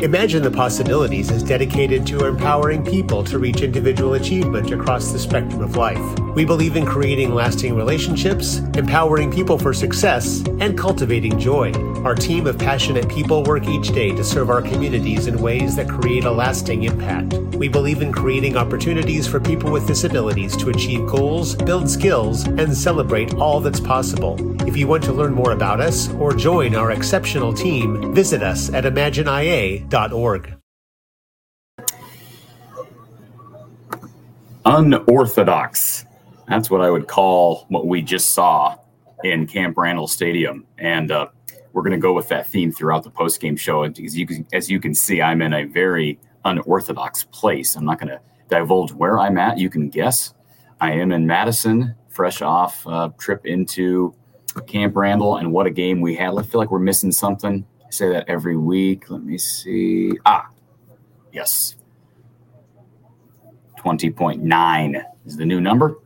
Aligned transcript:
Imagine 0.00 0.42
the 0.44 0.50
Possibilities 0.50 1.30
is 1.32 1.42
dedicated 1.42 2.06
to 2.06 2.26
empowering 2.26 2.84
people 2.84 3.24
to 3.24 3.38
reach 3.38 3.62
individual 3.62 4.14
achievement 4.14 4.70
across 4.70 5.10
the 5.10 5.18
spectrum 5.18 5.60
of 5.60 5.76
life. 5.76 6.18
We 6.36 6.44
believe 6.44 6.76
in 6.76 6.86
creating 6.86 7.34
lasting 7.34 7.74
relationships, 7.74 8.58
empowering 8.76 9.32
people 9.32 9.58
for 9.58 9.72
success, 9.72 10.44
and 10.60 10.78
cultivating 10.78 11.36
joy. 11.36 11.72
Our 12.04 12.14
team 12.14 12.46
of 12.46 12.58
passionate 12.58 13.08
people 13.08 13.42
work 13.42 13.66
each 13.66 13.88
day 13.88 14.12
to 14.12 14.22
serve 14.22 14.50
our 14.50 14.62
communities 14.62 15.26
in 15.26 15.42
ways 15.42 15.74
that 15.74 15.88
create 15.88 16.24
a 16.24 16.30
lasting 16.30 16.84
impact. 16.84 17.34
We 17.56 17.66
believe 17.66 18.00
in 18.00 18.12
creating 18.12 18.56
opportunities 18.56 19.26
for 19.26 19.40
people 19.40 19.72
with 19.72 19.88
disabilities 19.88 20.56
to 20.58 20.70
achieve 20.70 21.08
goals, 21.08 21.56
build 21.56 21.90
skills, 21.90 22.46
and 22.46 22.76
celebrate 22.76 23.34
all 23.34 23.58
that's 23.58 23.80
possible. 23.80 24.36
If 24.68 24.76
you 24.76 24.86
want 24.86 25.02
to 25.04 25.12
learn 25.12 25.34
more 25.34 25.50
about 25.50 25.80
us 25.80 26.08
or 26.14 26.34
join 26.34 26.76
our 26.76 26.92
exceptional 26.92 27.52
team, 27.52 28.14
visit 28.14 28.44
us 28.44 28.72
at 28.72 28.84
imagineia.org. 29.78 30.54
Unorthodox. 34.64 36.04
That's 36.48 36.70
what 36.70 36.80
I 36.80 36.90
would 36.90 37.08
call 37.08 37.66
what 37.68 37.86
we 37.86 38.02
just 38.02 38.32
saw 38.32 38.76
in 39.24 39.46
Camp 39.46 39.76
Randall 39.76 40.06
Stadium. 40.06 40.66
And 40.78 41.10
uh, 41.10 41.28
we're 41.72 41.82
going 41.82 41.92
to 41.92 41.98
go 41.98 42.12
with 42.12 42.28
that 42.28 42.46
theme 42.46 42.72
throughout 42.72 43.04
the 43.04 43.10
post-game 43.10 43.56
show. 43.56 43.82
As 43.84 44.16
you, 44.16 44.26
can, 44.26 44.46
as 44.52 44.70
you 44.70 44.80
can 44.80 44.94
see, 44.94 45.22
I'm 45.22 45.42
in 45.42 45.52
a 45.52 45.64
very 45.64 46.18
unorthodox 46.44 47.24
place. 47.24 47.76
I'm 47.76 47.84
not 47.84 47.98
going 47.98 48.08
to 48.08 48.20
divulge 48.48 48.92
where 48.92 49.18
I'm 49.18 49.38
at. 49.38 49.58
You 49.58 49.70
can 49.70 49.88
guess. 49.88 50.34
I 50.80 50.92
am 50.92 51.12
in 51.12 51.26
Madison, 51.26 51.94
fresh 52.08 52.40
off 52.40 52.86
uh, 52.86 53.10
trip 53.18 53.46
into 53.46 54.14
Camp 54.66 54.96
Randall, 54.96 55.36
and 55.36 55.52
what 55.52 55.66
a 55.66 55.70
game 55.70 56.00
we 56.00 56.14
had. 56.14 56.34
I 56.38 56.42
feel 56.42 56.60
like 56.60 56.70
we're 56.70 56.78
missing 56.78 57.12
something. 57.12 57.66
I 57.88 57.90
say 57.90 58.10
that 58.10 58.28
every 58.28 58.56
week. 58.56 59.08
Let 59.08 59.22
me 59.22 59.38
see. 59.38 60.12
Ah, 60.26 60.48
yes. 61.32 61.74
20.9 63.78 65.04
is 65.24 65.36
the 65.38 65.46
new 65.46 65.58
number. 65.58 65.96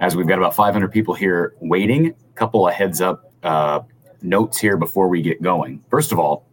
As 0.00 0.16
we've 0.16 0.26
got 0.26 0.38
about 0.38 0.54
500 0.54 0.90
people 0.90 1.12
here 1.12 1.54
waiting, 1.60 2.06
a 2.06 2.34
couple 2.34 2.66
of 2.66 2.72
heads 2.72 3.02
up 3.02 3.30
uh, 3.42 3.80
notes 4.22 4.58
here 4.58 4.78
before 4.78 5.08
we 5.08 5.20
get 5.20 5.42
going. 5.42 5.84
First 5.90 6.10
of 6.10 6.18
all, 6.18 6.46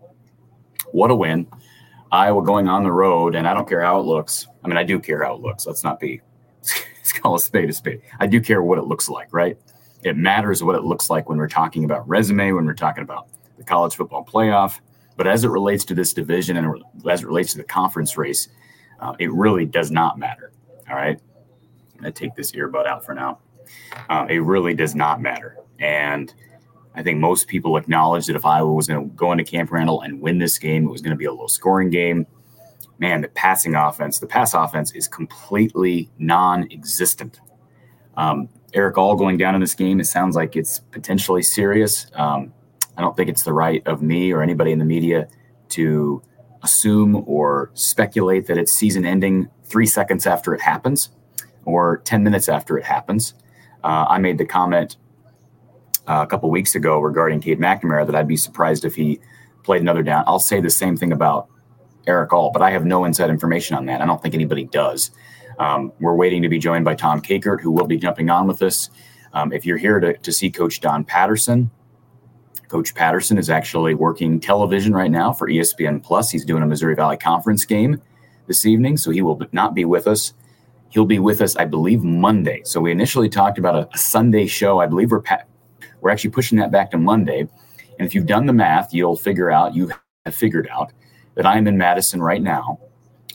what 0.92 1.12
a 1.12 1.16
win. 1.16 1.48
Iowa 2.12 2.44
going 2.44 2.68
on 2.68 2.84
the 2.84 2.92
road, 2.92 3.36
and 3.36 3.48
I 3.48 3.54
don't 3.54 3.70
care 3.70 3.82
how 3.82 4.02
it 4.02 4.04
looks. 4.06 4.48
I 4.66 4.68
mean, 4.68 4.78
I 4.78 4.84
do 4.84 5.00
care 5.00 5.24
how 5.24 5.36
it 5.36 5.42
looks. 5.42 5.66
Let's 5.66 5.86
not 5.86 5.98
be, 6.00 6.22
let's 6.62 7.14
call 7.20 7.36
a 7.36 7.40
spade 7.40 7.70
a 7.70 7.74
spade. 7.74 8.02
I 8.20 8.28
do 8.28 8.42
care 8.42 8.62
what 8.62 8.80
it 8.80 8.86
looks 8.86 9.08
like, 9.08 9.30
right? 9.32 9.58
It 10.04 10.18
matters 10.18 10.62
what 10.62 10.76
it 10.76 10.84
looks 10.84 11.10
like 11.10 11.30
when 11.30 11.38
we're 11.38 11.48
talking 11.48 11.86
about 11.86 12.08
resume, 12.08 12.52
when 12.52 12.66
we're 12.66 12.74
talking 12.74 13.04
about 13.04 13.28
the 13.58 13.64
college 13.64 13.96
football 13.96 14.26
playoff. 14.26 14.80
But 15.16 15.28
as 15.28 15.44
it 15.44 15.50
relates 15.50 15.84
to 15.86 15.96
this 15.96 16.14
division 16.14 16.58
and 16.58 16.84
as 17.10 17.24
it 17.24 17.28
relates 17.28 17.52
to 17.54 17.58
the 17.58 17.64
conference 17.64 18.18
race, 18.18 18.50
uh, 19.00 19.16
it 19.20 19.32
really 19.32 19.66
does 19.66 19.92
not 19.92 20.20
matter. 20.20 20.52
All 20.90 20.96
right. 20.96 21.20
I'm 21.96 22.02
going 22.02 22.14
to 22.14 22.20
take 22.20 22.36
this 22.36 22.52
earbud 22.52 22.86
out 22.86 23.04
for 23.04 23.16
now. 23.16 23.40
Uh, 24.10 24.28
it 24.30 24.40
really 24.40 24.74
does 24.74 24.96
not 24.96 25.22
matter. 25.22 25.58
And 25.80 26.34
I 26.96 27.04
think 27.04 27.20
most 27.20 27.48
people 27.48 27.78
acknowledge 27.78 28.28
that 28.28 28.36
if 28.36 28.46
Iowa 28.46 28.72
was 28.72 28.88
going 28.88 29.10
to 29.10 29.16
go 29.16 29.32
into 29.32 29.44
Camp 29.44 29.72
Randall 29.72 30.02
and 30.02 30.22
win 30.22 30.38
this 30.38 30.58
game, 30.58 30.86
it 30.86 30.92
was 30.92 31.02
going 31.02 31.12
to 31.12 31.18
be 31.18 31.26
a 31.26 31.34
low 31.34 31.48
scoring 31.48 31.90
game. 31.90 32.26
Man, 33.00 33.22
the 33.22 33.28
passing 33.30 33.76
offense, 33.76 34.20
the 34.20 34.28
pass 34.28 34.54
offense 34.54 34.92
is 34.94 35.08
completely 35.08 36.10
non 36.18 36.72
existent. 36.72 37.40
Um, 38.16 38.50
Erick 38.74 38.98
All 38.98 39.16
going 39.16 39.38
down 39.38 39.54
in 39.54 39.62
this 39.62 39.76
game, 39.76 40.00
it 40.00 40.06
sounds 40.06 40.36
like 40.36 40.56
it's 40.56 40.80
potentially 40.80 41.44
serious. 41.44 42.08
Um, 42.16 42.54
I 42.98 43.02
don't 43.02 43.16
think 43.16 43.30
it's 43.30 43.44
the 43.44 43.54
right 43.54 43.86
of 43.86 44.02
me 44.02 44.32
or 44.32 44.42
anybody 44.42 44.72
in 44.72 44.80
the 44.80 44.86
media 44.86 45.28
to 45.70 46.22
assume 46.64 47.24
or 47.28 47.72
speculate 47.74 48.48
that 48.48 48.58
it's 48.58 48.74
season 48.74 49.06
ending 49.06 49.50
three 49.64 49.86
seconds 49.86 50.26
after 50.26 50.54
it 50.54 50.62
happens 50.62 51.10
or 51.66 51.98
10 52.06 52.24
minutes 52.24 52.50
after 52.50 52.78
it 52.78 52.86
happens. 52.86 53.34
Uh, 53.84 54.06
I 54.10 54.18
made 54.18 54.38
the 54.38 54.46
comment 54.46 54.98
uh, 56.08 56.22
a 56.24 56.28
couple 56.28 56.50
weeks 56.50 56.76
ago 56.76 57.00
regarding 57.00 57.42
Cade 57.42 57.60
McNamara 57.60 58.06
that 58.06 58.16
I'd 58.16 58.28
be 58.28 58.38
surprised 58.38 58.86
if 58.86 58.96
he 58.96 59.20
played 59.64 59.82
another 59.82 60.02
down. 60.02 60.24
I'll 60.26 60.40
say 60.40 60.62
the 60.62 60.70
same 60.70 60.98
thing 60.98 61.12
about 61.12 61.50
Erick 62.08 62.32
All, 62.34 62.52
but 62.52 62.62
I 62.62 62.72
have 62.72 62.86
no 62.86 63.06
inside 63.06 63.30
information 63.30 63.76
on 63.76 63.86
that. 63.88 64.02
I 64.02 64.06
don't 64.06 64.22
think 64.22 64.34
anybody 64.34 64.64
does. 64.64 65.12
Um, 65.60 65.92
we're 66.00 66.16
waiting 66.16 66.42
to 66.44 66.50
be 66.50 66.58
joined 66.60 66.86
by 66.86 66.96
Tom 66.96 67.22
Kakert, 67.22 67.62
who 67.62 67.72
will 67.72 67.88
be 67.88 67.98
jumping 67.98 68.30
on 68.30 68.48
with 68.48 68.62
us. 68.62 68.90
Um, 69.34 69.52
if 69.52 69.66
you're 69.66 69.78
here 69.78 70.00
to, 70.00 70.18
to 70.18 70.32
see 70.32 70.50
Coach 70.50 70.80
Don 70.80 71.04
Patterson, 71.04 71.70
Coach 72.68 72.94
Patterson 72.94 73.38
is 73.38 73.50
actually 73.50 73.94
working 73.94 74.40
television 74.40 74.94
right 74.94 75.12
now 75.12 75.32
for 75.32 75.48
ESPN 75.48 76.04
Plus. 76.04 76.30
He's 76.30 76.44
doing 76.44 76.64
a 76.64 76.66
Missouri 76.66 76.96
Valley 76.96 77.18
Conference 77.18 77.64
game 77.64 78.02
this 78.48 78.66
evening, 78.66 78.98
so 78.98 79.12
he 79.12 79.22
will 79.22 79.42
not 79.52 79.74
be 79.74 79.86
with 79.86 80.08
us. 80.08 80.34
He'll 80.90 81.06
be 81.06 81.20
with 81.20 81.42
us, 81.42 81.56
I 81.56 81.66
believe, 81.66 82.04
Monday. 82.04 82.62
So 82.66 82.82
we 82.82 82.92
initially 82.92 83.30
talked 83.30 83.58
about 83.58 83.76
a, 83.76 83.90
a 83.94 83.98
Sunday 83.98 84.48
show. 84.48 84.80
I 84.80 84.86
believe 84.86 85.12
we're 85.12 85.22
pa- 85.22 85.44
we're 86.02 86.10
actually 86.10 86.32
pushing 86.32 86.58
that 86.60 86.72
back 86.72 86.92
to 86.92 86.98
Monday. 86.98 87.42
And 87.42 88.06
if 88.08 88.14
you've 88.14 88.26
done 88.26 88.46
the 88.46 88.54
math, 88.54 88.94
you'll 88.94 89.18
figure 89.18 89.50
out 89.50 89.76
you 89.76 89.92
have 90.26 90.36
figured 90.36 90.68
out 90.72 90.92
that 91.36 91.46
I'm 91.46 91.68
in 91.68 91.78
Madison 91.78 92.22
right 92.22 92.42
now. 92.42 92.80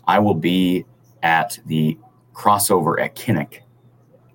I 0.06 0.18
will 0.18 0.34
be 0.34 0.84
at 1.22 1.58
the 1.66 1.98
crossover 2.34 3.00
at 3.00 3.16
Kinnick 3.16 3.60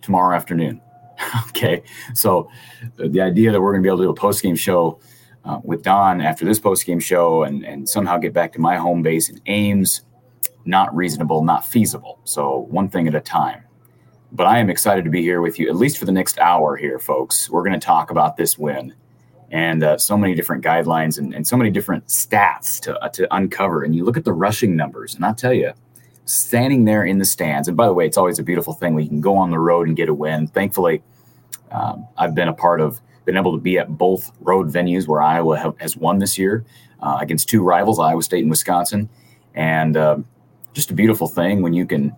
tomorrow 0.01 0.35
afternoon. 0.35 0.81
okay, 1.49 1.83
so 2.13 2.49
the 2.97 3.21
idea 3.21 3.51
that 3.51 3.61
we're 3.61 3.71
going 3.71 3.81
to 3.81 3.87
be 3.87 3.89
able 3.89 3.97
to 3.97 4.03
do 4.05 4.09
a 4.09 4.13
post 4.13 4.43
game 4.43 4.55
show 4.55 4.99
uh, 5.45 5.59
with 5.63 5.81
Don 5.81 6.21
after 6.21 6.45
this 6.45 6.59
post 6.59 6.85
game 6.85 6.99
show 6.99 7.43
and, 7.43 7.65
and 7.65 7.87
somehow 7.87 8.17
get 8.17 8.33
back 8.33 8.53
to 8.53 8.59
my 8.59 8.75
home 8.75 9.01
base 9.01 9.29
in 9.29 9.39
Ames, 9.47 10.01
not 10.65 10.93
reasonable, 10.95 11.43
not 11.43 11.65
feasible. 11.65 12.19
So 12.25 12.67
one 12.69 12.89
thing 12.89 13.07
at 13.07 13.15
a 13.15 13.21
time. 13.21 13.63
But 14.33 14.45
I 14.45 14.59
am 14.59 14.69
excited 14.69 15.05
to 15.05 15.09
be 15.09 15.21
here 15.21 15.39
with 15.39 15.57
you, 15.57 15.69
at 15.69 15.75
least 15.77 15.97
for 15.97 16.05
the 16.05 16.11
next 16.11 16.37
hour 16.37 16.75
here, 16.75 16.99
folks. 16.99 17.49
We're 17.49 17.63
going 17.63 17.79
to 17.79 17.85
talk 17.85 18.11
about 18.11 18.35
this 18.35 18.57
win 18.57 18.93
and 19.49 19.83
uh, 19.83 19.97
so 19.97 20.17
many 20.17 20.35
different 20.35 20.65
guidelines 20.65 21.17
and, 21.17 21.33
and 21.33 21.47
so 21.47 21.55
many 21.55 21.69
different 21.69 22.07
stats 22.07 22.81
to, 22.81 22.99
uh, 22.99 23.07
to 23.09 23.33
uncover. 23.33 23.83
And 23.83 23.95
you 23.95 24.03
look 24.03 24.17
at 24.17 24.25
the 24.25 24.33
rushing 24.33 24.75
numbers, 24.75 25.15
and 25.15 25.23
I'll 25.23 25.33
tell 25.33 25.53
you, 25.53 25.71
standing 26.27 26.83
there 26.83 27.05
in 27.05 27.19
the 27.19 27.25
stands. 27.25 27.67
And 27.67 27.77
by 27.77 27.87
the 27.87 27.93
way, 27.93 28.05
it's 28.05 28.17
always 28.17 28.37
a 28.37 28.43
beautiful 28.43 28.73
thing 28.73 28.93
when 28.93 29.03
you 29.03 29.09
can 29.09 29.21
go 29.21 29.37
on 29.37 29.49
the 29.49 29.59
road 29.59 29.87
and 29.87 29.95
get 29.95 30.09
a 30.09 30.13
win. 30.13 30.47
Thankfully, 30.47 31.01
um, 31.71 32.05
I've 32.17 32.35
been 32.35 32.49
a 32.49 32.53
part 32.53 32.81
of, 32.81 32.99
been 33.25 33.37
able 33.37 33.53
to 33.53 33.61
be 33.61 33.79
at 33.79 33.97
both 33.97 34.31
road 34.41 34.67
venues 34.67 35.07
where 35.07 35.21
Iowa 35.21 35.57
have, 35.57 35.79
has 35.79 35.95
won 35.95 36.19
this 36.19 36.37
year 36.37 36.65
uh, 37.01 37.17
against 37.21 37.49
two 37.49 37.63
rivals, 37.63 37.97
Iowa 37.97 38.21
State 38.21 38.41
and 38.41 38.49
Wisconsin. 38.49 39.09
And 39.55 39.95
uh, 39.95 40.17
just 40.73 40.91
a 40.91 40.93
beautiful 40.93 41.27
thing 41.27 41.61
when 41.61 41.73
you 41.73 41.85
can 41.85 42.15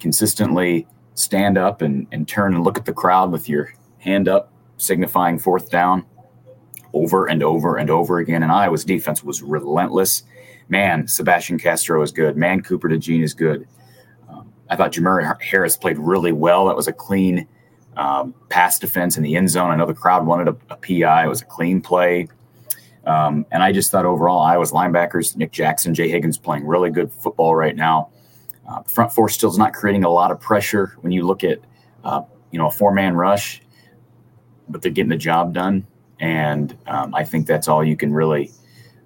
consistently 0.00 0.86
stand 1.14 1.58
up 1.58 1.82
and, 1.82 2.06
and 2.10 2.26
turn 2.26 2.54
and 2.54 2.64
look 2.64 2.78
at 2.78 2.86
the 2.86 2.92
crowd 2.92 3.30
with 3.30 3.48
your 3.48 3.74
hand 3.98 4.28
up, 4.28 4.50
signifying 4.78 5.38
fourth 5.38 5.70
down 5.70 6.04
over 6.94 7.26
and 7.26 7.42
over 7.42 7.76
and 7.76 7.90
over 7.90 8.18
again. 8.18 8.42
And 8.42 8.50
Iowa's 8.50 8.84
defense 8.84 9.22
was 9.22 9.42
relentless 9.42 10.22
man, 10.68 11.06
Sebastian 11.08 11.58
Castro 11.58 12.02
is 12.02 12.12
good. 12.12 12.36
Man, 12.36 12.62
Cooper 12.62 12.88
DeJean 12.88 13.22
is 13.22 13.34
good. 13.34 13.66
Um, 14.28 14.52
I 14.68 14.76
thought 14.76 14.92
Jamari 14.92 15.40
Harris 15.42 15.76
played 15.76 15.98
really 15.98 16.32
well. 16.32 16.66
That 16.66 16.76
was 16.76 16.88
a 16.88 16.92
clean 16.92 17.46
um, 17.96 18.34
pass 18.48 18.78
defense 18.78 19.16
in 19.16 19.22
the 19.22 19.36
end 19.36 19.50
zone. 19.50 19.70
I 19.70 19.76
know 19.76 19.86
the 19.86 19.94
crowd 19.94 20.26
wanted 20.26 20.48
a, 20.48 20.56
a 20.72 20.76
PI. 20.76 21.24
It 21.24 21.28
was 21.28 21.42
a 21.42 21.46
clean 21.46 21.80
play. 21.80 22.28
Um, 23.04 23.44
and 23.50 23.62
I 23.62 23.72
just 23.72 23.90
thought 23.90 24.06
overall, 24.06 24.40
Iowa's 24.40 24.72
linebackers, 24.72 25.36
Nick 25.36 25.50
Jackson, 25.52 25.94
Jay 25.94 26.08
Higgins 26.08 26.38
playing 26.38 26.66
really 26.66 26.90
good 26.90 27.12
football 27.12 27.54
right 27.54 27.74
now. 27.74 28.10
Uh, 28.68 28.82
front 28.82 29.12
four 29.12 29.28
still 29.28 29.50
is 29.50 29.58
not 29.58 29.72
creating 29.72 30.04
a 30.04 30.08
lot 30.08 30.30
of 30.30 30.40
pressure 30.40 30.96
when 31.00 31.12
you 31.12 31.26
look 31.26 31.42
at, 31.42 31.58
uh, 32.04 32.22
you 32.52 32.58
know, 32.58 32.68
a 32.68 32.70
four 32.70 32.92
man 32.92 33.14
rush, 33.14 33.60
but 34.68 34.82
they're 34.82 34.92
getting 34.92 35.10
the 35.10 35.16
job 35.16 35.52
done. 35.52 35.84
And 36.20 36.78
um, 36.86 37.12
I 37.14 37.24
think 37.24 37.48
that's 37.48 37.66
all 37.66 37.82
you 37.82 37.96
can 37.96 38.12
really 38.12 38.52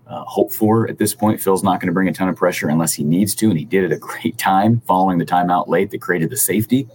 uh, 0.06 0.24
hope 0.24 0.52
for 0.52 0.88
at 0.88 0.98
this 0.98 1.14
point. 1.14 1.40
Phil's 1.40 1.62
not 1.62 1.80
going 1.80 1.88
to 1.88 1.92
bring 1.92 2.08
a 2.08 2.12
ton 2.12 2.28
of 2.28 2.36
pressure 2.36 2.68
unless 2.68 2.92
he 2.92 3.04
needs 3.04 3.34
to, 3.36 3.48
and 3.48 3.58
he 3.58 3.64
did 3.64 3.84
it 3.84 3.92
a 3.92 3.98
great 4.00 4.38
time 4.38 4.80
following 4.86 5.18
the 5.18 5.26
timeout 5.26 5.68
late 5.68 5.90
that 5.90 6.00
created 6.00 6.30
the 6.30 6.36
safety. 6.36 6.88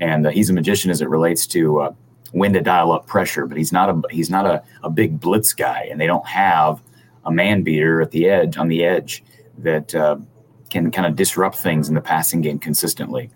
And 0.00 0.26
uh, 0.26 0.30
he's 0.30 0.48
a 0.50 0.52
magician 0.52 0.90
as 0.90 1.00
it 1.00 1.08
relates 1.08 1.46
to 1.48 1.80
uh, 1.80 1.92
when 2.32 2.52
to 2.52 2.60
dial 2.60 2.92
up 2.92 3.06
pressure, 3.06 3.46
but 3.46 3.58
he's 3.58 3.72
not 3.72 3.90
a 3.90 4.00
he's 4.10 4.30
not 4.30 4.46
a, 4.46 4.62
a 4.82 4.90
big 4.90 5.18
blitz 5.18 5.52
guy, 5.52 5.88
and 5.90 6.00
they 6.00 6.06
don't 6.06 6.26
have 6.26 6.80
a 7.24 7.32
man 7.32 7.62
beater 7.62 8.00
at 8.00 8.10
the 8.12 8.28
edge 8.28 8.56
on 8.56 8.68
the 8.68 8.84
edge 8.84 9.24
that 9.58 9.94
uh, 9.94 10.16
can 10.70 10.90
kind 10.90 11.06
of 11.06 11.16
disrupt 11.16 11.56
things 11.56 11.88
in 11.88 11.94
the 11.94 12.00
passing 12.00 12.40
game 12.40 12.58
consistently. 12.58 13.30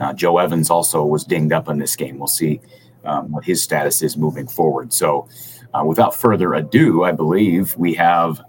Uh, 0.00 0.12
Joe 0.12 0.38
Evans 0.38 0.70
also 0.70 1.04
was 1.04 1.24
dinged 1.24 1.52
up 1.52 1.68
in 1.68 1.78
this 1.78 1.94
game. 1.94 2.18
We'll 2.18 2.26
see 2.26 2.60
um, 3.04 3.30
what 3.30 3.44
his 3.44 3.62
status 3.62 4.02
is 4.02 4.16
moving 4.16 4.46
forward. 4.46 4.92
So 4.92 5.28
uh, 5.74 5.84
without 5.84 6.14
further 6.14 6.54
ado, 6.54 7.04
I 7.04 7.12
believe 7.12 7.76
we 7.76 7.94
have 7.94 8.40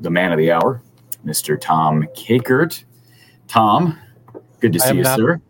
the 0.00 0.10
man 0.10 0.32
of 0.32 0.38
the 0.38 0.50
hour, 0.52 0.82
Mr. 1.24 1.60
Tom 1.60 2.04
Kakert. 2.16 2.84
Tom, 3.48 3.98
good 4.60 4.72
to 4.72 4.80
see 4.80 4.96
you, 4.96 5.02
not, 5.02 5.18
sir. 5.18 5.40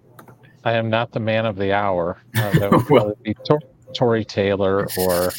I 0.65 0.73
am 0.73 0.91
not 0.91 1.13
the 1.13 1.21
man 1.21 1.47
of 1.47 1.57
the 1.57 1.73
hour. 1.73 2.19
Uh, 2.37 2.59
that 2.59 2.71
would 2.71 2.91
well, 2.91 3.15
be 3.23 3.35
Tor- 3.47 3.63
Tory 3.95 4.25
Taylor 4.25 4.87
or 4.99 5.33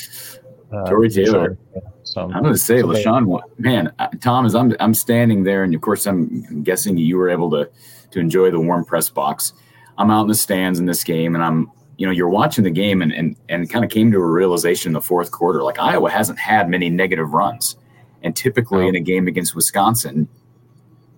Uh, 0.72 0.90
Tory 0.90 1.10
Taylor. 1.10 1.58
Some, 2.04 2.34
I'm 2.34 2.42
going 2.42 2.54
to 2.54 2.60
say, 2.60 2.82
Leshon, 2.82 3.42
man, 3.58 3.94
Tom, 4.22 4.46
as 4.46 4.56
I'm 4.56 4.74
I'm 4.80 4.94
standing 4.94 5.44
there, 5.44 5.64
and 5.64 5.76
of 5.76 5.82
course, 5.82 6.06
I'm 6.08 6.64
guessing 6.64 6.98
you 6.98 7.18
were 7.18 7.30
able 7.30 7.50
to 7.52 7.70
to 8.12 8.20
enjoy 8.20 8.52
the 8.52 8.60
warm 8.60 8.86
press 8.86 9.10
box. 9.10 9.54
I'm 9.98 10.10
out 10.10 10.24
in 10.24 10.28
the 10.28 10.36
stands 10.36 10.80
in 10.80 10.86
this 10.86 11.04
game, 11.04 11.36
and 11.36 11.44
I'm 11.44 11.72
you 12.02 12.08
know 12.08 12.12
you're 12.12 12.30
watching 12.30 12.64
the 12.64 12.72
game 12.72 13.04
and 13.04 13.14
and, 13.14 13.36
and 13.48 13.70
kind 13.70 13.86
of 13.86 13.92
came 13.92 14.12
to 14.12 14.18
a 14.18 14.26
realization 14.26 14.90
in 14.90 14.94
the 14.94 15.02
fourth 15.02 15.30
quarter 15.30 15.62
like 15.62 15.78
iowa 15.78 16.10
hasn't 16.10 16.40
had 16.40 16.68
many 16.68 16.90
negative 16.90 17.32
runs. 17.32 17.78
And 18.24 18.36
typically 18.36 18.86
oh. 18.86 18.88
in 18.90 18.96
a 18.96 19.00
game 19.00 19.28
against 19.28 19.56
wisconsin 19.56 20.28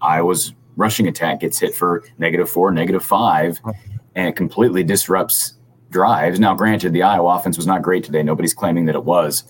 iowa's 0.02 0.54
rushing 0.76 1.08
attack 1.08 1.40
gets 1.40 1.58
hit 1.58 1.74
for 1.74 2.04
negative 2.18 2.50
four 2.50 2.70
negative 2.70 3.04
five 3.04 3.62
and 4.16 4.28
it 4.28 4.36
completely 4.36 4.84
disrupts 4.84 5.54
drives. 5.90 6.38
Now 6.38 6.54
granted 6.54 6.92
the 6.92 7.04
iowa 7.04 7.38
offense 7.38 7.56
was 7.56 7.66
not 7.66 7.82
great 7.82 8.04
today. 8.04 8.22
Nobody's 8.22 8.54
claiming 8.54 8.86
that 8.88 8.96
it 8.96 9.06
was. 9.06 9.46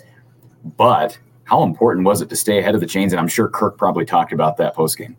But 0.77 1.17
how 1.45 1.63
important 1.63 2.05
was 2.05 2.21
it 2.21 2.29
to 2.29 2.35
stay 2.35 2.59
ahead 2.59 2.75
of 2.75 2.81
the 2.81 2.87
chains? 2.87 3.11
And 3.11 3.19
i'm 3.19 3.27
sure 3.27 3.49
kirk 3.49 3.75
probably 3.79 4.05
talked 4.05 4.33
about 4.33 4.57
that 4.57 4.75
post 4.75 4.99
game 4.99 5.17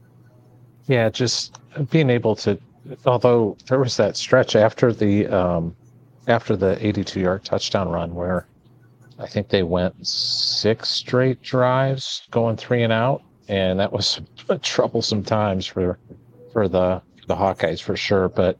yeah 0.87 1.09
just 1.09 1.59
being 1.91 2.09
able 2.09 2.37
to 2.37 2.57
although 3.05 3.57
there 3.67 3.81
was 3.81 3.97
that 3.97 4.17
stretch 4.17 4.55
after 4.55 4.93
the 4.93 5.27
um, 5.27 5.75
after 6.27 6.57
the 6.57 6.85
82 6.85 7.21
yard 7.21 7.45
touchdown 7.45 7.89
run 7.89 8.15
where 8.15 8.47
I 9.19 9.27
think 9.27 9.49
they 9.49 9.63
went 9.63 10.07
six 10.07 10.91
straight 10.91 11.41
drives 11.43 12.23
going 12.31 12.57
three 12.57 12.83
and 12.83 12.93
out, 12.93 13.23
and 13.49 13.79
that 13.79 13.93
was 13.93 14.21
troublesome 14.63 15.23
times 15.23 15.67
for 15.67 15.99
for 16.53 16.69
the 16.69 17.01
the 17.27 17.37
Hawkeyes 17.37 17.81
for 17.81 17.97
sure. 17.97 18.29
But 18.29 18.59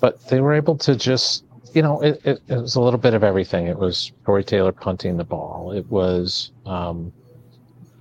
but 0.00 0.28
they 0.28 0.40
were 0.40 0.54
able 0.54 0.76
to 0.78 0.94
just 0.94 1.44
you 1.74 1.82
know 1.82 2.00
it, 2.00 2.20
it, 2.24 2.42
it 2.48 2.56
was 2.56 2.76
a 2.76 2.80
little 2.80 3.00
bit 3.00 3.14
of 3.14 3.24
everything. 3.24 3.66
It 3.66 3.78
was 3.78 4.12
Tory 4.24 4.44
Taylor 4.44 4.72
punting 4.72 5.16
the 5.16 5.24
ball. 5.24 5.72
It 5.72 5.86
was 5.90 6.52
um, 6.66 7.12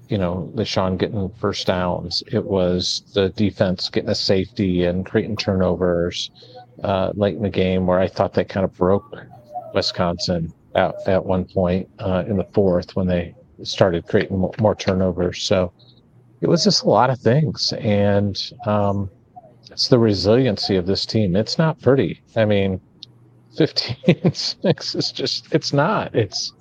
you 0.09 0.17
know 0.19 0.51
Leshon 0.53 0.97
getting 0.97 1.29
first 1.39 1.65
downs. 1.65 2.21
It 2.31 2.45
was 2.45 3.01
the 3.15 3.29
defense 3.29 3.89
getting 3.89 4.09
a 4.09 4.15
safety 4.15 4.83
and 4.83 5.05
creating 5.05 5.37
turnovers 5.37 6.29
uh, 6.83 7.11
late 7.15 7.35
in 7.35 7.43
the 7.43 7.49
game 7.49 7.87
where 7.87 7.99
I 7.99 8.07
thought 8.07 8.33
they 8.33 8.43
kind 8.43 8.63
of 8.63 8.75
broke 8.75 9.15
Wisconsin 9.73 10.53
at, 10.75 10.95
at 11.07 11.25
one 11.25 11.45
point 11.45 11.89
uh, 11.99 12.23
in 12.27 12.37
the 12.37 12.47
fourth 12.53 12.95
when 12.95 13.07
they 13.07 13.35
started 13.63 14.07
creating 14.07 14.37
more, 14.37 14.53
more, 14.59 14.75
turnovers. 14.75 15.41
So 15.43 15.71
it 16.41 16.47
was 16.47 16.63
just 16.63 16.83
a 16.83 16.89
lot 16.89 17.09
of 17.09 17.19
things. 17.19 17.73
And 17.73 18.39
um, 18.65 19.09
it's 19.71 19.87
the 19.87 19.99
resiliency 19.99 20.75
of 20.75 20.85
this 20.85 21.05
team. 21.05 21.35
It's 21.35 21.57
not 21.57 21.81
pretty. 21.81 22.21
I 22.35 22.45
mean, 22.45 22.79
15 23.57 24.33
6 24.33 24.95
is 24.95 25.11
just, 25.11 25.53
it's 25.53 25.73
not. 25.73 26.15
It's, 26.15 26.53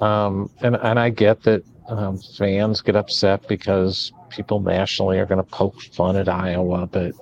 um, 0.00 0.50
and, 0.60 0.76
and 0.76 0.98
I 0.98 1.10
get 1.10 1.42
that 1.42 1.64
um, 1.88 2.18
fans 2.18 2.82
get 2.82 2.96
upset 2.96 3.48
because 3.48 4.12
people 4.28 4.60
nationally 4.60 5.18
are 5.18 5.26
going 5.26 5.42
to 5.42 5.50
poke 5.50 5.80
fun 5.80 6.16
at 6.16 6.28
Iowa, 6.28 6.86
but 6.86 7.12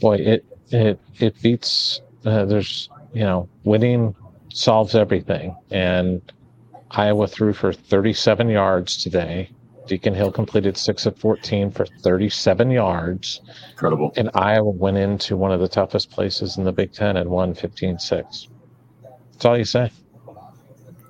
boy, 0.00 0.16
it, 0.16 0.46
it 0.70 0.98
it 1.18 1.40
beats. 1.42 2.00
Uh, 2.24 2.44
there's 2.44 2.88
you 3.12 3.22
know 3.22 3.48
winning 3.64 4.14
solves 4.52 4.94
everything, 4.94 5.56
and 5.70 6.20
Iowa 6.90 7.28
threw 7.28 7.52
for 7.52 7.72
37 7.72 8.48
yards 8.48 9.02
today. 9.02 9.50
Deacon 9.86 10.14
Hill 10.14 10.32
completed 10.32 10.76
six 10.76 11.06
of 11.06 11.16
14 11.16 11.70
for 11.70 11.86
37 11.86 12.72
yards. 12.72 13.40
Incredible. 13.70 14.12
And 14.16 14.30
Iowa 14.34 14.70
went 14.70 14.96
into 14.96 15.36
one 15.36 15.52
of 15.52 15.60
the 15.60 15.68
toughest 15.68 16.10
places 16.10 16.56
in 16.56 16.64
the 16.64 16.72
Big 16.72 16.92
Ten 16.92 17.16
and 17.16 17.30
won 17.30 17.54
15 17.54 17.98
6. 17.98 18.48
That's 19.32 19.44
all 19.44 19.56
you 19.56 19.64
say. 19.64 19.92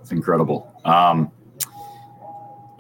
It's 0.03 0.13
incredible. 0.13 0.71
Um, 0.85 1.31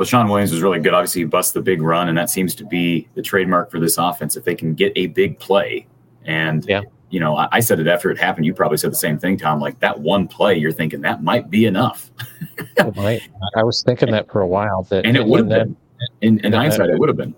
Sean 0.04 0.28
Williams 0.28 0.52
was 0.52 0.60
really 0.60 0.80
good. 0.80 0.92
Obviously, 0.92 1.22
he 1.22 1.24
busts 1.24 1.52
the 1.52 1.62
big 1.62 1.80
run, 1.80 2.08
and 2.08 2.18
that 2.18 2.28
seems 2.28 2.54
to 2.56 2.64
be 2.64 3.08
the 3.14 3.22
trademark 3.22 3.70
for 3.70 3.80
this 3.80 3.96
offense. 3.96 4.36
If 4.36 4.44
they 4.44 4.54
can 4.54 4.74
get 4.74 4.92
a 4.96 5.06
big 5.06 5.38
play, 5.38 5.86
and 6.26 6.64
yeah. 6.68 6.82
you 7.10 7.20
know, 7.20 7.36
I, 7.36 7.48
I, 7.52 7.60
said 7.60 7.80
it 7.80 7.86
after 7.86 8.10
it 8.10 8.18
happened. 8.18 8.46
You 8.46 8.54
probably 8.54 8.78
said 8.78 8.90
the 8.90 8.96
same 8.96 9.18
thing, 9.18 9.38
Tom. 9.38 9.60
Like 9.60 9.78
that 9.80 10.00
one 10.00 10.28
play, 10.28 10.56
you're 10.56 10.72
thinking 10.72 11.00
that 11.02 11.22
might 11.22 11.50
be 11.50 11.64
enough. 11.64 12.10
I 13.56 13.62
was 13.62 13.82
thinking 13.84 14.10
that 14.10 14.30
for 14.30 14.40
a 14.40 14.46
while. 14.46 14.82
That 14.84 15.06
and 15.06 15.16
it 15.16 15.24
would 15.26 15.40
have 15.40 15.48
been. 15.48 15.76
In, 16.20 16.40
in 16.40 16.52
hindsight, 16.52 16.90
it 16.90 16.98
would 16.98 17.08
have 17.08 17.16
been. 17.16 17.34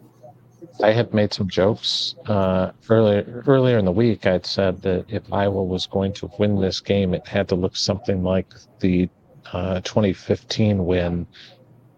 I 0.83 0.93
had 0.93 1.13
made 1.13 1.33
some 1.33 1.49
jokes 1.49 2.15
uh, 2.27 2.71
earlier 2.89 3.43
earlier 3.47 3.79
in 3.79 3.85
the 3.85 3.93
week. 3.93 4.27
I'd 4.27 4.47
said 4.47 4.83
that 4.83 5.07
if 5.09 5.33
Iowa 5.33 5.63
was 5.63 5.87
going 5.87 6.13
to 6.15 6.31
win 6.39 6.61
this 6.61 6.81
game, 6.81 7.15
it 7.15 7.27
had 7.27 7.49
to 7.49 7.55
look 7.55 7.77
something 7.77 8.23
like 8.23 8.53
the 8.81 9.09
uh, 9.53 9.81
2015 9.81 10.85
win, 10.85 11.27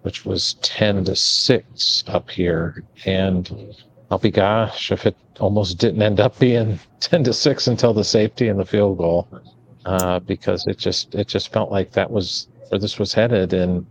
which 0.03 0.25
was 0.25 0.55
10 0.63 1.05
to 1.07 1.17
six 1.17 2.05
up 2.07 2.31
here, 2.31 2.85
and 3.05 3.75
I'll 4.11 4.19
be 4.19 4.31
gosh 4.31 4.91
if 4.91 5.07
it 5.07 5.17
almost 5.39 5.79
didn't 5.79 6.03
end 6.03 6.21
up 6.21 6.39
being 6.39 6.79
10 7.01 7.25
to 7.25 7.33
6 7.33 7.67
until 7.67 7.95
the 7.95 8.05
safety 8.05 8.49
and 8.49 8.59
the 8.59 8.65
field 8.65 8.99
goal. 8.99 9.29
Uh, 9.87 10.21
because 10.21 10.67
it 10.67 10.77
just 10.77 11.15
it 11.15 11.27
just 11.27 11.51
felt 11.55 11.71
like 11.71 11.91
that 11.93 12.11
was 12.11 12.49
where 12.69 12.79
this 12.79 12.99
was 12.99 13.15
headed. 13.15 13.55
And 13.55 13.87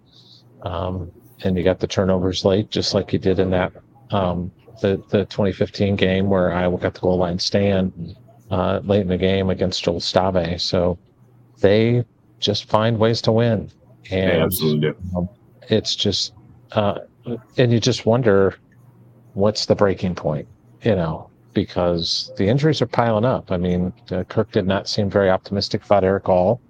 um, 0.62 1.12
and 1.44 1.58
you 1.58 1.64
got 1.64 1.80
the 1.80 1.88
turnovers 1.88 2.46
late 2.46 2.70
just 2.70 2.94
like 2.94 3.12
you 3.12 3.18
did 3.18 3.40
in 3.40 3.50
that 3.52 3.74
um, 4.12 4.52
the 4.82 5.02
the 5.10 5.26
2015 5.26 5.96
game 5.96 6.30
where 6.30 6.54
I 6.54 6.70
got 6.70 6.94
the 6.94 7.00
goal 7.00 7.18
line 7.18 7.40
stand 7.40 8.16
uh, 8.52 8.82
late 8.84 9.02
in 9.02 9.08
the 9.08 9.18
game 9.18 9.50
against 9.50 9.84
Joel 9.84 10.00
Stave 10.00 10.62
so 10.62 10.98
they 11.60 12.06
just 12.40 12.66
find 12.66 12.98
ways 12.98 13.22
to 13.24 13.32
win. 13.32 13.70
And 14.12 14.44
absolutely. 14.44 14.94
Um, 15.16 15.28
it's 15.70 15.96
just 15.96 16.34
uh, 16.74 17.00
and 17.58 17.72
you 17.72 17.80
just 17.80 18.06
wonder 18.06 18.56
what's 19.34 19.66
the 19.66 19.76
breaking 19.76 20.16
point, 20.16 20.48
you 20.84 20.96
know, 20.96 21.30
because 21.54 22.32
the 22.38 22.48
injuries 22.48 22.82
are 22.82 22.88
piling 22.88 23.26
up. 23.26 23.52
I 23.52 23.58
mean, 23.58 23.94
uh, 24.12 24.24
Kirk 24.26 24.52
did 24.52 24.68
not 24.68 24.88
seem 24.88 25.10
very 25.10 25.30
optimistic 25.30 25.86
about 25.86 26.04
Erick 26.04 26.30
All 26.30 26.62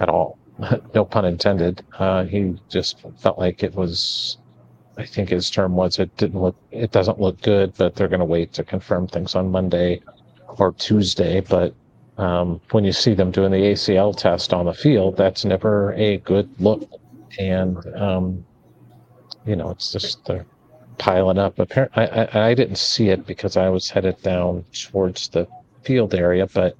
at 0.00 0.08
all. 0.08 0.38
no 0.94 1.04
pun 1.04 1.24
intended. 1.24 1.84
Uh, 1.98 2.24
he 2.24 2.58
just 2.68 3.04
felt 3.18 3.38
like 3.38 3.62
it 3.62 3.74
was, 3.74 4.38
I 4.96 5.04
think 5.04 5.28
his 5.28 5.50
term 5.50 5.76
was, 5.76 5.98
it 5.98 6.16
didn't 6.16 6.40
look, 6.40 6.56
it 6.70 6.92
doesn't 6.92 7.20
look 7.20 7.40
good, 7.42 7.74
but 7.76 7.94
they're 7.94 8.08
going 8.08 8.20
to 8.20 8.26
wait 8.26 8.52
to 8.54 8.64
confirm 8.64 9.06
things 9.06 9.34
on 9.34 9.50
Monday 9.50 10.00
or 10.58 10.72
Tuesday. 10.72 11.40
But 11.40 11.74
um, 12.18 12.60
when 12.70 12.84
you 12.84 12.92
see 12.92 13.14
them 13.14 13.30
doing 13.30 13.50
the 13.50 13.58
ACL 13.58 14.16
test 14.16 14.54
on 14.54 14.66
the 14.66 14.72
field, 14.74 15.16
that's 15.16 15.44
never 15.44 15.92
a 15.92 16.18
good 16.18 16.48
look. 16.58 16.88
And, 17.38 17.78
um, 17.94 18.44
you 19.44 19.56
know, 19.56 19.70
it's 19.70 19.92
just 19.92 20.24
the 20.24 20.44
piling 20.98 21.38
up. 21.38 21.58
Apparently, 21.58 22.04
I, 22.04 22.24
I, 22.24 22.48
I 22.50 22.54
didn't 22.54 22.78
see 22.78 23.08
it 23.08 23.26
because 23.26 23.56
I 23.56 23.68
was 23.68 23.90
headed 23.90 24.20
down 24.22 24.64
towards 24.72 25.28
the 25.28 25.46
field 25.82 26.14
area, 26.14 26.46
but 26.46 26.76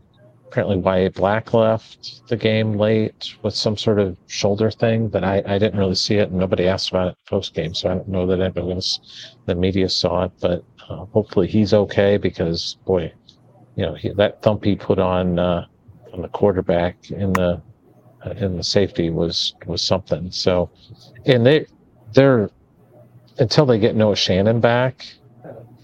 apparently 0.47 0.79
Yahya 0.79 1.11
Black 1.11 1.53
left 1.53 2.27
the 2.29 2.37
game 2.37 2.75
late 2.75 3.35
with 3.43 3.55
some 3.55 3.77
sort 3.77 3.99
of 3.99 4.17
shoulder 4.27 4.71
thing 4.71 5.09
but 5.09 5.25
I, 5.25 5.43
I 5.47 5.59
didn't 5.59 5.79
really 5.79 5.95
see 5.95 6.17
it 6.17 6.31
and 6.31 6.39
nobody 6.39 6.67
asked 6.67 6.91
about 6.91 7.09
it 7.09 7.17
post 7.27 7.55
game. 7.55 7.75
So 7.75 7.91
I 7.91 7.95
don't 7.95 8.09
know 8.09 8.27
that 8.27 8.41
anybody 8.41 8.73
else, 8.73 9.35
the 9.47 9.55
media 9.55 9.89
saw 9.89 10.25
it, 10.25 10.33
but 10.41 10.65
uh, 10.89 11.05
hopefully 11.07 11.49
he's 11.49 11.75
okay 11.75 12.17
because 12.17 12.77
boy, 12.87 13.13
you 13.77 13.85
know, 13.85 13.95
he, 13.95 14.11
that 14.11 14.43
thump 14.43 14.65
he 14.65 14.77
put 14.77 14.99
on, 14.99 15.39
uh, 15.39 15.67
on 16.13 16.23
the 16.23 16.29
quarterback 16.29 17.11
in 17.11 17.33
the, 17.33 17.61
uh, 18.25 18.31
in 18.31 18.57
the 18.57 18.65
safety 18.65 19.11
was, 19.11 19.55
was 19.67 19.83
something. 19.83 20.31
So, 20.31 20.71
and 21.27 21.45
they, 21.45 21.67
they're, 22.13 22.51
until 23.39 23.67
they 23.67 23.79
get 23.79 23.95
Noah 23.95 24.17
Shannon 24.17 24.61
back, 24.61 25.07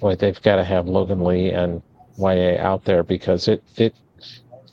boy, 0.01 0.17
they've 0.17 0.41
got 0.43 0.57
to 0.57 0.65
have 0.65 0.87
Logan 0.87 1.25
Lee 1.25 1.51
and 1.51 1.83
YA 2.19 2.57
out 2.61 2.85
there 2.85 3.03
because 3.03 3.49
it 3.49 3.63
it 3.77 3.95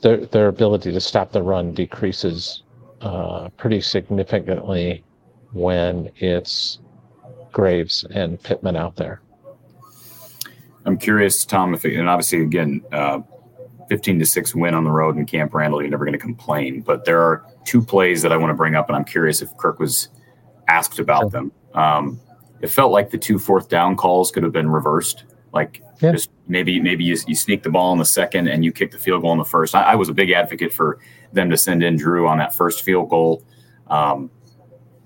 their 0.02 0.26
their 0.26 0.48
ability 0.48 0.92
to 0.92 1.00
stop 1.00 1.32
the 1.32 1.42
run 1.42 1.72
decreases 1.72 2.62
uh, 3.00 3.48
pretty 3.56 3.80
significantly 3.80 5.04
when 5.52 6.10
it's 6.16 6.78
Graves 7.52 8.04
and 8.12 8.42
Pittman 8.42 8.76
out 8.76 8.96
there. 8.96 9.20
I'm 10.84 10.96
curious, 10.96 11.44
Tom, 11.44 11.74
if 11.74 11.84
it, 11.84 11.96
and 11.96 12.08
obviously 12.08 12.42
again, 12.42 12.82
uh, 12.92 13.20
15 13.88 14.20
to 14.20 14.26
six 14.26 14.54
win 14.54 14.74
on 14.74 14.84
the 14.84 14.90
road 14.90 15.16
in 15.16 15.26
Camp 15.26 15.52
Randall, 15.52 15.82
you're 15.82 15.90
never 15.90 16.04
going 16.04 16.12
to 16.12 16.18
complain. 16.18 16.80
But 16.80 17.04
there 17.04 17.20
are 17.20 17.44
two 17.64 17.82
plays 17.82 18.22
that 18.22 18.32
I 18.32 18.36
want 18.36 18.50
to 18.50 18.54
bring 18.54 18.74
up, 18.74 18.88
and 18.88 18.96
I'm 18.96 19.04
curious 19.04 19.42
if 19.42 19.54
Kirk 19.56 19.78
was 19.78 20.08
asked 20.68 20.98
about 20.98 21.22
sure. 21.22 21.30
them. 21.30 21.52
Um, 21.74 22.20
it 22.60 22.68
felt 22.68 22.92
like 22.92 23.10
the 23.10 23.18
two 23.18 23.38
fourth 23.38 23.68
down 23.68 23.96
calls 23.96 24.30
could 24.30 24.42
have 24.42 24.52
been 24.52 24.70
reversed. 24.70 25.24
Like 25.52 25.82
yeah. 26.00 26.12
just 26.12 26.30
maybe 26.46 26.80
maybe 26.80 27.04
you, 27.04 27.16
you 27.26 27.34
sneak 27.34 27.62
the 27.62 27.70
ball 27.70 27.92
in 27.92 27.98
the 27.98 28.04
second 28.04 28.48
and 28.48 28.64
you 28.64 28.72
kick 28.72 28.92
the 28.92 28.98
field 28.98 29.22
goal 29.22 29.32
in 29.32 29.38
the 29.38 29.44
first. 29.44 29.74
I, 29.74 29.82
I 29.82 29.94
was 29.94 30.08
a 30.08 30.14
big 30.14 30.30
advocate 30.30 30.72
for 30.72 30.98
them 31.32 31.50
to 31.50 31.56
send 31.56 31.82
in 31.82 31.96
Drew 31.96 32.28
on 32.28 32.38
that 32.38 32.54
first 32.54 32.82
field 32.82 33.10
goal. 33.10 33.44
Um, 33.88 34.30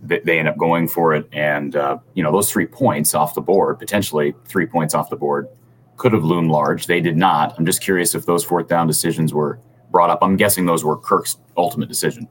they, 0.03 0.21
they 0.21 0.39
end 0.39 0.49
up 0.49 0.59
going 0.59 0.87
for 0.87 1.15
it, 1.15 1.27
and 1.33 1.75
uh, 1.77 1.99
you 2.13 2.23
know 2.23 2.31
those 2.31 2.51
three 2.51 2.67
points 2.67 3.15
off 3.15 3.35
the 3.35 3.41
board, 3.41 3.79
potentially 3.79 4.35
three 4.45 4.67
points 4.67 4.95
off 4.95 5.09
the 5.09 5.17
board, 5.17 5.49
could 5.97 6.13
have 6.13 6.25
loomed 6.25 6.51
large. 6.51 6.87
They 6.87 7.01
did 7.01 7.17
not. 7.17 7.55
I'm 7.59 7.65
just 7.65 7.81
curious 7.81 8.15
if 8.15 8.27
those 8.27 8.45
fourth 8.45 8.69
down 8.69 8.87
decisions 8.87 9.33
were 9.33 9.59
brought 9.91 10.11
up. 10.11 10.19
I'm 10.21 10.37
guessing 10.37 10.67
those 10.67 10.85
were 10.85 10.99
Kirk's 10.99 11.39
ultimate 11.57 11.89
decision. 11.89 12.29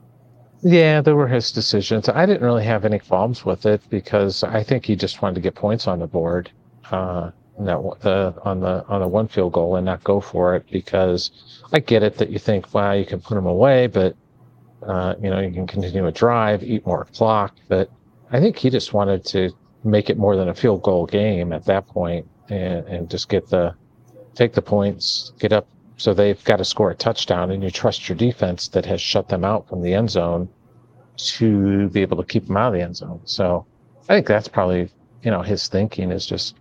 Yeah, 0.64 1.02
there 1.02 1.14
were 1.14 1.28
his 1.28 1.52
decisions. 1.52 2.08
I 2.08 2.24
didn't 2.26 2.42
really 2.42 2.64
have 2.64 2.84
any 2.86 2.98
qualms 2.98 3.44
with 3.44 3.66
it 3.66 3.82
because 3.90 4.42
I 4.42 4.62
think 4.62 4.86
he 4.86 4.96
just 4.96 5.20
wanted 5.20 5.34
to 5.36 5.40
get 5.42 5.54
points 5.54 5.86
on 5.86 5.98
the 5.98 6.06
board. 6.06 6.50
Uh, 6.90 7.30
that 7.58 7.78
the 8.00 8.34
on 8.42 8.60
the 8.60 8.84
on 8.88 9.00
the 9.00 9.06
one 9.06 9.28
field 9.28 9.52
goal 9.52 9.76
and 9.76 9.84
not 9.86 10.02
go 10.02 10.20
for 10.20 10.56
it 10.56 10.64
because 10.72 11.30
I 11.72 11.78
get 11.80 12.02
it 12.02 12.16
that 12.18 12.30
you 12.30 12.38
think, 12.38 12.74
wow, 12.74 12.92
you 12.92 13.04
can 13.04 13.20
put 13.20 13.38
him 13.38 13.46
away, 13.46 13.86
but 13.86 14.16
uh, 14.82 15.14
you 15.22 15.30
know 15.30 15.40
you 15.40 15.52
can 15.52 15.66
continue 15.66 16.06
a 16.06 16.12
drive, 16.12 16.62
eat 16.64 16.86
more 16.86 17.04
clock. 17.14 17.54
But 17.68 17.90
I 18.32 18.40
think 18.40 18.56
he 18.56 18.70
just 18.70 18.94
wanted 18.94 19.24
to 19.26 19.50
make 19.84 20.10
it 20.10 20.18
more 20.18 20.34
than 20.34 20.48
a 20.48 20.54
field 20.54 20.82
goal 20.82 21.06
game 21.06 21.52
at 21.52 21.66
that 21.66 21.86
point 21.86 22.26
and, 22.48 22.86
and 22.88 23.10
just 23.10 23.28
get 23.28 23.48
the 23.50 23.74
take 24.34 24.54
the 24.54 24.62
points, 24.62 25.32
get 25.38 25.52
up. 25.52 25.68
So 25.96 26.12
they've 26.12 26.42
got 26.44 26.56
to 26.56 26.64
score 26.64 26.90
a 26.90 26.94
touchdown, 26.94 27.50
and 27.50 27.62
you 27.62 27.70
trust 27.70 28.08
your 28.08 28.16
defense 28.16 28.68
that 28.68 28.84
has 28.86 29.00
shut 29.00 29.28
them 29.28 29.44
out 29.44 29.68
from 29.68 29.82
the 29.82 29.94
end 29.94 30.10
zone 30.10 30.48
to 31.16 31.88
be 31.90 32.02
able 32.02 32.16
to 32.16 32.24
keep 32.24 32.46
them 32.46 32.56
out 32.56 32.68
of 32.68 32.74
the 32.74 32.82
end 32.82 32.96
zone. 32.96 33.20
So 33.24 33.64
I 34.08 34.14
think 34.14 34.26
that's 34.26 34.48
probably 34.48 34.90
you 35.22 35.30
know 35.30 35.42
his 35.42 35.68
thinking 35.68 36.10
is 36.10 36.26
just 36.26 36.56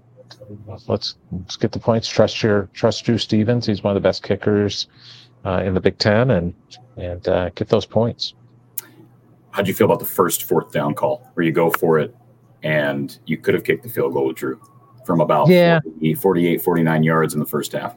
let's 0.88 1.16
let's 1.32 1.56
get 1.58 1.72
the 1.72 1.80
points. 1.80 2.08
Trust 2.08 2.44
your 2.44 2.70
trust 2.74 3.06
Drew 3.06 3.18
Stevens. 3.18 3.66
He's 3.66 3.84
one 3.84 3.96
of 3.96 4.02
the 4.02 4.08
best 4.08 4.24
kickers 4.24 4.88
uh, 5.46 5.64
in 5.66 5.74
the 5.74 5.82
Big 5.82 5.98
Ten, 5.98 6.32
and 6.32 6.54
and 6.98 7.28
uh, 7.28 7.50
get 7.50 7.70
those 7.70 7.86
points. 7.86 8.36
How 9.52 9.62
do 9.62 9.68
you 9.70 9.76
feel 9.76 9.86
about 9.86 10.00
the 10.00 10.06
first 10.06 10.44
fourth 10.44 10.72
down 10.72 10.96
call 10.96 11.30
where 11.34 11.46
you 11.46 11.52
go 11.52 11.70
for 11.70 12.00
it 12.00 12.16
and 12.64 13.20
you 13.26 13.38
could 13.38 13.54
have 13.54 13.64
kicked 13.64 13.84
the 13.84 13.90
field 13.90 14.14
goal 14.14 14.28
with 14.28 14.38
Drew 14.38 14.60
from 15.06 15.22
about 15.22 15.48
yeah. 15.48 15.80
40, 15.82 16.14
48, 16.16 16.62
49 16.62 17.04
yards 17.04 17.34
in 17.34 17.40
the 17.40 17.46
first 17.46 17.74
half? 17.74 17.96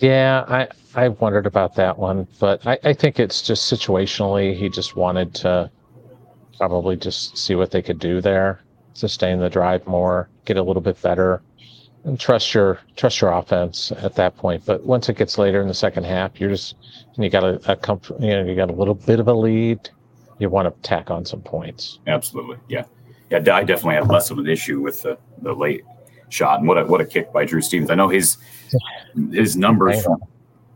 Yeah, 0.00 0.44
I, 0.48 0.68
I 0.94 1.08
wondered 1.08 1.46
about 1.46 1.74
that 1.74 1.98
one, 1.98 2.26
but 2.38 2.66
I, 2.66 2.78
I 2.84 2.92
think 2.94 3.20
it's 3.20 3.42
just 3.42 3.72
situationally 3.72 4.56
he 4.56 4.68
just 4.68 4.96
wanted 4.96 5.34
to 5.36 5.70
probably 6.56 6.96
just 6.96 7.36
see 7.36 7.54
what 7.54 7.70
they 7.70 7.82
could 7.82 7.98
do 7.98 8.20
there, 8.20 8.60
sustain 8.94 9.40
the 9.40 9.50
drive 9.50 9.86
more, 9.86 10.28
get 10.46 10.56
a 10.56 10.62
little 10.62 10.82
bit 10.82 11.00
better 11.02 11.42
and 12.04 12.18
trust 12.18 12.54
your 12.54 12.78
trust 12.96 13.20
your 13.20 13.32
offense 13.32 13.92
at 13.92 14.14
that 14.14 14.36
point. 14.36 14.64
But 14.64 14.84
once 14.84 15.08
it 15.08 15.16
gets 15.16 15.38
later 15.38 15.60
in 15.60 15.68
the 15.68 15.74
second 15.74 16.04
half, 16.04 16.40
you're 16.40 16.50
just 16.50 16.76
you 17.18 17.28
got 17.28 17.44
a, 17.44 17.72
a 17.72 17.76
comfort, 17.76 18.20
you 18.20 18.30
know 18.30 18.44
you 18.44 18.54
got 18.54 18.70
a 18.70 18.74
little 18.74 18.94
bit 18.94 19.20
of 19.20 19.28
a 19.28 19.34
lead. 19.34 19.90
You 20.38 20.48
want 20.48 20.74
to 20.74 20.88
tack 20.88 21.10
on 21.10 21.26
some 21.26 21.42
points. 21.42 21.98
Absolutely, 22.06 22.56
yeah, 22.68 22.84
yeah. 23.30 23.38
I 23.54 23.62
definitely 23.62 23.96
had 23.96 24.08
less 24.08 24.30
of 24.30 24.38
an 24.38 24.48
issue 24.48 24.80
with 24.80 25.02
the, 25.02 25.18
the 25.42 25.52
late 25.52 25.84
shot 26.30 26.58
and 26.58 26.68
what 26.68 26.78
a 26.78 26.84
what 26.84 27.00
a 27.00 27.04
kick 27.04 27.32
by 27.32 27.44
Drew 27.44 27.60
Stevens. 27.60 27.90
I 27.90 27.94
know 27.94 28.08
his 28.08 28.38
his 29.30 29.56
numbers 29.56 30.02
from, 30.02 30.22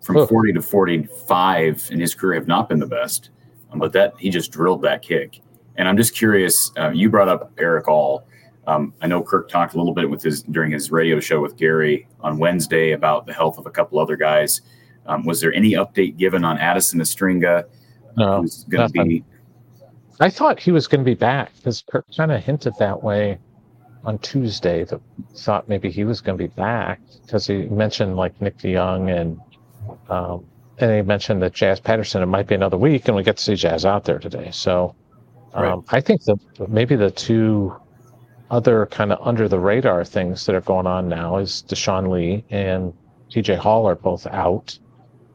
from 0.02 0.26
forty 0.28 0.52
to 0.52 0.62
forty 0.62 1.04
five 1.26 1.86
in 1.90 1.98
his 1.98 2.14
career 2.14 2.38
have 2.38 2.48
not 2.48 2.68
been 2.68 2.78
the 2.78 2.86
best, 2.86 3.30
um, 3.70 3.78
but 3.78 3.92
that 3.92 4.14
he 4.18 4.30
just 4.30 4.52
drilled 4.52 4.82
that 4.82 5.02
kick. 5.02 5.40
And 5.76 5.88
I'm 5.88 5.96
just 5.96 6.14
curious. 6.14 6.70
Uh, 6.78 6.90
you 6.90 7.10
brought 7.10 7.28
up 7.28 7.52
Erick 7.58 7.88
All 7.88 8.24
um, 8.66 8.94
I 9.00 9.06
know 9.06 9.22
Kirk 9.22 9.48
talked 9.48 9.74
a 9.74 9.78
little 9.78 9.92
bit 9.92 10.08
with 10.08 10.22
his 10.22 10.42
during 10.42 10.70
his 10.70 10.90
radio 10.90 11.20
show 11.20 11.40
with 11.40 11.56
Gary 11.56 12.06
on 12.20 12.38
Wednesday 12.38 12.92
about 12.92 13.26
the 13.26 13.32
health 13.32 13.58
of 13.58 13.66
a 13.66 13.70
couple 13.70 13.98
other 13.98 14.16
guys. 14.16 14.62
Um, 15.06 15.24
was 15.24 15.40
there 15.40 15.52
any 15.52 15.72
update 15.72 16.16
given 16.16 16.44
on 16.44 16.58
Addison 16.58 17.00
Ostrenga? 17.00 17.64
No, 18.16 18.40
who's 18.40 18.64
going 18.64 18.90
to 18.90 19.04
be? 19.04 19.24
I 20.20 20.30
thought 20.30 20.58
he 20.60 20.72
was 20.72 20.86
going 20.86 21.00
to 21.00 21.04
be 21.04 21.14
back 21.14 21.54
because 21.56 21.82
Kirk 21.90 22.06
kind 22.16 22.32
of 22.32 22.42
hinted 22.42 22.74
that 22.78 23.02
way 23.02 23.38
on 24.04 24.18
Tuesday. 24.18 24.84
That 24.84 25.00
thought 25.34 25.68
maybe 25.68 25.90
he 25.90 26.04
was 26.04 26.20
going 26.20 26.38
to 26.38 26.44
be 26.44 26.48
back 26.48 27.00
because 27.22 27.46
he 27.46 27.62
mentioned 27.64 28.16
like 28.16 28.40
Nick 28.40 28.58
DeJong 28.58 29.14
and 29.14 29.40
um, 30.08 30.44
and 30.78 30.92
he 30.92 31.02
mentioned 31.02 31.42
that 31.42 31.52
Jazz 31.52 31.80
Patterson. 31.80 32.22
It 32.22 32.26
might 32.26 32.46
be 32.46 32.54
another 32.54 32.76
week, 32.76 33.06
and 33.06 33.16
we 33.16 33.22
get 33.22 33.36
to 33.36 33.42
see 33.42 33.54
Jazz 33.54 33.84
out 33.84 34.04
there 34.04 34.18
today. 34.18 34.50
So 34.52 34.94
um, 35.52 35.62
right. 35.62 35.78
I 35.88 36.00
think 36.00 36.24
that 36.24 36.38
maybe 36.68 36.96
the 36.96 37.10
two 37.10 37.74
other 38.50 38.86
kind 38.86 39.12
of 39.12 39.18
under 39.26 39.48
the 39.48 39.58
radar 39.58 40.04
things 40.04 40.46
that 40.46 40.54
are 40.54 40.60
going 40.60 40.86
on 40.86 41.08
now 41.08 41.38
is 41.38 41.64
Deshaun 41.66 42.10
Lee 42.10 42.44
and 42.50 42.92
TJ 43.30 43.56
Hall 43.58 43.86
are 43.86 43.94
both 43.94 44.26
out. 44.26 44.78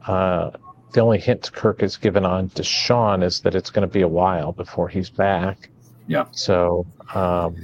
Uh, 0.06 0.50
the 0.92 1.00
only 1.00 1.18
hint 1.18 1.52
Kirk 1.52 1.80
has 1.80 1.96
given 1.96 2.24
on 2.24 2.48
Deshaun 2.50 3.22
is 3.22 3.40
that 3.40 3.54
it's 3.54 3.70
going 3.70 3.86
to 3.86 3.92
be 3.92 4.00
a 4.02 4.08
while 4.08 4.52
before 4.52 4.88
he's 4.88 5.10
back. 5.10 5.68
Yeah. 6.06 6.26
So, 6.32 6.86
um, 7.14 7.56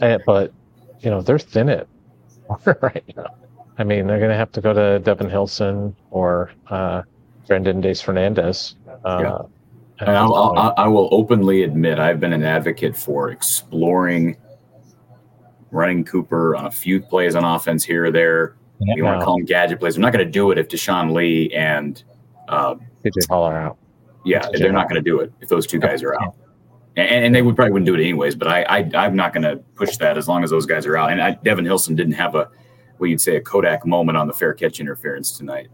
eh, 0.00 0.18
but 0.26 0.52
you 1.00 1.10
know 1.10 1.20
they're 1.22 1.38
thin 1.38 1.68
it 1.68 1.88
right 2.82 3.04
now. 3.16 3.26
I 3.78 3.84
mean, 3.84 4.06
they're 4.06 4.18
going 4.18 4.30
to 4.30 4.36
have 4.36 4.52
to 4.52 4.60
go 4.60 4.72
to 4.72 4.98
Devin 5.00 5.28
Hilson 5.28 5.94
or 6.10 6.50
uh, 6.68 7.02
Brendan 7.46 7.80
Dace 7.80 8.00
Fernandez. 8.00 8.76
Uh, 9.04 9.20
yeah. 9.22 9.38
And 9.98 10.16
I'll, 10.16 10.34
I'll, 10.34 10.74
I 10.76 10.88
will 10.88 11.08
openly 11.10 11.62
admit 11.62 11.98
I've 11.98 12.20
been 12.20 12.32
an 12.32 12.44
advocate 12.44 12.96
for 12.96 13.30
exploring 13.30 14.36
running 15.70 16.04
Cooper 16.04 16.56
on 16.56 16.66
a 16.66 16.70
few 16.70 17.00
plays 17.00 17.34
on 17.34 17.44
offense 17.44 17.84
here 17.84 18.06
or 18.06 18.10
there. 18.10 18.56
Yeah, 18.80 18.94
you 18.96 19.04
want 19.04 19.20
to 19.20 19.24
call 19.24 19.38
them 19.38 19.46
gadget 19.46 19.80
plays. 19.80 19.96
I'm 19.96 20.02
not 20.02 20.12
going 20.12 20.24
to 20.24 20.30
do 20.30 20.50
it 20.50 20.58
if 20.58 20.68
Deshaun 20.68 21.12
Lee 21.12 21.50
and 21.54 22.02
uh, 22.48 22.74
TJ 23.04 23.28
Hall 23.28 23.44
are 23.44 23.58
out. 23.58 23.78
Yeah, 24.24 24.46
they're 24.52 24.72
not 24.72 24.88
going 24.88 25.02
to 25.02 25.08
do 25.08 25.20
it 25.20 25.32
if 25.40 25.48
those 25.48 25.66
two 25.66 25.78
guys 25.78 26.02
are 26.02 26.14
out. 26.20 26.34
And, 26.96 27.26
and, 27.26 27.34
they 27.34 27.42
would 27.42 27.56
probably 27.56 27.72
wouldn't 27.72 27.86
do 27.86 27.94
it 27.94 28.00
anyways. 28.00 28.34
But 28.34 28.48
I, 28.48 28.62
I 28.94 29.06
am 29.06 29.14
not 29.14 29.34
going 29.34 29.42
to 29.42 29.56
push 29.74 29.98
that 29.98 30.16
as 30.16 30.28
long 30.28 30.42
as 30.44 30.50
those 30.50 30.64
guys 30.64 30.86
are 30.86 30.96
out. 30.96 31.10
And 31.10 31.20
I, 31.20 31.32
Devin 31.32 31.66
Hilson 31.66 31.94
didn't 31.94 32.14
have 32.14 32.34
a 32.34 32.50
what 32.98 33.10
you'd 33.10 33.20
say 33.20 33.36
a 33.36 33.40
Kodak 33.40 33.84
moment 33.84 34.16
on 34.16 34.26
the 34.26 34.32
fair 34.32 34.54
catch 34.54 34.80
interference 34.80 35.36
tonight. 35.36 35.68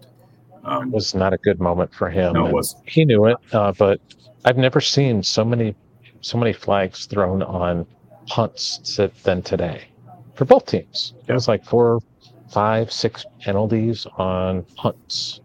Um, 0.64 0.88
it 0.88 0.94
was 0.94 1.14
not 1.14 1.32
a 1.32 1.38
good 1.38 1.60
moment 1.60 1.94
for 1.94 2.08
him. 2.10 2.34
No, 2.34 2.46
it 2.46 2.52
was. 2.52 2.76
He 2.86 3.04
knew 3.04 3.26
it, 3.26 3.36
uh, 3.52 3.72
but 3.72 4.00
I've 4.44 4.56
never 4.56 4.80
seen 4.80 5.22
so 5.22 5.44
many 5.44 5.74
so 6.20 6.38
many 6.38 6.52
flags 6.52 7.06
thrown 7.06 7.42
on 7.42 7.86
punts 8.26 8.98
than 9.24 9.42
today 9.42 9.82
for 10.34 10.44
both 10.44 10.66
teams. 10.66 11.14
It 11.26 11.32
was 11.32 11.48
like 11.48 11.64
four, 11.64 12.00
five, 12.48 12.92
six 12.92 13.26
penalties 13.40 14.06
on 14.16 14.62
punts, 14.76 15.40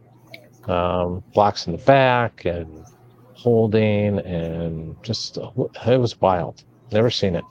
um, 0.67 1.23
blocks 1.33 1.65
in 1.65 1.73
the 1.73 1.79
back, 1.79 2.45
and 2.45 2.85
holding, 3.47 4.19
and 4.19 5.01
just 5.03 5.37
it 5.37 5.97
was 5.99 6.19
wild. 6.19 6.65
Never 6.91 7.09
seen 7.09 7.33
it. 7.33 7.45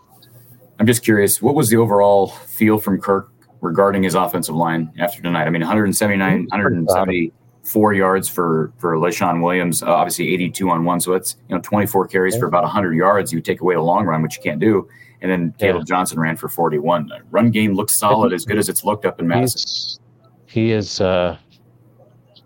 I'm 0.79 0.87
just 0.87 1.03
curious, 1.03 1.41
what 1.41 1.55
was 1.55 1.71
the 1.71 1.79
overall 1.79 2.29
feel 2.29 2.77
from 2.77 3.01
Kirk 3.01 3.31
regarding 3.63 4.03
his 4.03 4.15
offensive 4.15 4.55
line 4.55 4.93
after 4.99 5.23
tonight? 5.23 5.47
I 5.47 5.51
mean, 5.51 5.63
179, 5.63 6.49
174 6.51 7.95
yards 7.95 8.29
for 8.29 8.75
for 8.77 8.97
Leshon 8.97 9.43
Williams, 9.43 9.83
uh, 9.83 9.87
obviously 9.87 10.35
82 10.35 10.69
on 10.69 10.85
one, 10.85 11.01
so 11.01 11.13
that's 11.13 11.37
you 11.49 11.55
know 11.55 11.63
24 11.63 12.09
carries 12.09 12.37
for 12.37 12.45
about 12.47 12.63
100 12.65 12.93
yards. 12.93 13.33
You 13.33 13.41
take 13.41 13.63
away 13.63 13.75
the 13.75 13.81
long 13.81 14.05
run, 14.05 14.21
which 14.21 14.37
you 14.37 14.43
can't 14.43 14.61
do. 14.61 14.87
And 15.23 15.31
then 15.31 15.55
Kaleb 15.59 15.79
yeah. 15.79 15.85
Johnson 15.87 16.21
ran 16.21 16.37
for 16.37 16.49
41. 16.49 17.07
The 17.07 17.21
run 17.31 17.51
game 17.51 17.73
looks 17.73 17.99
solid, 17.99 18.35
as 18.35 18.45
good 18.45 18.59
as 18.59 18.69
it's 18.69 18.85
looked 18.85 19.07
up 19.07 19.19
in 19.19 19.27
Madison. 19.27 19.99
he 20.45 20.73
is, 20.73 21.01
uh, 21.01 21.39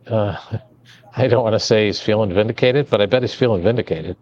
uh, 0.06 0.36
I 1.20 1.28
don't 1.28 1.42
want 1.42 1.54
to 1.54 1.60
say 1.60 1.86
he's 1.86 2.00
feeling 2.00 2.32
vindicated, 2.32 2.88
but 2.88 3.00
I 3.00 3.06
bet 3.06 3.22
he's 3.22 3.34
feeling 3.34 3.62
vindicated, 3.62 4.16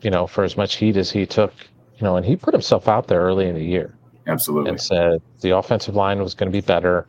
you 0.00 0.10
know, 0.10 0.26
for 0.26 0.44
as 0.44 0.56
much 0.56 0.76
heat 0.76 0.96
as 0.96 1.10
he 1.10 1.26
took, 1.26 1.52
you 1.96 2.04
know, 2.04 2.16
and 2.16 2.24
he 2.24 2.36
put 2.36 2.54
himself 2.54 2.88
out 2.88 3.08
there 3.08 3.20
early 3.20 3.48
in 3.48 3.54
the 3.54 3.64
year. 3.64 3.94
Absolutely. 4.26 4.70
And 4.70 4.80
said 4.80 5.22
the 5.40 5.56
offensive 5.56 5.94
line 5.94 6.20
was 6.22 6.34
going 6.34 6.50
to 6.50 6.56
be 6.56 6.60
better 6.60 7.08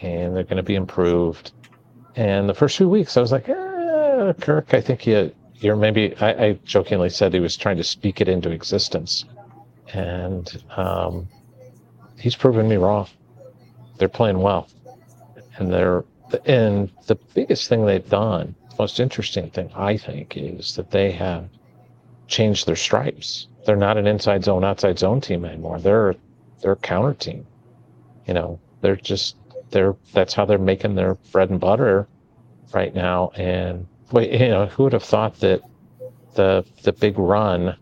and 0.00 0.34
they're 0.34 0.44
going 0.44 0.56
to 0.56 0.62
be 0.62 0.74
improved. 0.74 1.52
And 2.16 2.48
the 2.48 2.54
first 2.54 2.76
few 2.76 2.88
weeks, 2.88 3.16
I 3.16 3.20
was 3.20 3.30
like, 3.32 3.48
eh, 3.48 4.32
Kirk, 4.40 4.74
I 4.74 4.80
think 4.80 5.06
you, 5.06 5.32
you're 5.56 5.76
maybe, 5.76 6.16
I, 6.16 6.46
I 6.46 6.52
jokingly 6.64 7.10
said 7.10 7.32
he 7.32 7.40
was 7.40 7.56
trying 7.56 7.76
to 7.76 7.84
speak 7.84 8.20
it 8.20 8.28
into 8.28 8.50
existence 8.50 9.24
and 9.92 10.62
um, 10.76 11.28
he's 12.18 12.36
proven 12.36 12.68
me 12.68 12.76
wrong. 12.76 13.08
They're 13.98 14.08
playing 14.08 14.38
well, 14.38 14.68
and 15.56 15.72
they're 15.72 16.04
and 16.44 16.90
the 17.06 17.16
biggest 17.34 17.68
thing 17.68 17.86
they've 17.86 18.08
done, 18.08 18.54
the 18.70 18.76
most 18.78 19.00
interesting 19.00 19.50
thing 19.50 19.70
I 19.74 19.96
think, 19.96 20.36
is 20.36 20.74
that 20.76 20.90
they 20.90 21.12
have 21.12 21.48
changed 22.26 22.66
their 22.66 22.76
stripes. 22.76 23.48
They're 23.64 23.76
not 23.76 23.96
an 23.96 24.06
inside 24.06 24.44
zone, 24.44 24.64
outside 24.64 24.98
zone 24.98 25.20
team 25.20 25.44
anymore. 25.44 25.80
They're 25.80 26.14
they're 26.60 26.72
a 26.72 26.76
counter 26.76 27.14
team. 27.14 27.46
You 28.26 28.34
know, 28.34 28.60
they're 28.80 28.96
just 28.96 29.36
they're 29.70 29.96
that's 30.12 30.34
how 30.34 30.44
they're 30.44 30.58
making 30.58 30.94
their 30.94 31.14
bread 31.32 31.50
and 31.50 31.60
butter 31.60 32.06
right 32.72 32.94
now. 32.94 33.30
And 33.36 33.86
wait, 34.12 34.32
you 34.32 34.48
know, 34.48 34.66
who 34.66 34.84
would 34.84 34.92
have 34.92 35.02
thought 35.02 35.38
that 35.40 35.62
the 36.34 36.64
the 36.82 36.92
big 36.92 37.18
run 37.18 37.76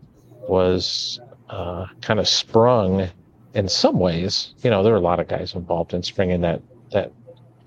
was 0.47 1.19
uh, 1.49 1.87
kind 2.01 2.19
of 2.19 2.27
sprung 2.27 3.07
in 3.53 3.67
some 3.69 3.99
ways. 3.99 4.53
You 4.63 4.69
know, 4.69 4.83
there 4.83 4.93
are 4.93 4.97
a 4.97 5.01
lot 5.01 5.19
of 5.19 5.27
guys 5.27 5.55
involved 5.55 5.93
in 5.93 6.03
springing 6.03 6.41
that 6.41 6.61
that 6.91 7.11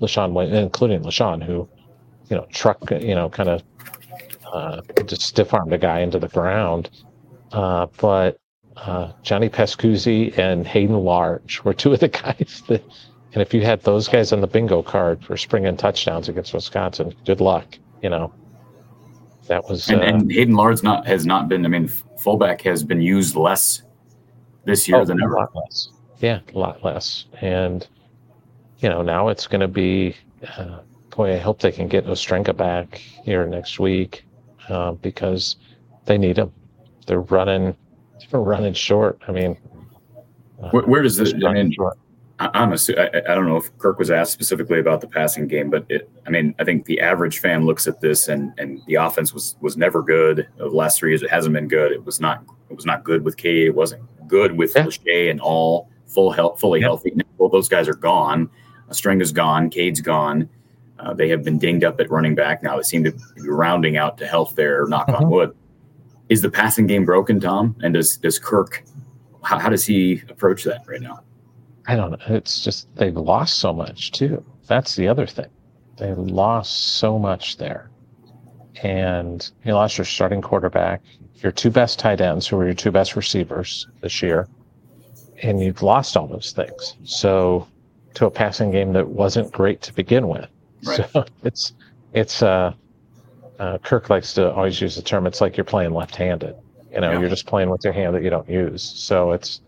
Leshon, 0.01 0.53
including 0.53 1.03
Leshon, 1.03 1.43
who 1.43 1.69
you 2.29 2.37
know 2.37 2.47
truck, 2.53 2.91
you 2.91 3.15
know, 3.15 3.29
kind 3.29 3.49
of 3.49 3.63
uh, 4.53 4.81
just 5.07 5.23
stiff 5.23 5.53
armed 5.55 5.73
a 5.73 5.79
guy 5.79 6.01
into 6.01 6.19
the 6.19 6.29
ground. 6.29 6.91
Uh, 7.53 7.87
but 7.99 8.39
uh, 8.77 9.13
Johnny 9.23 9.49
Pascuzzi 9.49 10.37
and 10.39 10.67
Hayden 10.67 10.97
Large 10.97 11.63
were 11.65 11.75
two 11.75 11.93
of 11.93 12.01
the 12.01 12.09
guys 12.25 12.63
that. 12.69 12.83
And 13.35 13.43
if 13.43 13.53
you 13.53 13.61
had 13.61 13.83
those 13.83 14.09
guys 14.09 14.33
on 14.33 14.41
the 14.41 14.47
bingo 14.47 14.83
card 14.83 15.23
for 15.23 15.37
springing 15.37 15.77
touchdowns 15.77 16.31
against 16.31 16.55
Wisconsin, 16.55 17.15
good 17.27 17.43
luck. 17.43 17.79
You 18.03 18.09
know, 18.09 18.33
that 19.49 19.69
was 19.69 19.89
And, 19.91 20.01
uh, 20.01 20.05
and 20.05 20.33
Hayden 20.33 20.55
Large 20.55 20.83
not 20.83 21.07
has 21.07 21.27
not 21.27 21.47
been. 21.47 21.67
I 21.67 21.69
mean, 21.69 21.89
fullback 21.89 22.63
has 22.63 22.83
been 22.83 23.03
used 23.03 23.37
less 23.37 23.83
this 24.65 24.89
year 24.89 24.99
oh, 24.99 25.05
than 25.05 25.21
a 25.21 25.25
ever. 25.25 25.35
lot 25.35 25.55
less. 25.55 25.89
Yeah, 26.21 26.41
a 26.55 26.59
lot 26.59 26.83
less. 26.85 27.27
And 27.41 27.87
you 28.79 28.89
know, 28.89 29.03
now 29.03 29.29
it's 29.29 29.47
going 29.47 29.61
to 29.61 29.69
be. 29.69 30.15
Uh, 30.57 30.81
boy, 31.17 31.35
I 31.35 31.39
hope 31.39 31.61
they 31.61 31.73
can 31.73 31.89
get 31.89 32.07
Ostrenga 32.07 32.57
back 32.57 32.97
here 33.25 33.47
next 33.47 33.79
week 33.81 34.25
uh, 34.69 34.93
because 34.93 35.57
they 36.07 36.17
need 36.19 36.39
him. 36.39 36.53
They're 37.07 37.21
running, 37.23 37.77
they're 38.31 38.41
running 38.41 38.75
short. 38.75 39.21
I 39.27 39.33
mean, 39.33 39.57
uh, 40.63 40.71
Where, 40.71 40.85
where 40.85 41.03
does 41.03 41.17
this? 41.17 41.35
I 41.45 41.53
mean, 41.53 41.73
short. 41.73 41.99
Assu- 42.39 42.97
I, 42.97 43.33
I 43.33 43.35
don't 43.35 43.47
know 43.47 43.57
if 43.57 43.77
Kirk 43.79 43.99
was 43.99 44.13
asked 44.13 44.31
specifically 44.33 44.79
about 44.79 45.01
the 45.01 45.09
passing 45.09 45.49
game, 45.49 45.71
but 45.71 45.85
it, 45.89 46.09
I 46.25 46.31
mean, 46.31 46.55
I 46.61 46.65
think 46.65 46.85
the 46.85 47.01
average 47.01 47.41
fan 47.41 47.67
looks 47.67 47.89
at 47.89 48.01
this 48.01 48.29
and 48.29 48.53
and 48.59 48.81
the 48.87 48.95
offense 48.95 49.35
was 49.35 49.57
was 49.61 49.77
never 49.77 50.03
good. 50.03 50.47
The 50.57 50.67
last 50.67 50.99
three 51.01 51.11
years, 51.11 51.23
it 51.25 51.31
hasn't 51.31 51.53
been 51.53 51.67
good. 51.67 51.91
It 51.91 52.05
was 52.05 52.21
not 52.21 52.45
it 52.71 52.77
was 52.77 52.87
not 52.87 53.03
good 53.03 53.25
with 53.25 53.37
K. 53.37 53.67
It 53.67 53.75
wasn't 53.75 54.03
good 54.29 54.57
with 54.57 54.73
Yeah. 54.77 54.85
Lachey 54.85 55.31
and 55.33 55.41
all 55.41 55.91
full 56.07 56.31
health, 56.31 56.61
fully 56.61 56.79
Yeah. 56.79 56.87
healthy. 56.87 57.13
Well, 57.39 57.49
those 57.49 57.69
guys 57.69 57.89
are 57.89 57.95
gone. 57.95 58.49
String 58.91 59.21
is 59.21 59.33
gone. 59.33 59.71
Cade's 59.71 60.01
gone. 60.01 60.49
Uh, 60.99 61.15
they 61.15 61.29
have 61.29 61.45
been 61.45 61.59
dinged 61.59 61.85
up 61.85 62.01
at 62.01 62.11
running 62.11 62.35
back 62.35 62.63
now. 62.63 62.77
They 62.77 62.83
seem 62.83 63.05
to 63.05 63.13
be 63.13 63.49
rounding 63.49 63.97
out 63.97 64.19
to 64.19 64.27
health 64.27 64.55
there. 64.57 64.87
Knock 64.87 65.09
on 65.09 65.25
Mhm. 65.25 65.31
wood. 65.31 65.57
Is 66.29 66.43
the 66.43 66.51
passing 66.51 66.87
game 66.87 67.05
broken, 67.05 67.39
Tom? 67.41 67.77
And 67.83 67.95
does 67.95 68.17
does 68.17 68.39
Kirk? 68.39 68.85
How, 69.43 69.59
how 69.59 69.69
does 69.69 69.85
he 69.85 70.23
approach 70.29 70.65
that 70.65 70.83
right 70.87 71.01
now? 71.01 71.21
I 71.87 71.95
don't 71.97 72.11
know. 72.11 72.19
It's 72.29 72.63
just 72.63 72.95
they've 72.97 73.17
lost 73.17 73.59
so 73.59 73.73
much 73.73 74.11
too. 74.13 74.45
That's 74.67 74.97
the 74.97 75.09
other 75.09 75.27
thing. 75.27 75.47
They 75.97 76.13
lost 76.15 76.97
so 76.99 77.19
much 77.19 77.57
there. 77.57 77.91
And 78.83 79.49
you 79.65 79.75
lost 79.75 79.99
your 79.99 80.05
starting 80.05 80.43
quarterback, 80.43 81.03
your 81.37 81.51
two 81.53 81.71
best 81.71 81.99
tight 81.99 82.21
ends, 82.21 82.47
who 82.47 82.57
were 82.57 82.65
your 82.67 82.75
two 82.75 82.91
best 82.93 83.17
receivers 83.17 83.89
this 84.03 84.23
year, 84.23 84.49
and 85.43 85.61
you've 85.61 85.83
lost 85.83 86.17
all 86.17 86.27
those 86.27 86.53
things. 86.53 86.97
So 87.05 87.67
to 88.15 88.27
a 88.27 88.31
passing 88.31 88.71
game 88.71 88.93
that 88.95 89.09
wasn't 89.09 89.53
great 89.53 89.81
to 89.83 89.93
begin 89.95 90.29
with. 90.29 90.49
Right. 90.85 91.09
So 91.13 91.25
it's 91.45 91.73
it's 92.13 92.43
uh, 92.43 92.73
uh 93.59 93.79
Kirk 93.79 94.11
likes 94.11 94.35
to 94.35 94.53
always 94.53 94.81
use 94.81 94.97
the 94.97 95.03
term, 95.03 95.27
it's 95.27 95.41
like 95.41 95.57
you're 95.57 95.65
playing 95.65 95.93
left 95.93 96.17
handed. 96.17 96.55
You 96.93 97.01
know, 97.01 97.13
Yeah. 97.13 97.21
you're 97.21 97.29
just 97.29 97.47
playing 97.47 97.71
with 97.71 97.85
your 97.85 97.93
hand 97.93 98.15
that 98.15 98.23
you 98.23 98.31
don't 98.31 98.49
use. 98.49 98.83
So 98.83 99.33
it's 99.33 99.61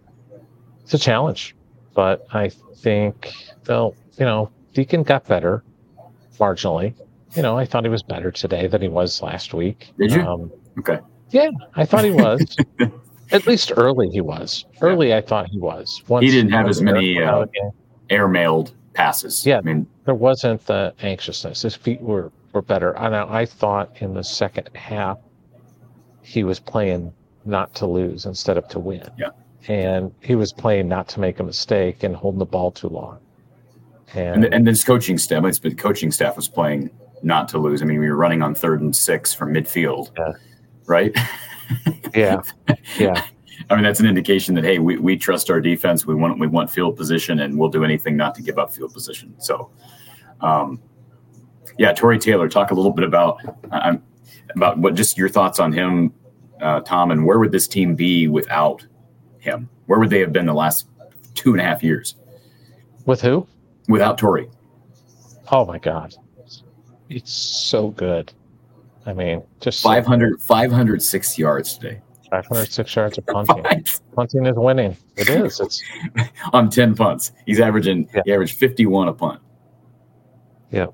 it's 0.82 0.94
a 0.94 0.99
challenge 0.99 1.54
but 1.94 2.26
I 2.32 2.49
think 2.49 3.32
they'll, 3.64 3.94
you 4.18 4.25
know, 4.25 4.50
Deacon 4.75 5.02
got 5.02 5.26
better 5.26 5.62
marginally. 6.38 6.94
You 7.37 7.42
know, 7.42 7.59
I 7.59 7.64
thought 7.64 7.85
he 7.85 7.90
was 7.90 8.02
better 8.02 8.30
today 8.30 8.66
than 8.66 8.82
he 8.82 8.88
was 8.88 9.23
last 9.23 9.54
week. 9.54 9.92
Did 9.99 10.12
you? 10.12 10.23
Um, 10.23 10.50
Okay. 10.78 10.99
yeah, 11.30 11.50
I 11.75 11.85
thought 11.85 12.04
he 12.04 12.11
was. 12.11 12.56
At 13.32 13.47
least 13.47 13.73
early 13.76 14.09
he 14.09 14.20
was. 14.20 14.64
Early, 14.80 15.14
I 15.14 15.20
thought 15.20 15.49
he 15.49 15.59
was. 15.59 16.02
Once, 16.09 16.25
He 16.25 16.30
didn't 16.30 16.52
have 16.52 16.68
as 16.68 16.80
many, 16.80 17.16
Eric 17.16 17.26
went 17.26 17.28
out 17.28 17.49
uh, 17.64 17.70
Airmailed 18.11 18.73
passes. 18.95 19.47
Yeah. 19.47 19.59
I 19.59 19.61
mean, 19.62 19.87
there 20.05 20.14
wasn't 20.14 20.67
the 20.67 20.93
anxiousness. 21.02 21.62
His 21.62 21.75
feet 21.75 22.00
were 22.00 22.33
were 22.52 22.62
better. 22.62 22.99
I 22.99 23.09
know. 23.09 23.26
I 23.29 23.47
thought 23.47 23.97
in 24.02 24.14
the 24.14 24.25
second 24.25 24.69
half 24.75 25.19
he 26.23 26.43
was 26.45 26.59
playing 26.59 27.12
not 27.45 27.75
to 27.75 27.87
lose 27.87 28.26
instead 28.26 28.57
of 28.57 28.67
to 28.69 28.79
win. 28.79 29.09
Yeah. 29.19 29.31
And 29.69 30.12
he 30.21 30.35
was 30.35 30.52
playing 30.52 30.88
not 30.88 31.09
to 31.11 31.21
make 31.21 31.38
a 31.38 31.43
mistake 31.45 32.02
and 32.02 32.14
holding 32.17 32.38
the 32.38 32.45
ball 32.47 32.71
too 32.73 32.88
long. 32.88 33.19
and, 34.14 34.45
and 34.52 34.67
this 34.67 34.83
coaching 34.83 35.17
staff, 35.19 35.45
coaching 35.76 36.11
staff 36.11 36.35
was 36.37 36.49
playing 36.49 36.90
not 37.23 37.49
to 37.50 37.59
lose. 37.59 37.83
I 37.83 37.85
mean, 37.85 38.00
we 38.00 38.09
were 38.09 38.17
running 38.17 38.43
on 38.43 38.55
third 38.55 38.81
and 38.81 38.95
six 38.95 39.33
from 39.33 39.52
midfield, 39.55 40.11
Yeah. 40.19 40.33
right? 40.87 41.17
Yeah, 42.14 42.43
yeah, 42.99 43.25
I 43.69 43.75
mean, 43.75 43.85
that's 43.85 44.00
an 44.00 44.07
indication 44.07 44.55
that 44.55 44.64
hey, 44.64 44.79
we, 44.79 44.97
we 44.97 45.17
trust 45.17 45.50
our 45.50 45.61
defense. 45.61 46.07
We 46.07 46.14
want 46.14 46.38
we 46.38 46.47
want 46.47 46.71
field 46.71 46.97
position, 46.97 47.40
and 47.40 47.59
we'll 47.59 47.69
do 47.69 47.85
anything 47.85 48.17
not 48.17 48.35
to 48.37 48.43
give 48.43 48.59
up 48.59 48.73
field 48.73 48.95
position. 48.95 49.35
So, 49.38 49.71
um, 50.40 50.81
yeah, 51.79 51.93
Tory 51.93 52.19
Taylor, 52.19 52.49
talk 52.49 52.71
a 52.71 52.75
little 52.75 52.93
bit 52.93 53.04
about 53.04 53.39
uh, 53.71 53.97
about 54.54 54.78
what 54.78 54.95
just 54.95 55.19
your 55.19 55.28
thoughts 55.28 55.61
on 55.61 55.73
him, 55.73 56.13
uh, 56.61 56.80
Tom, 56.80 57.11
and 57.11 57.26
where 57.26 57.39
would 57.39 57.52
this 57.52 57.69
team 57.69 57.95
be 57.95 58.28
without 58.28 58.87
him? 59.39 59.69
Where 59.87 59.99
would 59.99 60.11
they 60.11 60.21
have 60.21 60.32
been 60.32 60.47
the 60.47 60.54
last 60.54 60.87
two 61.34 61.52
and 61.52 61.61
a 61.61 61.65
half 61.65 61.82
years 61.82 62.17
With 63.06 63.21
who? 63.21 63.47
without 63.89 64.19
Tory? 64.19 64.49
Oh 65.52 65.65
my 65.65 65.78
God, 65.78 66.15
it's 67.08 67.32
so 67.32 67.89
good. 67.91 68.32
I 69.06 69.13
mean, 69.13 69.43
just 69.61 69.82
500, 69.82 70.41
506 70.43 71.39
yards 71.39 71.76
today 71.78 72.00
506 72.30 72.97
yards 72.97 73.19
of 73.19 73.26
punting. 73.26 73.84
punting 74.14 74.47
is 74.47 74.54
winning. 74.56 74.97
It 75.16 75.28
is. 75.28 75.60
It's 75.60 75.82
on 76.52 76.71
10 76.71 76.95
punts. 76.95 77.32
He's 77.47 77.60
averaging, 77.60 78.08
Yeah. 78.14 78.23
he 78.25 78.32
averaged 78.32 78.56
51 78.58 79.08
a 79.08 79.12
punt. 79.12 79.40
Yeah. 80.71 80.86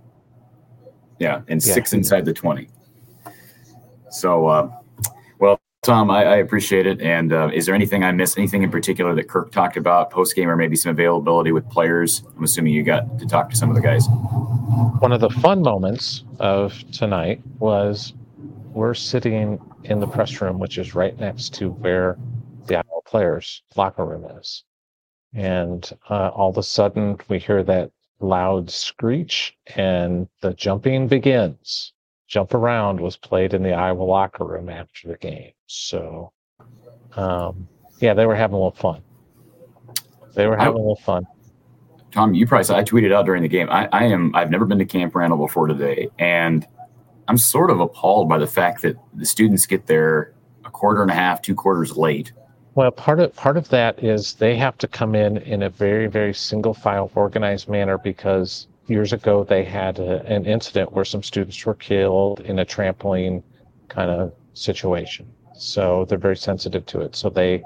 Yeah. 1.19 1.43
And 1.49 1.65
Yeah. 1.65 1.75
six 1.75 1.93
inside 1.93 2.25
the 2.25 2.33
20. 2.33 2.69
So, 4.11 4.47
uh, 4.47 4.71
well, 5.39 5.61
Tom, 5.83 6.11
I, 6.11 6.25
I 6.25 6.37
appreciate 6.37 6.87
it. 6.87 7.01
And 7.03 7.33
uh, 7.33 7.51
is 7.53 7.67
there 7.67 7.75
anything 7.75 8.03
I 8.03 8.13
missed? 8.13 8.39
Anything 8.39 8.63
in 8.63 8.71
particular 8.71 9.15
that 9.15 9.29
Kirk 9.29 9.53
talked 9.53 9.77
about 9.77 10.11
post 10.11 10.35
game, 10.35 10.49
or 10.49 10.57
maybe 10.57 10.75
some 10.77 10.91
availability 10.91 11.53
with 11.53 11.69
players? 11.69 12.23
I'm 12.37 12.45
assuming 12.45 12.73
you 12.73 12.83
got 12.83 13.19
to 13.19 13.27
talk 13.27 13.51
to 13.51 13.57
some 13.57 13.69
of 13.69 13.77
the 13.77 13.83
guys. 13.83 14.07
one 15.01 15.13
of 15.13 15.21
the 15.21 15.29
fun 15.31 15.61
moments 15.63 16.25
of 16.41 16.73
tonight 16.93 17.43
was 17.59 18.15
we're 18.77 18.95
sitting 18.95 19.59
in 19.85 20.01
the 20.01 20.07
press 20.07 20.41
room, 20.43 20.59
which 20.59 20.77
is 20.77 20.95
right 20.95 21.19
next 21.19 21.55
to 21.55 21.71
where 21.71 22.19
the 22.67 22.77
Iowa 22.77 23.01
players' 23.07 23.63
locker 23.75 24.05
room 24.05 24.27
is. 24.39 24.65
And 25.33 25.91
uh, 26.11 26.29
all 26.29 26.51
of 26.51 26.59
a 26.59 26.63
sudden, 26.63 27.17
we 27.29 27.39
hear 27.39 27.63
that 27.63 27.91
loud 28.21 28.71
screech, 28.71 29.57
and 29.77 30.29
the 30.43 30.53
jumping 30.55 31.09
begins. 31.09 31.95
Jump 32.29 32.53
Around 32.53 33.01
was 33.01 33.17
played 33.17 33.55
in 33.55 33.63
the 33.63 33.73
Iowa 33.73 34.03
locker 34.03 34.45
room 34.45 34.69
after 34.69 35.09
the 35.09 35.17
game. 35.17 35.53
So, 35.67 36.33
um, 37.15 37.67
yeah, 38.01 38.13
they 38.13 38.27
were 38.27 38.37
having 38.37 38.55
a 38.55 38.59
little 38.59 38.73
fun. 38.73 39.01
They 40.35 40.47
were 40.47 40.57
having 40.57 40.75
a 40.75 40.79
little 40.79 40.97
fun. 40.97 41.27
Tom, 42.13 42.35
you 42.35 42.47
probably 42.47 42.65
saw, 42.65 42.77
I 42.77 42.83
tweeted 42.83 43.13
out 43.13 43.25
during 43.25 43.43
the 43.43 43.49
game. 43.49 43.71
I, 43.71 43.89
I 43.93 44.05
am, 44.05 44.35
I've 44.35 44.51
never 44.51 44.67
been 44.67 44.79
to 44.79 44.85
Camp 44.85 45.15
Randall 45.15 45.39
before 45.39 45.67
today. 45.67 46.09
And 46.19 46.67
I'm 47.29 47.39
sort 47.39 47.71
of 47.71 47.81
appalled 47.81 48.29
by 48.29 48.39
the 48.39 48.47
fact 48.47 48.83
that 48.83 48.97
the 49.15 49.27
students 49.27 49.67
get 49.67 49.87
there 49.87 50.33
a 50.65 50.71
quarter 50.71 51.03
and 51.03 51.11
a 51.11 51.15
half, 51.15 51.43
two 51.43 51.55
quarters 51.55 51.97
late. 51.97 52.33
Well, 52.75 52.91
part 52.91 53.21
of 53.21 53.35
part 53.35 53.57
of 53.57 53.69
that 53.71 54.03
is 54.03 54.35
they 54.35 54.57
have 54.57 54.77
to 54.79 54.89
come 54.89 55.15
in 55.15 55.39
in 55.39 55.63
a 55.63 55.71
very 55.71 56.07
very 56.07 56.35
single 56.35 56.75
file 56.75 57.11
organized 57.15 57.69
manner 57.69 57.99
because 57.99 58.69
years 58.87 59.13
ago 59.13 59.45
they 59.45 59.65
had 59.65 59.99
a, 59.99 60.25
an 60.27 60.45
incident 60.45 60.93
where 60.93 61.05
some 61.05 61.23
students 61.23 61.65
were 61.65 61.75
killed 61.75 62.41
in 62.41 62.59
a 62.59 62.67
trampoline 62.67 63.43
kind 63.89 64.11
of 64.11 64.33
situation. 64.53 65.27
So 65.55 66.05
they're 66.05 66.19
very 66.19 66.37
sensitive 66.37 66.85
to 66.87 67.01
it. 67.01 67.17
So 67.17 67.31
they 67.31 67.63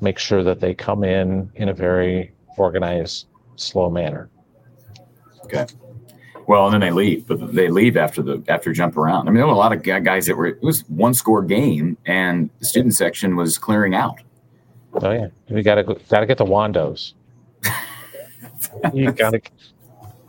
make 0.00 0.18
sure 0.18 0.42
that 0.42 0.60
they 0.60 0.74
come 0.74 1.04
in 1.04 1.50
in 1.54 1.68
a 1.68 1.74
very 1.74 2.32
organized, 2.56 3.26
slow 3.56 3.90
manner. 3.90 4.30
Okay. 5.44 5.66
Well, 6.48 6.66
and 6.66 6.74
then 6.74 6.80
they 6.80 6.90
leave, 6.92 7.26
but 7.26 7.54
they 7.54 7.68
leave 7.68 7.96
after 7.96 8.22
the 8.22 8.42
after 8.48 8.72
jump 8.72 8.96
around. 8.96 9.28
I 9.28 9.30
mean, 9.32 9.38
there 9.38 9.46
were 9.46 9.52
a 9.52 9.56
lot 9.56 9.72
of 9.72 9.82
guys 9.82 10.26
that 10.26 10.36
were. 10.36 10.46
It 10.46 10.62
was 10.62 10.82
one 10.88 11.12
score 11.14 11.42
game, 11.42 11.96
and 12.06 12.50
the 12.60 12.64
student 12.64 12.94
section 12.94 13.34
was 13.36 13.58
clearing 13.58 13.94
out. 13.94 14.20
Oh 14.94 15.10
yeah, 15.10 15.28
we 15.50 15.62
gotta 15.62 15.82
gotta 16.08 16.26
get 16.26 16.38
the 16.38 16.44
Wandos. 16.44 17.14
you 18.94 19.10
gotta 19.12 19.40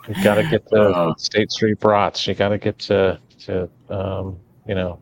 you 0.08 0.23
gotta 0.23 0.43
get 0.43 0.67
the 0.69 0.82
Uh. 0.89 1.13
State 1.17 1.51
Street 1.51 1.80
brats. 1.80 2.25
You 2.27 2.34
gotta 2.34 2.58
get 2.58 2.80
to 2.80 3.19
to 3.45 3.69
um, 3.89 4.38
you 4.67 4.75
know 4.75 4.99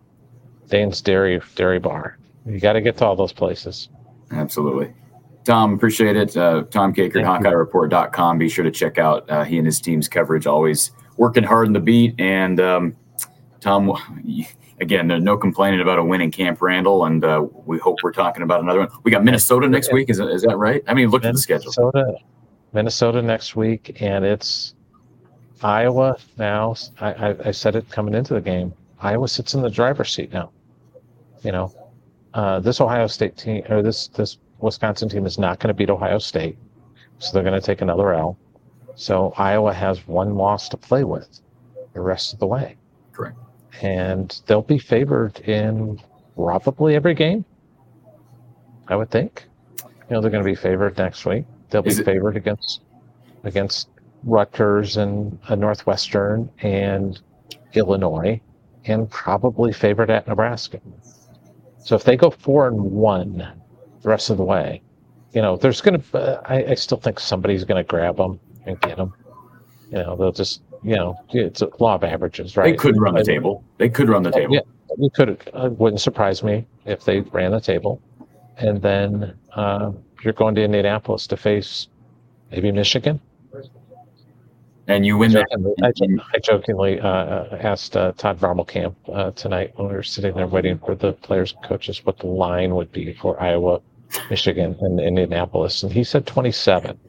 Dane's 0.69 1.01
Dairy 1.01 1.41
Dairy 1.55 1.79
Bar. 1.79 2.17
You 2.45 2.59
gotta 2.59 2.81
get 2.81 2.97
to 2.97 3.05
all 3.05 3.15
those 3.15 3.33
places. 3.33 3.89
Absolutely. 4.31 4.93
Tom, 5.45 5.73
appreciate 5.75 6.15
it. 6.17 6.35
Uh, 6.35 6.63
Tom 6.71 6.93
Kakert. 6.93 7.23
HawkeyeReport.com. 7.23 8.37
Be 8.39 8.49
sure 8.49 8.63
to 8.63 8.71
check 8.71 8.97
out 8.97 9.29
uh, 9.29 9.43
he 9.43 9.57
and 9.57 9.65
his 9.65 9.79
team's 9.79 10.07
coverage. 10.07 10.47
Always 10.47 10.91
working 11.17 11.43
hard 11.43 11.67
in 11.67 11.73
the 11.73 11.79
beat. 11.79 12.15
And 12.19 12.59
um, 12.59 12.95
Tom, 13.61 13.91
again, 14.79 15.07
there's 15.07 15.23
no 15.23 15.37
complaining 15.37 15.81
about 15.81 15.99
a 15.99 16.03
win 16.03 16.21
in 16.21 16.31
Camp 16.31 16.61
Randall, 16.61 17.05
and 17.05 17.23
uh, 17.23 17.45
we 17.65 17.77
hope 17.79 17.97
we're 18.03 18.11
talking 18.11 18.43
about 18.43 18.61
another 18.61 18.79
one. 18.79 18.89
We 19.03 19.11
got 19.11 19.23
Minnesota 19.23 19.67
next 19.67 19.91
week. 19.91 20.09
Is 20.09 20.17
that, 20.17 20.29
is 20.29 20.43
that 20.43 20.57
right? 20.57 20.83
I 20.87 20.93
mean, 20.93 21.09
look 21.09 21.25
at 21.25 21.33
the 21.33 21.39
schedule. 21.39 21.71
Minnesota, 21.77 22.17
Minnesota 22.73 23.21
next 23.21 23.55
week, 23.55 24.01
and 24.01 24.25
it's 24.25 24.75
Iowa 25.61 26.17
now. 26.37 26.75
I, 26.99 27.13
I, 27.13 27.35
I 27.45 27.51
said 27.51 27.75
it 27.75 27.89
coming 27.89 28.13
into 28.13 28.33
the 28.33 28.41
game. 28.41 28.73
Iowa 28.99 29.27
sits 29.27 29.53
in 29.53 29.61
the 29.61 29.69
driver's 29.69 30.11
seat 30.11 30.33
now. 30.33 30.51
You 31.43 31.51
know, 31.51 31.73
uh, 32.33 32.59
this 32.59 32.81
Ohio 32.81 33.07
State 33.07 33.37
team 33.37 33.63
or 33.69 33.81
this 33.81 34.07
this 34.09 34.37
Wisconsin 34.59 35.09
team 35.09 35.25
is 35.25 35.37
not 35.37 35.59
going 35.59 35.69
to 35.69 35.73
beat 35.73 35.89
Ohio 35.89 36.17
State, 36.17 36.57
so 37.19 37.31
they're 37.33 37.43
going 37.43 37.59
to 37.59 37.65
take 37.65 37.81
another 37.81 38.13
L. 38.13 38.37
So 38.95 39.33
Iowa 39.37 39.73
has 39.73 40.07
one 40.07 40.35
loss 40.35 40.69
to 40.69 40.77
play 40.77 41.03
with 41.03 41.41
the 41.93 42.01
rest 42.01 42.33
of 42.33 42.39
the 42.39 42.47
way. 42.47 42.77
Correct. 43.11 43.37
and 43.81 44.41
they'll 44.45 44.61
be 44.61 44.77
favored 44.77 45.39
in 45.39 45.99
probably 46.35 46.95
every 46.95 47.13
game. 47.13 47.45
I 48.87 48.95
would 48.95 49.09
think. 49.09 49.45
You 49.83 49.87
know, 50.11 50.21
they're 50.21 50.31
going 50.31 50.43
to 50.43 50.49
be 50.49 50.55
favored 50.55 50.97
next 50.97 51.25
week. 51.25 51.45
They'll 51.69 51.81
be 51.81 51.91
it- 51.91 52.05
favored 52.05 52.37
against 52.37 52.81
against 53.43 53.89
Rutgers 54.23 54.97
and 54.97 55.37
uh, 55.47 55.55
Northwestern 55.55 56.49
and 56.61 57.19
Illinois, 57.73 58.41
and 58.85 59.09
probably 59.09 59.71
favored 59.71 60.09
at 60.09 60.27
Nebraska. 60.27 60.79
So 61.79 61.95
if 61.95 62.03
they 62.03 62.15
go 62.17 62.29
four 62.31 62.67
and 62.67 62.79
one 62.79 63.37
the 64.01 64.09
rest 64.09 64.29
of 64.29 64.37
the 64.37 64.43
way, 64.43 64.81
you 65.33 65.41
know, 65.41 65.57
there's 65.57 65.81
going 65.81 66.01
to. 66.01 66.17
Uh, 66.17 66.41
I, 66.45 66.71
I 66.71 66.73
still 66.75 66.97
think 66.99 67.19
somebody's 67.19 67.63
going 67.63 67.83
to 67.83 67.87
grab 67.87 68.17
them 68.17 68.39
and 68.65 68.79
get 68.81 68.97
them. 68.97 69.13
You 69.91 69.97
know, 69.99 70.15
they'll 70.15 70.31
just. 70.31 70.61
You 70.83 70.95
know, 70.97 71.15
it's 71.31 71.63
a 71.63 71.69
law 71.79 71.95
of 71.95 72.03
averages, 72.03 72.55
right? 72.55 72.65
They 72.71 72.77
could 72.77 72.99
run 73.01 73.15
the 73.15 73.23
table. 73.23 73.63
They 73.79 73.89
could 73.89 74.07
run 74.07 74.21
the 74.21 74.29
table. 74.29 74.53
Yeah, 74.53 74.61
you 74.99 75.09
could. 75.09 75.29
It 75.29 75.71
wouldn't 75.79 75.99
surprise 75.99 76.43
me 76.43 76.67
if 76.85 77.05
they 77.05 77.21
ran 77.21 77.51
the 77.51 77.59
table, 77.59 77.99
and 78.57 78.79
then 78.83 79.33
uh, 79.55 79.91
you're 80.21 80.33
going 80.33 80.53
to 80.55 80.63
Indianapolis 80.63 81.25
to 81.27 81.37
face 81.37 81.87
maybe 82.51 82.71
Michigan. 82.71 83.19
And 84.87 85.03
you 85.05 85.17
win 85.17 85.31
that. 85.31 85.45
Jokingly- 85.49 85.73
I, 85.81 86.35
I 86.35 86.39
jokingly 86.39 86.99
uh, 86.99 87.07
uh, 87.07 87.57
asked 87.61 87.97
uh, 87.97 88.11
Todd 88.11 88.39
Brommelkamp 88.39 88.93
uh, 89.11 89.31
tonight 89.31 89.71
when 89.77 89.87
we 89.87 89.95
were 89.95 90.03
sitting 90.03 90.35
there 90.35 90.45
waiting 90.45 90.77
for 90.77 90.93
the 90.93 91.13
players 91.13 91.53
and 91.53 91.63
coaches 91.67 92.05
what 92.05 92.19
the 92.19 92.27
line 92.27 92.75
would 92.75 92.91
be 92.91 93.13
for 93.13 93.41
Iowa, 93.41 93.81
Michigan, 94.29 94.75
and 94.81 94.99
Indianapolis, 94.99 95.81
and 95.81 95.91
he 95.91 96.03
said 96.03 96.27
27. 96.27 96.99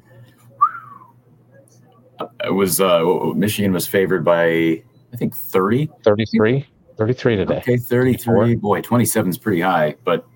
It 2.45 2.53
was 2.55 2.81
uh, 2.81 3.03
Michigan 3.35 3.73
was 3.73 3.87
favored 3.87 4.25
by 4.25 4.83
I 5.13 5.17
think 5.17 5.35
30. 5.35 5.91
33, 6.03 6.67
33 6.97 7.37
today. 7.37 7.57
Okay, 7.59 7.77
33. 7.77 8.55
Boy, 8.57 8.81
27 8.81 9.31
is 9.31 9.39
pretty 9.39 9.61
high, 9.61 9.95
but 10.05 10.27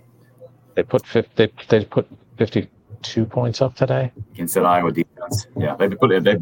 They 0.74 0.82
put 0.82 1.06
50, 1.06 1.30
they 1.36 1.52
they 1.68 1.84
put 1.84 2.06
52 2.38 3.24
points 3.26 3.62
up 3.62 3.74
today. 3.74 4.12
against 4.34 4.54
that 4.54 4.64
Iowa 4.64 4.92
defense, 4.92 5.46
yeah, 5.56 5.74
they 5.76 5.88
put 5.88 6.12
it. 6.12 6.24
They 6.24 6.36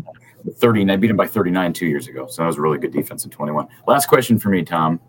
30. 0.53 0.85
They 0.85 0.97
beat 0.97 1.09
them 1.09 1.17
by 1.17 1.27
39 1.27 1.73
two 1.73 1.87
years 1.87 2.09
ago, 2.09 2.27
so 2.27 2.43
that 2.43 2.47
was 2.47 2.59
a 2.59 2.61
really 2.61 2.79
good 2.79 2.93
defense 2.93 3.25
in 3.25 3.31
21. 3.31 3.67
Last 3.87 4.07
question 4.07 4.39
for 4.39 4.49
me, 4.51 4.63
Tom. 4.65 5.01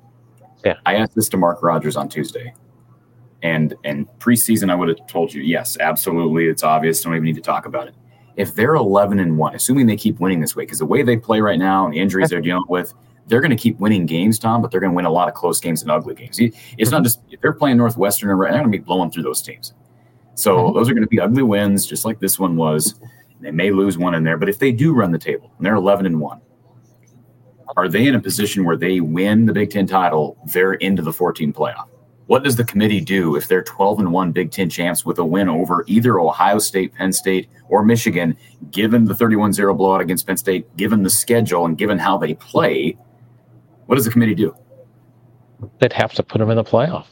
Yeah. 0.66 0.76
I 0.86 0.96
asked 0.96 1.16
this 1.16 1.30
to 1.30 1.38
Mark 1.38 1.64
Rogers 1.64 1.96
on 1.96 2.10
Tuesday, 2.10 2.54
and 3.44 3.74
and 3.84 4.08
preseason 4.20 4.70
I 4.70 4.76
would 4.76 4.90
have 4.90 5.06
told 5.08 5.34
you 5.34 5.42
yes, 5.42 5.78
absolutely, 5.80 6.48
it's 6.48 6.64
obvious. 6.64 7.02
Don't 7.02 7.14
even 7.14 7.24
need 7.24 7.36
to 7.36 7.42
talk 7.42 7.66
about 7.66 7.88
it. 7.88 7.96
If 8.36 8.56
they're 8.56 8.76
11 8.76 9.20
and 9.20 9.38
one, 9.38 9.56
assuming 9.56 9.88
they 9.88 9.98
keep 9.98 10.20
winning 10.20 10.40
this 10.40 10.56
way, 10.56 10.64
because 10.64 10.80
the 10.80 10.86
way 10.86 11.02
they 11.04 11.18
play 11.18 11.42
right 11.42 11.60
now 11.60 11.86
and 11.86 11.94
the 11.94 12.00
injuries 12.00 12.30
they're 12.30 12.42
dealing 12.42 12.64
with, 12.70 12.94
they're 13.28 13.42
going 13.42 13.52
to 13.52 13.58
keep 13.58 13.80
winning 13.80 14.06
games, 14.06 14.40
Tom. 14.40 14.62
But 14.62 14.72
they're 14.72 14.80
going 14.80 14.92
to 14.92 14.96
win 14.96 15.06
a 15.06 15.12
lot 15.12 15.28
of 15.28 15.34
close 15.34 15.60
games 15.60 15.82
and 15.82 15.92
ugly 15.92 16.16
games. 16.16 16.40
It's 16.78 16.92
not 16.92 17.04
just 17.04 17.20
if 17.30 17.42
they're 17.42 17.54
playing 17.54 17.78
Northwestern, 17.78 18.30
or 18.30 18.38
right, 18.38 18.52
they're 18.52 18.62
going 18.62 18.72
to 18.72 18.78
be 18.78 18.84
blowing 18.84 19.12
through 19.12 19.24
those 19.24 19.42
teams. 19.42 19.74
So 20.36 20.56
Mhm. 20.58 20.74
those 20.74 20.90
are 20.90 20.94
going 20.94 21.04
to 21.04 21.10
be 21.10 21.20
ugly 21.20 21.44
wins, 21.44 21.86
just 21.86 22.06
like 22.06 22.20
this 22.20 22.40
one 22.40 22.56
was. 22.56 23.00
They 23.42 23.52
may 23.52 23.72
lose 23.72 23.98
one 23.98 24.16
in 24.16 24.24
there, 24.24 24.38
but 24.38 24.48
if 24.50 24.58
they 24.60 24.72
do 24.72 24.94
run 24.94 25.12
the 25.12 25.18
table 25.18 25.52
and 25.58 25.66
they're 25.66 25.76
11 25.76 26.06
and 26.06 26.20
one, 26.20 26.40
are 27.78 27.88
they 27.88 28.08
in 28.08 28.16
a 28.16 28.20
position 28.22 28.64
where 28.66 28.78
they 28.78 29.00
win 29.00 29.46
the 29.46 29.54
Big 29.54 29.70
Ten 29.70 29.86
title? 29.86 30.38
They're 30.54 30.74
into 30.74 31.02
the 31.02 31.14
14 31.14 31.54
playoff. 31.54 31.89
What 32.30 32.44
does 32.44 32.58
the 32.58 32.64
committee 32.64 33.02
do 33.02 33.36
if 33.36 33.48
they're 33.48 33.64
12 33.64 34.02
and 34.02 34.14
one 34.14 34.32
Big 34.32 34.52
Ten 34.52 34.70
champs 34.70 35.04
with 35.04 35.18
a 35.18 35.26
win 35.26 35.50
over 35.50 35.84
either 35.88 36.20
Ohio 36.20 36.60
State, 36.60 36.94
Penn 36.94 37.12
State, 37.12 37.50
or 37.70 37.84
Michigan, 37.84 38.38
given 38.70 39.06
the 39.06 39.16
31 39.16 39.52
0 39.52 39.74
blowout 39.74 40.00
against 40.00 40.28
Penn 40.28 40.38
State, 40.38 40.78
given 40.78 41.02
the 41.02 41.10
schedule, 41.10 41.66
and 41.66 41.76
given 41.76 41.98
how 41.98 42.20
they 42.20 42.36
play? 42.36 42.96
What 43.88 43.96
does 43.96 44.06
the 44.06 44.12
committee 44.12 44.36
do? 44.36 44.56
They'd 45.80 45.92
have 45.92 46.14
to 46.14 46.22
put 46.22 46.38
them 46.38 46.52
in 46.52 46.58
the 46.58 46.64
playoff. 46.64 47.08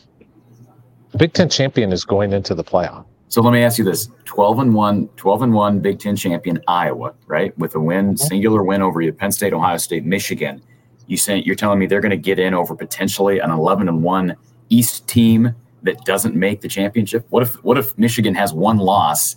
The 1.14 1.18
Big 1.18 1.34
Ten 1.34 1.50
champion 1.50 1.92
is 1.92 2.06
going 2.06 2.32
into 2.32 2.54
the 2.54 2.64
playoff. 2.64 3.04
So 3.30 3.42
let 3.42 3.54
me 3.54 3.64
ask 3.64 3.80
you 3.80 3.86
this 3.86 4.12
12 4.26 4.60
and 4.60 4.76
1, 4.76 5.08
12 5.16 5.42
and 5.42 5.54
1 5.54 5.80
Big 5.80 5.98
Ten 5.98 6.16
champion 6.16 6.62
Iowa, 6.68 7.16
right? 7.26 7.58
With 7.58 7.74
a 7.74 7.80
win, 7.80 8.18
singular 8.18 8.64
win 8.64 8.84
over 8.84 9.02
you, 9.02 9.14
Penn 9.14 9.32
State, 9.32 9.54
Ohio 9.54 9.78
State, 9.78 10.06
Michigan. 10.06 10.62
You 11.08 11.18
say 11.18 11.40
you're 11.40 11.56
telling 11.56 11.80
me 11.80 11.88
they're 11.88 12.02
going 12.02 12.12
to 12.12 12.18
get 12.18 12.38
in 12.38 12.54
over 12.54 12.76
potentially 12.76 13.40
an 13.40 13.50
11 13.50 13.88
and 13.88 14.04
1 14.04 14.36
East 14.70 15.08
team 15.08 15.56
that 15.84 16.04
doesn't 16.06 16.36
make 16.36 16.62
the 16.62 16.68
championship? 16.68 17.26
What 17.30 17.44
if 17.44 17.56
what 17.64 17.78
if 17.78 17.98
Michigan 17.98 18.36
has 18.36 18.54
one 18.54 18.78
loss 18.78 19.36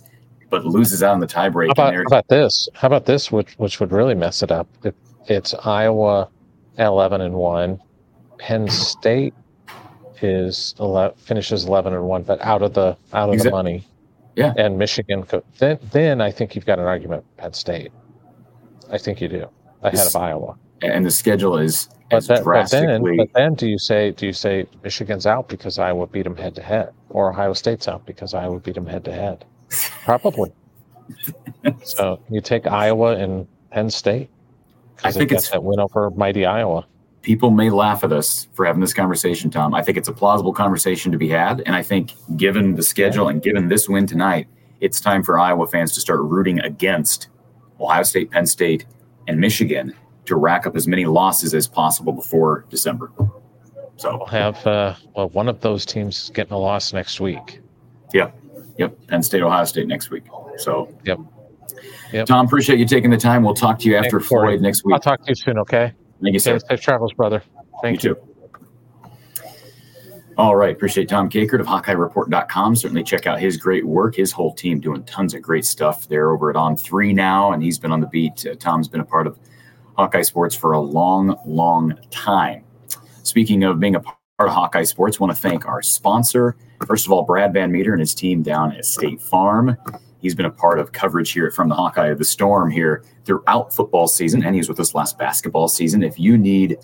but 0.49 0.65
loses 0.65 1.01
out 1.01 1.13
in 1.13 1.19
the 1.19 1.27
tiebreak? 1.27 1.67
How 1.67 1.71
about, 1.71 1.93
how 1.93 2.01
about 2.01 2.27
this? 2.27 2.67
How 2.73 2.87
about 2.87 3.05
this, 3.05 3.31
which 3.31 3.53
which 3.53 3.79
would 3.79 3.91
really 3.91 4.15
mess 4.15 4.43
it 4.43 4.51
up? 4.51 4.67
If 4.83 4.93
it's 5.27 5.53
Iowa, 5.53 6.29
eleven 6.77 7.21
and 7.21 7.35
one, 7.35 7.81
Penn 8.37 8.67
State 8.67 9.33
is 10.21 10.75
11, 10.79 11.17
finishes 11.17 11.65
eleven 11.65 11.93
and 11.93 12.03
one, 12.03 12.23
but 12.23 12.41
out 12.41 12.61
of 12.61 12.73
the 12.73 12.97
out 13.13 13.29
of 13.29 13.33
Exact- 13.35 13.45
the 13.45 13.51
money. 13.51 13.87
Yeah. 14.35 14.53
And 14.57 14.77
Michigan, 14.77 15.25
then 15.59 15.77
then 15.91 16.21
I 16.21 16.31
think 16.31 16.55
you've 16.55 16.65
got 16.65 16.79
an 16.79 16.85
argument. 16.85 17.25
Penn 17.37 17.53
State, 17.53 17.91
I 18.89 18.97
think 18.97 19.19
you 19.19 19.27
do 19.27 19.49
ahead 19.83 20.07
of 20.07 20.15
Iowa. 20.15 20.57
And 20.81 21.05
the 21.05 21.11
schedule 21.11 21.57
is 21.57 21.87
But, 22.09 22.17
as 22.17 22.27
then, 22.27 22.43
but 22.43 22.69
then, 22.69 23.17
but 23.17 23.33
then, 23.33 23.53
do 23.53 23.67
you 23.67 23.77
say 23.77 24.11
do 24.11 24.25
you 24.25 24.33
say 24.33 24.65
Michigan's 24.83 25.25
out 25.25 25.47
because 25.47 25.79
Iowa 25.79 26.07
beat 26.07 26.23
them 26.23 26.35
head 26.35 26.55
to 26.55 26.61
head, 26.61 26.91
or 27.09 27.31
Ohio 27.31 27.53
State's 27.53 27.87
out 27.87 28.05
because 28.05 28.33
Iowa 28.33 28.59
beat 28.59 28.75
them 28.75 28.85
head 28.87 29.05
to 29.05 29.11
head? 29.13 29.45
Probably. 30.03 30.51
so 31.83 32.19
you 32.29 32.41
take 32.41 32.67
Iowa 32.67 33.15
and 33.15 33.47
Penn 33.71 33.89
State. 33.89 34.29
I 35.03 35.11
think 35.11 35.31
it's- 35.31 35.49
that 35.49 35.63
win 35.63 35.79
over 35.79 36.09
mighty 36.11 36.45
Iowa. 36.45 36.85
people 37.21 37.51
may 37.51 37.69
laugh 37.69 38.03
at 38.03 38.11
us 38.11 38.47
for 38.53 38.65
having 38.65 38.81
this 38.81 38.93
conversation, 38.93 39.49
Tom. 39.51 39.73
I 39.73 39.83
think 39.83 39.97
it's 39.97 40.07
a 40.07 40.13
plausible 40.13 40.53
conversation 40.53 41.11
to 41.11 41.17
be 41.17 41.29
had. 41.29 41.61
And 41.65 41.75
I 41.75 41.83
think, 41.83 42.13
given 42.35 42.75
the 42.75 42.83
schedule 42.83 43.27
and 43.27 43.41
given 43.41 43.67
this 43.67 43.87
win 43.87 44.07
tonight, 44.07 44.47
it's 44.79 44.99
time 44.99 45.21
for 45.23 45.37
Iowa 45.39 45.67
fans 45.67 45.93
to 45.93 46.01
start 46.01 46.19
rooting 46.21 46.59
against 46.59 47.29
Ohio 47.79 48.03
State, 48.03 48.31
Penn 48.31 48.45
State, 48.47 48.85
and 49.27 49.39
Michigan 49.39 49.93
to 50.25 50.35
rack 50.35 50.65
up 50.67 50.75
as 50.75 50.87
many 50.87 51.05
losses 51.05 51.53
as 51.53 51.67
possible 51.67 52.13
before 52.13 52.65
December. 52.69 53.11
So, 53.97 54.17
We'll 54.17 54.25
have 54.27 54.65
uh, 54.67 54.95
well 55.15 55.29
one 55.29 55.47
of 55.47 55.59
those 55.61 55.85
teams 55.85 56.31
getting 56.33 56.53
a 56.53 56.57
loss 56.57 56.93
next 56.93 57.19
week. 57.19 57.61
yep, 58.13 58.35
Yep. 58.77 59.07
Penn 59.07 59.21
State, 59.23 59.41
Ohio 59.43 59.63
State 59.65 59.87
next 59.87 60.09
week. 60.09 60.23
So, 60.57 60.93
Yep. 61.05 61.19
Yep. 62.13 62.25
Tom, 62.25 62.45
appreciate 62.45 62.77
you 62.79 62.85
taking 62.85 63.09
the 63.09 63.17
time. 63.17 63.43
We'll 63.43 63.53
talk 63.53 63.79
to 63.79 63.89
you 63.89 63.95
after 63.95 64.19
Thanks, 64.19 64.27
Cory. 64.29 64.47
Floyd 64.53 64.61
next 64.61 64.83
week. 64.83 64.93
I'll 64.93 64.99
talk 64.99 65.21
to 65.23 65.29
you 65.29 65.35
soon. 65.35 65.57
Okay. 65.59 65.93
Thank 66.21 66.33
you, 66.33 66.39
sir. 66.39 66.59
Safe 66.59 66.81
travels, 66.81 67.13
brother. 67.13 67.41
Thank 67.81 68.03
you. 68.03 68.15
too. 68.15 68.21
All 70.37 70.55
right. 70.55 70.73
Appreciate 70.75 71.07
Tom 71.09 71.29
Kakert 71.29 71.59
of 71.59 71.67
HawkeyeReport.com. 71.67 72.75
Certainly 72.75 73.03
check 73.03 73.27
out 73.27 73.39
his 73.39 73.57
great 73.57 73.85
work. 73.85 74.15
His 74.15 74.31
whole 74.31 74.53
team 74.53 74.79
doing 74.79 75.03
tons 75.03 75.33
of 75.33 75.41
great 75.41 75.65
stuff. 75.65 76.07
They're 76.07 76.31
over 76.31 76.49
at 76.49 76.55
On 76.55 76.75
Three 76.75 77.13
now, 77.13 77.51
and 77.53 77.61
he's 77.61 77.77
been 77.79 77.91
on 77.91 77.99
the 77.99 78.07
beat. 78.07 78.45
Uh, 78.45 78.55
Tom's 78.55 78.87
been 78.87 79.01
a 79.01 79.05
part 79.05 79.27
of 79.27 79.37
Hawkeye 80.01 80.23
Sports 80.23 80.55
for 80.55 80.71
a 80.71 80.79
long, 80.79 81.37
long 81.45 81.93
time. 82.09 82.63
Speaking 83.21 83.63
of 83.63 83.79
being 83.79 83.93
a 83.93 83.99
part 83.99 84.17
of 84.39 84.49
Hawkeye 84.49 84.81
Sports, 84.81 85.19
want 85.19 85.31
to 85.31 85.39
thank 85.39 85.67
our 85.67 85.83
sponsor. 85.83 86.55
First 86.87 87.05
of 87.05 87.11
all, 87.11 87.21
Brad 87.21 87.53
Van 87.53 87.71
Meter 87.71 87.93
and 87.93 87.99
his 87.99 88.15
team 88.15 88.41
down 88.41 88.71
at 88.71 88.83
State 88.83 89.21
Farm. 89.21 89.77
He's 90.19 90.33
been 90.33 90.47
a 90.47 90.51
part 90.51 90.79
of 90.79 90.91
coverage 90.91 91.31
here 91.31 91.51
from 91.51 91.69
the 91.69 91.75
Hawkeye 91.75 92.07
of 92.07 92.17
the 92.17 92.25
Storm 92.25 92.71
here 92.71 93.03
throughout 93.25 93.75
football 93.75 94.07
season, 94.07 94.43
and 94.43 94.55
he 94.55 94.59
was 94.59 94.69
with 94.69 94.79
us 94.79 94.95
last 94.95 95.19
basketball 95.19 95.67
season. 95.67 96.01
If 96.01 96.19
you 96.19 96.35
need 96.35 96.79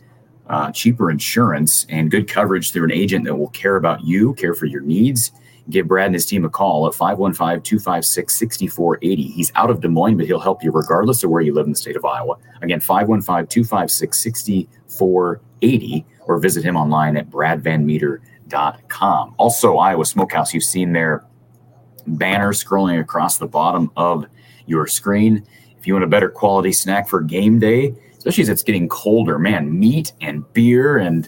uh, 0.48 0.72
cheaper 0.72 1.10
insurance 1.10 1.88
and 1.90 2.12
good 2.12 2.28
coverage 2.28 2.72
through 2.72 2.84
an 2.84 2.92
agent 2.92 3.26
that 3.26 3.34
will 3.34 3.50
care 3.50 3.78
about 3.78 4.06
you, 4.06 4.36
care 4.36 4.54
for 4.54 4.68
your 4.68 4.82
needs, 4.82 5.32
give 5.70 5.88
Brad 5.88 6.08
and 6.08 6.16
his 6.16 6.26
team 6.26 6.46
a 6.46 6.50
call 6.50 6.88
at 6.88 6.94
515 6.94 7.62
256 7.62 8.38
6480. 8.38 9.24
He's 9.24 9.52
out 9.56 9.70
of 9.70 9.82
Des 9.82 9.88
Moines, 9.88 10.18
but 10.18 10.26
he'll 10.26 10.40
help 10.40 10.64
you 10.64 10.72
regardless 10.72 11.24
of 11.24 11.30
where 11.30 11.42
you 11.42 11.54
live 11.54 11.66
in 11.66 11.74
the 11.74 11.78
state 11.78 11.96
of 11.96 12.06
Iowa. 12.06 12.38
Again, 12.62 12.80
515 12.80 13.48
256 13.48 14.20
6480, 14.20 16.06
or 16.26 16.40
visit 16.40 16.64
him 16.64 16.78
online 16.78 17.18
at 17.18 17.30
bradvanmeter.com. 17.30 19.36
Also, 19.38 19.78
Iowa 19.78 20.06
Smokehouse, 20.06 20.54
you've 20.54 20.64
seen 20.64 20.94
their 20.94 21.26
banner 22.08 22.54
scrolling 22.54 23.02
across 23.02 23.38
the 23.38 23.48
bottom 23.48 23.92
of 23.98 24.26
your 24.66 24.88
screen. 24.88 25.46
If 25.78 25.86
you 25.86 25.94
want 25.94 26.06
a 26.06 26.08
better 26.08 26.30
quality 26.30 26.72
snack 26.72 27.10
for 27.10 27.22
game 27.22 27.60
day, 27.60 27.94
especially 28.18 28.44
as 28.44 28.50
it's 28.50 28.64
getting 28.64 28.90
colder, 28.90 29.38
man, 29.38 29.78
meat 29.78 30.14
and 30.22 30.52
beer 30.54 30.98
and 30.98 31.28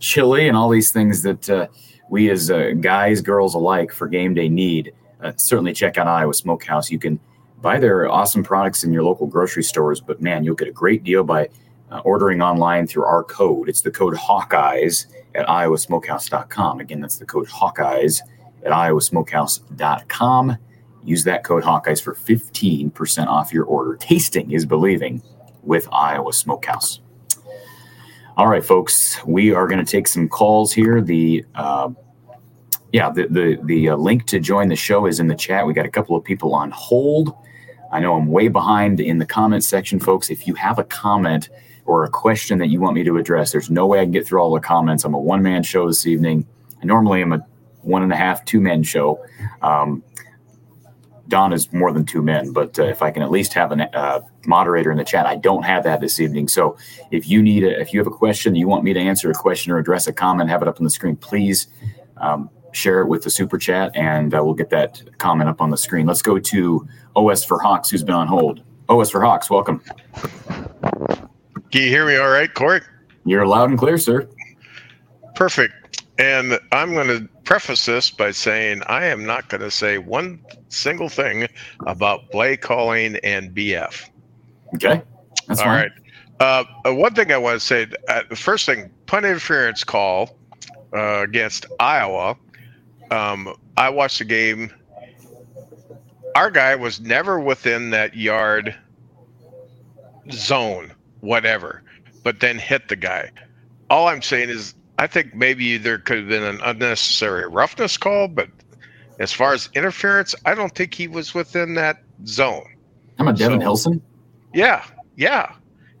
chili 0.00 0.48
and 0.48 0.56
all 0.56 0.68
these 0.68 0.92
things 0.92 1.22
that 1.22 1.50
uh, 1.50 1.66
we 2.08 2.30
as 2.30 2.50
uh, 2.50 2.72
guys, 2.80 3.20
girls 3.20 3.54
alike 3.54 3.92
for 3.92 4.08
game 4.08 4.34
day 4.34 4.48
need. 4.48 4.92
Uh, 5.20 5.32
certainly 5.36 5.72
check 5.72 5.98
out 5.98 6.06
Iowa 6.06 6.32
Smokehouse. 6.34 6.90
You 6.90 6.98
can 6.98 7.18
buy 7.60 7.78
their 7.78 8.10
awesome 8.10 8.42
products 8.42 8.84
in 8.84 8.92
your 8.92 9.02
local 9.02 9.26
grocery 9.26 9.64
stores, 9.64 10.00
but 10.00 10.20
man, 10.20 10.44
you'll 10.44 10.54
get 10.54 10.68
a 10.68 10.72
great 10.72 11.04
deal 11.04 11.24
by 11.24 11.48
uh, 11.90 12.00
ordering 12.04 12.42
online 12.42 12.86
through 12.86 13.04
our 13.04 13.24
code. 13.24 13.68
It's 13.68 13.80
the 13.80 13.90
code 13.90 14.14
Hawkeyes 14.14 15.06
at 15.34 15.46
iowasmokehouse.com. 15.46 16.80
Again, 16.80 17.00
that's 17.00 17.18
the 17.18 17.26
code 17.26 17.48
Hawkeyes 17.48 18.20
at 18.64 18.72
iowasmokehouse.com. 18.72 20.58
Use 21.04 21.24
that 21.24 21.44
code 21.44 21.62
Hawkeyes 21.62 22.02
for 22.02 22.14
15% 22.14 23.26
off 23.26 23.52
your 23.52 23.64
order. 23.64 23.96
Tasting 23.96 24.52
is 24.52 24.66
believing 24.66 25.22
with 25.62 25.88
Iowa 25.92 26.32
Smokehouse. 26.32 27.00
All 28.38 28.46
right, 28.46 28.64
folks, 28.64 29.18
we 29.26 29.52
are 29.52 29.66
going 29.66 29.84
to 29.84 29.90
take 29.90 30.06
some 30.06 30.28
calls 30.28 30.72
here. 30.72 31.00
The 31.00 31.44
uh, 31.56 31.90
yeah, 32.92 33.10
the 33.10 33.26
the 33.26 33.58
the 33.64 33.88
uh, 33.88 33.96
link 33.96 34.26
to 34.26 34.38
join 34.38 34.68
the 34.68 34.76
show 34.76 35.06
is 35.06 35.18
in 35.18 35.26
the 35.26 35.34
chat. 35.34 35.66
We 35.66 35.74
got 35.74 35.86
a 35.86 35.90
couple 35.90 36.14
of 36.14 36.22
people 36.22 36.54
on 36.54 36.70
hold. 36.70 37.34
I 37.90 37.98
know 37.98 38.14
I'm 38.14 38.28
way 38.28 38.46
behind 38.46 39.00
in 39.00 39.18
the 39.18 39.26
comment 39.26 39.64
section, 39.64 39.98
folks. 39.98 40.30
If 40.30 40.46
you 40.46 40.54
have 40.54 40.78
a 40.78 40.84
comment 40.84 41.48
or 41.84 42.04
a 42.04 42.08
question 42.08 42.60
that 42.60 42.68
you 42.68 42.80
want 42.80 42.94
me 42.94 43.02
to 43.02 43.16
address, 43.16 43.50
there's 43.50 43.70
no 43.70 43.88
way 43.88 43.98
I 43.98 44.04
can 44.04 44.12
get 44.12 44.24
through 44.24 44.40
all 44.40 44.54
the 44.54 44.60
comments. 44.60 45.04
I'm 45.04 45.14
a 45.14 45.18
one 45.18 45.42
man 45.42 45.64
show 45.64 45.88
this 45.88 46.06
evening. 46.06 46.46
I 46.80 46.86
normally 46.86 47.22
am 47.22 47.32
a 47.32 47.44
one 47.82 48.04
and 48.04 48.12
a 48.12 48.16
half, 48.16 48.44
two 48.44 48.60
men 48.60 48.84
show. 48.84 49.18
Um, 49.62 50.04
Don 51.28 51.52
is 51.52 51.70
more 51.72 51.92
than 51.92 52.04
two 52.04 52.22
men, 52.22 52.52
but 52.52 52.78
uh, 52.78 52.84
if 52.84 53.02
I 53.02 53.10
can 53.10 53.22
at 53.22 53.30
least 53.30 53.52
have 53.52 53.70
a 53.70 53.96
uh, 53.96 54.22
moderator 54.46 54.90
in 54.90 54.96
the 54.96 55.04
chat, 55.04 55.26
I 55.26 55.36
don't 55.36 55.62
have 55.62 55.84
that 55.84 56.00
this 56.00 56.18
evening. 56.20 56.48
So 56.48 56.76
if 57.10 57.28
you 57.28 57.42
need 57.42 57.64
a, 57.64 57.80
if 57.80 57.92
you 57.92 58.00
have 58.00 58.06
a 58.06 58.16
question, 58.16 58.54
you 58.54 58.66
want 58.66 58.82
me 58.82 58.92
to 58.94 59.00
answer 59.00 59.30
a 59.30 59.34
question 59.34 59.70
or 59.72 59.78
address 59.78 60.06
a 60.06 60.12
comment, 60.12 60.48
have 60.48 60.62
it 60.62 60.68
up 60.68 60.80
on 60.80 60.84
the 60.84 60.90
screen, 60.90 61.16
please 61.16 61.66
um, 62.16 62.48
share 62.72 63.00
it 63.00 63.06
with 63.08 63.22
the 63.24 63.30
super 63.30 63.58
chat, 63.58 63.94
and 63.94 64.34
uh, 64.34 64.42
we'll 64.42 64.54
get 64.54 64.70
that 64.70 65.02
comment 65.18 65.50
up 65.50 65.60
on 65.60 65.70
the 65.70 65.76
screen. 65.76 66.06
Let's 66.06 66.22
go 66.22 66.38
to 66.38 66.88
OS 67.14 67.44
for 67.44 67.60
Hawks, 67.60 67.90
who's 67.90 68.02
been 68.02 68.14
on 68.14 68.26
hold. 68.26 68.62
OS 68.88 69.10
for 69.10 69.20
Hawks, 69.22 69.50
welcome. 69.50 69.82
Can 71.70 71.82
you 71.82 71.88
hear 71.90 72.06
me 72.06 72.16
all 72.16 72.30
right, 72.30 72.52
Court? 72.52 72.84
You're 73.26 73.46
loud 73.46 73.68
and 73.68 73.78
clear, 73.78 73.98
sir. 73.98 74.28
Perfect. 75.34 75.74
And 76.18 76.58
I'm 76.72 76.94
going 76.94 77.06
to 77.06 77.28
preface 77.44 77.86
this 77.86 78.10
by 78.10 78.32
saying 78.32 78.82
I 78.86 79.04
am 79.06 79.24
not 79.24 79.48
going 79.48 79.60
to 79.60 79.70
say 79.70 79.98
one 79.98 80.40
single 80.68 81.08
thing 81.08 81.46
about 81.86 82.30
play 82.30 82.56
calling 82.56 83.16
and 83.22 83.54
BF. 83.54 84.08
Okay. 84.74 85.00
That's 85.46 85.60
All 85.60 85.66
fine. 85.66 85.90
right. 86.40 86.64
Uh, 86.84 86.92
one 86.94 87.14
thing 87.14 87.32
I 87.32 87.38
want 87.38 87.60
to 87.60 87.64
say 87.64 87.86
uh, 88.08 88.22
the 88.28 88.36
first 88.36 88.66
thing, 88.66 88.90
punt 89.06 89.26
interference 89.26 89.84
call 89.84 90.36
uh, 90.92 91.22
against 91.22 91.66
Iowa. 91.80 92.36
Um, 93.10 93.54
I 93.76 93.88
watched 93.88 94.18
the 94.18 94.24
game. 94.24 94.72
Our 96.34 96.50
guy 96.50 96.74
was 96.76 97.00
never 97.00 97.40
within 97.40 97.90
that 97.90 98.16
yard 98.16 98.74
zone, 100.30 100.92
whatever, 101.20 101.82
but 102.22 102.40
then 102.40 102.58
hit 102.58 102.88
the 102.88 102.96
guy. 102.96 103.30
All 103.90 104.08
I'm 104.08 104.22
saying 104.22 104.50
is, 104.50 104.74
I 104.98 105.06
think 105.06 105.34
maybe 105.34 105.78
there 105.78 105.98
could 105.98 106.18
have 106.18 106.28
been 106.28 106.42
an 106.42 106.60
unnecessary 106.64 107.48
roughness 107.48 107.96
call, 107.96 108.28
but 108.28 108.48
as 109.18 109.32
far 109.32 109.52
as 109.52 109.68
interference, 109.74 110.34
I 110.44 110.54
don't 110.54 110.74
think 110.74 110.94
he 110.94 111.08
was 111.08 111.34
within 111.34 111.74
that 111.74 112.02
zone. 112.26 112.66
How 113.16 113.24
about 113.24 113.36
Devin 113.38 113.58
So- 113.60 113.62
Hilson? 113.62 114.02
Yeah, 114.54 114.84
yeah. 115.16 115.52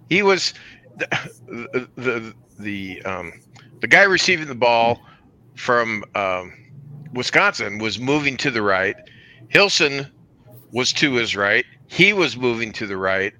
He 0.08 0.22
was 0.22 0.54
the 0.96 1.06
the 1.46 1.88
the, 1.96 2.34
the 2.58 3.02
um 3.02 3.32
the 3.80 3.86
guy 3.86 4.02
receiving 4.04 4.46
the 4.48 4.54
ball 4.54 5.00
from 5.54 6.02
um, 6.14 6.52
Wisconsin 7.12 7.78
was 7.78 7.98
moving 7.98 8.36
to 8.38 8.50
the 8.50 8.62
right. 8.62 8.96
Hilson 9.48 10.06
was 10.72 10.92
to 10.94 11.14
his 11.14 11.36
right. 11.36 11.64
He 11.88 12.12
was 12.12 12.36
moving 12.36 12.72
to 12.72 12.86
the 12.86 12.96
right, 12.96 13.32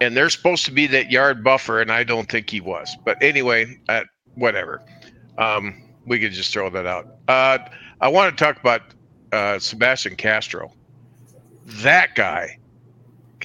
and 0.00 0.16
they're 0.16 0.30
supposed 0.30 0.64
to 0.66 0.72
be 0.72 0.86
that 0.88 1.10
yard 1.10 1.44
buffer, 1.44 1.80
and 1.80 1.92
I 1.92 2.04
don't 2.04 2.28
think 2.30 2.50
he 2.50 2.60
was. 2.60 2.96
But 3.04 3.22
anyway, 3.22 3.78
uh, 3.88 4.02
whatever. 4.34 4.82
Um, 5.38 5.82
we 6.06 6.18
could 6.18 6.32
just 6.32 6.52
throw 6.52 6.68
that 6.70 6.86
out. 6.86 7.16
Uh, 7.28 7.58
I 8.00 8.08
want 8.08 8.36
to 8.36 8.44
talk 8.44 8.58
about 8.58 8.82
uh, 9.32 9.58
Sebastian 9.58 10.16
Castro. 10.16 10.72
That 11.66 12.14
guy 12.14 12.58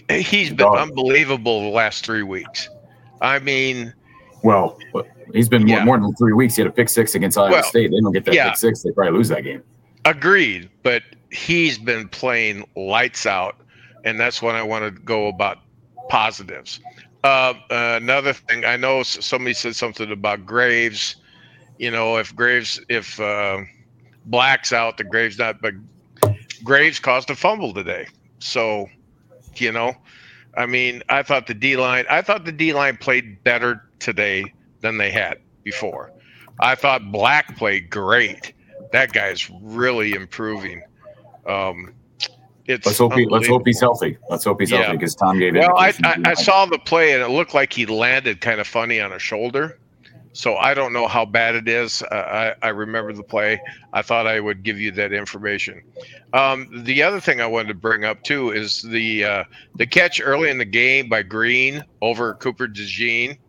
he's 0.09 0.49
been 0.49 0.57
Dog. 0.57 0.77
unbelievable 0.77 1.61
the 1.63 1.69
last 1.69 2.05
three 2.05 2.23
weeks. 2.23 2.69
I 3.21 3.39
mean, 3.39 3.93
Well, 4.43 4.77
he's 5.33 5.49
been 5.49 5.65
more, 5.65 5.77
Yeah. 5.79 5.85
more 5.85 5.99
than 5.99 6.13
three 6.15 6.33
weeks. 6.33 6.55
He 6.55 6.61
had 6.61 6.69
a 6.69 6.73
pick 6.73 6.87
six 6.89 7.15
against 7.15 7.37
Iowa 7.37 7.51
Well, 7.51 7.63
State. 7.63 7.91
They 7.91 7.99
don't 7.99 8.13
get 8.13 8.25
that 8.25 8.33
yeah. 8.33 8.49
pick 8.49 8.57
six, 8.57 8.83
they 8.83 8.91
probably 8.91 9.13
lose 9.17 9.29
that 9.29 9.43
game. 9.43 9.63
agreed, 10.05 10.69
but 10.83 11.03
he's 11.31 11.77
been 11.77 12.07
playing 12.07 12.65
lights 12.75 13.25
out, 13.25 13.57
and 14.05 14.19
that's 14.19 14.41
when 14.41 14.55
I 14.55 14.63
want 14.63 14.85
to 14.85 14.91
go 15.01 15.27
about 15.27 15.57
positives. 16.09 16.79
Uh, 17.27 17.53
another 17.69 18.31
thing, 18.31 18.63
I 18.63 18.77
know 18.77 19.03
somebody 19.03 19.53
said 19.53 19.75
something 19.75 20.09
about 20.13 20.45
Graves. 20.45 21.17
You 21.77 21.91
know, 21.91 22.15
if 22.15 22.33
Graves, 22.33 22.79
if 22.87 23.19
uh, 23.19 23.63
Black's 24.27 24.71
out, 24.71 24.95
the 24.95 25.03
Graves 25.03 25.37
not, 25.37 25.61
but 25.61 25.73
Graves 26.63 26.99
caused 26.99 27.29
a 27.29 27.35
fumble 27.35 27.73
today. 27.73 28.07
So, 28.39 28.87
you 29.57 29.73
know, 29.73 29.93
I 30.55 30.67
mean, 30.67 31.03
I 31.09 31.21
thought 31.21 31.47
the 31.47 31.53
D 31.53 31.75
line, 31.75 32.05
I 32.09 32.21
thought 32.21 32.45
the 32.45 32.53
D 32.53 32.71
line 32.71 32.95
played 32.95 33.43
better 33.43 33.83
today 33.99 34.53
than 34.79 34.97
they 34.97 35.11
had 35.11 35.39
before. 35.63 36.13
I 36.61 36.75
thought 36.75 37.11
Black 37.11 37.57
played 37.57 37.89
great. 37.89 38.53
That 38.93 39.11
guy's 39.11 39.49
really 39.61 40.13
improving. 40.13 40.81
Um, 41.45 41.93
it's 42.67 42.85
Let's 42.85 42.97
hope 42.97 43.13
he, 43.13 43.25
let's 43.25 43.47
hope 43.47 43.65
he's 43.65 43.79
healthy. 43.79 44.17
Let's 44.29 44.43
hope 44.43 44.59
he's 44.59 44.71
Yeah. 44.71 44.83
healthy 44.83 44.97
because 44.97 45.15
Tom 45.15 45.39
gave 45.39 45.55
Well, 45.55 45.77
I, 45.77 45.93
I, 46.03 46.17
I 46.25 46.33
saw 46.33 46.65
the 46.65 46.77
play 46.79 47.13
and 47.13 47.23
it 47.23 47.29
looked 47.29 47.53
like 47.53 47.71
he 47.73 47.85
landed 47.85 48.41
kind 48.41 48.59
of 48.59 48.67
funny 48.67 48.99
on 48.99 49.13
a 49.13 49.19
shoulder. 49.19 49.79
So 50.33 50.55
I 50.57 50.75
don't 50.75 50.93
know 50.93 51.07
how 51.07 51.25
bad 51.25 51.55
it 51.55 51.67
is. 51.67 52.03
Uh, 52.03 52.53
I, 52.61 52.67
I 52.67 52.69
remember 52.69 53.11
the 53.11 53.23
play. 53.23 53.59
I 53.93 54.03
thought 54.03 54.27
I 54.27 54.39
would 54.39 54.61
give 54.61 54.79
you 54.79 54.91
that 54.91 55.11
information. 55.11 55.81
Um, 56.33 56.67
the 56.83 57.01
other 57.01 57.19
thing 57.19 57.41
I 57.41 57.47
wanted 57.47 57.69
to 57.69 57.73
bring 57.73 58.05
up 58.05 58.21
too 58.21 58.51
is 58.51 58.83
the 58.83 59.23
uh, 59.23 59.43
the 59.75 59.87
catch 59.87 60.21
early 60.21 60.51
in 60.51 60.59
the 60.59 60.65
game 60.65 61.09
by 61.09 61.23
Green 61.23 61.83
over 62.01 62.35
Cooper 62.35 62.67
DeJean. 62.67 63.39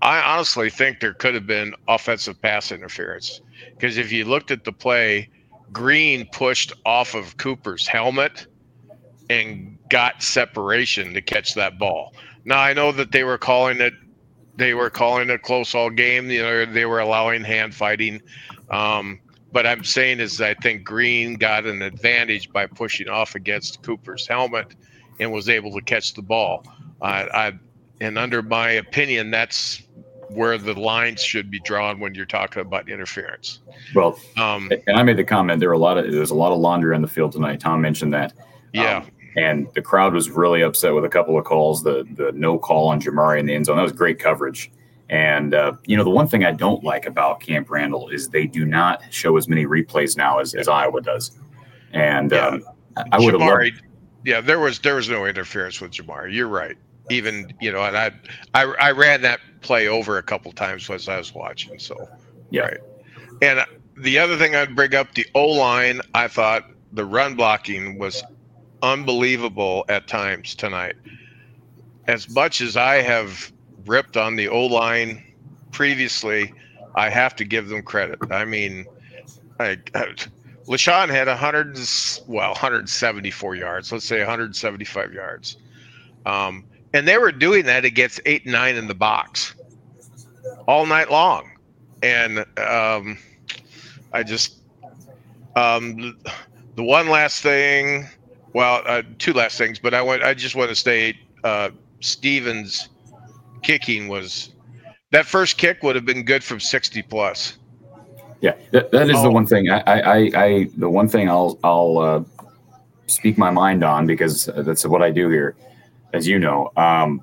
I 0.00 0.20
honestly 0.20 0.70
think 0.70 0.98
there 0.98 1.14
could 1.14 1.34
have 1.34 1.46
been 1.46 1.72
offensive 1.86 2.40
pass 2.42 2.72
interference 2.72 3.40
because 3.70 3.96
if 3.96 4.10
you 4.10 4.24
looked 4.24 4.50
at 4.50 4.64
the 4.64 4.72
play, 4.72 5.30
Green 5.72 6.26
pushed 6.32 6.72
off 6.84 7.14
of 7.14 7.36
Cooper's 7.36 7.86
helmet 7.86 8.46
and 9.30 9.78
got 9.88 10.22
separation 10.22 11.14
to 11.14 11.22
catch 11.22 11.54
that 11.54 11.78
ball. 11.78 12.14
Now 12.44 12.60
I 12.60 12.72
know 12.72 12.92
that 12.92 13.12
they 13.12 13.24
were 13.24 13.38
calling 13.38 13.80
it 13.80 13.94
they 14.56 14.74
were 14.74 14.90
calling 14.90 15.30
it 15.30 15.34
a 15.34 15.38
close 15.38 15.74
all 15.74 15.90
game. 15.90 16.30
You 16.30 16.42
know, 16.42 16.66
they 16.66 16.84
were 16.84 17.00
allowing 17.00 17.42
hand 17.42 17.74
fighting. 17.74 18.20
Um, 18.70 19.20
but 19.50 19.66
I'm 19.66 19.84
saying 19.84 20.20
is 20.20 20.40
I 20.40 20.54
think 20.54 20.84
Green 20.84 21.34
got 21.34 21.64
an 21.66 21.82
advantage 21.82 22.50
by 22.52 22.66
pushing 22.66 23.08
off 23.08 23.34
against 23.34 23.82
Cooper's 23.82 24.26
helmet 24.26 24.74
and 25.20 25.32
was 25.32 25.48
able 25.48 25.72
to 25.72 25.80
catch 25.82 26.14
the 26.14 26.22
ball. 26.22 26.64
I, 27.00 27.22
I 27.22 27.52
and 28.00 28.18
under 28.18 28.42
my 28.42 28.70
opinion, 28.70 29.30
that's 29.30 29.82
where 30.34 30.58
the 30.58 30.78
lines 30.78 31.22
should 31.22 31.50
be 31.50 31.60
drawn 31.60 32.00
when 32.00 32.14
you're 32.14 32.26
talking 32.26 32.62
about 32.62 32.88
interference. 32.88 33.60
well, 33.94 34.18
Um, 34.36 34.70
and 34.86 34.96
I 34.96 35.02
made 35.02 35.16
the 35.16 35.24
comment. 35.24 35.60
There 35.60 35.68
were 35.68 35.74
a 35.74 35.78
lot 35.78 35.98
of 35.98 36.10
there's 36.10 36.30
a 36.30 36.34
lot 36.34 36.52
of 36.52 36.58
laundry 36.58 36.94
on 36.94 37.02
the 37.02 37.08
field 37.08 37.32
tonight. 37.32 37.60
Tom 37.60 37.80
mentioned 37.80 38.12
that. 38.14 38.32
yeah, 38.72 38.98
Um, 38.98 39.10
and 39.36 39.68
the 39.74 39.82
crowd 39.82 40.12
was 40.14 40.30
really 40.30 40.62
upset 40.62 40.94
with 40.94 41.04
a 41.04 41.08
couple 41.08 41.38
of 41.38 41.44
calls. 41.44 41.82
The 41.82 42.06
the 42.14 42.32
no 42.32 42.58
call 42.58 42.88
on 42.88 43.00
Jamari 43.00 43.38
in 43.40 43.46
the 43.46 43.54
end 43.54 43.66
zone 43.66 43.76
that 43.76 43.82
was 43.82 43.92
great 43.92 44.18
coverage. 44.18 44.70
And 45.10 45.52
uh, 45.54 45.72
you 45.86 45.96
know 45.96 46.04
the 46.04 46.10
one 46.10 46.26
thing 46.28 46.44
I 46.44 46.52
don't 46.52 46.82
like 46.84 47.06
about 47.06 47.40
Camp 47.40 47.70
Randall 47.70 48.08
is 48.08 48.28
they 48.30 48.46
do 48.46 48.64
not 48.64 49.02
show 49.10 49.36
as 49.36 49.46
many 49.48 49.66
replays 49.66 50.16
now 50.16 50.38
as, 50.38 50.54
as 50.54 50.68
Iowa 50.68 51.00
does. 51.02 51.32
And 51.92 52.30
Yeah. 52.32 52.46
um, 52.46 52.64
I- 53.10 53.18
would 53.18 53.34
have 53.34 53.40
loved 53.40 53.82
yeah, 54.24 54.40
there 54.40 54.60
was 54.60 54.78
there 54.78 54.94
was 54.94 55.08
no 55.08 55.26
interference 55.26 55.80
with 55.80 55.90
Jamari. 55.90 56.32
You're 56.34 56.46
right. 56.48 56.76
Even 57.12 57.52
you 57.60 57.72
know, 57.72 57.82
and 57.82 57.96
I 57.96 58.12
I, 58.54 58.64
I 58.64 58.90
ran 58.92 59.22
that 59.22 59.40
play 59.60 59.88
over 59.88 60.18
a 60.18 60.22
couple 60.22 60.52
times 60.52 60.88
as 60.90 61.08
I 61.08 61.18
was 61.18 61.34
watching. 61.34 61.78
So 61.78 62.08
Yeah. 62.50 62.62
right. 62.62 62.80
And 63.42 63.64
the 63.96 64.18
other 64.18 64.36
thing 64.36 64.54
I'd 64.56 64.74
bring 64.74 64.94
up 64.94 65.14
the 65.14 65.26
O 65.34 65.46
line. 65.46 66.00
I 66.14 66.28
thought 66.28 66.64
the 66.92 67.04
run 67.04 67.34
blocking 67.34 67.98
was 67.98 68.22
unbelievable 68.82 69.84
at 69.88 70.08
times 70.08 70.54
tonight. 70.54 70.96
As 72.06 72.28
much 72.28 72.60
as 72.60 72.76
I 72.76 72.96
have 72.96 73.52
ripped 73.86 74.16
on 74.16 74.36
the 74.36 74.48
O 74.48 74.66
line 74.66 75.22
previously, 75.70 76.52
I 76.94 77.10
have 77.10 77.36
to 77.36 77.44
give 77.44 77.68
them 77.68 77.82
credit. 77.82 78.18
I 78.30 78.44
mean, 78.44 78.86
I, 79.60 79.78
Leshon 80.66 81.08
had 81.10 81.28
100, 81.28 81.78
well, 82.26 82.50
174 82.50 83.54
yards. 83.56 83.92
Let's 83.92 84.04
say 84.04 84.18
175 84.18 85.12
yards. 85.12 85.56
Um, 86.26 86.64
and 86.94 87.06
they 87.08 87.18
were 87.18 87.32
doing 87.32 87.66
that 87.66 87.84
against 87.84 88.20
eight 88.26 88.44
and 88.44 88.52
nine 88.52 88.76
in 88.76 88.86
the 88.86 88.94
box 88.94 89.54
all 90.66 90.86
night 90.86 91.10
long. 91.10 91.50
And 92.02 92.40
um, 92.58 93.18
I 94.12 94.22
just, 94.22 94.58
um, 95.56 96.18
the 96.76 96.82
one 96.82 97.08
last 97.08 97.42
thing, 97.42 98.06
well, 98.54 98.82
uh, 98.86 99.02
two 99.18 99.32
last 99.32 99.56
things, 99.58 99.78
but 99.78 99.94
I 99.94 100.02
want, 100.02 100.22
I 100.22 100.34
just 100.34 100.54
want 100.56 100.68
to 100.70 100.74
state 100.74 101.16
uh, 101.44 101.70
Stevens 102.00 102.88
kicking 103.62 104.08
was 104.08 104.50
that 105.12 105.26
first 105.26 105.58
kick 105.58 105.82
would 105.82 105.94
have 105.94 106.04
been 106.04 106.24
good 106.24 106.42
from 106.42 106.58
60 106.58 107.02
plus. 107.02 107.58
Yeah, 108.40 108.54
that, 108.72 108.90
that 108.90 109.08
is 109.08 109.22
the 109.22 109.28
Oh. 109.28 109.30
one 109.30 109.46
thing. 109.46 109.70
I, 109.70 109.82
I, 109.86 110.00
I, 110.00 110.30
I, 110.34 110.70
the 110.76 110.90
one 110.90 111.06
thing 111.08 111.28
I'll, 111.30 111.58
I'll 111.62 111.98
uh, 111.98 112.24
speak 113.06 113.38
my 113.38 113.50
mind 113.50 113.84
on 113.84 114.06
because 114.06 114.46
that's 114.56 114.84
what 114.84 115.02
I 115.02 115.10
do 115.10 115.28
here, 115.28 115.54
as 116.12 116.26
you 116.26 116.38
know. 116.38 116.70
Um, 116.76 117.20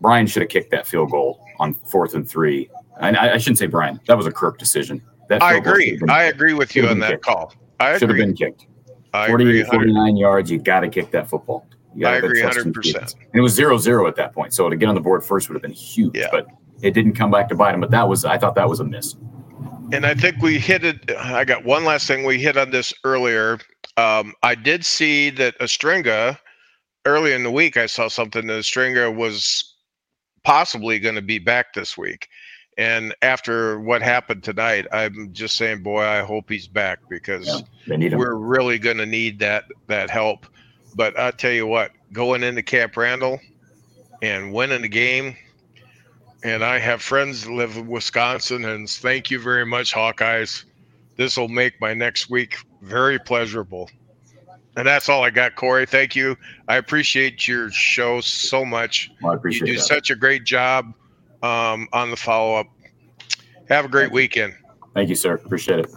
Brian 0.00 0.26
should 0.26 0.42
have 0.42 0.50
kicked 0.50 0.70
that 0.72 0.86
field 0.86 1.10
goal 1.10 1.44
on 1.60 1.74
fourth 1.86 2.14
and 2.14 2.28
three. 2.28 2.68
And 3.00 3.16
I, 3.16 3.34
I 3.34 3.38
shouldn't 3.38 3.58
say 3.58 3.66
Brian. 3.66 4.00
That 4.06 4.16
was 4.16 4.26
a 4.26 4.32
Kirk 4.32 4.58
decision. 4.58 5.02
That 5.28 5.42
I 5.42 5.54
agree. 5.54 5.98
I 6.08 6.24
agree 6.24 6.54
with 6.54 6.74
you 6.74 6.88
on 6.88 6.98
that 6.98 7.10
kicked. 7.12 7.24
call. 7.24 7.54
I 7.80 7.98
should 7.98 8.08
have 8.08 8.18
been 8.18 8.34
kicked. 8.34 8.66
I 9.14 9.28
40 9.28 9.44
agree. 9.44 9.64
49 9.64 10.16
yards, 10.16 10.50
you 10.50 10.58
got 10.58 10.80
to 10.80 10.88
kick 10.88 11.10
that 11.12 11.28
football. 11.28 11.66
I 12.04 12.16
agree 12.16 12.40
100%. 12.42 12.96
And 12.96 13.14
it 13.34 13.40
was 13.40 13.52
0 13.54 13.76
0 13.78 14.06
at 14.06 14.16
that 14.16 14.32
point. 14.32 14.54
So 14.54 14.68
to 14.70 14.76
get 14.76 14.88
on 14.88 14.94
the 14.94 15.00
board 15.00 15.22
first 15.24 15.48
would 15.48 15.54
have 15.54 15.62
been 15.62 15.72
huge, 15.72 16.16
Yeah. 16.16 16.28
but 16.30 16.46
it 16.80 16.92
didn't 16.92 17.12
come 17.12 17.30
back 17.30 17.48
to 17.50 17.54
bite 17.54 17.74
him. 17.74 17.80
But 17.80 17.90
that 17.90 18.08
was, 18.08 18.24
I 18.24 18.38
thought 18.38 18.54
that 18.54 18.68
was 18.68 18.80
a 18.80 18.84
miss. 18.84 19.14
And 19.92 20.06
I 20.06 20.14
think 20.14 20.40
we 20.40 20.58
hit 20.58 20.84
it. 20.84 21.10
I 21.18 21.44
got 21.44 21.64
one 21.64 21.84
last 21.84 22.06
thing. 22.08 22.24
We 22.24 22.38
hit 22.38 22.56
on 22.56 22.70
this 22.70 22.94
earlier. 23.04 23.58
Um, 23.98 24.32
I 24.42 24.54
did 24.54 24.84
see 24.86 25.28
that 25.30 25.58
Ostrenga 25.58 26.38
early 27.04 27.32
in 27.32 27.42
the 27.42 27.50
week. 27.50 27.76
I 27.76 27.86
saw 27.86 28.08
something 28.08 28.46
that 28.46 28.60
Ostrenga 28.60 29.14
was 29.14 29.74
possibly 30.44 30.98
going 30.98 31.14
to 31.14 31.22
be 31.22 31.38
back 31.38 31.72
this 31.72 31.96
week. 31.96 32.28
And 32.78 33.14
after 33.22 33.78
what 33.80 34.00
happened 34.00 34.42
tonight, 34.42 34.86
I'm 34.92 35.32
just 35.32 35.56
saying, 35.56 35.82
boy, 35.82 36.02
I 36.04 36.20
hope 36.22 36.48
he's 36.48 36.66
back 36.66 37.00
because 37.10 37.46
Yeah, 37.46 37.60
they 37.86 37.96
need 37.98 38.12
him. 38.12 38.18
we're 38.18 38.34
really 38.36 38.78
going 38.78 38.96
to 38.96 39.06
need 39.06 39.38
that 39.40 39.64
that 39.88 40.08
help. 40.08 40.46
But 40.94 41.18
I 41.18 41.30
tell 41.32 41.52
you 41.52 41.66
what, 41.66 41.92
going 42.12 42.42
into 42.42 42.62
Camp 42.62 42.96
Randall 42.96 43.40
and 44.22 44.52
winning 44.52 44.82
the 44.82 44.88
game, 44.88 45.36
and 46.44 46.64
I 46.64 46.78
have 46.78 47.02
friends 47.02 47.44
that 47.44 47.52
live 47.52 47.76
in 47.76 47.86
Wisconsin, 47.88 48.64
and 48.64 48.88
thank 48.88 49.30
you 49.30 49.38
very 49.38 49.66
much, 49.66 49.92
Hawkeyes. 49.92 50.64
This 51.16 51.36
will 51.36 51.48
make 51.48 51.78
my 51.80 51.92
next 51.94 52.30
week 52.30 52.56
very 52.80 53.18
pleasurable. 53.18 53.90
And 54.76 54.86
that's 54.86 55.08
all 55.08 55.22
I 55.22 55.30
got, 55.30 55.54
Cory. 55.54 55.84
Thank 55.86 56.16
you. 56.16 56.36
I 56.68 56.76
appreciate 56.76 57.46
your 57.46 57.70
show 57.70 58.20
so 58.22 58.64
much. 58.64 59.10
Well, 59.22 59.32
I 59.34 59.48
You 59.48 59.66
do 59.66 59.74
that. 59.74 59.82
such 59.82 60.10
a 60.10 60.16
great 60.16 60.44
job 60.44 60.94
um, 61.42 61.88
on 61.92 62.10
the 62.10 62.16
follow 62.16 62.56
up. 62.56 62.66
Have 63.68 63.84
a 63.84 63.88
great 63.88 64.12
weekend. 64.12 64.54
Thank 64.94 65.08
you, 65.08 65.14
sir. 65.14 65.34
Appreciate 65.34 65.80
it. 65.80 65.92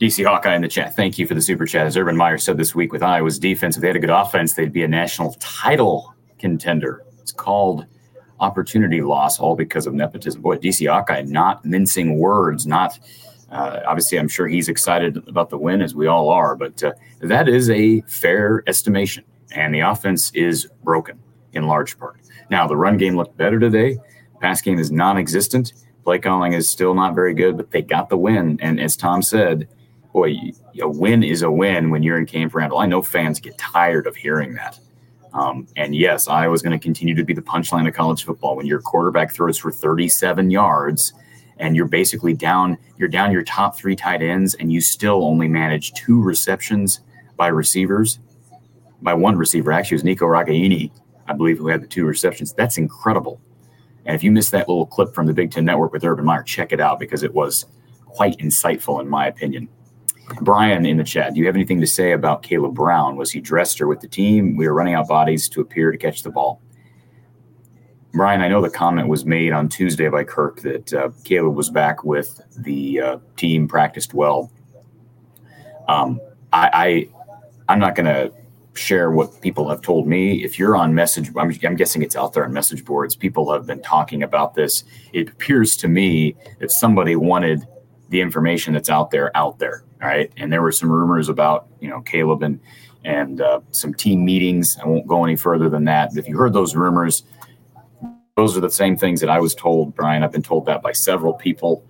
DC 0.00 0.24
Hawkeye 0.24 0.54
in 0.56 0.62
the 0.62 0.68
chat. 0.68 0.96
Thank 0.96 1.18
you 1.18 1.26
for 1.26 1.34
the 1.34 1.42
super 1.42 1.66
chat. 1.66 1.86
As 1.86 1.96
Urban 1.96 2.16
Meyer 2.16 2.38
said 2.38 2.56
this 2.56 2.74
week 2.74 2.92
with 2.92 3.02
Iowa's 3.02 3.38
defense, 3.38 3.76
if 3.76 3.82
they 3.82 3.88
had 3.88 3.96
a 3.96 4.00
good 4.00 4.08
offense, 4.10 4.54
they'd 4.54 4.72
be 4.72 4.82
a 4.82 4.88
national 4.88 5.34
title 5.40 6.14
contender. 6.38 7.04
It's 7.20 7.32
called 7.32 7.84
opportunity 8.40 9.02
loss, 9.02 9.38
all 9.38 9.54
because 9.54 9.86
of 9.86 9.92
nepotism. 9.92 10.40
Boy, 10.40 10.56
DC 10.56 10.90
Hawkeye 10.90 11.22
not 11.22 11.62
mincing 11.66 12.18
words, 12.18 12.66
not 12.66 12.98
uh, 13.50 13.80
obviously, 13.86 14.18
I'm 14.18 14.28
sure 14.28 14.46
he's 14.46 14.68
excited 14.68 15.16
about 15.28 15.50
the 15.50 15.58
win, 15.58 15.82
as 15.82 15.94
we 15.94 16.06
all 16.06 16.28
are, 16.28 16.54
but 16.54 16.82
uh, 16.84 16.92
that 17.20 17.48
is 17.48 17.68
a 17.70 18.00
fair 18.02 18.62
estimation. 18.66 19.24
And 19.52 19.74
the 19.74 19.80
offense 19.80 20.30
is 20.34 20.68
broken 20.84 21.18
in 21.52 21.66
large 21.66 21.98
part. 21.98 22.20
Now, 22.50 22.68
the 22.68 22.76
run 22.76 22.96
game 22.96 23.16
looked 23.16 23.36
better 23.36 23.58
today. 23.58 23.98
Pass 24.40 24.62
game 24.62 24.78
is 24.78 24.92
non 24.92 25.18
existent. 25.18 25.72
Play 26.04 26.18
calling 26.20 26.52
is 26.52 26.68
still 26.68 26.94
not 26.94 27.14
very 27.14 27.34
good, 27.34 27.56
but 27.56 27.72
they 27.72 27.82
got 27.82 28.08
the 28.08 28.16
win. 28.16 28.58
And 28.62 28.80
as 28.80 28.96
Tom 28.96 29.22
said, 29.22 29.68
boy, 30.12 30.34
a 30.80 30.88
win 30.88 31.22
is 31.22 31.42
a 31.42 31.50
win 31.50 31.90
when 31.90 32.02
you're 32.02 32.18
in 32.18 32.26
Camp 32.26 32.54
Randall. 32.54 32.78
I 32.78 32.86
know 32.86 33.02
fans 33.02 33.40
get 33.40 33.58
tired 33.58 34.06
of 34.06 34.16
hearing 34.16 34.54
that. 34.54 34.78
Um, 35.32 35.66
and 35.76 35.94
yes, 35.94 36.26
Iowa's 36.26 36.62
going 36.62 36.78
to 36.78 36.82
continue 36.82 37.14
to 37.14 37.24
be 37.24 37.34
the 37.34 37.42
punchline 37.42 37.86
of 37.86 37.94
college 37.94 38.24
football. 38.24 38.56
When 38.56 38.66
your 38.66 38.80
quarterback 38.80 39.32
throws 39.32 39.58
for 39.58 39.70
37 39.70 40.50
yards 40.50 41.12
and 41.60 41.76
you're 41.76 41.86
basically 41.86 42.34
down, 42.34 42.76
you're 42.96 43.08
down 43.08 43.30
your 43.30 43.44
top 43.44 43.76
three 43.76 43.94
tight 43.94 44.22
ends, 44.22 44.54
and 44.54 44.72
you 44.72 44.80
still 44.80 45.24
only 45.24 45.46
manage 45.46 45.92
two 45.92 46.20
receptions 46.20 47.00
by 47.36 47.46
receivers, 47.48 48.18
by 49.02 49.14
one 49.14 49.36
receiver. 49.36 49.70
Actually, 49.70 49.96
it 49.96 49.98
was 49.98 50.04
Nico 50.04 50.26
Ragaini, 50.26 50.90
I 51.28 51.34
believe, 51.34 51.58
who 51.58 51.68
had 51.68 51.82
the 51.82 51.86
two 51.86 52.06
receptions. 52.06 52.52
That's 52.54 52.78
incredible. 52.78 53.40
And 54.06 54.16
if 54.16 54.24
you 54.24 54.32
missed 54.32 54.52
that 54.52 54.68
little 54.68 54.86
clip 54.86 55.14
from 55.14 55.26
the 55.26 55.34
Big 55.34 55.50
Ten 55.52 55.66
Network 55.66 55.92
with 55.92 56.04
Urban 56.04 56.24
Meyer, 56.24 56.42
check 56.42 56.72
it 56.72 56.80
out 56.80 56.98
because 56.98 57.22
it 57.22 57.34
was 57.34 57.66
quite 58.06 58.38
insightful, 58.38 59.00
in 59.00 59.08
my 59.08 59.26
opinion. 59.26 59.68
Brian 60.40 60.86
in 60.86 60.96
the 60.96 61.04
chat, 61.04 61.34
do 61.34 61.40
you 61.40 61.46
have 61.46 61.56
anything 61.56 61.80
to 61.80 61.86
say 61.86 62.12
about 62.12 62.42
Kaleb 62.42 62.72
Brown? 62.72 63.16
Was 63.16 63.30
he 63.30 63.40
dressed 63.40 63.80
or 63.80 63.86
with 63.86 64.00
the 64.00 64.08
team? 64.08 64.56
We 64.56 64.66
were 64.66 64.74
running 64.74 64.94
out 64.94 65.08
bodies 65.08 65.48
to 65.50 65.60
appear 65.60 65.90
to 65.92 65.98
catch 65.98 66.22
the 66.22 66.30
ball. 66.30 66.62
Brian, 68.12 68.40
I 68.40 68.48
know 68.48 68.60
the 68.60 68.70
comment 68.70 69.08
was 69.08 69.24
made 69.24 69.52
on 69.52 69.68
Tuesday 69.68 70.08
by 70.08 70.24
Kirk 70.24 70.60
that 70.62 70.92
uh, 70.92 71.08
Kaleb 71.24 71.54
was 71.54 71.70
back 71.70 72.02
with 72.02 72.40
the 72.56 73.00
uh, 73.00 73.18
team, 73.36 73.68
practiced 73.68 74.14
well. 74.14 74.50
Um, 75.86 76.20
I, 76.52 77.08
I, 77.68 77.72
I'm 77.72 77.78
not 77.78 77.94
going 77.94 78.06
to 78.06 78.32
share 78.74 79.10
what 79.10 79.40
people 79.42 79.68
have 79.68 79.80
told 79.80 80.08
me. 80.08 80.42
If 80.42 80.58
you're 80.58 80.76
on 80.76 80.94
message, 80.94 81.30
I'm, 81.36 81.52
I'm 81.64 81.76
guessing 81.76 82.02
it's 82.02 82.16
out 82.16 82.32
there 82.32 82.44
on 82.44 82.52
message 82.52 82.84
boards. 82.84 83.14
People 83.14 83.52
have 83.52 83.66
been 83.66 83.82
talking 83.82 84.22
about 84.22 84.54
this. 84.54 84.84
It 85.12 85.28
appears 85.28 85.76
to 85.78 85.88
me 85.88 86.34
that 86.58 86.70
somebody 86.70 87.14
wanted 87.14 87.66
the 88.08 88.20
information 88.20 88.74
that's 88.74 88.90
out 88.90 89.10
there 89.10 89.36
out 89.36 89.58
there. 89.58 89.84
Right, 90.00 90.32
and 90.38 90.50
there 90.50 90.62
were 90.62 90.72
some 90.72 90.90
rumors 90.90 91.28
about 91.28 91.68
you 91.78 91.88
know 91.88 92.00
Kaleb 92.00 92.42
and 92.42 92.58
and 93.04 93.42
uh, 93.42 93.60
some 93.70 93.92
team 93.92 94.24
meetings. 94.24 94.78
I 94.82 94.88
won't 94.88 95.06
go 95.06 95.24
any 95.24 95.36
further 95.36 95.68
than 95.68 95.84
that. 95.84 96.16
If 96.16 96.26
you 96.26 96.38
heard 96.38 96.54
those 96.54 96.74
rumors, 96.74 97.22
those 98.40 98.56
are 98.56 98.60
the 98.60 98.70
same 98.70 98.96
things 98.96 99.20
that 99.20 99.28
I 99.28 99.38
was 99.38 99.54
told, 99.54 99.94
Brian. 99.94 100.22
I've 100.22 100.32
been 100.32 100.42
told 100.42 100.64
that 100.66 100.82
by 100.82 100.92
several 100.92 101.34
people 101.34 101.84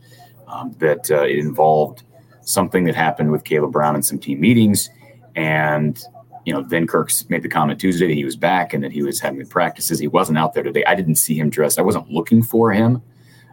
um, 0.49 0.75
that 0.79 1.11
uh, 1.11 1.23
it 1.23 1.39
involved 1.39 2.03
something 2.43 2.85
that 2.85 2.97
happened 2.97 3.31
with 3.31 3.45
Kaleb 3.45 3.71
Brown 3.71 3.95
in 3.95 4.03
some 4.03 4.19
team 4.19 4.41
meetings, 4.41 4.91
and 5.37 6.03
you 6.45 6.53
know, 6.53 6.63
then 6.63 6.87
Kirk's 6.87 7.29
made 7.29 7.43
the 7.43 7.49
comment 7.49 7.81
Tuesday 7.81 8.09
that 8.09 8.15
he 8.15 8.25
was 8.25 8.35
back 8.35 8.73
and 8.75 8.83
that 8.83 8.91
he 8.91 9.03
was 9.03 9.21
having 9.21 9.47
practices. 9.47 10.01
He 10.01 10.09
wasn't 10.09 10.39
out 10.39 10.55
there 10.55 10.65
today. 10.65 10.85
I 10.87 10.95
didn't 10.95 11.17
see 11.17 11.39
him 11.39 11.51
dressed. 11.51 11.79
I 11.79 11.83
wasn't 11.83 12.11
looking 12.11 12.43
for 12.43 12.73
him. 12.73 13.03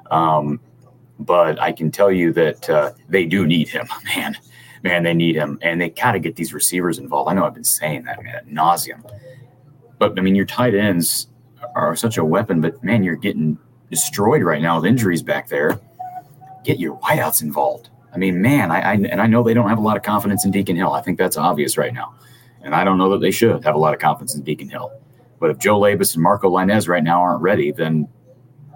Um, 0.09 0.59
but 1.19 1.61
I 1.61 1.71
can 1.73 1.91
tell 1.91 2.11
you 2.11 2.31
that 2.33 2.69
uh, 2.69 2.93
they 3.09 3.25
do 3.25 3.45
need 3.45 3.67
him, 3.67 3.87
man. 4.15 4.37
Man, 4.83 5.03
they 5.03 5.13
need 5.13 5.35
him, 5.35 5.59
and 5.61 5.81
they 5.81 5.89
got 5.89 6.13
to 6.13 6.19
get 6.19 6.35
these 6.35 6.53
receivers 6.53 6.97
involved. 6.97 7.29
I 7.29 7.33
know 7.33 7.45
I've 7.45 7.53
been 7.53 7.63
saying 7.63 8.03
that, 8.05 8.23
man, 8.23 8.35
at 8.35 8.47
nauseum. 8.47 9.03
But 9.99 10.17
I 10.17 10.21
mean, 10.21 10.35
your 10.35 10.45
tight 10.45 10.75
ends 10.75 11.27
are 11.77 11.95
such 11.95 12.17
a 12.17 12.25
weapon, 12.25 12.61
but 12.61 12.83
man, 12.83 13.03
you're 13.03 13.15
getting 13.15 13.57
destroyed 13.89 14.43
right 14.43 14.61
now 14.61 14.77
with 14.77 14.85
injuries 14.85 15.21
back 15.21 15.47
there. 15.47 15.79
Get 16.63 16.79
your 16.79 16.97
wideouts 16.99 17.41
involved. 17.41 17.89
I 18.13 18.17
mean, 18.17 18.41
man, 18.41 18.71
I, 18.71 18.79
I 18.79 18.93
and 18.93 19.21
I 19.21 19.27
know 19.27 19.43
they 19.43 19.53
don't 19.53 19.69
have 19.69 19.77
a 19.77 19.81
lot 19.81 19.95
of 19.95 20.03
confidence 20.03 20.43
in 20.43 20.51
Deacon 20.51 20.75
Hill. 20.75 20.91
I 20.91 21.01
think 21.01 21.17
that's 21.17 21.37
obvious 21.37 21.77
right 21.77 21.93
now, 21.93 22.15
and 22.61 22.73
I 22.73 22.83
don't 22.83 22.97
know 22.97 23.09
that 23.11 23.21
they 23.21 23.31
should 23.31 23.63
have 23.63 23.75
a 23.75 23.79
lot 23.79 23.93
of 23.93 23.99
confidence 23.99 24.35
in 24.35 24.43
Deacon 24.43 24.69
Hill. 24.69 24.91
But 25.39 25.51
if 25.51 25.59
Joe 25.59 25.79
Labas 25.79 26.15
and 26.15 26.23
Marco 26.23 26.49
Lainez 26.49 26.87
right 26.87 27.03
now 27.03 27.21
aren't 27.21 27.41
ready, 27.41 27.71
then 27.71 28.07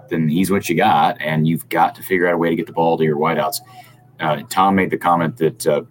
then 0.08 0.28
he's 0.28 0.50
what 0.50 0.68
you 0.68 0.76
got, 0.76 1.20
and 1.20 1.48
you've 1.48 1.68
got 1.68 1.94
to 1.96 2.02
figure 2.02 2.28
out 2.28 2.34
a 2.34 2.38
way 2.38 2.50
to 2.50 2.56
get 2.56 2.66
the 2.66 2.72
ball 2.72 2.96
to 2.98 3.04
your 3.04 3.16
wideouts. 3.16 3.60
Uh, 4.20 4.42
Tom 4.48 4.76
made 4.76 4.90
the 4.90 4.98
comment 4.98 5.36
that 5.38 5.66
uh, 5.66 5.82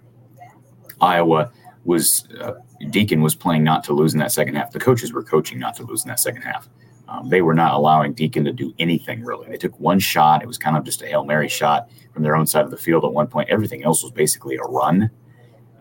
Iowa 1.02 1.52
was 1.84 2.28
uh, 2.40 2.54
Deacon 2.90 3.22
was 3.22 3.36
playing 3.36 3.64
not 3.64 3.84
to 3.86 3.94
lose 3.94 4.14
in 4.14 4.20
that 4.20 4.32
second 4.32 4.56
half. 4.56 4.72
The 4.72 4.80
coaches 4.80 5.12
were 5.12 5.24
coaching 5.24 5.60
not 5.60 5.76
to 5.76 5.84
lose 5.84 6.04
in 6.04 6.10
that 6.10 6.20
second 6.20 6.44
half. 6.44 6.70
Um, 7.12 7.28
they 7.28 7.42
were 7.42 7.54
not 7.54 7.74
allowing 7.74 8.14
Deacon 8.14 8.46
to 8.46 8.54
do 8.54 8.74
anything 8.80 9.22
really. 9.22 9.50
They 9.50 9.58
took 9.58 9.78
one 9.80 10.00
shot. 10.00 10.42
It 10.42 10.48
was 10.48 10.58
kind 10.58 10.78
of 10.78 10.86
just 10.86 11.02
a 11.02 11.08
hail 11.08 11.26
mary 11.26 11.50
shot 11.50 11.90
from 12.14 12.24
their 12.24 12.38
own 12.38 12.48
side 12.48 12.64
of 12.64 12.72
the 12.72 12.78
field 12.78 13.04
at 13.04 13.12
one 13.12 13.28
point. 13.28 13.50
Everything 13.50 13.84
else 13.84 14.02
was 14.02 14.14
basically 14.14 14.56
a 14.56 14.64
run, 14.64 15.12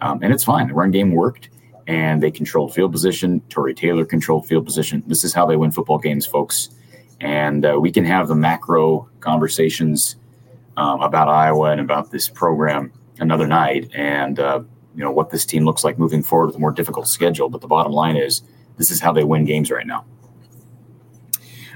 um, 0.01 0.19
and 0.23 0.33
it's 0.33 0.43
fine. 0.43 0.66
The 0.66 0.75
run 0.75 0.90
game 0.90 1.12
worked, 1.12 1.51
and 1.87 2.21
they 2.21 2.33
controlled 2.33 2.75
field 2.75 2.90
position. 2.90 3.40
Tory 3.49 3.75
Taylor 3.75 4.05
controlled 4.05 4.49
field 4.49 4.66
position. 4.66 5.05
This 5.07 5.23
is 5.23 5.33
how 5.33 5.47
they 5.47 5.55
win 5.55 5.71
football 5.71 5.99
games, 5.99 6.27
folks. 6.27 6.71
And 7.21 7.64
uh, 7.64 7.79
we 7.81 7.93
can 7.93 8.05
have 8.05 8.27
the 8.27 8.35
macro 8.35 9.09
conversations 9.21 10.16
um, 10.77 11.01
about 11.01 11.29
Iowa 11.29 11.71
and 11.71 11.81
about 11.81 12.11
this 12.11 12.29
program 12.29 12.93
another 13.21 13.47
night, 13.47 13.88
and 13.95 14.40
uh, 14.40 14.62
you 14.97 15.05
know 15.05 15.12
what 15.12 15.31
this 15.31 15.47
team 15.47 15.64
looks 15.64 15.85
like 15.85 15.97
moving 15.97 16.25
forward 16.25 16.47
with 16.47 16.57
a 16.57 16.61
more 16.61 16.73
difficult 16.73 17.07
schedule. 17.07 17.49
But 17.49 17.61
the 17.61 17.69
bottom 17.69 17.93
line 17.93 18.16
is, 18.16 18.43
this 18.79 18.90
is 18.90 19.01
how 19.01 19.12
they 19.12 19.23
win 19.23 19.45
games 19.45 19.71
right 19.71 19.87
now. 19.87 20.05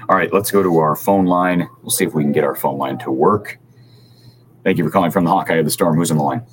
All 0.07 0.15
right, 0.15 0.31
let's 0.31 0.51
go 0.51 0.61
to 0.61 0.77
our 0.77 0.95
phone 0.95 1.25
line. 1.25 1.67
We'll 1.81 1.89
see 1.89 2.05
if 2.05 2.13
we 2.13 2.21
can 2.21 2.31
get 2.31 2.43
our 2.43 2.53
phone 2.53 2.77
line 2.77 2.99
to 2.99 3.11
work. 3.11 3.57
Thank 4.63 4.77
you 4.77 4.83
for 4.83 4.91
calling 4.91 5.09
from 5.09 5.25
the 5.25 5.31
Hawkeye 5.31 5.55
of 5.55 5.65
the 5.65 5.71
Storm. 5.71 5.95
Who's 5.95 6.11
on 6.11 6.17
the 6.17 6.23
line? 6.23 6.45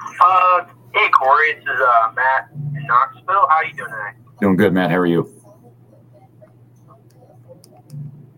Uh, 0.00 0.66
hey 0.94 1.08
Cory, 1.10 1.54
this 1.54 1.64
is 1.64 1.80
uh, 1.80 2.12
Matt 2.14 2.50
in 2.76 2.86
Knoxville. 2.86 3.46
How 3.48 3.56
are 3.56 3.64
you 3.64 3.74
doing 3.74 3.90
tonight? 3.90 4.14
Doing 4.40 4.56
good, 4.56 4.72
Matt. 4.72 4.90
How 4.90 4.98
are 4.98 5.06
you? 5.06 5.24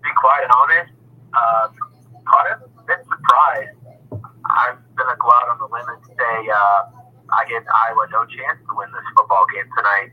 Be 0.02 0.10
quite 0.16 0.46
honest, 0.56 0.92
uh, 1.34 1.68
caught 2.24 2.46
a 2.52 2.58
bit 2.86 3.04
surprised. 3.04 3.76
I'm 4.12 4.78
gonna 4.96 5.16
go 5.20 5.28
out 5.28 5.48
on 5.50 5.58
the 5.58 5.66
limb 5.66 5.84
and 5.88 6.04
say 6.06 6.48
uh, 6.54 6.84
I 7.32 7.44
give 7.48 7.62
Iowa 7.86 8.06
no 8.10 8.24
chance 8.24 8.58
to 8.68 8.76
win 8.76 8.88
this 8.92 9.04
football 9.16 9.44
game 9.54 9.68
tonight. 9.76 10.10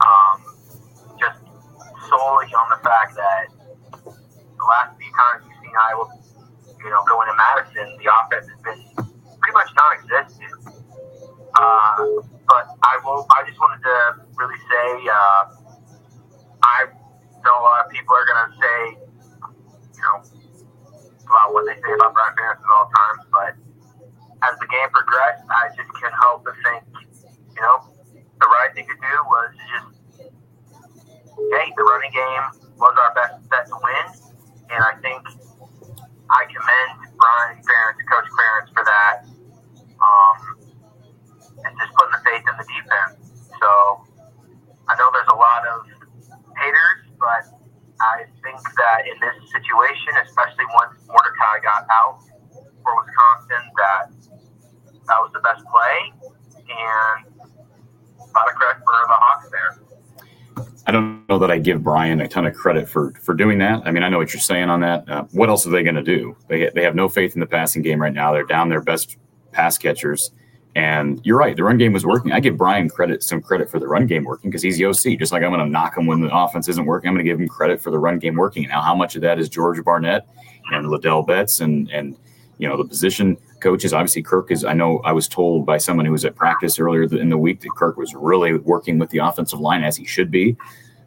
Um, 0.00 0.57
solely 2.08 2.46
on 2.54 2.68
the 2.70 2.80
fact 2.84 3.14
that 3.16 3.46
the 4.04 4.64
last 4.64 4.96
few 4.98 5.12
times 5.12 5.44
you've 5.46 5.60
seen 5.62 5.76
Iowa, 5.76 6.06
give 61.68 61.84
Brian 61.84 62.20
a 62.22 62.28
ton 62.28 62.46
of 62.46 62.54
credit 62.54 62.88
for 62.88 63.12
for 63.22 63.34
doing 63.34 63.58
that. 63.58 63.82
I 63.84 63.90
mean, 63.90 64.02
I 64.02 64.08
know 64.08 64.16
what 64.18 64.32
you're 64.32 64.40
saying 64.40 64.70
on 64.70 64.80
that. 64.80 65.08
Uh, 65.08 65.24
what 65.32 65.50
else 65.50 65.66
are 65.66 65.70
they 65.70 65.82
going 65.82 65.96
to 65.96 66.02
do? 66.02 66.34
They 66.48 66.70
they 66.74 66.82
have 66.82 66.94
no 66.94 67.08
faith 67.08 67.34
in 67.34 67.40
the 67.40 67.46
passing 67.46 67.82
game 67.82 68.00
right 68.00 68.12
now. 68.12 68.32
They're 68.32 68.44
down 68.44 68.70
their 68.70 68.80
best 68.80 69.18
pass 69.52 69.76
catchers. 69.76 70.30
And 70.74 71.20
you're 71.24 71.36
right, 71.36 71.56
the 71.56 71.64
run 71.64 71.76
game 71.76 71.92
was 71.92 72.06
working. 72.06 72.32
I 72.32 72.40
give 72.40 72.56
Brian 72.56 72.88
credit, 72.88 73.22
some 73.22 73.42
credit 73.42 73.68
for 73.68 73.80
the 73.80 73.88
run 73.88 74.06
game 74.06 74.24
working 74.24 74.48
because 74.48 74.62
he's 74.62 74.78
the 74.78 74.84
OC. 74.84 75.18
Just 75.18 75.32
like 75.32 75.42
I'm 75.42 75.50
going 75.50 75.64
to 75.64 75.68
knock 75.68 75.96
him 75.96 76.06
when 76.06 76.20
the 76.20 76.34
offense 76.34 76.68
isn't 76.68 76.84
working, 76.84 77.08
I'm 77.08 77.14
going 77.14 77.24
to 77.24 77.30
give 77.30 77.40
him 77.40 77.48
credit 77.48 77.80
for 77.80 77.90
the 77.90 77.98
run 77.98 78.18
game 78.18 78.36
working. 78.36 78.66
Now, 78.68 78.80
how 78.80 78.94
much 78.94 79.16
of 79.16 79.22
that 79.22 79.38
is 79.38 79.48
George 79.48 79.82
Barnett 79.82 80.26
and 80.72 80.86
Ladell 80.86 81.26
Betts 81.26 81.60
and 81.60 81.90
and 81.90 82.16
you 82.58 82.68
know 82.68 82.76
the 82.76 82.84
position 82.84 83.36
coaches? 83.60 83.92
Obviously, 83.92 84.22
Kirk 84.22 84.50
is. 84.50 84.64
I 84.64 84.72
know 84.72 85.00
I 85.00 85.12
was 85.12 85.28
told 85.28 85.66
by 85.66 85.78
someone 85.78 86.06
who 86.06 86.12
was 86.12 86.24
at 86.24 86.36
practice 86.36 86.78
earlier 86.78 87.02
in 87.02 87.28
the 87.28 87.38
week 87.38 87.60
that 87.60 87.70
Kirk 87.76 87.96
was 87.96 88.14
really 88.14 88.54
working 88.54 88.98
with 88.98 89.10
the 89.10 89.18
offensive 89.18 89.60
line 89.60 89.82
as 89.84 89.96
he 89.96 90.06
should 90.06 90.30
be. 90.30 90.56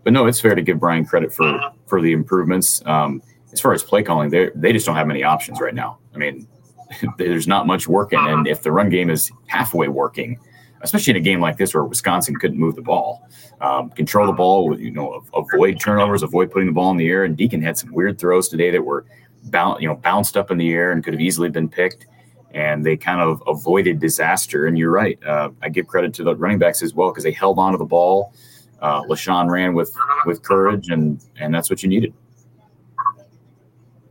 But 0.04 0.14
no, 0.14 0.26
it's 0.26 0.40
fair 0.40 0.56
to 0.56 0.62
give 0.62 0.80
Brian 0.80 1.06
credit 1.06 1.34
for 1.34 1.60
for 1.86 2.02
the 2.02 2.12
improvements. 2.12 2.82
Um, 2.86 3.22
as 3.54 3.60
far 3.60 3.74
as 3.74 3.84
play 3.84 4.04
calling, 4.04 4.30
they 4.30 4.50
they 4.56 4.74
just 4.74 4.86
don't 4.86 4.96
have 4.96 5.08
many 5.08 5.24
options 5.24 5.60
right 5.60 5.76
now. 5.76 6.00
I 6.16 6.18
mean, 6.18 6.48
there's 7.18 7.48
not 7.48 7.68
much 7.68 7.88
working. 7.88 8.20
And 8.20 8.48
if 8.48 8.64
the 8.64 8.72
run 8.72 8.90
game 8.90 9.10
is 9.10 9.32
halfway 9.48 9.88
working, 9.88 10.40
especially 10.82 11.12
in 11.12 11.18
a 11.18 11.22
game 11.22 11.40
like 11.40 11.58
this 11.58 11.74
where 11.74 11.84
Wisconsin 11.84 12.36
couldn't 12.36 12.58
move 12.58 12.76
the 12.76 12.82
ball, 12.82 13.28
um, 13.62 13.90
control 13.92 14.26
the 14.26 14.34
ball, 14.34 14.80
you 14.80 14.92
know, 14.92 15.24
avoid 15.34 15.80
turnovers, 15.80 16.24
avoid 16.24 16.52
putting 16.52 16.68
the 16.68 16.74
ball 16.74 16.92
in 16.92 16.98
the 16.98 17.08
air. 17.08 17.24
And 17.24 17.38
Deacon 17.38 17.62
had 17.62 17.78
some 17.78 17.94
weird 17.94 18.20
throws 18.20 18.50
today 18.50 18.72
that 18.72 18.84
were 18.84 19.06
bound, 19.46 19.82
you 19.82 19.88
know, 19.88 19.96
bounced 19.96 20.38
up 20.38 20.52
in 20.52 20.58
the 20.58 20.72
air 20.72 20.92
and 20.92 21.04
could 21.04 21.14
have 21.14 21.22
easily 21.22 21.50
been 21.50 21.70
picked. 21.70 22.08
And 22.54 22.86
they 22.86 22.98
kind 22.98 23.22
of 23.22 23.42
avoided 23.48 24.00
disaster. 24.00 24.66
And 24.66 24.78
you're 24.78 24.92
right. 24.92 25.18
Uh, 25.24 25.52
I 25.62 25.70
give 25.70 25.88
credit 25.88 26.14
to 26.16 26.24
the 26.24 26.36
running 26.36 26.60
backs 26.60 26.82
as 26.82 26.94
well 26.94 27.12
because 27.12 27.24
they 27.24 27.32
held 27.32 27.60
on 27.60 27.72
to 27.72 27.78
the 27.78 27.86
ball. 27.86 28.34
Uh, 28.82 29.04
Leshon 29.04 29.50
ran 29.50 29.74
with 29.74 29.96
with 30.26 30.42
courage, 30.44 30.90
and 30.90 31.24
and 31.40 31.54
that's 31.54 31.70
what 31.70 31.84
you 31.84 31.90
needed. 31.90 32.14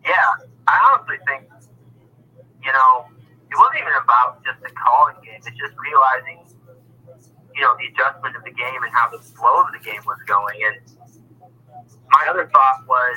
Yeah, 0.05 0.47
I 0.69 0.95
honestly 0.95 1.17
think 1.27 1.51
you 2.65 2.73
know, 2.73 3.09
it 3.51 3.57
wasn't 3.57 3.81
even 3.81 3.97
about 4.05 4.45
just 4.45 4.61
the 4.63 4.71
calling 4.77 5.17
game. 5.25 5.41
It's 5.43 5.59
just 5.59 5.75
realizing, 5.81 6.45
you 7.55 7.61
know, 7.65 7.75
the 7.81 7.89
adjustment 7.91 8.37
of 8.37 8.45
the 8.45 8.53
game 8.53 8.81
and 8.85 8.93
how 8.93 9.09
the 9.11 9.19
flow 9.19 9.65
of 9.65 9.73
the 9.73 9.83
game 9.83 10.01
was 10.07 10.21
going. 10.27 10.61
And 10.61 10.77
my 12.13 12.27
other 12.29 12.49
thought 12.53 12.87
was, 12.87 13.17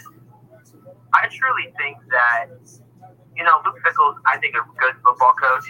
I 1.14 1.30
truly 1.30 1.70
think 1.78 1.98
that, 2.10 2.50
you 3.36 3.44
know, 3.44 3.62
Luke 3.66 3.78
Fickell's, 3.84 4.18
I 4.26 4.38
think, 4.38 4.56
a 4.56 4.64
good 4.80 4.96
football 5.04 5.36
coach. 5.38 5.70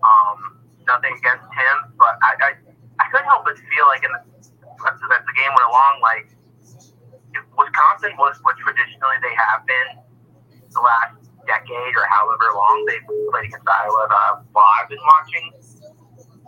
Um, 0.00 0.58
nothing 0.88 1.14
against 1.14 1.44
him, 1.52 1.76
but 1.98 2.16
I, 2.24 2.34
I, 2.40 2.50
I 2.98 3.04
couldn't 3.12 3.28
help 3.28 3.44
but 3.44 3.54
feel 3.54 3.86
like 3.86 4.02
in 4.02 4.10
the, 4.10 4.22
as 4.86 4.96
the 5.00 5.34
game 5.36 5.52
went 5.52 5.68
along, 5.68 6.00
like 6.00 6.26
Wisconsin 7.56 8.16
was 8.16 8.38
what 8.42 8.56
traditionally 8.58 9.18
they 9.22 9.34
have 9.36 9.62
been 9.66 10.00
the 10.72 10.80
last 10.80 11.20
decade 11.46 11.94
or 11.96 12.06
however 12.06 12.52
long 12.54 12.84
they've 12.86 13.04
played 13.30 13.50
against 13.50 13.66
Iowa. 13.66 14.06
Uh, 14.08 14.32
while 14.52 14.70
I've 14.80 14.88
been 14.88 15.02
watching, 15.02 15.44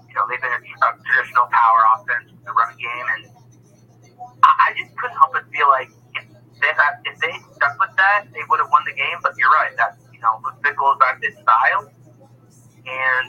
you 0.09 0.15
know, 0.15 0.25
they've 0.29 0.41
been 0.41 0.53
a, 0.53 0.63
a 0.63 0.89
traditional 1.03 1.49
power 1.51 1.81
offense, 1.97 2.33
the 2.45 2.53
running 2.53 2.81
game, 2.81 3.07
and 3.19 3.23
I, 4.43 4.51
I 4.51 4.79
just 4.79 4.95
couldn't 4.97 5.17
help 5.17 5.33
but 5.33 5.47
feel 5.51 5.69
like 5.69 5.91
if 6.17 6.25
they 6.61 6.73
had, 6.73 7.03
if 7.05 7.17
they 7.19 7.35
stuck 7.57 7.77
with 7.81 7.95
that, 7.97 8.31
they 8.31 8.43
would 8.49 8.61
have 8.61 8.71
won 8.71 8.83
the 8.87 8.95
game. 8.95 9.19
But 9.23 9.35
you're 9.37 9.53
right, 9.53 9.75
that 9.77 9.99
you 10.13 10.21
know, 10.21 10.39
Luke 10.45 10.59
Fickell 10.63 10.95
is 10.95 10.99
back 11.03 11.19
his 11.23 11.35
style, 11.43 11.91
and 12.87 13.27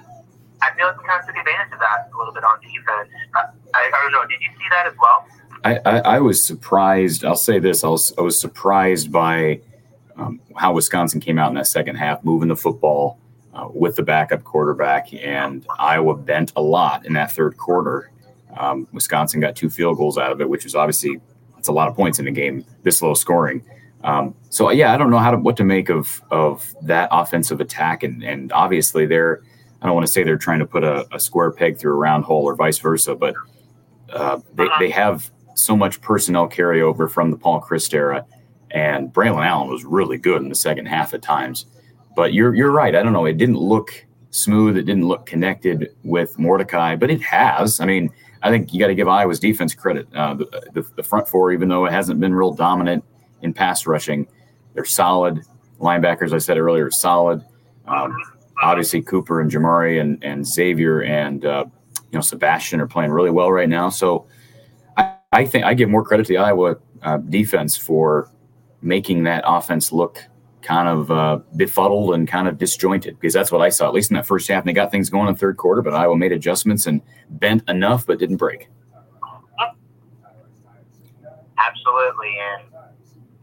I 0.62 0.72
feel 0.78 0.88
like 0.88 0.98
we 1.00 1.06
kind 1.08 1.20
of 1.20 1.26
took 1.26 1.38
advantage 1.38 1.74
of 1.74 1.82
that 1.82 2.12
a 2.12 2.16
little 2.16 2.34
bit 2.34 2.44
on 2.46 2.62
defense. 2.62 3.10
I, 3.34 3.42
I, 3.74 3.90
don't 4.04 4.12
know. 4.12 4.22
Did 4.28 4.42
you 4.42 4.50
see 4.58 4.70
that 4.72 4.88
as 4.88 4.94
well? 5.00 5.28
I, 5.64 5.78
I, 5.86 6.16
I 6.16 6.20
was 6.20 6.44
surprised. 6.44 7.26
I'll 7.26 7.36
say 7.36 7.60
this: 7.60 7.84
I 7.84 7.88
was, 7.88 8.14
I 8.18 8.22
was 8.22 8.40
surprised 8.40 9.12
by 9.12 9.62
um, 10.16 10.40
how 10.56 10.74
Wisconsin 10.74 11.20
came 11.20 11.38
out 11.38 11.50
in 11.50 11.56
that 11.56 11.68
second 11.68 11.96
half, 11.96 12.24
moving 12.24 12.50
the 12.50 12.56
football 12.56 13.20
uh, 13.54 13.68
with 13.74 13.96
the 13.96 14.04
backup 14.04 14.44
quarterback, 14.44 15.14
and 15.14 15.66
Iowa 15.80 16.16
bent 16.16 16.52
a 16.56 16.62
lot 16.62 17.06
in 17.06 17.14
that 17.14 17.32
third 17.32 17.58
quarter. 17.58 18.12
Um, 18.58 18.88
Wisconsin 18.92 19.40
got 19.40 19.56
two 19.56 19.70
field 19.70 19.98
goals 19.98 20.18
out 20.18 20.32
of 20.32 20.42
it, 20.42 20.50
which 20.50 20.66
is 20.66 20.76
obviously 20.76 21.20
it's 21.58 21.68
a 21.68 21.72
lot 21.72 21.88
of 21.88 21.96
points 21.96 22.20
in 22.20 22.28
a 22.28 22.32
game 22.32 22.66
this 22.84 23.02
low 23.02 23.14
scoring. 23.14 23.64
Um, 24.04 24.36
so 24.50 24.70
yeah, 24.70 24.94
I 24.94 24.98
don't 24.98 25.10
know 25.10 25.18
how 25.18 25.32
to 25.32 25.38
what 25.38 25.58
to 25.58 25.64
make 25.64 25.90
of 25.90 26.22
of 26.30 26.74
that 26.82 27.10
offensive 27.12 27.62
attack, 27.62 28.04
and 28.04 28.24
and 28.24 28.52
obviously 28.52 29.06
they're 29.06 29.42
I 29.82 29.86
don't 29.88 29.96
want 29.96 30.06
to 30.06 30.12
say 30.12 30.24
they're 30.24 30.38
trying 30.38 30.60
to 30.60 30.66
put 30.66 30.84
a, 30.84 31.06
a 31.14 31.20
square 31.20 31.52
peg 31.52 31.78
through 31.78 31.94
a 31.94 31.98
round 31.98 32.26
hole 32.26 32.44
or 32.44 32.56
vice 32.56 32.80
versa, 32.80 33.16
but 33.16 33.36
uh, 34.14 34.40
they, 34.54 34.68
they 34.80 34.90
have 34.90 35.30
so 35.56 35.76
much 35.76 36.02
personnel 36.02 36.48
carryover 36.48 37.10
from 37.10 37.32
the 37.32 37.38
Paul 37.38 37.62
Chryst 37.62 37.94
era 37.94 38.26
and 38.74 39.14
Braylon 39.14 39.46
Allen 39.46 39.70
was 39.70 39.86
really 39.86 40.18
good 40.18 40.42
in 40.42 40.50
the 40.50 40.56
second 40.56 40.88
half 40.88 41.14
at 41.14 41.22
times. 41.22 41.68
But 42.16 42.34
you're 42.34 42.54
you're 42.54 42.72
right. 42.72 42.96
I 42.96 43.04
don't 43.04 43.14
know. 43.14 43.26
It 43.26 43.38
didn't 43.38 43.58
look 43.58 44.06
smooth. 44.32 44.78
It 44.78 44.84
didn't 44.84 45.08
look 45.08 45.26
connected 45.26 45.96
with 46.04 46.38
Mordecai, 46.38 46.96
but 46.96 47.10
it 47.10 47.22
has. 47.22 47.80
I 47.80 47.86
mean, 47.86 48.10
I 48.42 48.50
think 48.50 48.74
you 48.74 48.80
got 48.80 48.88
to 48.88 48.96
give 48.96 49.08
Iowa's 49.08 49.40
defense 49.40 49.74
credit. 49.74 50.08
Uh, 50.14 50.34
the, 50.34 50.46
the, 50.74 50.82
the, 50.96 51.04
front 51.04 51.30
four, 51.30 51.52
even 51.52 51.70
though 51.70 51.86
it 51.86 51.92
hasn't 51.92 52.20
been 52.20 52.34
real 52.34 52.52
dominant 52.52 53.04
in 53.42 53.54
pass 53.54 53.86
rushing, 53.86 54.28
they're 54.74 54.86
solid. 54.86 55.42
Linebackers, 55.80 56.34
I 56.34 56.40
said 56.40 56.58
earlier, 56.58 56.90
solid. 56.92 57.44
Um, 57.88 58.16
obviously, 58.62 59.02
Cooper 59.02 59.40
and 59.40 59.52
Jermari 59.52 60.02
and, 60.02 60.24
and 60.24 60.46
Xavier 60.46 61.04
and 61.04 61.46
uh, 61.46 61.66
you 62.14 62.18
know 62.18 62.22
Sebastian 62.22 62.80
are 62.80 62.88
playing 62.88 63.12
really 63.12 63.32
well 63.32 63.52
right 63.52 63.68
now. 63.68 63.90
So 63.90 64.28
I, 64.96 65.16
I 65.32 65.46
think 65.46 65.66
I 65.66 65.74
give 65.74 65.90
more 65.90 66.06
credit 66.06 66.28
to 66.28 66.34
the 66.34 66.38
Iowa 66.38 66.76
uh, 67.02 67.18
defense 67.18 67.76
for 67.76 68.30
making 68.84 69.24
that 69.24 69.44
offense 69.48 69.92
look 69.92 70.24
kind 70.62 70.88
of 70.88 71.12
uh, 71.12 71.40
befuddled 71.56 72.14
and 72.14 72.28
kind 72.28 72.48
of 72.48 72.60
disjointed 72.60 73.20
because 73.20 73.34
that's 73.34 73.52
what 73.52 73.62
I 73.62 73.70
saw, 73.70 73.88
at 73.88 73.94
least 73.96 74.12
in 74.12 74.16
that 74.16 74.28
first 74.28 74.48
half. 74.48 74.62
And 74.62 74.70
they 74.70 74.74
got 74.74 74.92
things 74.92 75.10
going 75.10 75.28
in 75.28 75.36
third 75.36 75.58
quarter, 75.58 75.82
but 75.82 75.96
Iowa 75.96 76.16
made 76.16 76.32
adjustments 76.32 76.86
and 76.86 77.02
bent 77.32 77.68
enough, 77.68 78.06
but 78.06 78.20
didn't 78.20 78.38
break. 78.38 78.70
Absolutely. 81.58 82.38
And 82.40 82.70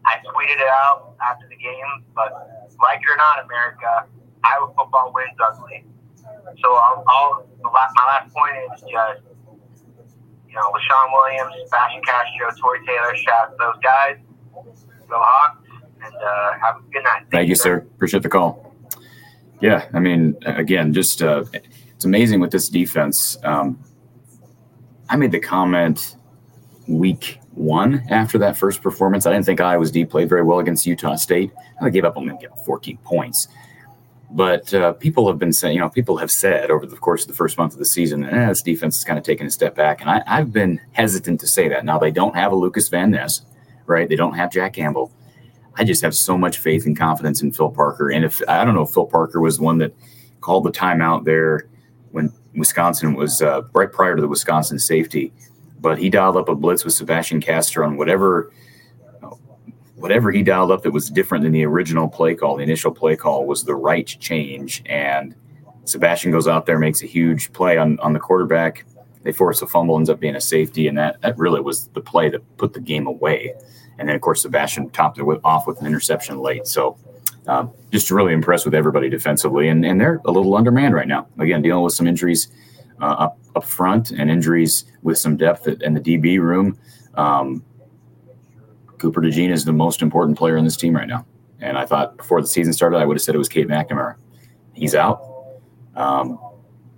I 0.07 0.19
tweeted 0.19 0.61
it 0.61 0.69
out 0.69 1.15
after 1.21 1.49
the 1.49 1.57
game, 1.57 2.05
but 2.15 2.33
like 2.81 3.01
or 3.01 3.17
not, 3.17 3.45
America, 3.45 4.07
Iowa 4.45 4.73
football 4.77 5.13
wins 5.13 5.37
ugly. 5.45 5.85
So 6.63 6.73
I'll, 6.73 7.05
I'll, 7.07 7.47
my 7.63 7.71
last 8.07 8.35
point 8.35 8.57
is 8.75 8.81
just, 8.81 9.23
you 10.49 10.57
know, 10.57 10.73
Leshon 10.73 11.13
Williams, 11.13 11.55
Sebastian 11.65 12.03
Castro, 12.03 12.51
Tory 12.61 12.85
Taylor, 12.87 13.17
shout 13.17 13.51
out 13.51 13.59
those 13.59 13.83
guys 13.83 14.17
Go 15.11 15.19
Hawks, 15.19 15.67
and 16.03 16.15
uh, 16.15 16.53
have 16.61 16.77
a 16.77 16.93
good 16.93 17.03
night. 17.03 17.19
Thank, 17.19 17.31
Thank 17.31 17.49
you, 17.49 17.55
sir. 17.57 17.79
Appreciate 17.79 18.23
the 18.23 18.29
call. 18.29 18.75
Yeah, 19.61 19.87
I 19.93 19.99
mean, 19.99 20.37
again, 20.47 20.95
just 20.95 21.23
uh, 21.23 21.45
it's 21.53 22.05
amazing 22.05 22.41
with 22.41 22.51
this 22.51 22.69
defense. 22.69 23.37
Um, 23.45 23.79
I 25.09 25.17
made 25.17 25.33
the 25.33 25.41
comment 25.41 26.17
week 26.87 27.41
one 27.53 28.05
after 28.09 28.39
that 28.39 28.57
first 28.57 28.81
performance. 28.81 29.27
I 29.27 29.33
didn't 29.33 29.45
think 29.45 29.61
Iowa's 29.61 29.91
D 29.91 30.05
played 30.05 30.29
very 30.29 30.43
well 30.43 30.61
against 30.61 30.87
Utah 30.87 31.17
State. 31.17 31.51
I 31.81 31.91
gave 31.91 32.05
up 32.05 32.17
on 32.17 32.27
them 32.27 32.39
14 32.65 32.97
points. 33.05 33.49
But 34.33 34.73
uh, 34.73 34.93
people 34.93 35.27
have 35.27 35.39
been 35.39 35.53
saying, 35.53 35.75
you 35.75 35.81
know, 35.81 35.89
people 35.89 36.17
have 36.19 36.31
said 36.31 36.71
over 36.71 36.87
the 36.87 36.97
course 36.97 37.23
of 37.23 37.29
the 37.29 37.35
first 37.35 37.59
month 37.59 37.73
of 37.73 37.81
the 37.81 37.85
season, 37.85 38.25
eh, 38.25 38.47
this 38.47 38.63
defense 38.63 38.99
is 38.99 39.05
kind 39.05 39.19
of 39.19 39.25
taking 39.25 39.47
a 39.47 39.51
step 39.51 39.75
back. 39.75 40.01
And 40.01 40.09
I, 40.09 40.23
have 40.27 40.53
been 40.53 40.81
hesitant 40.93 41.41
to 41.41 41.49
say 41.49 41.69
that. 41.69 41.85
Now, 41.85 41.99
they 41.99 42.13
don't 42.13 42.37
have 42.37 42.53
a 42.53 42.55
Lucas 42.57 42.89
Van 42.89 43.11
Ness 43.11 43.43
right? 43.91 44.09
They 44.09 44.17
don't 44.17 44.35
have 44.35 44.51
Jack 44.51 44.73
Campbell. 44.75 45.13
I 45.75 45.85
just 45.85 46.03
have 46.03 46.15
so 46.15 46.39
much 46.39 46.59
faith 46.59 46.87
and 46.87 46.97
confidence 46.97 47.43
in 47.43 47.53
Phil 47.53 47.71
Parker. 47.71 48.11
And 48.11 48.25
if 48.25 48.41
I 48.49 48.65
don't 48.65 48.75
know 48.75 48.83
if 48.83 48.91
Phil 48.91 49.07
Parker 49.07 49.41
was 49.41 49.59
the 49.59 49.65
one 49.65 49.79
that 49.79 49.95
called 50.41 50.65
the 50.65 50.73
timeout 50.73 51.25
there 51.25 51.69
when 52.13 52.33
Wisconsin 52.55 53.15
was 53.15 53.43
uh, 53.43 53.63
right 53.75 53.93
prior 53.93 54.17
to 54.17 54.23
the 54.23 54.29
Wisconsin 54.29 54.79
safety, 54.79 55.33
but 55.81 55.99
he 55.99 56.09
dialed 56.09 56.37
up 56.37 56.49
a 56.49 56.55
blitz 56.55 56.85
with 56.85 56.95
Sebastian 56.95 57.41
Castro 57.41 57.87
on 57.87 57.97
whatever 57.97 58.53
whatever 60.01 60.31
he 60.31 60.43
dialed 60.43 60.71
up 60.71 60.83
that 60.83 60.93
was 60.93 61.11
different 61.11 61.45
than 61.45 61.53
the 61.53 61.65
original 61.65 62.09
play 62.09 62.35
call, 62.35 62.57
the 62.57 62.63
initial 62.63 62.91
play 62.91 63.17
call 63.17 63.47
was 63.47 63.65
the 63.65 63.75
right 63.75 64.07
change. 64.07 64.83
And 64.87 65.35
Sebastian 65.85 66.33
goes 66.33 66.49
out 66.49 66.67
there, 66.67 66.79
makes 66.79 67.03
a 67.03 67.07
huge 67.07 67.53
play 67.53 67.77
on, 67.77 67.99
on 68.01 68.13
the 68.13 68.19
quarterback. 68.19 68.85
They 69.23 69.33
force 69.33 69.61
a 69.61 69.67
fumble, 69.67 69.97
ends 69.97 70.09
up 70.09 70.19
being 70.19 70.37
a 70.37 70.41
safety, 70.41 70.89
and 70.89 70.97
that, 70.97 71.21
that 71.21 71.37
really 71.37 71.61
was 71.61 71.89
the 71.89 72.01
play 72.01 72.31
that 72.31 72.57
put 72.57 72.73
the 72.73 72.81
game 72.81 73.07
away. 73.07 73.55
And 73.99 74.09
then, 74.09 74.17
of 74.17 74.23
course, 74.23 74.43
Sebastian 74.43 74.89
topped 74.91 75.19
it 75.19 75.25
with, 75.25 75.41
off 75.45 75.67
with 75.67 75.81
an 75.81 75.87
interception 75.87 76.39
late. 76.39 76.67
So 76.67 76.97
um, 77.47 77.71
just 77.93 78.11
really 78.11 78.33
impressed 78.33 78.65
with 78.65 78.75
everybody 78.75 79.11
defensively. 79.11 79.69
And, 79.69 79.85
and 79.85 80.01
they're 80.01 80.23
a 80.25 80.31
little 80.31 80.57
undermanned 80.57 80.95
right 80.95 81.09
now. 81.09 81.27
Again, 81.39 81.61
dealing 81.61 81.85
with 81.85 81.93
some 81.93 82.07
injuries 82.07 82.49
uh, 83.03 83.05
up, 83.05 83.39
up 83.55 83.65
front 83.65 84.11
and 84.11 84.31
injuries 84.31 84.85
with 85.03 85.19
some 85.19 85.37
depth 85.37 85.69
in 85.69 85.93
the 85.93 86.01
DB 86.01 86.41
room. 86.41 86.79
Um, 87.15 87.63
Cooper 89.01 89.21
DeJean 89.21 89.51
is 89.51 89.65
the 89.65 89.73
most 89.73 90.03
important 90.03 90.39
player 90.39 90.57
in 90.57 90.65
this 90.65 90.77
team 90.77 90.95
right 90.95 91.09
now. 91.09 91.27
And 91.61 91.77
I 91.77 91.87
thought 91.87 92.17
before 92.17 92.41
the 92.41 92.47
season 92.47 92.73
started, 92.73 92.99
I 92.99 93.05
would 93.05 93.17
have 93.17 93.23
said 93.23 93.35
it 93.35 93.39
was 93.39 93.49
Cade 93.49 93.69
McNamara. 93.69 94.17
He's 94.75 94.95
out. 94.95 95.23
Um, 95.97 96.39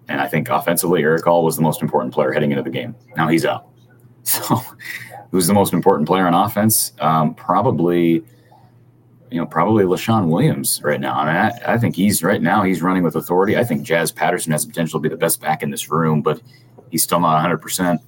and 0.09 0.21
I 0.21 0.29
think 0.29 0.49
offensively, 0.51 1.03
Erick 1.03 1.27
All 1.27 1.45
was 1.45 1.57
the 1.57 1.63
most 1.63 1.81
important 1.81 2.13
player 2.13 2.33
heading 2.33 2.51
into 2.51 2.63
the 2.63 2.71
game. 2.71 2.95
Now 3.17 3.29
he's 3.29 3.45
out. 3.45 3.69
So 4.25 4.63
who's 5.33 5.49
the 5.49 5.55
most 5.55 5.73
important 5.73 6.07
player 6.07 6.29
on 6.29 6.33
offense? 6.33 6.93
Um, 7.01 7.35
probably, 7.35 8.23
you 9.33 9.41
know, 9.41 9.47
probably 9.47 9.83
Leshon 9.83 10.29
Williams 10.29 10.81
right 10.85 11.01
now. 11.01 11.19
I 11.19 11.27
mean, 11.27 11.35
I, 11.35 11.75
I, 11.75 11.79
think 11.79 11.97
he's 11.97 12.23
right 12.23 12.41
now, 12.41 12.63
he's 12.63 12.83
running 12.83 13.03
with 13.03 13.17
authority. 13.17 13.57
I 13.57 13.65
think 13.65 13.83
Jazz 13.83 14.13
Patterson 14.13 14.53
has 14.53 14.65
potential 14.65 15.01
to 15.01 15.03
be 15.03 15.09
the 15.09 15.17
best 15.17 15.41
back 15.41 15.65
in 15.65 15.71
this 15.71 15.91
room, 15.91 16.23
but 16.23 16.41
he's 16.91 17.03
still 17.03 17.19
not 17.19 17.45
100%. 17.45 17.99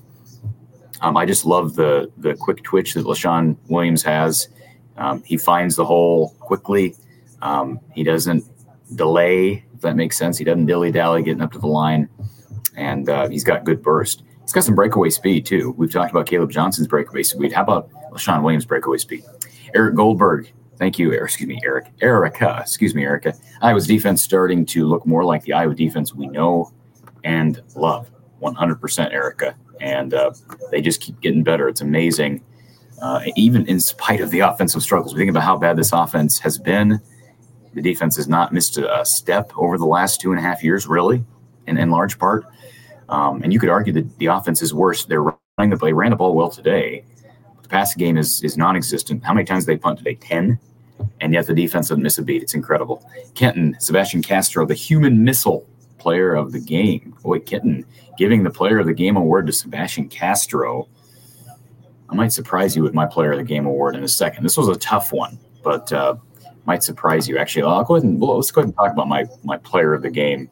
Um, 1.00 1.16
I 1.16 1.26
just 1.26 1.44
love 1.44 1.74
the 1.74 2.10
the 2.18 2.34
quick 2.34 2.62
twitch 2.62 2.94
that 2.94 3.04
Leshon 3.04 3.56
Williams 3.68 4.02
has. 4.02 4.48
Um, 4.96 5.22
he 5.24 5.36
finds 5.36 5.76
the 5.76 5.84
hole 5.84 6.30
quickly. 6.40 6.94
Um, 7.42 7.80
he 7.92 8.04
doesn't 8.04 8.44
delay, 8.94 9.64
if 9.74 9.80
that 9.80 9.96
makes 9.96 10.16
sense. 10.16 10.38
He 10.38 10.44
doesn't 10.44 10.66
dilly 10.66 10.92
dally 10.92 11.22
getting 11.22 11.42
up 11.42 11.52
to 11.52 11.58
the 11.58 11.66
line, 11.66 12.08
and 12.76 13.08
uh, 13.08 13.28
he's 13.28 13.44
got 13.44 13.64
good 13.64 13.82
burst. 13.82 14.22
He's 14.42 14.52
got 14.52 14.64
some 14.64 14.74
breakaway 14.74 15.10
speed 15.10 15.46
too. 15.46 15.74
We've 15.76 15.90
talked 15.90 16.10
about 16.10 16.26
Kaleb 16.26 16.50
Johnson's 16.50 16.86
breakaway 16.86 17.22
speed. 17.22 17.52
How 17.52 17.62
about 17.62 17.90
Leshon 18.12 18.42
Williams' 18.42 18.66
breakaway 18.66 18.98
speed? 18.98 19.24
Eric 19.74 19.96
Goldberg, 19.96 20.52
thank 20.78 20.98
you. 20.98 21.12
Or, 21.12 21.24
excuse 21.24 21.48
me, 21.48 21.58
Eric. 21.64 21.86
Erica, 22.00 22.58
excuse 22.60 22.94
me, 22.94 23.02
Erica. 23.02 23.34
Iowa's 23.62 23.86
defense 23.86 24.22
starting 24.22 24.64
to 24.66 24.86
look 24.86 25.06
more 25.06 25.24
like 25.24 25.42
the 25.44 25.54
Iowa 25.54 25.74
defense 25.74 26.14
we 26.14 26.26
know 26.26 26.72
and 27.24 27.62
love. 27.74 28.10
100% 28.42 29.12
Erica 29.12 29.56
and 29.80 30.14
uh, 30.14 30.32
they 30.70 30.80
just 30.80 31.00
keep 31.00 31.20
getting 31.20 31.42
better. 31.42 31.68
It's 31.68 31.80
amazing. 31.80 32.42
Uh, 33.02 33.22
even 33.36 33.66
in 33.66 33.80
spite 33.80 34.20
of 34.20 34.30
the 34.30 34.40
offensive 34.40 34.82
struggles, 34.82 35.14
we 35.14 35.20
think 35.20 35.30
about 35.30 35.42
how 35.42 35.56
bad 35.56 35.76
this 35.76 35.92
offense 35.92 36.38
has 36.38 36.58
been. 36.58 37.00
The 37.74 37.82
defense 37.82 38.16
has 38.16 38.28
not 38.28 38.52
missed 38.52 38.78
a 38.78 39.04
step 39.04 39.52
over 39.56 39.76
the 39.76 39.84
last 39.84 40.20
two 40.20 40.30
and 40.30 40.38
a 40.38 40.42
half 40.42 40.62
years, 40.62 40.86
really, 40.86 41.24
in, 41.66 41.76
in 41.76 41.90
large 41.90 42.18
part. 42.18 42.44
Um, 43.08 43.42
and 43.42 43.52
you 43.52 43.58
could 43.58 43.68
argue 43.68 43.92
that 43.94 44.18
the 44.18 44.26
offense 44.26 44.62
is 44.62 44.72
worse. 44.72 45.04
They're 45.04 45.22
running 45.22 45.70
the 45.70 45.76
play, 45.76 45.92
ran 45.92 46.10
the 46.10 46.16
ball 46.16 46.34
well 46.34 46.50
today. 46.50 47.04
The 47.62 47.68
passing 47.68 47.98
game 47.98 48.16
is 48.16 48.42
is 48.42 48.56
non-existent. 48.56 49.24
How 49.24 49.34
many 49.34 49.44
times 49.44 49.66
they 49.66 49.76
punt 49.76 49.98
today? 49.98 50.14
Ten, 50.14 50.58
and 51.20 51.32
yet 51.32 51.46
the 51.46 51.54
defense 51.54 51.88
doesn't 51.88 52.02
miss 52.02 52.18
a 52.18 52.22
beat. 52.22 52.42
It's 52.42 52.54
incredible. 52.54 53.08
Kenton, 53.34 53.76
Sebastian 53.80 54.22
Castro, 54.22 54.64
the 54.66 54.74
human 54.74 55.24
missile 55.24 55.66
player 55.98 56.34
of 56.34 56.52
the 56.52 56.60
game. 56.60 57.16
Boy, 57.22 57.40
Kenton 57.40 57.84
giving 58.16 58.42
the 58.42 58.50
player 58.50 58.78
of 58.78 58.86
the 58.86 58.94
game 58.94 59.16
award 59.16 59.46
to 59.46 59.52
Sebastian 59.52 60.08
Castro. 60.08 60.88
I 62.08 62.14
might 62.14 62.32
surprise 62.32 62.76
you 62.76 62.82
with 62.82 62.94
my 62.94 63.06
player 63.06 63.32
of 63.32 63.38
the 63.38 63.44
game 63.44 63.66
award 63.66 63.96
in 63.96 64.04
a 64.04 64.08
second. 64.08 64.42
This 64.42 64.56
was 64.56 64.68
a 64.68 64.76
tough 64.76 65.12
one, 65.12 65.38
but 65.62 65.92
uh, 65.92 66.16
might 66.66 66.82
surprise 66.82 67.28
you. 67.28 67.38
Actually, 67.38 67.64
I'll 67.64 67.84
go 67.84 67.96
ahead 67.96 68.04
and 68.04 68.20
let's 68.20 68.50
go 68.50 68.60
ahead 68.60 68.68
and 68.68 68.76
talk 68.76 68.92
about 68.92 69.08
my 69.08 69.26
my 69.42 69.56
player 69.58 69.94
of 69.94 70.02
the 70.02 70.10
game. 70.10 70.48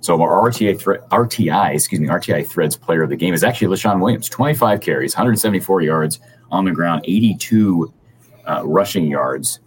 So 0.00 0.20
our 0.20 0.50
RTA 0.50 0.78
thre- 0.78 1.02
RTI, 1.10 1.74
excuse 1.74 2.00
me, 2.00 2.08
RTI 2.08 2.46
Threads 2.46 2.76
player 2.76 3.02
of 3.02 3.08
the 3.08 3.16
game 3.16 3.32
is 3.32 3.42
actually 3.42 3.74
Leshon 3.74 4.00
Williams. 4.00 4.28
25 4.28 4.82
carries, 4.82 5.14
174 5.14 5.80
yards 5.80 6.20
on 6.50 6.66
the 6.66 6.72
ground, 6.72 7.00
82 7.04 7.92
uh, 8.46 8.62
rushing 8.66 9.06
yards, 9.06 9.60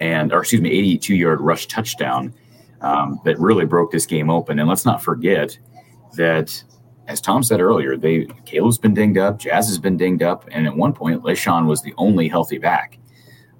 and 0.00 0.32
or 0.32 0.40
excuse 0.40 0.62
me, 0.62 0.70
82 0.70 1.16
yard 1.16 1.40
rush 1.40 1.66
touchdown 1.66 2.32
um, 2.82 3.20
that 3.24 3.38
really 3.38 3.64
broke 3.64 3.90
this 3.90 4.06
game 4.06 4.30
open. 4.30 4.60
And 4.60 4.68
let's 4.68 4.84
not 4.84 5.02
forget 5.02 5.58
that, 6.16 6.62
as 7.06 7.20
Tom 7.20 7.42
said 7.42 7.60
earlier, 7.60 7.96
they 7.96 8.26
Kaleb's 8.46 8.78
been 8.78 8.94
dinged 8.94 9.18
up, 9.18 9.38
Jazz 9.38 9.68
has 9.68 9.78
been 9.78 9.96
dinged 9.96 10.22
up, 10.22 10.48
and 10.50 10.66
at 10.66 10.76
one 10.76 10.92
point, 10.92 11.22
Leshon 11.22 11.66
was 11.66 11.82
the 11.82 11.94
only 11.96 12.28
healthy 12.28 12.58
back. 12.58 12.98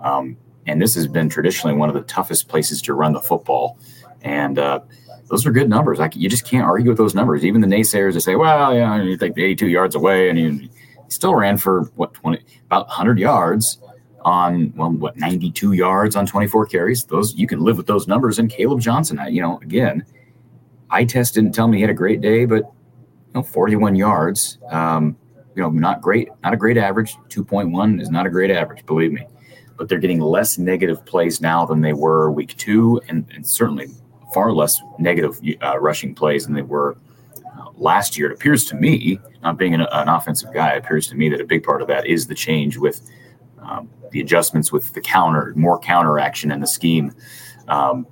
Um, 0.00 0.36
and 0.66 0.80
this 0.80 0.94
has 0.94 1.06
been 1.06 1.28
traditionally 1.28 1.76
one 1.76 1.88
of 1.88 1.94
the 1.94 2.02
toughest 2.02 2.48
places 2.48 2.80
to 2.82 2.94
run 2.94 3.12
the 3.12 3.20
football. 3.20 3.78
And 4.22 4.58
uh, 4.58 4.80
those 5.28 5.46
are 5.46 5.50
good 5.50 5.68
numbers. 5.68 5.98
Like 5.98 6.14
you 6.14 6.28
just 6.28 6.46
can't 6.46 6.64
argue 6.64 6.90
with 6.90 6.98
those 6.98 7.14
numbers. 7.14 7.44
Even 7.44 7.60
the 7.60 7.66
naysayers 7.66 8.14
that 8.14 8.20
say, 8.20 8.36
"Well, 8.36 8.74
yeah, 8.74 9.02
you 9.02 9.16
take 9.16 9.32
82 9.36 9.68
yards 9.68 9.94
away," 9.94 10.28
and 10.28 10.38
he 10.38 10.70
still 11.08 11.34
ran 11.34 11.56
for 11.56 11.84
what 11.96 12.14
20 12.14 12.38
about 12.66 12.86
100 12.86 13.18
yards 13.18 13.78
on 14.24 14.72
well, 14.76 14.90
what 14.90 15.16
92 15.16 15.72
yards 15.72 16.16
on 16.16 16.26
24 16.26 16.66
carries. 16.66 17.04
Those 17.04 17.34
you 17.34 17.46
can 17.46 17.60
live 17.60 17.76
with 17.76 17.86
those 17.86 18.06
numbers. 18.06 18.38
And 18.38 18.50
Kaleb 18.50 18.80
Johnson, 18.80 19.20
you 19.30 19.42
know, 19.42 19.58
again, 19.58 20.04
eye 20.92 21.04
test 21.04 21.34
didn't 21.34 21.52
tell 21.52 21.68
me 21.68 21.78
he 21.78 21.80
had 21.80 21.90
a 21.90 21.94
great 21.94 22.20
day, 22.20 22.44
but 22.44 22.62
you 22.62 23.34
know, 23.34 23.42
41 23.42 23.96
yards. 23.96 24.58
Um, 24.70 25.16
you 25.54 25.62
know, 25.62 25.70
not 25.70 26.00
great, 26.00 26.28
not 26.42 26.54
a 26.54 26.56
great 26.56 26.78
average. 26.78 27.16
2.1 27.28 28.00
is 28.00 28.10
not 28.10 28.26
a 28.26 28.30
great 28.30 28.50
average, 28.50 28.86
believe 28.86 29.12
me. 29.12 29.26
But 29.76 29.88
they're 29.88 29.98
getting 29.98 30.20
less 30.20 30.58
negative 30.58 31.04
plays 31.04 31.40
now 31.40 31.66
than 31.66 31.80
they 31.80 31.92
were 31.92 32.30
week 32.30 32.56
two, 32.56 33.00
and, 33.08 33.26
and 33.34 33.46
certainly 33.46 33.88
far 34.32 34.52
less 34.52 34.80
negative 34.98 35.40
uh, 35.62 35.78
rushing 35.78 36.14
plays 36.14 36.46
than 36.46 36.54
they 36.54 36.62
were 36.62 36.96
uh, 37.58 37.66
last 37.76 38.16
year. 38.16 38.30
It 38.30 38.34
appears 38.34 38.64
to 38.66 38.76
me, 38.76 39.18
not 39.42 39.58
being 39.58 39.74
an, 39.74 39.82
an, 39.82 40.08
offensive 40.08 40.52
guy, 40.54 40.74
it 40.74 40.84
appears 40.84 41.06
to 41.08 41.16
me 41.16 41.28
that 41.28 41.40
a 41.40 41.44
big 41.44 41.64
part 41.64 41.82
of 41.82 41.88
that 41.88 42.06
is 42.06 42.26
the 42.26 42.34
change 42.34 42.78
with 42.78 43.02
um, 43.58 43.90
the 44.10 44.20
adjustments 44.20 44.72
with 44.72 44.92
the 44.94 45.00
counter, 45.00 45.52
more 45.54 45.78
counter 45.78 46.18
action 46.18 46.50
in 46.50 46.60
the 46.60 46.66
scheme. 46.66 47.12
Um, 47.68 48.06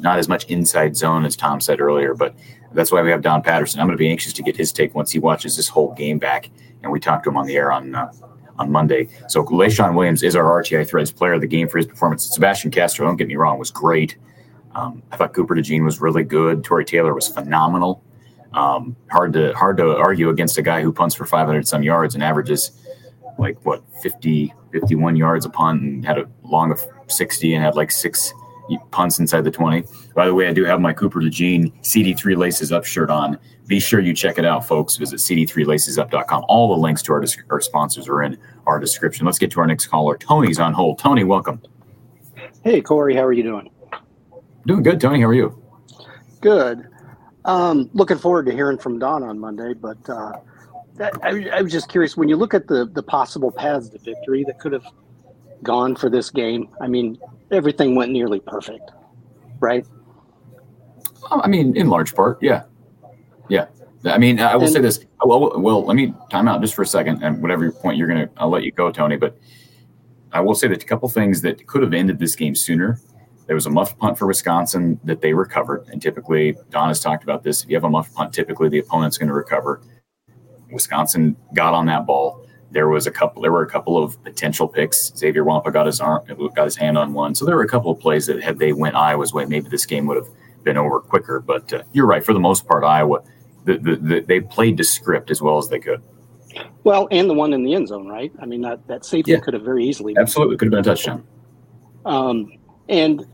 not 0.00 0.18
as 0.18 0.28
much 0.28 0.44
inside 0.46 0.96
zone 0.96 1.24
as 1.24 1.36
Tom 1.36 1.60
said 1.60 1.80
earlier, 1.80 2.14
but 2.14 2.34
that's 2.72 2.92
why 2.92 3.02
we 3.02 3.10
have 3.10 3.22
Don 3.22 3.42
Patterson. 3.42 3.80
I'm 3.80 3.86
going 3.86 3.96
to 3.96 4.02
be 4.02 4.10
anxious 4.10 4.32
to 4.34 4.42
get 4.42 4.56
his 4.56 4.72
take 4.72 4.94
once 4.94 5.10
he 5.10 5.18
watches 5.18 5.56
this 5.56 5.68
whole 5.68 5.92
game 5.94 6.18
back. 6.18 6.50
And 6.82 6.92
we 6.92 7.00
talked 7.00 7.24
to 7.24 7.30
him 7.30 7.36
on 7.36 7.46
the 7.46 7.56
air 7.56 7.72
on 7.72 7.94
uh, 7.94 8.12
on 8.58 8.70
Monday. 8.70 9.08
So 9.28 9.44
Leshon 9.44 9.94
Williams 9.94 10.22
is 10.22 10.36
our 10.36 10.44
RTI 10.62 10.88
Threads 10.88 11.12
player 11.12 11.34
of 11.34 11.40
the 11.40 11.46
game 11.46 11.68
for 11.68 11.78
his 11.78 11.86
performance. 11.86 12.24
Sebastian 12.32 12.70
Castro, 12.70 13.06
don't 13.06 13.16
get 13.16 13.28
me 13.28 13.36
wrong, 13.36 13.58
was 13.58 13.70
great. 13.70 14.16
Um, 14.74 15.02
I 15.10 15.16
thought 15.16 15.32
Cooper 15.32 15.54
DeJean 15.54 15.84
was 15.84 16.00
really 16.00 16.22
good. 16.22 16.64
Tory 16.64 16.84
Taylor 16.84 17.14
was 17.14 17.28
phenomenal. 17.28 18.02
Um, 18.52 18.96
hard 19.10 19.32
to 19.34 19.52
hard 19.54 19.76
to 19.78 19.96
argue 19.96 20.30
against 20.30 20.58
a 20.58 20.62
guy 20.62 20.82
who 20.82 20.92
punts 20.92 21.14
for 21.14 21.26
500 21.26 21.66
some 21.66 21.82
yards 21.82 22.14
and 22.14 22.22
averages 22.22 22.72
like 23.38 23.58
what 23.66 23.82
50 24.02 24.54
51 24.72 25.16
yards 25.16 25.44
a 25.44 25.50
punt 25.50 25.82
and 25.82 26.04
had 26.04 26.18
a 26.18 26.28
long 26.42 26.72
of 26.72 26.80
60 27.08 27.54
and 27.54 27.64
had 27.64 27.74
like 27.74 27.90
six 27.90 28.32
punts 28.90 29.18
inside 29.18 29.42
the 29.42 29.50
20 29.50 29.84
by 30.14 30.26
the 30.26 30.34
way 30.34 30.48
i 30.48 30.52
do 30.52 30.64
have 30.64 30.80
my 30.80 30.92
cooper 30.92 31.20
DeJean 31.20 31.72
cd3 31.82 32.36
laces 32.36 32.72
up 32.72 32.84
shirt 32.84 33.10
on. 33.10 33.38
Be 33.66 33.80
sure 33.80 34.00
you 34.00 34.14
check 34.14 34.38
it 34.38 34.44
out 34.44 34.66
folks. 34.66 34.96
Visit 34.96 35.16
cd3lacesup.com 35.16 36.44
all 36.48 36.74
the 36.74 36.80
links 36.80 37.02
to 37.02 37.12
our, 37.12 37.24
our 37.50 37.60
sponsors 37.60 38.08
are 38.08 38.22
in 38.22 38.38
our 38.66 38.78
description. 38.78 39.26
Let's 39.26 39.38
get 39.38 39.50
to 39.52 39.60
our 39.60 39.66
next 39.66 39.86
caller. 39.86 40.16
Tony's 40.16 40.60
on 40.60 40.72
hold. 40.72 40.98
Tony 40.98 41.24
welcome. 41.24 41.60
Hey 42.62 42.80
cory. 42.80 43.14
How 43.14 43.24
are 43.24 43.32
you 43.32 43.42
doing? 43.42 43.70
Doing 44.66 44.82
good 44.82 45.00
tony. 45.00 45.20
How 45.20 45.26
are 45.26 45.34
you? 45.34 45.62
Good. 46.40 46.88
Um, 47.44 47.90
looking 47.92 48.18
forward 48.18 48.46
to 48.46 48.52
hearing 48.52 48.76
from 48.76 48.98
don 48.98 49.22
on 49.22 49.38
monday 49.38 49.72
but 49.72 49.98
uh, 50.10 50.32
I, 51.22 51.48
I, 51.52 51.62
was 51.62 51.70
just 51.70 51.88
curious 51.88 52.16
when 52.16 52.28
you 52.28 52.34
look 52.34 52.54
at 52.54 52.66
the 52.66 52.86
the 52.86 53.04
possible 53.04 53.52
paths 53.52 53.88
to 53.90 53.98
victory 53.98 54.42
that 54.44 54.58
could 54.58 54.72
have 54.72 54.84
gone 55.62 55.96
for 55.96 56.10
this 56.10 56.30
game. 56.30 56.68
I 56.80 56.86
mean, 56.86 57.18
everything 57.50 57.94
went 57.94 58.12
nearly 58.12 58.40
perfect, 58.40 58.90
right? 59.60 59.86
I 61.30 61.48
mean, 61.48 61.76
in 61.76 61.88
large 61.88 62.14
part, 62.14 62.42
yeah, 62.42 62.64
yeah. 63.48 63.66
I 64.04 64.18
mean, 64.18 64.38
I 64.38 64.54
will 64.54 64.64
and, 64.64 64.72
say 64.72 64.80
this. 64.80 65.04
Well, 65.24 65.60
well, 65.60 65.84
let 65.84 65.96
me 65.96 66.14
time 66.30 66.46
out 66.46 66.60
just 66.60 66.74
for 66.74 66.82
a 66.82 66.86
second, 66.86 67.22
and 67.22 67.42
whatever 67.42 67.70
point 67.72 67.96
you're 67.96 68.08
gonna, 68.08 68.28
I'll 68.36 68.50
let 68.50 68.62
you 68.62 68.70
go, 68.70 68.92
Tony. 68.92 69.16
But 69.16 69.36
I 70.32 70.40
will 70.40 70.54
say 70.54 70.68
that 70.68 70.82
a 70.82 70.86
couple 70.86 71.08
things 71.08 71.40
that 71.42 71.66
could 71.66 71.82
have 71.82 71.92
ended 71.92 72.18
this 72.18 72.36
game 72.36 72.54
sooner. 72.54 73.00
There 73.46 73.54
was 73.54 73.66
a 73.66 73.70
muff 73.70 73.96
punt 73.98 74.18
for 74.18 74.26
Wisconsin 74.26 75.00
that 75.04 75.20
they 75.20 75.32
recovered, 75.32 75.86
and 75.90 76.02
typically 76.02 76.56
Don 76.70 76.88
has 76.88 77.00
talked 77.00 77.22
about 77.22 77.42
this. 77.42 77.62
If 77.62 77.70
you 77.70 77.76
have 77.76 77.84
a 77.84 77.90
muff 77.90 78.12
punt, 78.12 78.32
typically 78.32 78.68
the 78.68 78.78
opponent's 78.78 79.18
going 79.18 79.28
to 79.28 79.34
recover. 79.34 79.80
Wisconsin 80.70 81.36
got 81.54 81.72
on 81.72 81.86
that 81.86 82.06
ball. 82.06 82.45
There 82.70 82.88
was 82.88 83.06
a 83.06 83.10
couple. 83.10 83.42
There 83.42 83.52
were 83.52 83.62
a 83.62 83.68
couple 83.70 84.02
of 84.02 84.22
potential 84.24 84.66
picks. 84.66 85.12
Xavier 85.16 85.44
Nwankpa 85.44 85.72
got 85.72 85.86
his 85.86 86.00
arm, 86.00 86.24
got 86.54 86.64
his 86.64 86.76
hand 86.76 86.98
on 86.98 87.12
one. 87.12 87.34
So 87.34 87.44
there 87.44 87.56
were 87.56 87.62
a 87.62 87.68
couple 87.68 87.90
of 87.90 88.00
plays 88.00 88.26
that 88.26 88.42
had 88.42 88.58
they 88.58 88.72
went 88.72 88.96
Iowa's 88.96 89.32
way, 89.32 89.44
maybe 89.44 89.68
this 89.68 89.86
game 89.86 90.06
would 90.06 90.16
have 90.16 90.28
been 90.64 90.76
over 90.76 91.00
quicker. 91.00 91.40
But 91.40 91.72
uh, 91.72 91.82
you're 91.92 92.06
right. 92.06 92.24
For 92.24 92.32
the 92.32 92.40
most 92.40 92.66
part, 92.66 92.82
Iowa, 92.82 93.22
the, 93.64 93.78
the, 93.78 93.96
the, 93.96 94.20
they 94.20 94.40
played 94.40 94.76
to 94.78 94.84
script 94.84 95.30
as 95.30 95.40
well 95.40 95.58
as 95.58 95.68
they 95.68 95.78
could. 95.78 96.02
Well, 96.84 97.06
and 97.10 97.28
the 97.30 97.34
one 97.34 97.52
in 97.52 97.62
the 97.62 97.74
end 97.74 97.88
zone, 97.88 98.08
right? 98.08 98.32
I 98.40 98.46
mean, 98.46 98.62
that, 98.62 98.86
that 98.88 99.04
safety 99.04 99.32
Yeah. 99.32 99.38
could 99.40 99.54
have 99.54 99.62
very 99.62 99.84
easily. 99.84 100.14
been 100.14 100.22
Absolutely, 100.22 100.56
could 100.56 100.66
have 100.66 100.70
been 100.72 100.80
a 100.80 100.94
touchdown. 100.94 101.24
Um, 102.04 102.52
and 102.88 103.26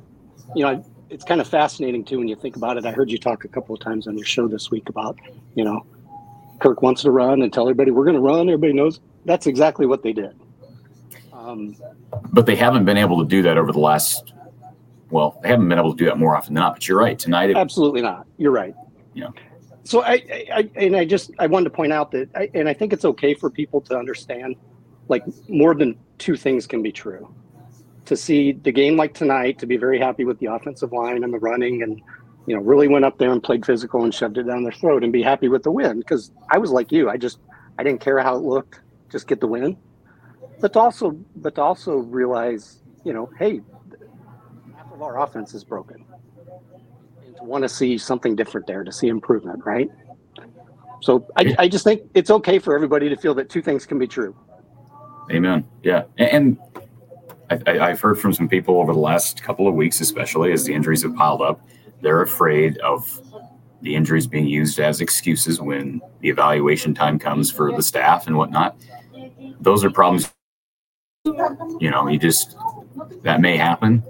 you 0.55 0.64
know, 0.64 0.85
it's 1.11 1.24
kind 1.24 1.41
of 1.41 1.49
fascinating 1.49 2.05
too 2.05 2.18
when 2.18 2.28
you 2.28 2.37
think 2.37 2.57
about 2.57 2.76
it. 2.76 2.85
I 2.87 2.93
heard 2.93 3.11
you 3.11 3.18
talk 3.18 3.45
a 3.45 3.49
couple 3.49 3.74
of 3.74 3.80
times 3.80 4.07
on 4.07 4.16
your 4.16 4.26
show 4.26 4.49
this 4.49 4.70
week 4.70 4.89
about, 4.89 5.18
you 5.55 5.64
know, 5.64 5.87
Kirk 6.59 6.83
wants 6.83 7.03
to 7.03 7.11
run 7.11 7.43
and 7.43 7.53
tell 7.53 7.64
everybody 7.64 7.91
we're 7.91 8.05
going 8.05 8.16
to 8.16 8.20
run. 8.22 8.49
Everybody 8.49 8.72
knows 8.72 9.01
that's 9.25 9.47
exactly 9.47 9.87
what 9.87 10.03
they 10.03 10.12
did. 10.12 10.35
Um, 11.33 11.77
But 12.33 12.47
they 12.47 12.57
haven't 12.57 12.85
been 12.85 12.97
able 12.97 13.18
to 13.23 13.29
do 13.29 13.43
that 13.43 13.57
over 13.57 13.73
the 13.73 13.81
last. 13.81 14.33
Well, 15.11 15.39
they 15.43 15.49
haven't 15.49 15.68
been 15.68 15.79
able 15.79 15.93
to 15.93 15.97
do 15.97 16.07
that 16.07 16.18
more 16.18 16.37
often 16.37 16.55
than 16.55 16.62
not. 16.62 16.75
But 16.75 16.89
you're 16.89 16.99
right. 16.99 17.18
Tonight, 17.18 17.51
it, 17.51 17.57
absolutely 17.57 18.01
not. 18.01 18.27
You're 18.39 18.53
right. 18.53 18.75
Yeah. 19.14 19.29
So 19.85 20.03
I, 20.03 20.12
I, 20.12 20.47
I 20.55 20.70
and 20.77 20.97
I 20.97 21.05
just 21.05 21.33
I 21.39 21.47
wanted 21.49 21.64
to 21.64 21.70
point 21.70 21.93
out 21.93 22.12
that, 22.12 22.29
I, 22.35 22.51
and 22.55 22.68
I 22.68 22.75
think 22.75 22.93
it's 22.93 23.05
okay 23.05 23.35
for 23.35 23.51
people 23.51 23.81
to 23.83 23.99
understand, 23.99 24.57
like 25.09 25.25
more 25.49 25.75
than 25.75 25.99
two 26.18 26.37
things 26.37 26.66
can 26.66 26.83
be 26.83 26.93
true. 26.93 27.35
To 28.07 28.16
see 28.16 28.53
the 28.53 28.73
game 28.73 28.97
like 28.97 29.14
tonight, 29.14 29.59
to 29.59 29.66
be 29.66 29.77
very 29.77 29.99
happy 29.99 30.25
with 30.25 30.39
the 30.39 30.47
offensive 30.47 30.93
line 30.93 31.25
and 31.25 31.33
the 31.33 31.39
running, 31.39 31.83
and 31.83 32.01
you 32.47 32.55
know 32.55 32.62
really 32.62 32.89
went 32.89 33.05
up 33.05 33.18
there 33.18 33.33
and 33.33 33.43
played 33.43 33.66
physical 33.66 34.05
and 34.05 34.14
shoved 34.14 34.39
it 34.39 34.45
down 34.45 34.62
their 34.62 34.73
throat, 34.73 35.03
and 35.03 35.12
be 35.12 35.23
happy 35.23 35.49
with 35.49 35.62
the 35.62 35.70
win. 35.70 35.99
Because 35.99 36.31
I 36.51 36.59
was 36.59 36.70
like 36.70 36.93
you, 36.93 37.11
I 37.11 37.16
just 37.16 37.39
I 37.79 37.83
didn't 37.83 38.01
care 38.01 38.18
how 38.20 38.37
it 38.37 38.43
looked, 38.43 38.81
just 39.13 39.29
get 39.29 39.41
the 39.41 39.47
win. 39.47 39.77
But 40.61 40.77
also, 40.77 41.13
but 41.37 41.59
also 41.59 41.99
realize, 41.99 42.81
you 43.05 43.13
know, 43.13 43.31
hey, 43.39 43.61
half 44.77 44.93
of 44.93 45.03
our 45.03 45.21
offense 45.21 45.55
is 45.55 45.63
broken 45.63 46.05
and 47.25 47.37
to 47.37 47.45
want 47.45 47.63
to 47.63 47.69
see 47.69 47.99
something 47.99 48.35
different 48.35 48.67
there, 48.67 48.83
to 48.83 48.93
see 48.93 49.09
improvement, 49.09 49.65
right? 49.65 49.91
So 51.01 51.27
I, 51.37 51.55
I 51.59 51.69
just 51.69 51.85
think 51.85 52.03
it's 52.15 52.31
okay 52.31 52.59
for 52.59 52.75
everybody 52.75 53.09
to 53.09 53.17
feel 53.17 53.35
that 53.35 53.51
two 53.51 53.61
things 53.61 53.87
can 53.87 53.99
be 53.99 54.07
true. 54.07 54.37
Amen. 55.31 55.67
Yeah, 55.83 56.05
and, 56.19 56.59
and 57.51 57.67
I, 57.67 57.91
I've 57.91 58.01
heard 58.01 58.19
from 58.19 58.33
some 58.33 58.49
people 58.49 58.79
over 58.81 58.93
the 58.93 59.01
last 59.01 59.43
couple 59.43 59.67
of 59.67 59.75
weeks, 59.75 60.01
especially 60.01 60.53
as 60.53 60.65
the 60.65 60.73
injuries 60.73 61.03
have 61.03 61.15
piled 61.17 61.43
up, 61.43 61.61
they're 62.01 62.23
afraid 62.23 62.79
of 62.79 63.21
the 63.83 63.97
injuries 63.97 64.29
being 64.29 64.47
used 64.47 64.79
as 64.79 65.01
excuses 65.01 65.61
when 65.61 66.01
the 66.21 66.29
evaluation 66.29 66.95
time 66.95 67.19
comes 67.19 67.51
for 67.51 67.73
the 67.73 67.83
staff 67.83 68.29
and 68.29 68.37
whatnot. 68.37 68.77
Those 69.63 69.85
are 69.85 69.91
problems. 69.91 70.33
You 71.25 71.91
know, 71.91 72.09
you 72.09 72.19
just 72.19 72.57
that 73.23 73.41
may 73.41 73.57
happen, 73.57 74.03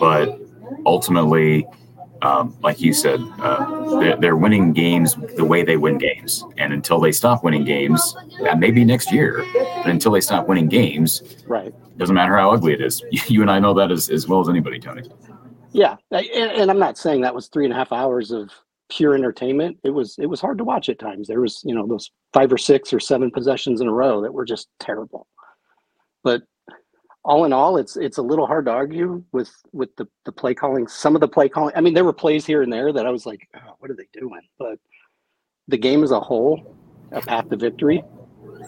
but 0.00 0.40
ultimately, 0.86 1.66
um, 2.22 2.56
like 2.62 2.80
you 2.80 2.94
said, 2.94 3.20
uh, 3.38 3.98
they're, 4.00 4.16
they're 4.16 4.36
winning 4.36 4.72
games 4.72 5.14
the 5.36 5.44
way 5.44 5.62
they 5.62 5.76
win 5.76 5.98
games, 5.98 6.42
and 6.56 6.72
until 6.72 6.98
they 7.00 7.12
stop 7.12 7.44
winning 7.44 7.64
games, 7.64 8.16
that 8.42 8.58
may 8.58 8.70
be 8.70 8.82
next 8.84 9.12
year. 9.12 9.44
But 9.52 9.86
until 9.88 10.12
they 10.12 10.22
stop 10.22 10.48
winning 10.48 10.68
games, 10.68 11.22
Right. 11.46 11.74
doesn't 11.98 12.14
matter 12.14 12.36
how 12.36 12.50
ugly 12.50 12.72
it 12.72 12.80
is. 12.80 13.02
You 13.28 13.42
and 13.42 13.50
I 13.50 13.58
know 13.58 13.74
that 13.74 13.90
as, 13.92 14.08
as 14.08 14.26
well 14.26 14.40
as 14.40 14.48
anybody, 14.48 14.78
Tony. 14.80 15.02
Yeah. 15.72 15.96
And, 16.10 16.26
and 16.32 16.70
I'm 16.70 16.78
not 16.78 16.96
saying 16.96 17.20
that 17.22 17.34
was 17.34 17.48
three 17.48 17.64
and 17.64 17.74
a 17.74 17.76
half 17.76 17.92
hours 17.92 18.30
of 18.30 18.50
pure 18.88 19.14
entertainment. 19.14 19.78
It 19.84 19.90
was 19.90 20.16
it 20.18 20.26
was 20.26 20.40
hard 20.40 20.56
to 20.58 20.64
watch 20.64 20.88
at 20.88 20.98
times. 20.98 21.28
There 21.28 21.40
was, 21.40 21.60
you 21.64 21.74
know, 21.74 21.86
those 21.86 22.10
five 22.34 22.52
or 22.52 22.58
six 22.58 22.92
or 22.92 23.00
seven 23.00 23.30
possessions 23.30 23.80
in 23.80 23.86
a 23.86 23.92
row 23.92 24.20
that 24.20 24.34
were 24.34 24.44
just 24.44 24.68
terrible. 24.80 25.26
But 26.22 26.42
all 27.24 27.44
in 27.46 27.52
all, 27.54 27.78
it's 27.78 27.96
it's 27.96 28.18
a 28.18 28.22
little 28.22 28.46
hard 28.46 28.66
to 28.66 28.72
argue 28.72 29.22
with 29.32 29.50
with 29.72 29.94
the, 29.96 30.06
the 30.26 30.32
play 30.32 30.52
calling. 30.52 30.86
Some 30.88 31.14
of 31.14 31.20
the 31.20 31.28
play 31.28 31.48
calling. 31.48 31.72
I 31.76 31.80
mean, 31.80 31.94
there 31.94 32.04
were 32.04 32.12
plays 32.12 32.44
here 32.44 32.62
and 32.62 32.72
there 32.72 32.92
that 32.92 33.06
I 33.06 33.10
was 33.10 33.24
like, 33.24 33.48
oh, 33.56 33.76
what 33.78 33.90
are 33.90 33.94
they 33.94 34.08
doing? 34.12 34.42
But 34.58 34.78
the 35.68 35.78
game 35.78 36.02
as 36.02 36.10
a 36.10 36.20
whole, 36.20 36.76
a 37.12 37.22
path 37.22 37.48
to 37.48 37.56
victory. 37.56 38.02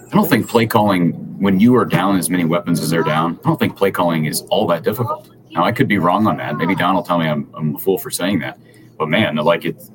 I 0.07 0.15
don't 0.15 0.29
think 0.29 0.49
play 0.49 0.67
calling, 0.67 1.13
when 1.41 1.59
you 1.59 1.75
are 1.77 1.85
down 1.85 2.17
as 2.17 2.31
many 2.31 2.45
weapons 2.45 2.81
as 2.81 2.91
they're 2.91 3.03
down, 3.03 3.39
I 3.45 3.49
don't 3.49 3.59
think 3.59 3.77
play 3.77 3.91
calling 3.91 4.27
is 4.27 4.43
all 4.43 4.67
that 4.69 4.85
difficult. 4.85 5.29
Now, 5.51 5.65
I 5.65 5.73
could 5.73 5.89
be 5.89 5.99
wrong 5.99 6.27
on 6.27 6.37
that. 6.37 6.57
Maybe 6.57 6.75
Don 6.75 6.95
will 6.95 7.03
tell 7.03 7.19
me 7.19 7.27
I'm, 7.27 7.51
I'm 7.55 7.75
a 7.75 7.79
fool 7.79 7.99
for 7.99 8.11
saying 8.11 8.39
that. 8.41 8.59
But 8.99 9.09
man, 9.09 9.37
like 9.37 9.65
it's, 9.65 9.91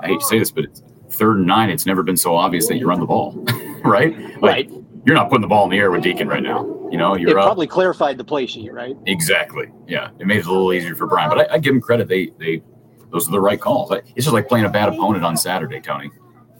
I 0.00 0.08
hate 0.08 0.20
to 0.20 0.26
say 0.26 0.38
this, 0.38 0.50
but 0.50 0.64
it's 0.64 0.82
third 1.12 1.38
and 1.38 1.46
nine, 1.46 1.70
it's 1.70 1.86
never 1.86 2.02
been 2.02 2.16
so 2.16 2.34
obvious 2.36 2.68
that 2.68 2.76
you 2.76 2.88
run 2.88 3.00
the 3.00 3.06
ball, 3.06 3.32
right? 3.84 4.16
Like, 4.40 4.70
Right. 4.70 4.70
You're 5.04 5.16
not 5.16 5.30
putting 5.30 5.42
the 5.42 5.48
ball 5.48 5.64
in 5.64 5.70
the 5.70 5.78
air 5.78 5.90
with 5.90 6.04
Deacon 6.04 6.28
right 6.28 6.42
now. 6.44 6.60
You 6.92 6.96
know, 6.96 7.16
you're 7.16 7.36
up. 7.36 7.44
probably 7.44 7.66
clarified 7.66 8.18
the 8.18 8.24
play 8.24 8.46
sheet, 8.46 8.72
right? 8.72 8.94
Exactly. 9.06 9.66
Yeah, 9.88 10.10
it 10.20 10.28
made 10.28 10.38
it 10.38 10.46
a 10.46 10.52
little 10.52 10.72
easier 10.72 10.94
for 10.94 11.08
Brian, 11.08 11.28
but 11.28 11.50
I, 11.50 11.54
I 11.54 11.58
give 11.58 11.74
him 11.74 11.80
credit. 11.80 12.06
They 12.06 12.30
they 12.38 12.62
those 13.10 13.26
are 13.26 13.32
the 13.32 13.40
right 13.40 13.60
calls. 13.60 13.90
Like, 13.90 14.04
It's 14.14 14.26
just 14.26 14.32
like 14.32 14.46
playing 14.46 14.64
a 14.64 14.68
bad 14.70 14.88
opponent 14.88 15.24
on 15.24 15.36
Saturday, 15.36 15.80
Tony. 15.80 16.08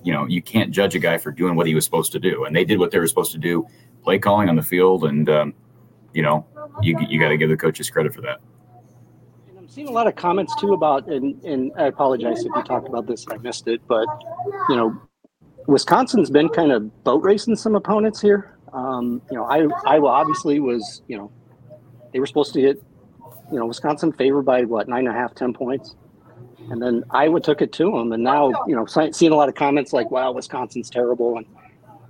You 0.03 0.12
know, 0.12 0.26
you 0.26 0.42
can't 0.42 0.72
judge 0.72 0.96
a 0.96 0.98
guy 0.98 1.18
for 1.18 1.30
doing 1.30 1.55
what 1.55 1.68
he 1.68 1.74
was 1.76 1.84
supposed 1.84 2.11
to 2.12 2.18
do, 2.18 2.44
and 2.44 2.57
they 2.57 2.64
did 2.64 2.80
what 2.80 2.90
they 2.90 2.98
were 2.98 3.07
supposed 3.07 3.30
to 3.30 3.38
do. 3.38 3.64
Play 4.03 4.18
calling 4.18 4.48
on 4.48 4.57
the 4.57 4.62
field, 4.62 5.05
and 5.05 5.28
um, 5.30 5.55
you 6.12 6.22
know, 6.22 6.44
you 6.82 6.98
you 7.09 7.20
got 7.20 7.28
to 7.28 7.36
give 7.36 7.48
the 7.48 7.57
coaches 7.57 7.90
credit 7.90 8.12
for 8.12 8.22
that. 8.22 8.40
Seeing 9.72 9.88
a 9.88 9.90
lot 9.90 10.06
of 10.06 10.16
comments 10.16 10.54
too 10.56 10.74
about, 10.74 11.06
and, 11.06 11.42
and 11.44 11.72
I 11.78 11.84
apologize 11.84 12.40
if 12.40 12.52
you 12.54 12.62
talked 12.62 12.88
about 12.88 13.06
this 13.06 13.24
and 13.24 13.32
I 13.32 13.36
missed 13.38 13.66
it, 13.68 13.80
but 13.88 14.06
you 14.68 14.76
know, 14.76 15.00
Wisconsin's 15.66 16.28
been 16.28 16.50
kind 16.50 16.72
of 16.72 17.04
boat 17.04 17.22
racing 17.24 17.56
some 17.56 17.74
opponents 17.74 18.20
here. 18.20 18.58
Um, 18.74 19.22
you 19.30 19.38
know, 19.38 19.44
I, 19.44 19.66
Iowa 19.86 20.08
obviously 20.08 20.60
was, 20.60 21.00
you 21.08 21.16
know, 21.16 21.32
they 22.12 22.20
were 22.20 22.26
supposed 22.26 22.52
to 22.52 22.60
get, 22.60 22.82
you 23.50 23.58
know, 23.58 23.64
Wisconsin 23.64 24.12
favored 24.12 24.42
by 24.42 24.64
what 24.64 24.88
nine 24.88 25.06
and 25.06 25.16
a 25.16 25.18
half, 25.18 25.34
ten 25.34 25.54
points, 25.54 25.96
and 26.68 26.82
then 26.82 27.02
Iowa 27.08 27.40
took 27.40 27.62
it 27.62 27.72
to 27.72 27.90
them. 27.92 28.12
And 28.12 28.22
now, 28.22 28.52
you 28.66 28.76
know, 28.76 28.84
seeing 28.84 29.32
a 29.32 29.36
lot 29.36 29.48
of 29.48 29.54
comments 29.54 29.94
like, 29.94 30.10
"Wow, 30.10 30.32
Wisconsin's 30.32 30.90
terrible," 30.90 31.38
and 31.38 31.46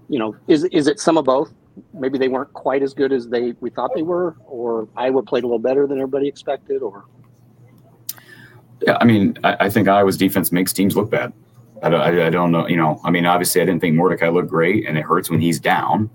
you 0.09 0.19
know, 0.19 0.35
is 0.49 0.65
is 0.65 0.89
it 0.89 0.99
some 0.99 1.17
of 1.17 1.27
both? 1.27 1.55
Maybe 1.95 2.19
they 2.19 2.29
weren't 2.29 2.53
quite 2.55 2.83
as 2.83 2.93
good 2.93 3.13
as 3.13 3.29
they 3.29 3.53
we 3.61 3.71
thought 3.71 3.93
they 3.95 4.03
were, 4.03 4.35
or 4.47 4.89
Iowa 4.97 5.23
played 5.23 5.45
a 5.45 5.47
little 5.47 5.61
better 5.61 5.87
than 5.87 5.99
everybody 5.99 6.27
expected, 6.27 6.83
or 6.83 7.05
Yeah, 8.87 8.99
I 9.01 9.05
mean, 9.05 9.39
I, 9.45 9.67
I 9.67 9.71
think 9.71 9.89
Iowa's 9.89 10.17
defense 10.17 10.53
makes 10.53 10.73
teams 10.73 10.97
look 10.97 11.11
bad. 11.11 11.33
I 11.83 11.89
don't, 11.91 12.01
I, 12.01 12.27
I 12.27 12.31
don't 12.31 12.53
know. 12.53 12.69
You 12.69 12.77
know, 12.77 13.01
I 13.05 13.11
mean, 13.11 13.27
obviously, 13.27 13.61
I 13.61 13.65
didn't 13.65 13.81
think 13.81 13.97
Mordecai 13.97 14.29
looked 14.29 14.49
great, 14.49 14.87
and 14.87 14.97
it 14.97 15.03
hurts 15.03 15.31
when 15.31 15.41
he's 15.41 15.59
down. 15.59 16.11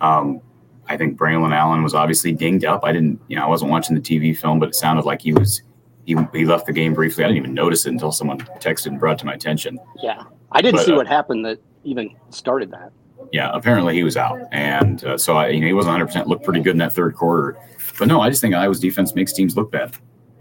Um, 0.00 0.40
I 0.88 0.96
think 0.96 1.18
Braylon 1.18 1.54
Allen 1.54 1.82
was 1.82 1.94
obviously 1.94 2.32
dinged 2.32 2.64
up. 2.64 2.84
I 2.84 2.92
didn't, 2.92 3.20
you 3.28 3.36
know, 3.36 3.44
I 3.44 3.48
wasn't 3.48 3.70
watching 3.70 3.94
the 3.94 4.00
TV 4.00 4.36
film, 4.36 4.58
but 4.58 4.70
it 4.70 4.74
sounded 4.74 5.04
like 5.04 5.22
he 5.22 5.32
was. 5.32 5.62
He, 6.04 6.16
he 6.34 6.44
left 6.44 6.66
the 6.66 6.72
game 6.72 6.94
briefly. 6.94 7.22
I 7.22 7.28
didn't 7.28 7.38
even 7.44 7.54
notice 7.54 7.86
it 7.86 7.90
until 7.90 8.10
someone 8.10 8.38
texted 8.58 8.86
and 8.86 8.98
brought 8.98 9.12
it 9.12 9.18
to 9.20 9.26
my 9.26 9.34
attention. 9.34 9.78
Yeah, 10.02 10.24
I 10.50 10.60
didn't 10.60 10.78
But, 10.78 10.86
see 10.86 10.92
uh, 10.92 10.96
what 10.96 11.06
happened 11.06 11.44
that 11.44 11.60
even 11.84 12.10
started 12.30 12.72
that. 12.72 12.90
Yeah, 13.30 13.50
apparently 13.54 13.94
he 13.94 14.02
was 14.02 14.16
out, 14.16 14.40
and 14.50 15.04
uh, 15.04 15.16
so 15.16 15.36
I, 15.36 15.48
you 15.48 15.60
know, 15.60 15.66
he 15.68 15.72
wasn't 15.72 15.92
100. 15.92 16.06
percent 16.06 16.26
Looked 16.26 16.44
pretty 16.44 16.60
good 16.60 16.72
in 16.72 16.78
that 16.78 16.92
third 16.92 17.14
quarter, 17.14 17.56
but 17.98 18.08
no, 18.08 18.20
I 18.20 18.28
just 18.28 18.40
think 18.42 18.54
Iowa's 18.54 18.80
defense 18.80 19.14
makes 19.14 19.32
teams 19.32 19.56
look 19.56 19.70
bad, 19.70 19.94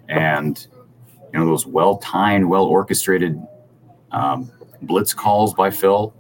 and 0.10 0.66
you 1.34 1.40
know 1.40 1.46
those 1.46 1.66
well 1.66 1.98
timed, 1.98 2.46
well 2.46 2.66
orchestrated 2.66 3.42
um, 4.12 4.52
blitz 4.82 5.14
calls 5.14 5.54
by 5.54 5.70
Phil. 5.70 6.14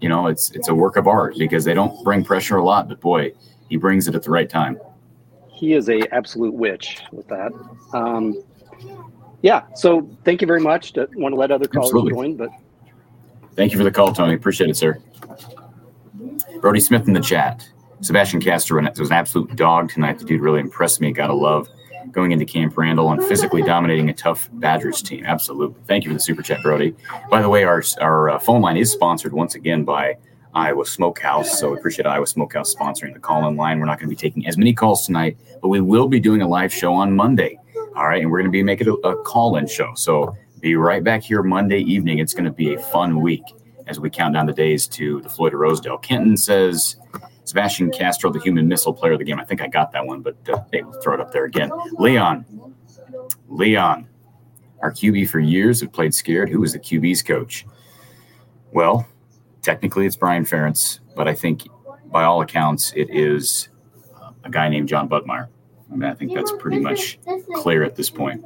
You 0.00 0.08
know, 0.08 0.26
it's 0.26 0.50
it's 0.52 0.68
a 0.68 0.74
work 0.74 0.96
of 0.96 1.06
art 1.06 1.36
because 1.38 1.64
they 1.64 1.74
don't 1.74 2.02
bring 2.04 2.24
pressure 2.24 2.56
a 2.56 2.64
lot, 2.64 2.88
but 2.88 3.00
boy, 3.00 3.32
he 3.68 3.76
brings 3.76 4.08
it 4.08 4.14
at 4.14 4.22
the 4.22 4.30
right 4.30 4.48
time. 4.48 4.78
He 5.48 5.72
is 5.72 5.88
a 5.88 6.02
absolute 6.14 6.52
witch 6.52 7.00
with 7.12 7.28
that. 7.28 7.52
Um, 7.92 8.42
yeah, 9.42 9.64
so 9.74 10.08
thank 10.24 10.40
you 10.40 10.46
very 10.46 10.60
much. 10.60 10.92
To, 10.94 11.08
want 11.14 11.32
to 11.32 11.36
let 11.38 11.50
other 11.50 11.66
callers 11.66 11.90
Absolutely. 11.90 12.12
join, 12.12 12.36
but 12.36 12.50
Thank 13.54 13.70
you 13.70 13.78
for 13.78 13.84
the 13.84 13.90
call, 13.90 14.12
Tony. 14.12 14.34
Appreciate 14.34 14.68
it, 14.68 14.76
sir. 14.76 15.00
Brody 16.60 16.80
Smith 16.80 17.06
in 17.06 17.14
the 17.14 17.20
chat. 17.20 17.68
Sebastian 18.00 18.40
Castro 18.40 18.82
was 18.82 19.10
an 19.10 19.12
absolute 19.12 19.54
dog 19.54 19.90
tonight. 19.90 20.18
The 20.18 20.24
dude 20.24 20.40
really 20.40 20.60
impressed 20.60 21.00
me. 21.00 21.12
Gotta 21.12 21.34
love 21.34 21.68
going 22.14 22.32
into 22.32 22.44
Camp 22.44 22.76
Randall 22.78 23.12
and 23.12 23.22
physically 23.24 23.62
dominating 23.62 24.08
a 24.08 24.14
tough 24.14 24.48
Badgers 24.54 25.02
team. 25.02 25.24
Absolutely. 25.26 25.80
Thank 25.86 26.04
you 26.04 26.10
for 26.10 26.14
the 26.14 26.20
super 26.20 26.42
chat, 26.42 26.62
Brody. 26.62 26.94
By 27.30 27.42
the 27.42 27.48
way, 27.48 27.64
our 27.64 27.82
our 28.00 28.30
uh, 28.30 28.38
phone 28.38 28.62
line 28.62 28.76
is 28.76 28.90
sponsored 28.90 29.32
once 29.32 29.54
again 29.54 29.84
by 29.84 30.16
Iowa 30.54 30.86
Smokehouse. 30.86 31.58
So 31.58 31.72
we 31.72 31.78
appreciate 31.78 32.06
Iowa 32.06 32.26
Smokehouse 32.26 32.74
sponsoring 32.74 33.12
the 33.12 33.20
call 33.20 33.46
in 33.48 33.56
line. 33.56 33.80
We're 33.80 33.86
not 33.86 33.98
going 33.98 34.08
to 34.08 34.16
be 34.16 34.20
taking 34.20 34.46
as 34.46 34.56
many 34.56 34.72
calls 34.72 35.04
tonight, 35.04 35.36
but 35.60 35.68
we 35.68 35.80
will 35.80 36.08
be 36.08 36.20
doing 36.20 36.42
a 36.42 36.48
live 36.48 36.72
show 36.72 36.94
on 36.94 37.14
Monday. 37.14 37.58
All 37.96 38.08
right. 38.08 38.22
And 38.22 38.30
we're 38.30 38.38
going 38.38 38.50
to 38.50 38.56
be 38.56 38.62
making 38.62 38.88
a, 38.88 38.92
a 39.08 39.22
call 39.24 39.56
in 39.56 39.66
show. 39.66 39.92
So 39.96 40.36
be 40.60 40.76
right 40.76 41.04
back 41.04 41.22
here 41.22 41.42
Monday 41.42 41.80
evening. 41.80 42.20
It's 42.20 42.32
going 42.32 42.46
to 42.46 42.52
be 42.52 42.74
a 42.74 42.78
fun 42.78 43.20
week 43.20 43.42
as 43.86 44.00
we 44.00 44.08
count 44.08 44.34
down 44.34 44.46
the 44.46 44.52
days 44.52 44.86
to 44.88 45.20
the 45.20 45.28
Floyd 45.28 45.52
Rosedale. 45.52 45.98
Kenton 45.98 46.36
says 46.36 46.96
Sebastian 47.44 47.90
Castro, 47.90 48.30
the 48.30 48.40
human 48.40 48.66
missile 48.66 48.92
player 48.92 49.12
of 49.12 49.18
the 49.18 49.24
game. 49.24 49.38
I 49.38 49.44
think 49.44 49.60
I 49.60 49.68
got 49.68 49.92
that 49.92 50.06
one, 50.06 50.22
but 50.22 50.36
uh, 50.48 50.62
hey, 50.72 50.82
we'll 50.82 51.00
throw 51.00 51.14
it 51.14 51.20
up 51.20 51.32
there 51.32 51.44
again. 51.44 51.70
Leon. 51.92 52.44
Leon. 53.48 54.08
Our 54.80 54.90
QB 54.90 55.28
for 55.28 55.40
years 55.40 55.80
have 55.80 55.92
played 55.92 56.14
scared. 56.14 56.48
Who 56.48 56.60
was 56.60 56.72
the 56.72 56.78
QB's 56.78 57.22
coach? 57.22 57.66
Well, 58.72 59.06
technically 59.62 60.06
it's 60.06 60.16
Brian 60.16 60.44
Ferentz, 60.44 61.00
but 61.14 61.28
I 61.28 61.34
think 61.34 61.68
by 62.06 62.24
all 62.24 62.40
accounts 62.42 62.92
it 62.96 63.08
is 63.10 63.68
uh, 64.20 64.30
a 64.44 64.50
guy 64.50 64.68
named 64.68 64.88
Jon 64.88 65.08
Budmayr. 65.08 65.48
I 65.92 65.96
mean, 65.96 66.10
I 66.10 66.14
think 66.14 66.34
that's 66.34 66.52
pretty 66.58 66.80
much 66.80 67.18
clear 67.54 67.82
at 67.84 67.94
this 67.94 68.10
point. 68.10 68.44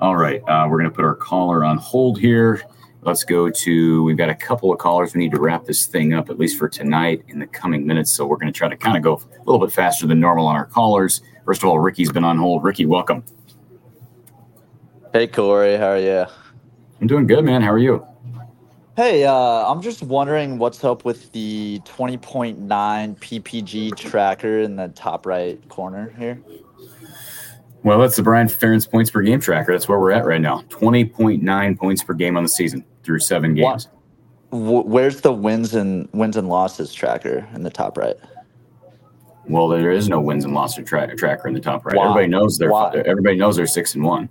All 0.00 0.16
right, 0.16 0.42
uh, 0.48 0.66
we're 0.68 0.78
going 0.78 0.90
to 0.90 0.94
put 0.94 1.04
our 1.04 1.14
caller 1.14 1.64
on 1.64 1.78
hold 1.78 2.18
here. 2.18 2.62
Let's 3.04 3.22
go 3.22 3.50
to. 3.50 4.02
We've 4.02 4.16
got 4.16 4.30
a 4.30 4.34
couple 4.34 4.72
of 4.72 4.78
callers. 4.78 5.12
We 5.12 5.20
need 5.20 5.32
to 5.32 5.40
wrap 5.40 5.66
this 5.66 5.84
thing 5.84 6.14
up 6.14 6.30
at 6.30 6.38
least 6.38 6.58
for 6.58 6.70
tonight 6.70 7.22
in 7.28 7.38
the 7.38 7.46
coming 7.46 7.86
minutes. 7.86 8.10
So 8.12 8.24
we're 8.24 8.38
going 8.38 8.50
to 8.50 8.56
try 8.56 8.66
to 8.66 8.76
kind 8.78 8.96
of 8.96 9.02
go 9.02 9.16
a 9.16 9.44
little 9.44 9.64
bit 9.64 9.74
faster 9.74 10.06
than 10.06 10.20
normal 10.20 10.46
on 10.46 10.56
our 10.56 10.64
callers. 10.64 11.20
First 11.44 11.62
of 11.62 11.68
all, 11.68 11.78
Ricky's 11.78 12.10
been 12.10 12.24
on 12.24 12.38
hold. 12.38 12.64
Ricky, 12.64 12.86
welcome. 12.86 13.22
Hey 15.12 15.26
Cory, 15.26 15.76
how 15.76 15.90
are 15.90 15.98
you? 15.98 16.24
I'm 17.00 17.06
doing 17.06 17.26
good, 17.26 17.44
man. 17.44 17.60
How 17.60 17.72
are 17.72 17.78
you? 17.78 18.06
Hey, 18.96 19.24
uh, 19.24 19.34
I'm 19.34 19.82
just 19.82 20.02
wondering 20.02 20.56
what's 20.56 20.82
up 20.82 21.04
with 21.04 21.30
the 21.32 21.80
20.9 21.84 22.66
PPG 22.66 23.96
tracker 23.96 24.60
in 24.60 24.76
the 24.76 24.88
top 24.88 25.26
right 25.26 25.68
corner 25.68 26.14
here. 26.18 26.40
Well, 27.82 27.98
that's 27.98 28.16
the 28.16 28.22
Brian 28.22 28.46
Ferentz 28.46 28.90
points 28.90 29.10
per 29.10 29.20
game 29.20 29.40
tracker. 29.40 29.72
That's 29.72 29.88
where 29.88 30.00
we're 30.00 30.12
at 30.12 30.24
right 30.24 30.40
now. 30.40 30.62
20.9 30.70 31.78
points 31.78 32.02
per 32.02 32.14
game 32.14 32.36
on 32.38 32.42
the 32.42 32.48
season 32.48 32.82
through 33.04 33.20
seven 33.20 33.54
games. 33.54 33.88
Wh- 34.50 34.86
Where's 34.86 35.20
the 35.20 35.32
wins 35.32 35.74
and 35.74 36.08
wins 36.12 36.36
and 36.36 36.48
losses 36.48 36.92
tracker 36.92 37.46
in 37.54 37.62
the 37.62 37.70
top 37.70 37.96
right? 37.96 38.16
Well, 39.46 39.68
there 39.68 39.90
is 39.90 40.08
no 40.08 40.20
wins 40.20 40.44
and 40.44 40.54
losses 40.54 40.88
tra- 40.88 41.14
tracker 41.16 41.46
in 41.48 41.54
the 41.54 41.60
top 41.60 41.84
right. 41.84 41.94
Why? 41.94 42.04
Everybody 42.04 42.28
knows 42.28 42.58
they're 42.58 42.70
Why? 42.70 42.94
everybody 43.04 43.36
knows 43.36 43.56
they're 43.56 43.66
six 43.66 43.94
and 43.94 44.02
one. 44.02 44.28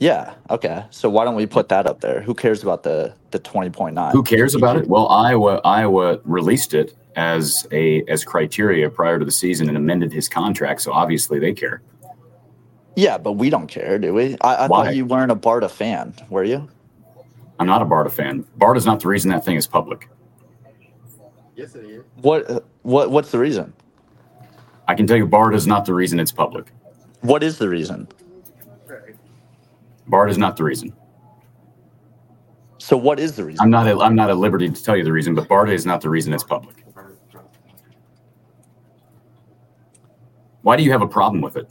Yeah. 0.00 0.34
Okay. 0.50 0.84
So 0.90 1.08
why 1.08 1.24
don't 1.24 1.36
we 1.36 1.46
put 1.46 1.68
that 1.68 1.86
up 1.86 2.00
there? 2.00 2.22
Who 2.22 2.34
cares 2.34 2.62
about 2.62 2.82
the 2.82 3.14
the 3.30 3.38
20.9? 3.38 4.10
Who 4.12 4.24
cares 4.24 4.54
about 4.56 4.76
it? 4.76 4.88
Well, 4.88 5.08
Iowa 5.08 5.60
Iowa 5.64 6.18
released 6.24 6.74
it 6.74 6.96
as 7.14 7.66
a 7.70 8.02
as 8.08 8.24
criteria 8.24 8.90
prior 8.90 9.20
to 9.20 9.24
the 9.24 9.30
season 9.30 9.68
and 9.68 9.76
amended 9.76 10.12
his 10.12 10.28
contract, 10.28 10.80
so 10.80 10.92
obviously 10.92 11.38
they 11.38 11.52
care. 11.52 11.82
Yeah, 12.96 13.16
but 13.16 13.32
we 13.34 13.48
don't 13.48 13.68
care, 13.68 13.98
do 13.98 14.12
we? 14.12 14.36
I, 14.40 14.64
I 14.64 14.68
thought 14.68 14.94
you 14.96 15.06
weren't 15.06 15.30
a 15.30 15.36
Barta 15.36 15.70
fan, 15.70 16.14
were 16.28 16.44
you? 16.44 16.68
I'm 17.62 17.68
not 17.68 17.80
a 17.80 17.84
Barta 17.84 18.10
fan. 18.10 18.44
Barta's 18.58 18.86
not 18.86 18.98
the 18.98 19.06
reason 19.06 19.30
that 19.30 19.44
thing 19.44 19.54
is 19.54 19.68
public. 19.68 20.08
Yes, 21.54 21.76
it 21.76 21.84
is. 21.84 22.02
What 22.16 22.66
what 22.82 23.12
what's 23.12 23.30
the 23.30 23.38
reason? 23.38 23.72
I 24.88 24.96
can 24.96 25.06
tell 25.06 25.16
you 25.16 25.28
Barta's 25.28 25.64
not 25.64 25.84
the 25.84 25.94
reason 25.94 26.18
it's 26.18 26.32
public. 26.32 26.72
What 27.20 27.44
is 27.44 27.58
the 27.58 27.68
reason? 27.68 28.08
Barta's 30.10 30.38
not 30.38 30.56
the 30.56 30.64
reason. 30.64 30.92
So 32.78 32.96
what 32.96 33.20
is 33.20 33.36
the 33.36 33.44
reason? 33.44 33.60
I'm 33.62 33.70
not 33.70 33.86
at, 33.86 33.96
I'm 33.98 34.16
not 34.16 34.28
at 34.28 34.38
liberty 34.38 34.68
to 34.68 34.82
tell 34.82 34.96
you 34.96 35.04
the 35.04 35.12
reason, 35.12 35.36
but 35.36 35.46
Barta 35.46 35.72
is 35.72 35.86
not 35.86 36.00
the 36.00 36.10
reason 36.10 36.34
it's 36.34 36.42
public. 36.42 36.84
Why 40.62 40.76
do 40.76 40.82
you 40.82 40.90
have 40.90 41.02
a 41.02 41.06
problem 41.06 41.40
with 41.40 41.56
it? 41.56 41.70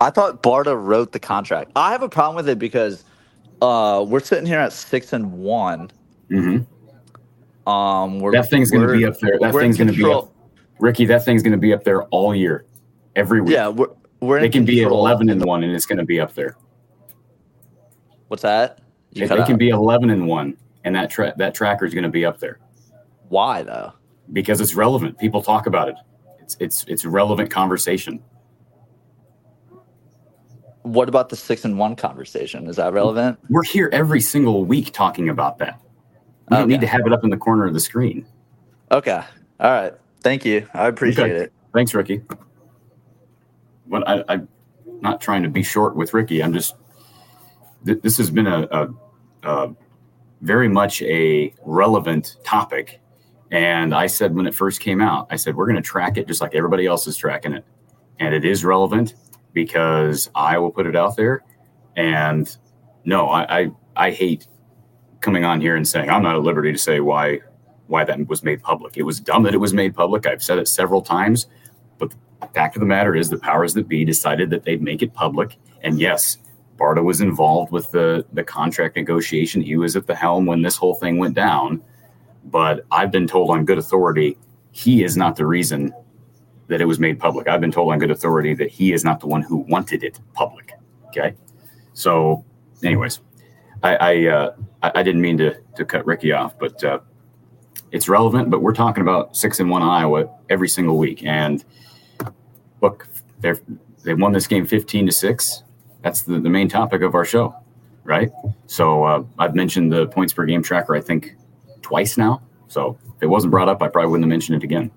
I 0.00 0.10
thought 0.10 0.40
Barta 0.40 0.80
wrote 0.80 1.10
the 1.10 1.18
contract. 1.18 1.72
I 1.74 1.90
have 1.90 2.04
a 2.04 2.08
problem 2.08 2.36
with 2.36 2.48
it 2.48 2.60
because 2.60 3.04
uh, 3.62 4.04
we're 4.06 4.20
sitting 4.20 4.46
here 4.46 4.58
at 4.58 4.72
six 4.72 5.12
and 5.12 5.32
one. 5.32 5.90
hmm 6.28 6.58
Um, 7.68 8.20
we're, 8.20 8.32
That 8.32 8.48
thing's 8.50 8.70
going 8.70 8.86
to 8.86 8.92
be 8.96 9.04
up 9.04 9.18
there. 9.20 9.38
That 9.40 9.54
thing's 9.54 9.76
going 9.76 9.88
to 9.88 9.92
be 9.92 10.00
control. 10.02 10.24
up. 10.24 10.34
Ricky, 10.78 11.04
that 11.06 11.24
thing's 11.24 11.42
going 11.42 11.52
to 11.52 11.58
be 11.58 11.74
up 11.74 11.84
there 11.84 12.04
all 12.04 12.34
year, 12.34 12.64
every 13.16 13.40
week. 13.42 13.52
Yeah, 13.52 13.68
we're 13.68 13.88
we're 14.20 14.40
they 14.40 14.48
can 14.48 14.64
be 14.64 14.80
at 14.80 14.84
control. 14.84 15.00
11 15.06 15.28
and 15.30 15.44
1 15.44 15.64
and 15.64 15.72
it's 15.74 15.86
going 15.86 15.98
to 15.98 16.04
be 16.04 16.20
up 16.20 16.34
there 16.34 16.56
What's 18.28 18.42
that? 18.42 18.80
You 19.12 19.26
they 19.26 19.36
they 19.36 19.44
can 19.44 19.56
be 19.56 19.70
11 19.70 20.10
and 20.10 20.26
1 20.26 20.56
and 20.84 20.94
that 20.94 21.10
tra- 21.10 21.34
that 21.38 21.54
tracker 21.54 21.84
is 21.86 21.94
going 21.94 22.04
to 22.04 22.10
be 22.10 22.24
up 22.24 22.38
there 22.38 22.58
Why 23.28 23.62
though? 23.62 23.92
because 24.32 24.60
it's 24.60 24.74
relevant 24.74 25.18
people 25.18 25.42
talk 25.42 25.66
about 25.66 25.88
it 25.88 25.94
it's 26.40 26.56
it's 26.60 26.84
it's 26.86 27.04
relevant 27.04 27.50
conversation 27.50 28.22
What 30.82 31.08
about 31.08 31.28
the 31.28 31.36
six 31.36 31.64
and 31.64 31.78
one 31.78 31.94
conversation? 31.96 32.66
Is 32.66 32.76
that 32.76 32.92
relevant? 32.92 33.38
we're 33.50 33.62
here 33.62 33.90
every 33.92 34.20
single 34.20 34.64
week 34.64 34.92
talking 34.92 35.28
about 35.28 35.58
that 35.58 35.80
we 36.50 36.56
don't 36.56 36.68
need 36.68 36.80
to 36.80 36.86
have 36.86 37.02
it 37.06 37.12
up 37.12 37.22
in 37.22 37.30
the 37.30 37.36
corner 37.36 37.64
of 37.66 37.74
the 37.74 37.80
screen 37.80 38.26
Okay. 38.92 39.22
All 39.60 39.70
right. 39.70 39.92
Thank 40.22 40.44
you. 40.44 40.66
I 40.74 40.86
appreciate 40.88 41.30
Okay. 41.30 41.44
it. 41.44 41.52
thanks 41.74 41.94
ricky 41.94 42.22
but 43.86 44.06
I, 44.08 44.24
i'm 44.28 44.48
not 45.00 45.20
trying 45.20 45.42
to 45.42 45.48
be 45.48 45.62
short 45.62 45.94
with 45.96 46.12
ricky 46.14 46.42
i'm 46.42 46.52
just 46.52 46.74
th- 47.86 48.00
this 48.02 48.16
has 48.18 48.30
been 48.30 48.46
a, 48.46 48.66
a, 48.70 48.88
a 49.44 49.74
very 50.42 50.68
much 50.68 51.02
a 51.02 51.52
relevant 51.64 52.36
topic 52.44 53.00
and 53.50 53.94
i 53.94 54.06
said 54.06 54.34
when 54.34 54.46
it 54.46 54.54
first 54.54 54.80
came 54.80 55.00
out 55.00 55.26
i 55.30 55.36
said 55.36 55.54
we're 55.56 55.66
going 55.66 55.76
to 55.76 55.82
track 55.82 56.16
it 56.18 56.26
just 56.28 56.40
like 56.40 56.54
everybody 56.54 56.86
else 56.86 57.06
is 57.06 57.16
tracking 57.16 57.52
it 57.52 57.64
and 58.18 58.34
it 58.34 58.44
is 58.44 58.64
relevant 58.64 59.14
because 59.52 60.30
i 60.34 60.58
will 60.58 60.70
put 60.70 60.86
it 60.86 60.96
out 60.96 61.16
there. 61.16 61.42
And 61.96 62.56
no 63.04 63.28
i 63.28 63.60
i, 63.60 63.70
I 63.96 64.10
hate 64.10 64.46
coming 65.20 65.44
on 65.44 65.60
here 65.60 65.76
and 65.76 65.86
saying 65.86 66.08
i'm 66.08 66.22
not 66.22 66.36
at 66.36 66.42
liberty 66.42 66.72
to 66.72 66.78
say 66.78 67.00
why 67.00 67.40
why 67.86 68.04
that 68.04 68.24
was 68.28 68.44
made 68.44 68.62
public. 68.62 68.96
It 68.96 69.02
was 69.02 69.18
dumb 69.18 69.42
that 69.42 69.52
it 69.52 69.58
was 69.58 69.74
made 69.74 69.96
public. 69.96 70.24
I've 70.24 70.44
said 70.44 70.58
it 70.58 70.68
several 70.68 71.02
times 71.02 71.46
but 71.98 72.10
the 72.40 72.46
fact 72.54 72.76
of 72.76 72.80
the 72.80 72.86
matter 72.86 73.14
is 73.14 73.28
the 73.28 73.38
powers 73.38 73.74
that 73.74 73.88
be 73.88 74.04
decided 74.04 74.50
that 74.50 74.64
they'd 74.64 74.82
make 74.82 75.02
it 75.02 75.12
public. 75.14 75.56
And 75.82 76.00
yes 76.00 76.38
barta 76.78 77.04
was 77.04 77.20
involved 77.20 77.70
with 77.72 77.90
the 77.90 78.24
the 78.32 78.42
contract 78.42 78.96
negotiation. 78.96 79.60
He 79.60 79.76
was 79.76 79.96
at 79.96 80.06
the 80.06 80.14
helm 80.14 80.46
when 80.46 80.62
this 80.62 80.76
whole 80.76 80.94
thing 80.94 81.18
went 81.18 81.34
down. 81.34 81.82
But 82.44 82.86
i've 82.90 83.10
been 83.10 83.26
told 83.26 83.50
on 83.50 83.64
good 83.64 83.78
authority 83.78 84.38
he 84.72 85.02
is 85.02 85.16
not 85.16 85.36
the 85.36 85.46
reason 85.46 85.92
that 86.70 86.80
it 86.80 86.86
was 86.86 86.98
made 86.98 87.18
public. 87.18 87.46
I've 87.46 87.60
been 87.60 87.70
told 87.70 87.92
on 87.92 87.98
good 87.98 88.10
authority 88.10 88.54
that 88.54 88.70
he 88.70 88.92
is 88.92 89.04
not 89.04 89.20
the 89.20 89.26
one 89.26 89.42
who 89.42 89.58
wanted 89.68 90.02
it 90.02 90.18
public 90.32 90.72
okay? 91.10 91.34
So 91.92 92.44
anyways 92.82 93.20
i 93.82 93.96
i 93.96 94.26
uh 94.26 94.54
i, 94.82 95.02
didn't 95.02 95.20
mean 95.20 95.36
to 95.38 95.54
to 95.76 95.84
cut 95.84 96.04
ricky 96.06 96.32
off 96.32 96.58
but 96.58 96.82
uh 96.82 96.98
it's 97.92 98.08
relevant 98.08 98.48
but 98.50 98.62
we're 98.62 98.72
talking 98.72 99.02
about 99.02 99.36
six 99.36 99.60
and 99.60 99.68
one 99.68 99.82
iowa 99.82 100.28
every 100.48 100.68
single 100.68 100.96
week. 100.96 101.24
And 101.24 101.64
look 102.80 103.06
they're 103.40 103.60
they 104.04 104.14
won 104.14 104.32
this 104.32 104.46
game 104.46 104.66
15 104.66 105.06
to 105.06 105.12
6 105.12 105.62
that's 106.02 106.22
the, 106.22 106.40
the 106.40 106.48
main 106.48 106.68
topic 106.68 107.02
of 107.02 107.14
our 107.14 107.24
show 107.24 107.54
right? 108.04 108.30
So 108.66 109.04
uh, 109.04 109.24
i've 109.38 109.54
mentioned 109.54 109.92
the 109.92 110.06
points 110.06 110.32
per 110.32 110.46
game 110.46 110.62
tracker 110.62 110.94
i 110.94 111.00
think 111.00 111.36
twice 111.82 112.16
now. 112.16 112.42
So 112.68 112.98
if 113.16 113.22
it 113.22 113.26
wasn't 113.26 113.50
brought 113.50 113.68
up 113.68 113.82
i 113.82 113.88
probably 113.88 114.10
wouldn't 114.10 114.24
have 114.24 114.30
mentioned 114.30 114.62
it 114.62 114.64
again 114.64 114.90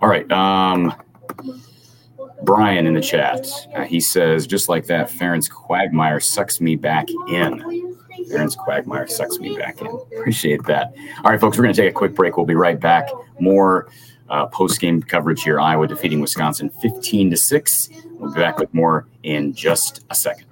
all 0.00 0.08
right 0.08 0.30
um, 0.32 0.94
brian 2.42 2.86
in 2.86 2.94
the 2.94 3.00
chat 3.00 3.46
uh, 3.74 3.84
he 3.84 4.00
says 4.00 4.46
just 4.46 4.68
like 4.68 4.86
that 4.86 5.08
Ferentz 5.08 5.50
quagmire 5.50 6.20
sucks 6.20 6.60
me 6.60 6.76
back 6.76 7.08
in 7.28 7.88
Aaron's 8.30 8.56
quagmire 8.56 9.06
sucks 9.06 9.38
me 9.38 9.56
back 9.56 9.80
in. 9.80 9.86
Appreciate 9.86 10.64
that. 10.64 10.92
All 11.24 11.30
right, 11.30 11.40
folks, 11.40 11.56
we're 11.56 11.64
going 11.64 11.74
to 11.74 11.80
take 11.80 11.90
a 11.90 11.94
quick 11.94 12.14
break. 12.14 12.36
We'll 12.36 12.46
be 12.46 12.54
right 12.54 12.78
back. 12.78 13.08
More 13.38 13.88
uh, 14.28 14.46
post 14.46 14.80
game 14.80 15.02
coverage 15.02 15.42
here. 15.42 15.60
Iowa 15.60 15.86
defeating 15.86 16.20
Wisconsin 16.20 16.70
15 16.70 17.30
to 17.30 17.36
6. 17.36 17.88
We'll 18.12 18.32
be 18.32 18.40
back 18.40 18.58
with 18.58 18.72
more 18.74 19.06
in 19.22 19.54
just 19.54 20.04
a 20.10 20.14
second. 20.14 20.46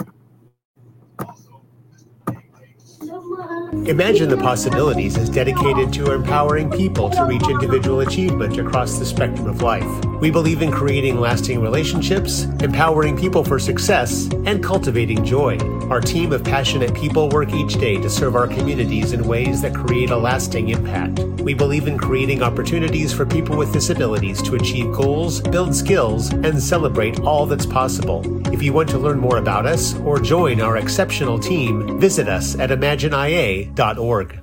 Imagine 3.86 4.28
the 4.28 4.36
Possibilities 4.36 5.16
is 5.16 5.28
dedicated 5.28 5.92
to 5.92 6.12
empowering 6.12 6.70
people 6.70 7.10
to 7.10 7.24
reach 7.24 7.46
individual 7.48 8.00
achievement 8.00 8.58
across 8.58 8.98
the 8.98 9.06
spectrum 9.06 9.46
of 9.46 9.62
life. 9.62 10.15
We 10.20 10.30
believe 10.30 10.62
in 10.62 10.70
creating 10.72 11.20
lasting 11.20 11.60
relationships, 11.60 12.44
empowering 12.62 13.18
people 13.18 13.44
for 13.44 13.58
success, 13.58 14.28
and 14.46 14.64
cultivating 14.64 15.24
joy. 15.24 15.58
Our 15.90 16.00
team 16.00 16.32
of 16.32 16.42
passionate 16.42 16.94
people 16.94 17.28
work 17.28 17.52
each 17.52 17.74
day 17.74 17.98
to 17.98 18.08
serve 18.08 18.34
our 18.34 18.48
communities 18.48 19.12
in 19.12 19.28
ways 19.28 19.60
that 19.60 19.74
create 19.74 20.10
a 20.10 20.16
lasting 20.16 20.70
impact. 20.70 21.20
We 21.42 21.52
believe 21.52 21.86
in 21.86 21.98
creating 21.98 22.42
opportunities 22.42 23.12
for 23.12 23.26
people 23.26 23.56
with 23.58 23.72
disabilities 23.72 24.40
to 24.42 24.54
achieve 24.54 24.92
goals, 24.92 25.42
build 25.42 25.74
skills, 25.74 26.32
and 26.32 26.60
celebrate 26.60 27.20
all 27.20 27.44
that's 27.44 27.66
possible. 27.66 28.22
If 28.52 28.62
you 28.62 28.72
want 28.72 28.88
to 28.90 28.98
learn 28.98 29.18
more 29.18 29.36
about 29.36 29.66
us 29.66 29.94
or 29.98 30.18
join 30.18 30.60
our 30.60 30.78
exceptional 30.78 31.38
team, 31.38 32.00
visit 32.00 32.26
us 32.26 32.58
at 32.58 32.70
imagineia.org. 32.70 34.42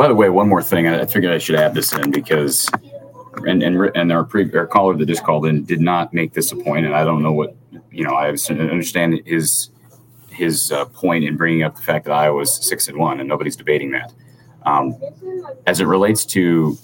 By 0.00 0.08
the 0.08 0.14
way, 0.14 0.30
one 0.30 0.48
more 0.48 0.62
thing. 0.62 0.88
I 0.88 1.04
figured 1.04 1.30
I 1.30 1.36
should 1.36 1.56
add 1.56 1.74
this 1.74 1.92
in 1.92 2.10
because, 2.10 2.66
and 3.46 3.62
and 3.62 3.94
and 3.94 4.10
our 4.10 4.24
pre 4.24 4.50
our 4.54 4.66
caller 4.66 4.96
that 4.96 5.04
just 5.04 5.22
called 5.24 5.44
in 5.44 5.62
did 5.66 5.82
not 5.82 6.14
make 6.14 6.32
this 6.32 6.52
a 6.52 6.56
point, 6.56 6.86
and 6.86 6.94
I 6.94 7.04
don't 7.04 7.22
know 7.22 7.32
what 7.32 7.54
you 7.92 8.04
know. 8.04 8.14
I 8.14 8.28
understand 8.30 9.20
his 9.26 9.68
his 10.30 10.72
uh, 10.72 10.86
point 10.86 11.24
in 11.24 11.36
bringing 11.36 11.64
up 11.64 11.76
the 11.76 11.82
fact 11.82 12.06
that 12.06 12.12
Iowa 12.12 12.34
was 12.34 12.66
six 12.66 12.88
and 12.88 12.96
one, 12.96 13.20
and 13.20 13.28
nobody's 13.28 13.56
debating 13.56 13.90
that. 13.90 14.10
Um, 14.64 14.98
as 15.66 15.80
it 15.80 15.84
relates 15.84 16.24
to 16.26 16.78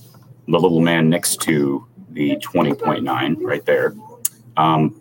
the 0.46 0.58
little 0.58 0.82
man 0.82 1.08
next 1.08 1.40
to 1.44 1.86
the 2.10 2.36
twenty 2.40 2.74
point 2.74 3.02
nine 3.02 3.42
right 3.42 3.64
there, 3.64 3.94
um, 4.58 5.00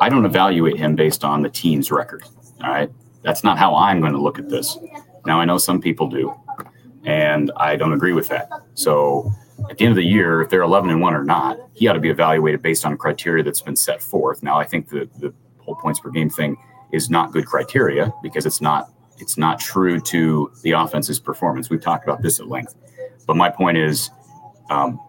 I 0.00 0.08
don't 0.08 0.24
evaluate 0.24 0.76
him 0.76 0.94
based 0.94 1.24
on 1.24 1.42
the 1.42 1.50
team's 1.50 1.90
record. 1.90 2.22
All 2.62 2.70
right, 2.70 2.92
that's 3.22 3.42
not 3.42 3.58
how 3.58 3.74
I'm 3.74 3.98
going 3.98 4.12
to 4.12 4.22
look 4.22 4.38
at 4.38 4.48
this. 4.48 4.78
Now 5.26 5.40
I 5.40 5.44
know 5.44 5.58
some 5.58 5.80
people 5.80 6.08
do 6.08 6.32
and 7.06 7.52
I 7.56 7.76
don't 7.76 7.92
agree 7.92 8.12
with 8.12 8.28
that. 8.28 8.50
So 8.74 9.32
at 9.70 9.78
the 9.78 9.84
end 9.84 9.92
of 9.92 9.96
the 9.96 10.04
year, 10.04 10.42
if 10.42 10.50
they're 10.50 10.62
11 10.62 10.90
and 10.90 11.00
one 11.00 11.14
or 11.14 11.24
not, 11.24 11.58
he 11.72 11.86
ought 11.88 11.94
to 11.94 12.00
be 12.00 12.10
evaluated 12.10 12.60
based 12.60 12.84
on 12.84 12.96
criteria 12.98 13.42
that's 13.42 13.62
been 13.62 13.76
set 13.76 14.02
forth. 14.02 14.42
Now, 14.42 14.58
I 14.58 14.64
think 14.64 14.88
the 14.88 15.08
the 15.18 15.32
whole 15.58 15.76
points 15.76 16.00
per 16.00 16.10
game 16.10 16.28
thing 16.28 16.56
is 16.92 17.08
not 17.08 17.32
good 17.32 17.46
criteria 17.46 18.12
because 18.22 18.44
it's 18.44 18.60
not 18.60 18.90
it's 19.18 19.38
not 19.38 19.58
true 19.58 19.98
to 20.00 20.52
the 20.62 20.72
offense's 20.72 21.18
performance. 21.18 21.70
We've 21.70 21.80
talked 21.80 22.04
about 22.04 22.22
this 22.22 22.38
at 22.38 22.48
length, 22.48 22.74
but 23.26 23.36
my 23.36 23.48
point 23.48 23.78
is, 23.78 24.10
um, 24.68 25.00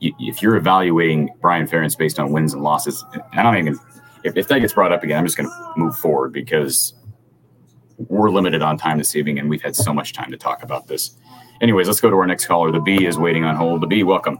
if 0.00 0.40
you're 0.40 0.56
evaluating 0.56 1.30
Brian 1.40 1.66
Ferentz 1.66 1.96
based 1.96 2.18
on 2.18 2.32
wins 2.32 2.54
and 2.54 2.62
losses, 2.62 3.04
I 3.32 3.42
don't 3.42 3.56
even 3.56 3.78
if, 4.24 4.36
if 4.36 4.48
that 4.48 4.60
gets 4.60 4.72
brought 4.72 4.92
up 4.92 5.02
again, 5.02 5.18
I'm 5.18 5.26
just 5.26 5.36
going 5.36 5.48
to 5.48 5.72
move 5.76 5.96
forward 5.96 6.32
because 6.32 6.94
we're 7.98 8.30
limited 8.30 8.62
on 8.62 8.76
time 8.76 8.98
this 8.98 9.14
evening, 9.16 9.38
and 9.38 9.48
we've 9.48 9.62
had 9.62 9.76
so 9.76 9.92
much 9.92 10.12
time 10.12 10.30
to 10.30 10.36
talk 10.36 10.62
about 10.62 10.86
this. 10.86 11.16
Anyways, 11.60 11.86
let's 11.86 12.00
go 12.00 12.10
to 12.10 12.16
our 12.16 12.26
next 12.26 12.46
caller. 12.46 12.70
The 12.70 12.80
B 12.80 13.06
is 13.06 13.18
waiting 13.18 13.44
on 13.44 13.56
hold. 13.56 13.80
The 13.80 13.86
B, 13.86 14.02
welcome. 14.02 14.38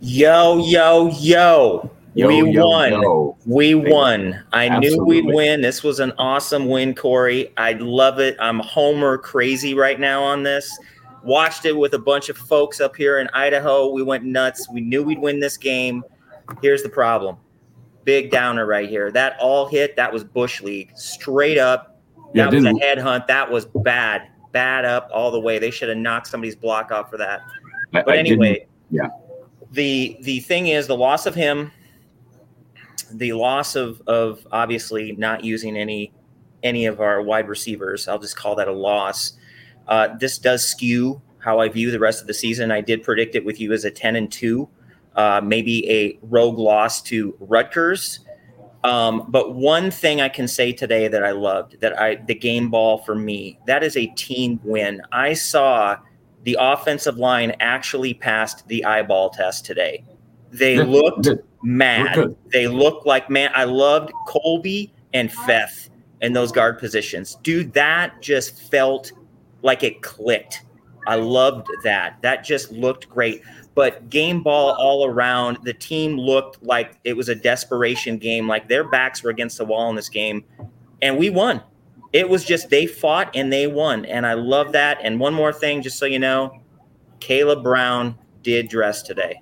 Yo, 0.00 0.58
yo, 0.58 1.08
yo. 1.08 1.90
Yo, 2.14 2.26
we 2.26 2.50
yo, 2.50 2.66
won. 2.66 2.92
yo. 2.92 3.38
We 3.46 3.74
won. 3.74 4.42
I 4.52 4.78
knew 4.78 5.04
we'd 5.04 5.26
win. 5.26 5.60
This 5.60 5.82
was 5.84 6.00
an 6.00 6.12
awesome 6.18 6.68
win, 6.68 6.94
Cory. 6.94 7.52
I 7.56 7.74
love 7.74 8.18
it. 8.18 8.36
I'm 8.40 8.58
Homer 8.58 9.16
crazy 9.16 9.74
right 9.74 10.00
now 10.00 10.22
on 10.22 10.42
this. 10.42 10.76
Watched 11.22 11.66
it 11.66 11.72
with 11.72 11.94
a 11.94 11.98
bunch 11.98 12.28
of 12.28 12.36
folks 12.36 12.80
up 12.80 12.96
here 12.96 13.20
in 13.20 13.28
Idaho. 13.32 13.90
We 13.90 14.02
went 14.02 14.24
nuts. 14.24 14.68
We 14.70 14.80
knew 14.80 15.02
we'd 15.02 15.20
win 15.20 15.38
this 15.38 15.56
game. 15.56 16.02
Here's 16.62 16.82
the 16.82 16.88
problem. 16.88 17.36
Big 18.04 18.30
downer 18.30 18.66
right 18.66 18.88
here. 18.88 19.10
That 19.12 19.36
all 19.40 19.66
hit. 19.66 19.96
That 19.96 20.12
was 20.12 20.24
Bush 20.24 20.62
League. 20.62 20.90
Straight 20.96 21.58
up. 21.58 22.00
Yeah, 22.34 22.44
That 22.44 22.54
was 22.54 22.64
a 22.64 22.72
didn't- 22.72 22.82
headhunt. 22.82 23.26
That 23.26 23.50
was 23.50 23.66
bad. 23.66 24.28
Bad 24.52 24.84
up 24.84 25.10
all 25.12 25.30
the 25.30 25.40
way. 25.40 25.58
They 25.58 25.70
should 25.70 25.88
have 25.88 25.98
knocked 25.98 26.26
somebody's 26.28 26.56
block 26.56 26.90
off 26.92 27.10
for 27.10 27.16
that. 27.18 27.40
I- 27.94 28.02
But 28.02 28.14
I 28.14 28.16
anyway, 28.18 28.66
yeah. 28.90 29.08
The 29.72 30.16
the 30.22 30.40
thing 30.40 30.68
is 30.68 30.86
the 30.86 30.96
loss 30.96 31.26
of 31.26 31.34
him, 31.34 31.70
the 33.12 33.32
loss 33.32 33.76
of 33.76 34.00
of 34.06 34.46
obviously 34.52 35.12
not 35.12 35.44
using 35.44 35.76
any 35.76 36.12
any 36.62 36.86
of 36.86 37.00
our 37.00 37.22
wide 37.22 37.48
receivers. 37.48 38.06
I'll 38.08 38.18
just 38.18 38.36
call 38.36 38.54
that 38.56 38.68
a 38.68 38.72
loss. 38.72 39.34
Uh, 39.88 40.08
this 40.18 40.38
does 40.38 40.64
skew 40.64 41.20
how 41.38 41.58
I 41.58 41.68
view 41.68 41.90
the 41.90 41.98
rest 41.98 42.20
of 42.20 42.26
the 42.26 42.34
season. 42.34 42.70
I 42.70 42.80
did 42.80 43.02
predict 43.02 43.34
it 43.34 43.44
with 43.44 43.60
you 43.60 43.72
as 43.72 43.84
a 43.84 43.90
ten 43.90 44.14
and 44.16 44.30
two, 44.30 44.68
uh, 45.20 45.40
maybe 45.44 45.88
a 45.90 46.18
rogue 46.22 46.58
loss 46.58 47.02
to 47.02 47.36
Rutgers. 47.40 48.20
Um, 48.84 49.26
but 49.28 49.54
one 49.54 49.90
thing 49.90 50.22
I 50.22 50.30
can 50.30 50.48
say 50.48 50.72
today 50.72 51.08
that 51.08 51.22
I 51.22 51.32
loved 51.32 51.78
that 51.82 52.00
I 52.00 52.14
the 52.14 52.34
game 52.34 52.70
ball 52.70 52.96
for 52.98 53.14
me 53.14 53.58
that 53.66 53.82
is 53.82 53.98
a 53.98 54.06
team 54.06 54.58
win. 54.64 55.02
I 55.12 55.34
saw 55.34 55.98
the 56.44 56.56
offensive 56.58 57.18
line 57.18 57.54
actually 57.60 58.14
passed 58.14 58.66
the 58.68 58.82
eyeball 58.86 59.28
test 59.28 59.66
today. 59.66 60.02
They 60.50 60.82
looked 60.82 61.28
mad. 61.62 62.34
They 62.50 62.66
looked 62.66 63.04
like 63.04 63.28
man. 63.28 63.50
I 63.54 63.64
loved 63.64 64.12
Colby 64.26 64.90
and 65.12 65.30
Feth 65.30 65.90
in 66.22 66.32
those 66.32 66.50
guard 66.50 66.78
positions. 66.78 67.36
Dude, 67.42 67.74
that 67.74 68.22
just 68.22 68.58
felt 68.70 69.12
like 69.60 69.82
it 69.82 70.00
clicked. 70.00 70.64
I 71.06 71.16
loved 71.16 71.66
that. 71.84 72.16
That 72.22 72.44
just 72.44 72.72
looked 72.72 73.10
great. 73.10 73.42
But 73.80 74.10
game 74.10 74.42
ball 74.42 74.74
all 74.78 75.06
around, 75.06 75.56
the 75.62 75.72
team 75.72 76.18
looked 76.18 76.62
like 76.62 76.98
it 77.02 77.16
was 77.16 77.30
a 77.30 77.34
desperation 77.34 78.18
game. 78.18 78.46
Like 78.46 78.68
their 78.68 78.84
backs 78.84 79.22
were 79.22 79.30
against 79.30 79.56
the 79.56 79.64
wall 79.64 79.88
in 79.88 79.96
this 79.96 80.10
game, 80.10 80.44
and 81.00 81.16
we 81.16 81.30
won. 81.30 81.62
It 82.12 82.28
was 82.28 82.44
just 82.44 82.68
they 82.68 82.84
fought 82.84 83.34
and 83.34 83.50
they 83.50 83.66
won, 83.66 84.04
and 84.04 84.26
I 84.26 84.34
love 84.34 84.72
that. 84.72 84.98
And 85.02 85.18
one 85.18 85.32
more 85.32 85.50
thing, 85.50 85.80
just 85.80 85.98
so 85.98 86.04
you 86.04 86.18
know, 86.18 86.60
Kaleb 87.20 87.62
Brown 87.62 88.18
did 88.42 88.68
dress 88.68 89.00
today. 89.00 89.40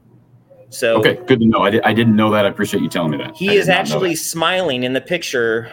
So 0.70 1.00
Okay, 1.00 1.18
good 1.26 1.40
to 1.40 1.46
know. 1.46 1.62
I, 1.62 1.70
di- 1.70 1.82
I 1.82 1.92
didn't 1.92 2.14
know 2.14 2.30
that. 2.30 2.46
I 2.46 2.48
appreciate 2.48 2.80
you 2.80 2.88
telling 2.88 3.10
me 3.10 3.16
that. 3.16 3.34
He 3.36 3.48
did 3.48 3.56
is 3.56 3.68
actually 3.68 4.14
smiling 4.14 4.84
in 4.84 4.92
the 4.92 5.00
picture 5.00 5.72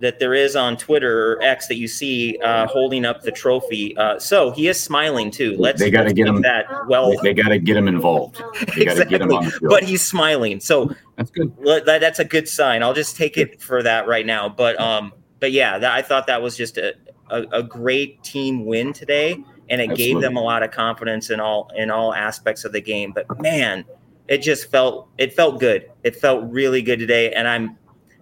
that 0.00 0.18
there 0.18 0.34
is 0.34 0.56
on 0.56 0.76
Twitter 0.76 1.32
or 1.32 1.42
X 1.42 1.68
that 1.68 1.76
you 1.76 1.88
see 1.88 2.36
uh, 2.38 2.66
holding 2.66 3.04
up 3.04 3.22
the 3.22 3.30
trophy. 3.30 3.96
Uh, 3.96 4.18
so 4.18 4.50
he 4.50 4.68
is 4.68 4.80
smiling 4.80 5.30
too. 5.30 5.56
Let's, 5.58 5.80
They 5.80 5.90
gotta 5.90 6.04
let's 6.04 6.14
get 6.14 6.26
him- 6.26 6.42
that 6.42 6.66
well. 6.88 7.14
They, 7.22 7.32
got 7.32 7.48
to 7.48 7.58
get 7.58 7.76
him 7.76 7.88
involved. 7.88 8.42
They 8.76 8.84
got 8.84 8.96
to 8.96 9.04
get 9.04 9.22
him 9.22 9.32
on 9.32 9.44
the 9.44 9.50
field. 9.50 9.70
But 9.70 9.84
he's 9.84 10.04
smiling, 10.04 10.60
so 10.60 10.94
That's 11.16 11.30
good. 11.30 11.54
that, 11.64 12.00
that's 12.00 12.18
a 12.18 12.24
good 12.24 12.48
sign. 12.48 12.82
I'll 12.82 12.94
just 12.94 13.16
take 13.16 13.38
it 13.38 13.62
for 13.62 13.82
that 13.82 14.06
right 14.06 14.26
now. 14.26 14.48
But 14.48 14.78
um, 14.80 15.12
but 15.40 15.52
yeah, 15.52 15.78
that, 15.78 15.92
I 15.92 16.02
thought 16.02 16.26
that 16.26 16.42
was 16.42 16.56
just 16.56 16.76
a, 16.76 16.94
a, 17.30 17.42
a 17.52 17.62
great 17.62 18.22
team 18.22 18.64
win 18.66 18.92
today, 18.92 19.42
and 19.68 19.80
it 19.80 19.94
gave 19.94 20.20
them 20.20 20.36
a 20.36 20.40
lot 20.42 20.62
of 20.62 20.70
confidence 20.70 21.30
in 21.30 21.40
all 21.40 21.70
in 21.76 21.90
all 21.90 22.12
aspects 22.12 22.64
of 22.64 22.72
the 22.72 22.80
game. 22.80 23.12
But 23.12 23.40
man, 23.40 23.84
it 24.28 24.38
just 24.38 24.70
felt 24.70 25.08
it 25.18 25.32
felt 25.34 25.60
good. 25.60 25.90
It 26.02 26.16
felt 26.16 26.50
really 26.50 26.82
good 26.82 26.98
today, 26.98 27.32
and 27.32 27.46
I'm 27.46 27.78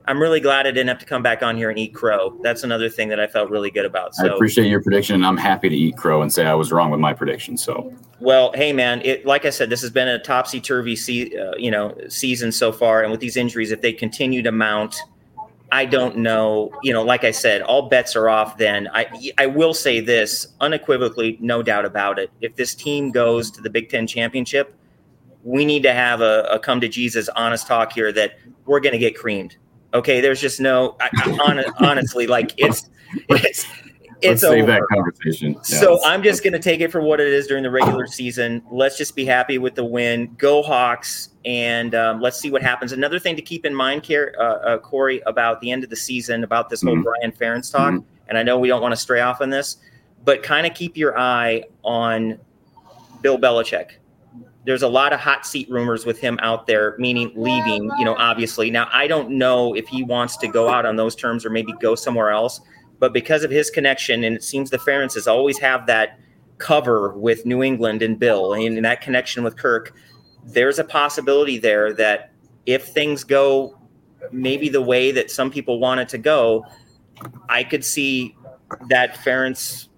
I'm 0.07 0.21
really 0.21 0.41
glad 0.41 0.67
I 0.67 0.71
didn't 0.71 0.89
have 0.89 0.99
to 0.99 1.07
come 1.07 1.23
back 1.23 1.43
on 1.43 1.57
here 1.57 1.71
and 1.71 1.79
eat 1.79 1.95
crow. 1.95 2.37
That's 2.43 2.65
another 2.65 2.89
thing 2.89 3.09
that 3.09 3.21
I 3.21 3.27
felt 3.27 3.51
really 3.51 3.71
good 3.71 3.85
about. 3.85 4.13
I 4.19 4.27
appreciate 4.27 4.69
your 4.69 4.83
prediction, 4.83 5.15
and 5.15 5.25
I'm 5.25 5.37
happy 5.37 5.69
to 5.69 5.77
eat 5.77 5.97
crow 5.97 6.23
and 6.23 6.33
say 6.33 6.47
I 6.47 6.55
was 6.55 6.73
wrong 6.73 6.91
with 6.91 7.01
my 7.01 7.13
prediction. 7.13 7.57
So 7.57 7.95
Well, 8.21 8.53
hey 8.55 8.73
man, 8.73 9.01
it 9.03 9.25
like 9.25 9.45
I 9.45 9.51
said, 9.51 9.71
this 9.71 9.81
has 9.83 9.91
been 9.91 10.09
a 10.09 10.19
topsy 10.19 10.61
turvy, 10.61 10.97
se- 10.97 11.37
uh, 11.37 11.55
you 11.57 11.71
know, 11.71 11.97
season 12.09 12.53
so 12.53 12.73
far, 12.73 13.03
and 13.03 13.11
with 13.11 13.21
these 13.21 13.37
injuries, 13.37 13.71
if 13.71 13.81
they 13.81 13.93
continue 13.93 14.43
to 14.43 14.53
mount, 14.53 14.97
I 15.71 15.87
don't 15.87 16.19
know. 16.19 16.71
You 16.83 16.93
know, 16.93 17.03
like 17.03 17.25
I 17.25 17.31
said, 17.31 17.63
all 17.63 17.89
bets 17.89 18.17
are 18.17 18.29
off. 18.29 18.59
Then 18.59 18.89
I 18.93 19.07
I 19.39 19.47
will 19.47 19.75
say 19.75 20.01
this 20.01 20.49
unequivocally, 20.61 21.39
no 21.41 21.63
doubt 21.63 21.85
about 21.85 22.19
it. 22.19 22.31
If 22.41 22.57
this 22.57 22.75
team 22.75 23.13
goes 23.13 23.51
to 23.53 23.61
the 23.61 23.71
Big 23.71 23.89
Ten 23.89 24.07
championship, 24.07 24.75
we 25.45 25.65
need 25.65 25.83
to 25.85 25.93
have 25.93 26.21
a, 26.21 26.43
a 26.51 26.59
come 26.59 26.81
to 26.81 26.89
Jesus 26.89 27.29
honest 27.31 27.67
talk 27.67 27.93
here 27.93 28.13
that 28.13 28.33
we're 28.67 28.81
going 28.81 28.93
to 28.93 28.99
get 28.99 29.17
creamed. 29.17 29.57
Okay, 29.95 30.21
there's 30.21 30.41
just 30.41 30.61
no 30.61 30.97
I, 31.01 31.09
I, 31.17 31.31
hon- 31.33 31.65
honestly 31.79 32.27
like 32.27 32.53
it's 32.57 32.89
it's 33.29 33.29
let's 33.29 33.67
it's 34.23 34.41
save 34.43 34.63
over. 34.63 34.73
that 34.73 34.83
conversation. 34.93 35.53
Yeah, 35.55 35.61
So 35.63 36.01
I'm 36.05 36.23
just 36.23 36.43
going 36.45 36.53
to 36.53 36.61
take 36.61 36.81
it 36.81 36.93
for 36.93 37.01
what 37.01 37.21
it 37.21 37.27
is 37.27 37.47
during 37.49 37.65
the 37.65 37.71
regular 37.71 38.07
season. 38.07 38.63
Let's 38.71 38.97
just 38.97 39.17
be 39.17 39.25
happy 39.25 39.59
with 39.59 39.75
the 39.75 39.85
win. 39.85 40.33
Go 40.39 40.63
Hawks, 40.63 41.31
and 41.45 41.95
um, 41.97 42.21
let's 42.21 42.39
see 42.39 42.51
what 42.51 42.63
happens. 42.63 42.93
Another 42.93 43.19
thing 43.19 43.35
to 43.37 43.43
keep 43.43 43.67
in 43.67 43.75
mind, 43.75 44.07
Car- 44.07 44.33
uh, 44.39 44.43
uh, 44.43 44.79
Cory, 44.79 45.21
about 45.27 45.61
the 45.61 45.71
end 45.73 45.83
of 45.83 45.91
the 45.91 45.97
season, 45.97 46.45
about 46.45 46.71
this 46.71 46.83
whole 46.83 46.95
Mhm. 46.97 47.03
Brian 47.03 47.33
Ferentz 47.33 47.71
talk, 47.73 47.95
Mhm. 47.95 48.05
and 48.29 48.39
I 48.39 48.43
know 48.45 48.59
we 48.59 48.69
don't 48.69 48.81
want 48.81 48.93
to 48.95 49.01
stray 49.01 49.21
off 49.21 49.41
on 49.41 49.51
this, 49.51 49.79
but 50.25 50.43
kind 50.45 50.67
of 50.69 50.75
keep 50.75 50.97
your 50.97 51.19
eye 51.19 51.65
on 51.83 52.39
Bill 53.23 53.39
Belichick. 53.39 53.97
There's 54.65 54.83
a 54.83 54.89
lot 54.89 55.13
of 55.13 55.21
hot 55.21 55.45
seat 55.45 55.69
rumors 55.69 56.07
with 56.07 56.19
him 56.21 56.39
out 56.41 56.67
there, 56.67 56.95
meaning 56.99 57.33
leaving, 57.35 57.91
you 57.99 58.05
know, 58.05 58.15
obviously. 58.17 58.71
Now, 58.71 58.89
I 58.93 59.09
don't 59.09 59.31
know 59.31 59.75
if 59.75 59.89
he 59.89 60.05
wants 60.05 60.37
to 60.39 60.47
go 60.47 60.69
out 60.69 60.87
on 60.87 60.97
those 60.97 61.17
terms 61.17 61.45
or 61.45 61.51
maybe 61.51 61.73
go 61.81 61.95
somewhere 61.97 62.31
else, 62.31 62.61
but 63.01 63.13
because 63.13 63.43
of 63.43 63.51
his 63.51 63.71
connection, 63.71 64.23
and 64.23 64.37
it 64.37 64.45
seems 64.45 64.71
the 64.71 64.79
Ferentzes 64.79 65.27
always 65.27 65.59
have 65.59 65.87
that 65.87 66.21
cover 66.59 67.13
with 67.15 67.45
New 67.45 67.63
England 67.63 68.03
and 68.03 68.19
Bill 68.19 68.55
and 68.55 68.85
that 68.85 69.01
connection 69.01 69.43
with 69.43 69.57
Kirk, 69.57 69.95
there's 70.45 70.79
a 70.79 70.85
possibility 70.85 71.59
there 71.59 71.93
that 71.95 72.33
if 72.67 72.87
things 72.89 73.25
go 73.25 73.77
maybe 74.31 74.69
the 74.69 74.81
way 74.81 75.11
that 75.11 75.31
some 75.31 75.51
people 75.51 75.81
want 75.81 76.01
it 76.01 76.09
to 76.11 76.19
go, 76.19 76.65
I 77.49 77.65
could 77.65 77.85
see 77.85 78.37
that 78.89 79.17
Ferentz 79.17 79.89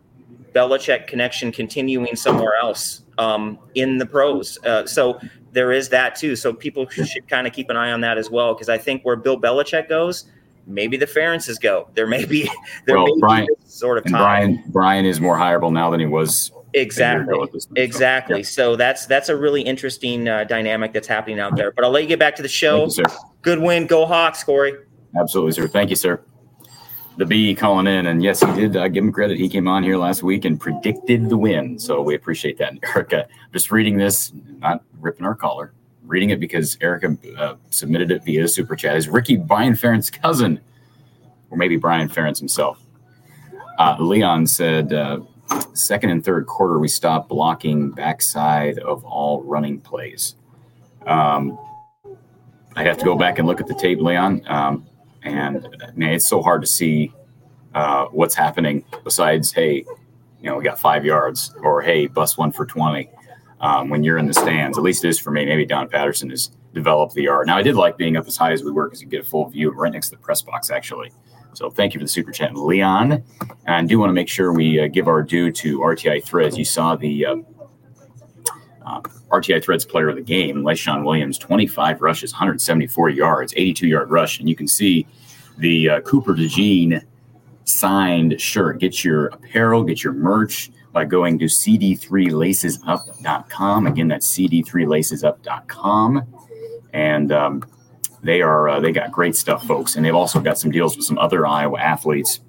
Belichick 0.54 1.06
connection 1.06 1.52
continuing 1.52 2.16
somewhere 2.16 2.56
else 2.56 3.02
um, 3.18 3.58
in 3.74 3.98
the 3.98 4.06
pros. 4.06 4.58
Uh, 4.64 4.86
so 4.86 5.18
there 5.52 5.72
is 5.72 5.88
that 5.90 6.14
too. 6.14 6.36
So 6.36 6.52
people 6.52 6.88
should 6.88 7.28
kind 7.28 7.46
of 7.46 7.52
keep 7.52 7.70
an 7.70 7.76
eye 7.76 7.92
on 7.92 8.00
that 8.02 8.18
as 8.18 8.30
well, 8.30 8.54
because 8.54 8.68
I 8.68 8.78
think 8.78 9.02
where 9.04 9.16
Bill 9.16 9.40
Belichick 9.40 9.88
goes, 9.88 10.24
maybe 10.66 10.96
the 10.96 11.06
Ferentzes 11.06 11.60
go. 11.60 11.88
There 11.94 12.06
may 12.06 12.24
be 12.24 12.50
there 12.86 12.96
Well, 12.96 13.06
may 13.06 13.20
Brian- 13.20 13.46
be 13.46 13.54
this 13.62 13.74
sort 13.74 13.98
of 13.98 14.04
tie. 14.04 14.10
Brian 14.18 14.64
Brian 14.68 15.04
is 15.04 15.20
more 15.20 15.36
hireable 15.36 15.72
now 15.72 15.90
than 15.90 16.00
he 16.00 16.06
was 16.06 16.52
exactly. 16.72 17.32
ago 17.32 17.44
at 17.44 17.52
this 17.52 17.66
point. 17.66 17.78
So, 17.78 17.82
Exactly. 17.82 18.36
yeah. 18.38 18.44
So 18.44 18.76
that's 18.76 19.06
that's 19.06 19.28
a 19.28 19.36
really 19.36 19.62
interesting 19.62 20.28
uh, 20.28 20.44
dynamic 20.44 20.92
that's 20.92 21.08
happening 21.08 21.38
out 21.40 21.54
there. 21.56 21.70
But 21.72 21.84
I'll 21.84 21.90
let 21.90 22.02
you 22.02 22.08
get 22.08 22.18
back 22.18 22.34
to 22.36 22.42
the 22.42 22.48
show. 22.48 22.84
you, 22.84 22.90
sir. 22.90 23.04
Good 23.42 23.60
win, 23.60 23.86
go 23.86 24.06
Hawks, 24.06 24.42
Cory. 24.42 24.72
Absolutely, 25.18 25.52
sir. 25.52 25.68
Thank 25.68 25.90
you, 25.90 25.96
sir. 25.96 26.20
The 27.16 27.24
B 27.24 27.54
calling 27.54 27.86
in, 27.86 28.06
and 28.06 28.24
yes, 28.24 28.40
he 28.40 28.52
did 28.52 28.76
uh, 28.76 28.88
give 28.88 29.04
him 29.04 29.12
credit. 29.12 29.38
He 29.38 29.48
came 29.48 29.68
on 29.68 29.84
here 29.84 29.96
last 29.96 30.24
week 30.24 30.44
and 30.44 30.58
predicted 30.58 31.28
the 31.28 31.36
win, 31.36 31.78
so 31.78 32.02
we 32.02 32.16
appreciate 32.16 32.58
that. 32.58 32.74
Erica, 32.82 33.28
just 33.52 33.70
reading 33.70 33.96
this, 33.96 34.32
not 34.58 34.82
ripping 35.00 35.24
our 35.24 35.36
collar, 35.36 35.72
reading 36.06 36.30
it 36.30 36.40
because 36.40 36.76
Erica 36.80 37.16
uh, 37.38 37.54
submitted 37.70 38.10
it 38.10 38.24
via 38.24 38.48
super 38.48 38.74
chat. 38.74 38.96
Is 38.96 39.08
Ricky 39.08 39.36
Brian 39.36 39.74
Ferentz' 39.74 40.12
cousin, 40.12 40.60
or 41.50 41.56
maybe 41.56 41.76
Brian 41.76 42.08
Ferentz 42.08 42.40
himself? 42.40 42.80
Uh, 43.78 43.96
Leon 44.00 44.48
said, 44.48 44.92
uh, 44.92 45.20
second 45.72 46.10
and 46.10 46.24
third 46.24 46.46
quarter, 46.46 46.80
we 46.80 46.88
stopped 46.88 47.28
blocking 47.28 47.90
backside 47.90 48.78
of 48.80 49.04
all 49.04 49.42
running 49.42 49.80
plays. 49.80 50.34
Um, 51.06 51.58
I'd 52.76 52.86
have 52.86 52.98
to 52.98 53.04
go 53.04 53.16
back 53.16 53.38
and 53.38 53.46
look 53.46 53.60
at 53.60 53.68
the 53.68 53.74
tape, 53.74 54.00
Leon. 54.00 54.42
Um, 54.46 54.86
and 55.24 55.66
man, 55.94 56.12
it's 56.12 56.28
so 56.28 56.42
hard 56.42 56.60
to 56.60 56.66
see 56.66 57.12
uh, 57.74 58.06
what's 58.06 58.34
happening 58.34 58.84
besides, 59.02 59.52
hey, 59.52 59.84
you 60.40 60.50
know, 60.50 60.56
we 60.56 60.64
got 60.64 60.78
five 60.78 61.04
yards, 61.04 61.54
or 61.62 61.80
hey, 61.82 62.06
bust 62.06 62.38
one 62.38 62.52
for 62.52 62.66
20 62.66 63.08
um, 63.60 63.88
when 63.88 64.04
you're 64.04 64.18
in 64.18 64.26
the 64.26 64.34
stands. 64.34 64.76
At 64.76 64.84
least 64.84 65.04
it 65.04 65.08
is 65.08 65.18
for 65.18 65.30
me. 65.30 65.44
Maybe 65.46 65.64
Don 65.64 65.88
Patterson 65.88 66.30
has 66.30 66.50
developed 66.74 67.14
the 67.14 67.28
art. 67.28 67.46
Now, 67.46 67.56
I 67.56 67.62
did 67.62 67.76
like 67.76 67.96
being 67.96 68.16
up 68.16 68.26
as 68.26 68.36
high 68.36 68.52
as 68.52 68.62
we 68.62 68.70
were 68.70 68.86
because 68.86 69.00
you 69.00 69.08
get 69.08 69.22
a 69.22 69.24
full 69.24 69.48
view 69.48 69.70
right 69.70 69.92
next 69.92 70.10
to 70.10 70.16
the 70.16 70.22
press 70.22 70.42
box, 70.42 70.70
actually. 70.70 71.10
So 71.54 71.70
thank 71.70 71.94
you 71.94 72.00
for 72.00 72.04
the 72.04 72.10
super 72.10 72.32
chat, 72.32 72.54
Leon. 72.54 73.12
And 73.12 73.22
I 73.66 73.84
do 73.84 73.98
want 73.98 74.10
to 74.10 74.14
make 74.14 74.28
sure 74.28 74.52
we 74.52 74.80
uh, 74.80 74.88
give 74.88 75.08
our 75.08 75.22
due 75.22 75.50
to 75.52 75.78
RTI 75.78 76.24
Threads. 76.24 76.58
You 76.58 76.64
saw 76.64 76.96
the 76.96 77.26
uh, 77.26 77.36
uh, 78.84 79.00
RTI 79.40 79.62
Threads 79.62 79.84
player 79.84 80.08
of 80.08 80.16
the 80.16 80.22
game, 80.22 80.62
Leshon 80.62 81.04
Williams, 81.04 81.36
25 81.38 82.00
rushes, 82.00 82.32
174 82.32 83.10
yards, 83.10 83.52
82 83.56 83.88
yard 83.88 84.10
rush. 84.10 84.40
And 84.40 84.48
you 84.48 84.56
can 84.56 84.68
see 84.68 85.06
the 85.58 85.90
uh, 85.90 86.00
Cooper 86.00 86.34
DeJean 86.34 87.04
signed 87.64 88.40
shirt. 88.40 88.78
Get 88.78 89.04
your 89.04 89.26
apparel, 89.26 89.84
get 89.84 90.02
your 90.04 90.12
merch 90.12 90.70
by 90.92 91.04
going 91.04 91.40
to 91.40 91.46
cd3lacesup.com. 91.46 93.86
Again, 93.86 94.08
that's 94.08 94.32
cd3lacesup.com. 94.34 96.22
And 96.92 97.32
um, 97.32 97.64
they 98.22 98.42
are 98.42 98.68
uh, 98.68 98.80
they 98.80 98.92
got 98.92 99.10
great 99.10 99.34
stuff, 99.36 99.66
folks. 99.66 99.96
And 99.96 100.04
they've 100.04 100.14
also 100.14 100.40
got 100.40 100.58
some 100.58 100.70
deals 100.70 100.96
with 100.96 101.04
some 101.04 101.18
other 101.18 101.46
Iowa 101.46 101.80
athletes, 101.80 102.40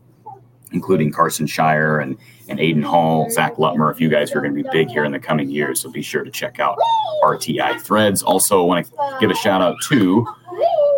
including 0.72 1.12
Carson 1.12 1.48
Shire 1.48 2.00
and 2.00 2.18
and 2.48 2.60
Aiden 2.60 2.84
Hall, 2.84 3.30
Zach 3.30 3.56
Lutmer, 3.56 3.92
a 3.92 3.96
few 3.96 4.10
guys 4.10 4.32
who 4.32 4.40
are 4.40 4.42
going 4.42 4.56
to 4.56 4.64
be 4.64 4.70
big 4.72 4.90
here 4.90 5.06
in 5.06 5.12
the 5.12 5.20
coming 5.20 5.50
years. 5.50 5.82
So 5.82 5.90
be 5.90 6.02
sure 6.02 6.24
to 6.24 6.32
check 6.32 6.60
out 6.60 6.78
RTI 7.24 7.82
Threads. 7.82 8.22
Also, 8.24 8.62
I 8.62 8.66
want 8.66 8.86
to 8.86 9.18
give 9.20 9.32
a 9.32 9.36
shout 9.36 9.62
out 9.62 9.76
to 9.90 10.26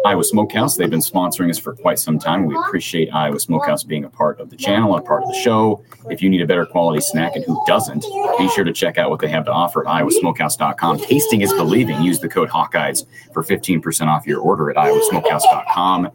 Iowa 0.06 0.24
Smokehouse. 0.24 0.78
They've 0.78 0.90
been 0.90 1.00
sponsoring 1.00 1.50
us 1.50 1.58
for 1.58 1.76
quite 1.76 2.00
some 2.00 2.20
time. 2.20 2.46
We 2.46 2.56
appreciate 2.56 3.10
Iowa 3.14 3.40
Smokehouse 3.40 3.84
being 3.84 4.06
a 4.06 4.10
part 4.10 4.40
of 4.40 4.50
the 4.50 4.56
channel 4.56 4.96
and 4.96 5.04
a 5.04 5.08
part 5.08 5.24
of 5.24 5.30
the 5.30 5.40
show. 5.40 5.84
If 6.10 6.22
you 6.22 6.30
need 6.30 6.42
a 6.42 6.48
better 6.48 6.66
quality 6.66 7.02
snack, 7.02 7.36
and 7.36 7.44
who 7.44 7.62
doesn't, 7.68 8.06
be 8.38 8.48
sure 8.50 8.64
to 8.64 8.72
check 8.72 8.98
out 8.98 9.10
what 9.10 9.20
they 9.20 9.28
have 9.28 9.46
to 9.46 9.52
offer 9.52 9.88
at 9.88 9.94
iowasmokehouse.com. 9.94 11.00
Tasting 11.00 11.42
is 11.42 11.52
believing. 11.54 12.02
Use 12.02 12.20
the 12.20 12.30
code 12.30 12.50
Hawkeyes 12.50 13.06
for 13.34 13.44
15% 13.44 14.08
off 14.08 14.26
your 14.26 14.40
order 14.40 14.70
at 14.70 14.78
iowasmokehouse.com. 14.78 16.10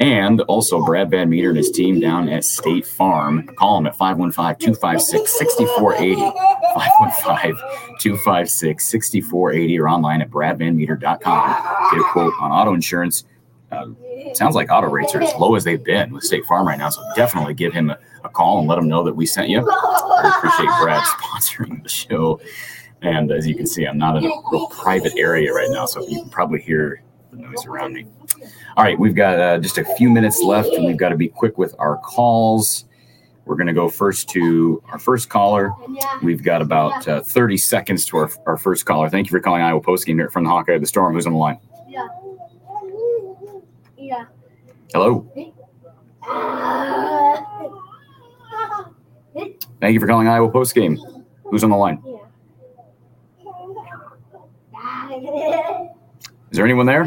And 0.00 0.40
also, 0.42 0.84
Brad 0.84 1.10
Van 1.10 1.28
Meter 1.28 1.48
and 1.48 1.58
his 1.58 1.70
team 1.70 1.98
down 1.98 2.28
at 2.28 2.44
State 2.44 2.86
Farm. 2.86 3.46
Call 3.56 3.76
them 3.76 3.86
at 3.88 3.96
515 3.96 4.64
256 4.64 5.38
6480. 5.38 6.14
515 6.74 7.56
256 7.98 8.86
6480 8.86 9.80
or 9.80 9.88
online 9.88 10.22
at 10.22 10.30
bradvanmeter.com. 10.30 11.90
Get 11.90 12.00
a 12.00 12.04
quote 12.12 12.32
on 12.40 12.52
auto 12.52 12.74
insurance. 12.74 13.24
Um, 13.72 13.96
sounds 14.34 14.54
like 14.54 14.70
auto 14.70 14.88
rates 14.88 15.14
are 15.14 15.22
as 15.22 15.34
low 15.34 15.56
as 15.56 15.64
they've 15.64 15.82
been 15.82 16.12
with 16.12 16.22
State 16.22 16.44
Farm 16.46 16.66
right 16.66 16.78
now. 16.78 16.90
So 16.90 17.02
definitely 17.16 17.54
give 17.54 17.72
him 17.72 17.90
a, 17.90 17.98
a 18.22 18.28
call 18.28 18.60
and 18.60 18.68
let 18.68 18.78
him 18.78 18.88
know 18.88 19.02
that 19.02 19.14
we 19.14 19.26
sent 19.26 19.48
you. 19.48 19.68
I 19.68 20.34
appreciate 20.36 20.70
Brad 20.80 21.02
sponsoring 21.20 21.82
the 21.82 21.88
show. 21.88 22.40
And 23.02 23.30
as 23.30 23.46
you 23.46 23.56
can 23.56 23.66
see, 23.66 23.84
I'm 23.84 23.98
not 23.98 24.16
in 24.16 24.24
a 24.24 24.32
real 24.50 24.68
private 24.68 25.12
area 25.16 25.52
right 25.52 25.68
now. 25.70 25.86
So 25.86 26.06
you 26.06 26.20
can 26.20 26.30
probably 26.30 26.60
hear 26.60 27.02
the 27.30 27.36
noise 27.36 27.66
around 27.66 27.94
me. 27.94 28.06
All 28.78 28.84
right, 28.84 28.96
we've 28.96 29.16
got 29.16 29.40
uh, 29.40 29.58
just 29.58 29.76
a 29.78 29.84
few 29.96 30.08
minutes 30.08 30.40
left, 30.40 30.68
and 30.68 30.86
we've 30.86 30.96
got 30.96 31.08
to 31.08 31.16
be 31.16 31.26
quick 31.26 31.58
with 31.58 31.74
our 31.80 31.96
calls. 31.96 32.84
We're 33.44 33.56
going 33.56 33.66
to 33.66 33.72
go 33.72 33.88
first 33.88 34.28
to 34.28 34.80
our 34.92 35.00
first 35.00 35.28
caller. 35.28 35.72
We've 36.22 36.44
got 36.44 36.62
about 36.62 37.08
uh, 37.08 37.20
30 37.22 37.56
seconds 37.56 38.06
to 38.06 38.18
our, 38.18 38.30
our 38.46 38.56
first 38.56 38.86
caller. 38.86 39.10
Thank 39.10 39.26
you 39.26 39.32
for 39.32 39.40
calling 39.40 39.62
Iowa 39.62 39.80
Post 39.80 40.06
Game 40.06 40.16
here 40.16 40.30
from 40.30 40.44
the 40.44 40.50
Hawkeye 40.50 40.74
of 40.74 40.80
the 40.80 40.86
Storm. 40.86 41.14
Who's 41.14 41.26
on 41.26 41.32
the 41.32 41.38
line? 41.40 41.58
Yeah. 41.88 42.06
Yeah. 43.96 44.26
Hello. 44.94 45.28
Thank 49.80 49.94
you 49.94 49.98
for 49.98 50.06
calling 50.06 50.28
Iowa 50.28 50.52
Post 50.52 50.76
Game. 50.76 50.96
Who's 51.46 51.64
on 51.64 51.70
the 51.70 51.76
line? 51.76 52.00
Is 56.52 56.56
there 56.56 56.64
anyone 56.64 56.86
there? 56.86 57.04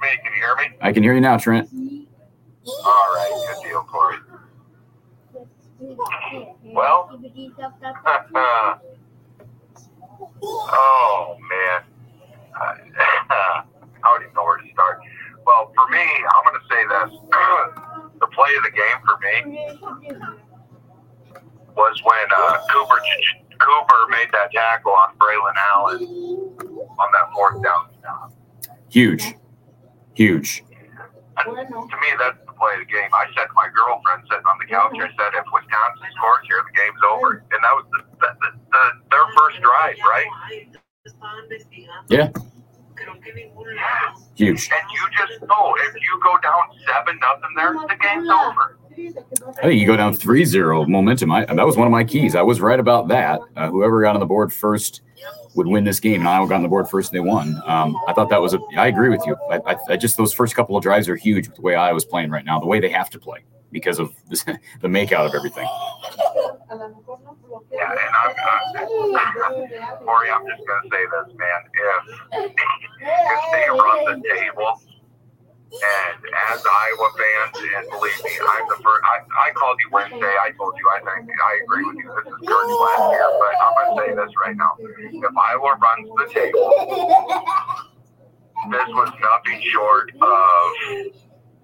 Me. 0.00 0.08
Can 0.22 0.32
you 0.34 0.40
hear 0.40 0.56
me? 0.56 0.76
I 0.80 0.92
can 0.92 1.02
hear 1.02 1.14
you 1.14 1.20
now, 1.20 1.36
Trent. 1.36 1.68
All 1.72 3.14
right, 3.14 3.30
good 3.48 3.68
deal, 3.68 3.82
Cory. 3.82 4.16
Well, 6.62 7.10
oh 10.42 11.36
man, 11.48 11.82
I, 12.54 12.58
I 13.30 13.62
don't 14.04 14.22
even 14.22 14.34
know 14.34 14.44
where 14.44 14.58
to 14.58 14.70
start. 14.72 15.00
Well, 15.46 15.72
for 15.74 15.88
me, 15.90 15.98
I'm 16.00 16.44
going 16.44 16.60
to 16.60 16.66
say 16.68 16.84
this: 16.86 17.10
the 18.20 18.26
play 18.28 18.54
of 18.56 18.62
the 18.64 18.70
game 18.70 19.00
for 19.06 19.16
me 19.18 19.34
was 21.76 22.02
when 22.04 22.28
uh, 22.36 22.58
Cooper 22.70 23.00
Cooper 23.58 24.06
made 24.10 24.30
that 24.32 24.52
tackle 24.52 24.92
on 24.92 25.16
Braylon 25.16 25.54
Allen 25.72 26.02
on 26.02 27.12
that 27.12 27.32
fourth 27.34 27.62
down 27.62 27.88
stop. 27.98 28.32
Huge, 28.90 29.34
huge. 30.14 30.64
To 31.44 31.52
me, 31.52 32.10
that's 32.18 32.36
the 32.44 32.52
play 32.52 32.74
of 32.74 32.80
the 32.80 32.90
game. 32.92 33.08
I 33.14 33.24
said 33.34 33.46
to 33.46 33.54
my 33.56 33.68
girlfriend 33.72 34.28
sitting 34.28 34.44
on 34.44 34.58
the 34.60 34.66
couch, 34.66 34.92
I 34.92 35.08
said, 35.16 35.32
if 35.32 35.46
Wisconsin 35.52 36.06
scores 36.16 36.44
here, 36.46 36.60
the 36.60 36.74
game's 36.76 37.00
over. 37.08 37.44
And 37.50 37.60
that 37.64 37.74
was 37.74 37.86
the, 37.92 38.04
the, 38.20 38.28
the, 38.44 38.50
the 38.72 38.82
their 39.10 39.26
first 39.38 39.56
drive, 39.62 39.96
right? 40.04 40.28
Yeah. 42.10 42.28
Huge. 44.34 44.68
And 44.70 44.90
you 44.92 45.00
just 45.16 45.40
know 45.48 45.74
if 45.78 45.94
you 45.94 46.20
go 46.22 46.36
down 46.42 46.62
seven 46.86 47.18
nothing 47.20 47.54
there, 47.56 47.72
the 47.72 47.96
game's 48.00 48.28
over. 48.28 48.76
I 49.58 49.62
think 49.62 49.80
you 49.80 49.86
go 49.86 49.96
down 49.96 50.12
3-0 50.14 50.88
momentum. 50.88 51.30
I, 51.32 51.46
that 51.46 51.64
was 51.64 51.76
one 51.76 51.86
of 51.86 51.90
my 51.92 52.04
keys. 52.04 52.34
I 52.34 52.42
was 52.42 52.60
right 52.60 52.78
about 52.78 53.08
that. 53.08 53.40
Uh, 53.56 53.70
whoever 53.70 54.02
got 54.02 54.14
on 54.14 54.20
the 54.20 54.26
board 54.26 54.52
first 54.52 55.00
would 55.54 55.66
win 55.66 55.84
this 55.84 56.00
game, 56.00 56.20
and 56.20 56.28
Iowa 56.28 56.48
got 56.48 56.56
on 56.56 56.62
the 56.62 56.68
board 56.68 56.88
first, 56.88 57.12
and 57.12 57.16
they 57.16 57.28
won. 57.28 57.60
Um, 57.66 57.96
I 58.06 58.12
thought 58.12 58.28
that 58.30 58.40
was 58.40 58.54
a. 58.54 58.60
I 58.76 58.86
agree 58.86 59.08
with 59.08 59.22
you. 59.26 59.36
I, 59.50 59.60
I, 59.66 59.76
I, 59.90 59.96
just 59.96 60.16
those 60.16 60.32
first 60.32 60.54
couple 60.54 60.76
of 60.76 60.82
drives 60.82 61.08
are 61.08 61.16
huge 61.16 61.48
with 61.48 61.56
the 61.56 61.62
way 61.62 61.74
Iowa's 61.74 62.04
playing 62.04 62.30
right 62.30 62.44
now, 62.44 62.60
the 62.60 62.66
way 62.66 62.80
they 62.80 62.90
have 62.90 63.10
to 63.10 63.18
play 63.18 63.40
because 63.72 63.98
of 63.98 64.14
this, 64.28 64.44
the 64.80 64.88
makeout 64.88 65.26
of 65.26 65.34
everything. 65.34 65.66
Yeah, 67.72 67.90
and 67.90 68.00
I'm, 68.00 68.34
uh, 68.76 69.96
Cory, 70.04 70.30
I'm 70.30 70.46
just 70.46 70.62
gonna 70.66 70.88
say 70.90 71.04
this, 71.06 71.34
man. 71.36 71.60
If 72.32 72.52
if 73.00 73.52
they 73.52 73.68
run 73.70 74.22
the 74.22 74.28
table. 74.34 74.80
And 75.72 76.18
as 76.50 76.58
Iowa 76.66 77.08
fans, 77.14 77.54
and 77.76 77.86
believe 77.90 78.24
me, 78.24 78.30
I'm 78.42 78.66
the 78.68 78.74
first. 78.82 79.04
I, 79.06 79.22
I 79.22 79.52
called 79.54 79.78
you 79.78 79.90
Wednesday. 79.92 80.34
I 80.42 80.50
told 80.58 80.74
you 80.76 80.88
I 80.90 80.98
think 80.98 81.30
I 81.30 81.60
agree 81.62 81.84
with 81.84 81.96
you. 81.96 82.10
This 82.10 82.26
is 82.26 82.40
Kirk's 82.42 82.74
last 82.74 83.12
year, 83.12 83.30
but 83.38 83.54
I'm 83.62 83.74
gonna 83.78 84.02
say 84.02 84.10
this 84.16 84.34
right 84.44 84.56
now. 84.56 84.74
If 84.80 85.36
Iowa 85.36 85.78
runs 85.78 86.08
the 86.18 86.26
table, 86.34 86.74
this 88.72 88.88
was 88.88 89.12
nothing 89.22 89.62
short 89.70 90.10
of 90.20 90.72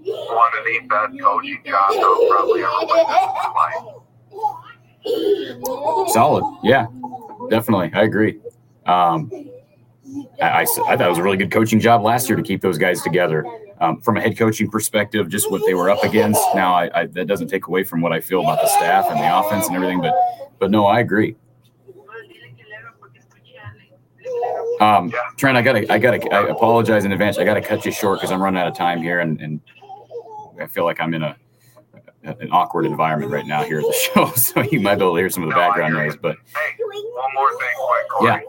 one 0.07 0.53
of 0.57 0.65
the 0.65 0.79
best 0.89 1.21
coaching 1.21 1.63
jobs 1.67 1.97
I've 1.97 2.29
probably 2.31 2.63
ever 2.63 2.87
witnessed 2.87 3.43
in 3.43 3.53
my 3.55 3.71
life. 5.67 6.13
Solid, 6.13 6.45
yeah, 6.63 6.87
definitely. 7.51 7.91
I 7.93 8.03
agree. 8.03 8.39
Um, 8.87 9.33
I, 10.41 10.49
I, 10.49 10.61
I 10.63 10.65
thought 10.65 11.01
it 11.01 11.09
was 11.09 11.19
a 11.19 11.25
really 11.25 11.37
good 11.37 11.51
coaching 11.51 11.81
job 11.81 12.03
last 12.03 12.29
year 12.29 12.37
to 12.37 12.43
keep 12.45 12.61
those 12.61 12.79
guys 12.79 13.03
together. 13.03 13.45
Um, 13.79 14.01
from 14.01 14.17
a 14.17 14.21
head 14.23 14.39
coaching 14.39 14.71
perspective, 14.71 15.29
just 15.29 15.51
what 15.51 15.61
they 15.67 15.75
were 15.75 15.91
up 15.91 16.03
against. 16.03 16.41
Now, 16.55 16.73
I, 16.73 16.91
I, 17.03 17.07
that 17.09 17.27
doesn't 17.27 17.49
take 17.49 17.67
away 17.67 17.85
from 17.85 18.01
what 18.01 18.11
I 18.11 18.21
feel 18.21 18.41
about 18.41 18.63
the 18.63 18.69
staff 18.69 19.05
and 19.11 19.21
the 19.21 19.39
offense 19.39 19.67
and 19.67 19.77
everything, 19.77 20.01
but 20.01 20.15
but 20.59 20.71
no, 20.71 20.87
I 20.87 21.01
agree. 21.01 21.37
Um, 24.81 25.13
Trent, 25.37 25.57
I 25.57 25.63
gotta, 25.63 25.91
I 25.93 25.99
gotta, 25.99 26.33
I 26.35 26.49
apologize 26.49 27.05
in 27.05 27.13
advance. 27.13 27.39
I 27.39 27.45
gotta 27.45 27.61
cut 27.63 27.85
you 27.85 27.93
short 27.93 28.19
because 28.19 28.31
I'm 28.31 28.43
running 28.43 28.61
out 28.61 28.67
of 28.69 28.75
time 28.75 29.01
here, 29.03 29.21
and, 29.21 29.41
and 29.41 29.61
I 30.61 30.67
feel 30.67 30.85
like 30.85 31.01
I'm 31.01 31.15
in 31.15 31.23
a 31.23 31.37
an 32.25 32.49
awkward 32.51 32.87
environment 32.87 33.31
right 33.31 33.47
now 33.47 33.63
here 33.63 33.79
at 33.79 33.85
the 33.85 33.93
show, 34.15 34.33
so 34.33 34.61
you 34.63 34.81
might 34.81 34.97
be 34.97 35.03
able 35.05 35.15
to 35.15 35.19
hear 35.21 35.31
some 35.31 35.45
of 35.45 35.49
the 35.49 35.55
background 35.55 35.95
noise. 35.95 36.17
But 36.17 36.37
Hey, 36.47 36.83
one 36.83 37.35
more 37.35 37.51
thing, 37.51 37.69
quick, 37.77 38.09
Cory. 38.11 38.31
yeah, 38.31 38.41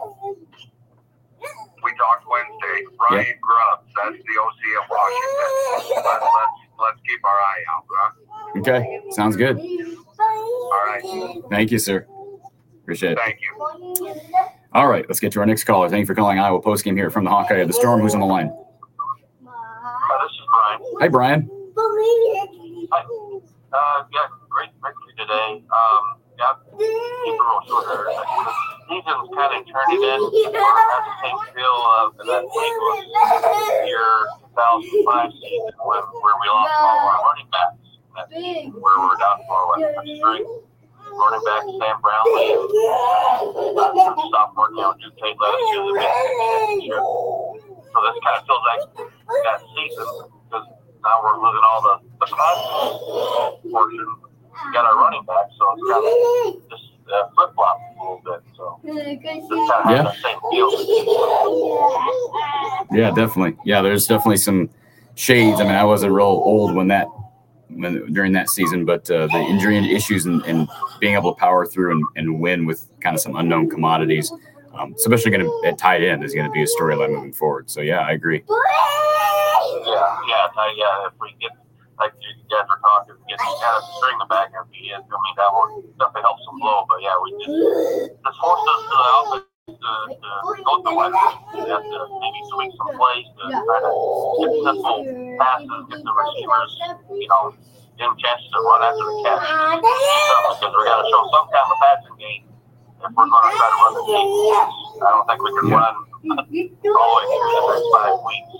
We 1.88 1.94
talked 1.96 2.26
Wednesday. 2.28 2.84
Ryan 3.10 3.24
Yeah. 3.26 3.32
Grubbs, 3.40 3.92
that's 3.96 4.16
the 4.24 4.34
OC 4.40 4.60
of 4.82 4.90
Washington. 4.90 6.04
Let's, 6.04 6.22
let's, 6.22 6.58
let's 6.78 7.00
keep 7.06 7.24
our 7.24 7.30
eye 7.30 7.64
out, 7.72 7.84
huh? 7.90 8.58
okay, 8.60 9.00
sounds 9.10 9.36
good. 9.36 9.58
All 9.58 10.82
right. 10.86 11.42
Thank 11.50 11.70
you, 11.70 11.78
sir. 11.78 12.06
Appreciate 12.82 13.12
it. 13.12 13.18
Thank 13.18 13.38
you. 13.40 14.14
All 14.74 14.88
right, 14.88 15.04
let's 15.08 15.18
get 15.20 15.32
to 15.32 15.40
our 15.40 15.46
next 15.46 15.64
caller. 15.64 15.88
Thank 15.88 16.00
you 16.00 16.06
for 16.06 16.14
calling 16.14 16.38
Iowa 16.38 16.60
Postgame 16.60 16.94
here 16.96 17.08
from 17.10 17.24
the 17.24 17.30
Hawkeye 17.30 17.56
of 17.56 17.68
the 17.68 17.74
Storm. 17.74 18.00
Who's 18.02 18.12
on 18.14 18.20
the 18.20 18.26
line? 18.26 18.48
Uh, 18.48 19.48
this 20.22 20.30
is 20.32 20.38
Brian. 20.52 20.80
Hi, 21.00 21.08
Brian. 21.08 21.50
Hi. 22.92 23.02
Uh, 23.72 24.04
yeah, 24.12 24.20
great 24.50 24.70
victory 24.82 25.14
today. 25.16 25.62
Um, 25.72 26.20
yeah, 26.38 26.54
keep 26.78 26.80
it 26.80 27.40
real 27.40 27.60
short 27.66 27.86
here. 27.86 28.04
The 28.04 28.77
season's 28.88 29.28
kind 29.36 29.52
of 29.52 29.62
turning 29.68 30.02
in. 30.02 30.20
We're 30.20 30.52
the 30.52 31.14
same 31.20 31.38
feel 31.52 31.78
of 32.00 32.16
that 32.24 32.42
St. 32.48 32.74
Year 33.86 34.08
2005 34.56 35.32
season 35.38 35.76
when, 35.84 36.02
where 36.24 36.36
we 36.40 36.48
lost 36.48 36.72
all 36.72 36.98
our 37.12 37.20
running 37.28 37.48
backs. 37.52 37.78
That's 38.16 38.32
where 38.32 38.98
we're 38.98 39.20
down 39.20 39.38
for 39.46 39.60
what, 39.70 39.78
string. 39.78 40.44
running 41.12 41.44
back 41.46 41.62
Sam 41.68 41.96
Brownlee, 42.02 42.56
sophomore 44.32 44.72
Keanu 44.74 45.08
Tate 45.20 45.36
let 45.38 45.54
us 45.54 45.62
do 45.70 45.78
the 45.86 46.00
championship. 46.02 46.98
So 46.98 47.96
this 48.02 48.16
kind 48.24 48.36
of 48.36 48.42
feels 48.48 48.64
like 48.66 48.82
that 48.98 49.60
season 49.76 50.08
because 50.48 50.66
now 51.04 51.16
we're 51.22 51.38
losing 51.38 51.64
all 51.64 51.80
the, 51.86 51.94
the 52.18 52.26
pass 52.26 52.58
portion. 53.70 54.08
We 54.58 54.72
got 54.74 54.84
our 54.84 54.98
running 54.98 55.22
back, 55.22 55.46
so 55.54 55.62
it's 55.76 55.86
kind 55.86 56.02
of 56.02 56.68
just 56.68 56.87
uh, 57.12 57.28
flip 57.34 57.54
flop 57.54 57.80
a 57.98 58.00
little 58.00 58.22
bit. 58.24 58.40
So 58.56 58.80
just 58.84 58.94
kind 59.26 59.84
of 59.84 59.90
Yeah. 59.90 60.02
the 60.02 60.12
same 60.22 60.38
feel. 60.50 60.70
Yeah, 62.92 63.10
definitely. 63.10 63.56
Yeah, 63.64 63.82
there's 63.82 64.06
definitely 64.06 64.38
some 64.38 64.70
shades. 65.14 65.60
I 65.60 65.64
mean, 65.64 65.74
I 65.74 65.84
wasn't 65.84 66.12
real 66.12 66.26
old 66.26 66.74
when 66.74 66.88
that 66.88 67.06
when 67.70 68.12
during 68.12 68.32
that 68.32 68.48
season, 68.48 68.84
but 68.86 69.10
uh, 69.10 69.26
the 69.26 69.38
injury 69.38 69.76
issues 69.94 70.24
and, 70.26 70.42
and 70.46 70.66
being 71.00 71.14
able 71.14 71.34
to 71.34 71.38
power 71.38 71.66
through 71.66 71.92
and, 71.92 72.04
and 72.16 72.40
win 72.40 72.64
with 72.64 72.86
kind 73.00 73.14
of 73.14 73.20
some 73.20 73.36
unknown 73.36 73.68
commodities, 73.68 74.32
um, 74.74 74.94
especially 74.96 75.30
going 75.30 75.44
to 75.44 75.62
at 75.68 75.76
tight 75.76 76.02
end, 76.02 76.24
is 76.24 76.32
going 76.34 76.46
to 76.46 76.52
be 76.52 76.62
a 76.62 76.66
storyline 76.66 77.10
moving 77.10 77.32
forward. 77.32 77.68
So 77.70 77.82
yeah, 77.82 78.00
I 78.00 78.12
agree. 78.12 78.42
Yeah, 78.48 80.16
yeah, 80.28 80.46
uh, 80.56 80.70
yeah. 80.76 81.06
If 81.08 81.12
we 81.20 81.34
get 81.40 81.52
like 81.98 82.14
you 82.22 82.30
guys 82.50 82.66
were 82.70 82.80
talking, 82.80 83.16
get 83.28 83.38
kind 83.38 83.76
of 83.76 83.82
string 83.98 84.18
the 84.22 84.28
back 84.30 84.50
end 84.54 84.70
be 84.70 84.90
it. 84.90 85.02
I 85.02 85.16
mean, 85.18 85.34
that 85.36 85.50
will 85.52 85.82
definitely 85.98 86.24
help 86.26 86.38
some 86.46 86.56
flow. 86.62 86.86
But 86.88 86.98
yeah, 87.02 87.16
we 87.22 87.28
just 87.42 87.54
this 88.22 88.36
forced 88.40 88.66
us 88.66 88.80
to 88.86 88.94
the 88.94 89.10
offense 89.20 89.46
to, 89.68 89.92
to 90.14 90.30
go 90.64 90.74
to 90.82 90.90
wide 90.94 91.12
receivers. 91.12 91.66
We 91.66 91.70
have 91.70 91.82
to 91.84 91.98
maybe 92.22 92.40
tweak 92.54 92.72
some 92.78 92.92
plays 92.96 93.26
to 93.28 93.44
try 93.50 93.78
to 93.82 93.92
get 94.42 94.50
simple 94.64 94.98
passes, 95.38 95.80
get 95.90 96.00
the 96.06 96.14
receivers, 96.14 96.70
you 97.18 97.28
know, 97.28 97.42
give 97.98 98.08
them 98.08 98.16
chances 98.18 98.48
to 98.54 98.60
run 98.62 98.80
after 98.86 99.04
the 99.04 99.16
catch. 99.26 99.44
Because 100.58 100.72
we 100.74 100.82
got 100.86 100.98
to 101.02 101.06
show 101.10 101.22
some 101.34 101.46
kind 101.50 101.68
of 101.68 101.78
passing 101.82 102.16
game 102.18 102.44
if 103.02 103.10
we're 103.14 103.26
going 103.28 103.44
to 103.46 103.52
try 103.58 103.68
to 103.70 103.78
run 103.82 103.92
the 103.94 104.04
game. 104.06 104.30
I 105.02 105.08
don't 105.14 105.26
think 105.28 105.40
we 105.42 105.50
can 105.58 105.66
Yeah. 105.68 105.76
run 105.78 105.94
all 106.98 107.14
the 107.20 107.26
way 107.28 107.38
through 107.38 107.52
the 107.54 107.62
next 107.70 107.88
five 107.94 108.18
weeks. 108.26 108.50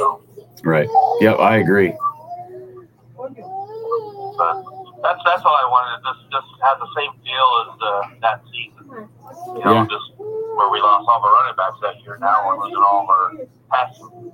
So, 0.00 0.25
Right. 0.64 0.88
Yep, 1.20 1.38
I 1.38 1.56
agree. 1.58 1.92
but 3.16 4.64
that's 5.02 5.20
that's 5.24 5.42
all 5.44 5.54
I 5.56 5.66
wanted. 5.68 6.02
Just 6.04 6.30
just 6.32 6.46
have 6.62 6.78
the 6.78 6.88
same 6.96 7.12
feel 7.24 7.48
as 7.62 7.78
the, 7.78 8.20
that 8.20 8.42
season. 8.52 9.08
You 9.56 9.64
know, 9.64 9.72
Yeah. 9.74 9.86
just 9.90 10.12
where 10.18 10.70
we 10.70 10.80
lost 10.80 11.08
all 11.08 11.18
of 11.18 11.24
our 11.24 11.32
running 11.32 11.56
backs 11.56 11.76
that 11.82 12.00
year. 12.02 12.18
Now 12.20 12.46
we're 12.46 12.62
losing 12.64 12.82
all 12.82 13.02
of 13.04 13.08
our 13.08 13.32
passing 13.70 14.32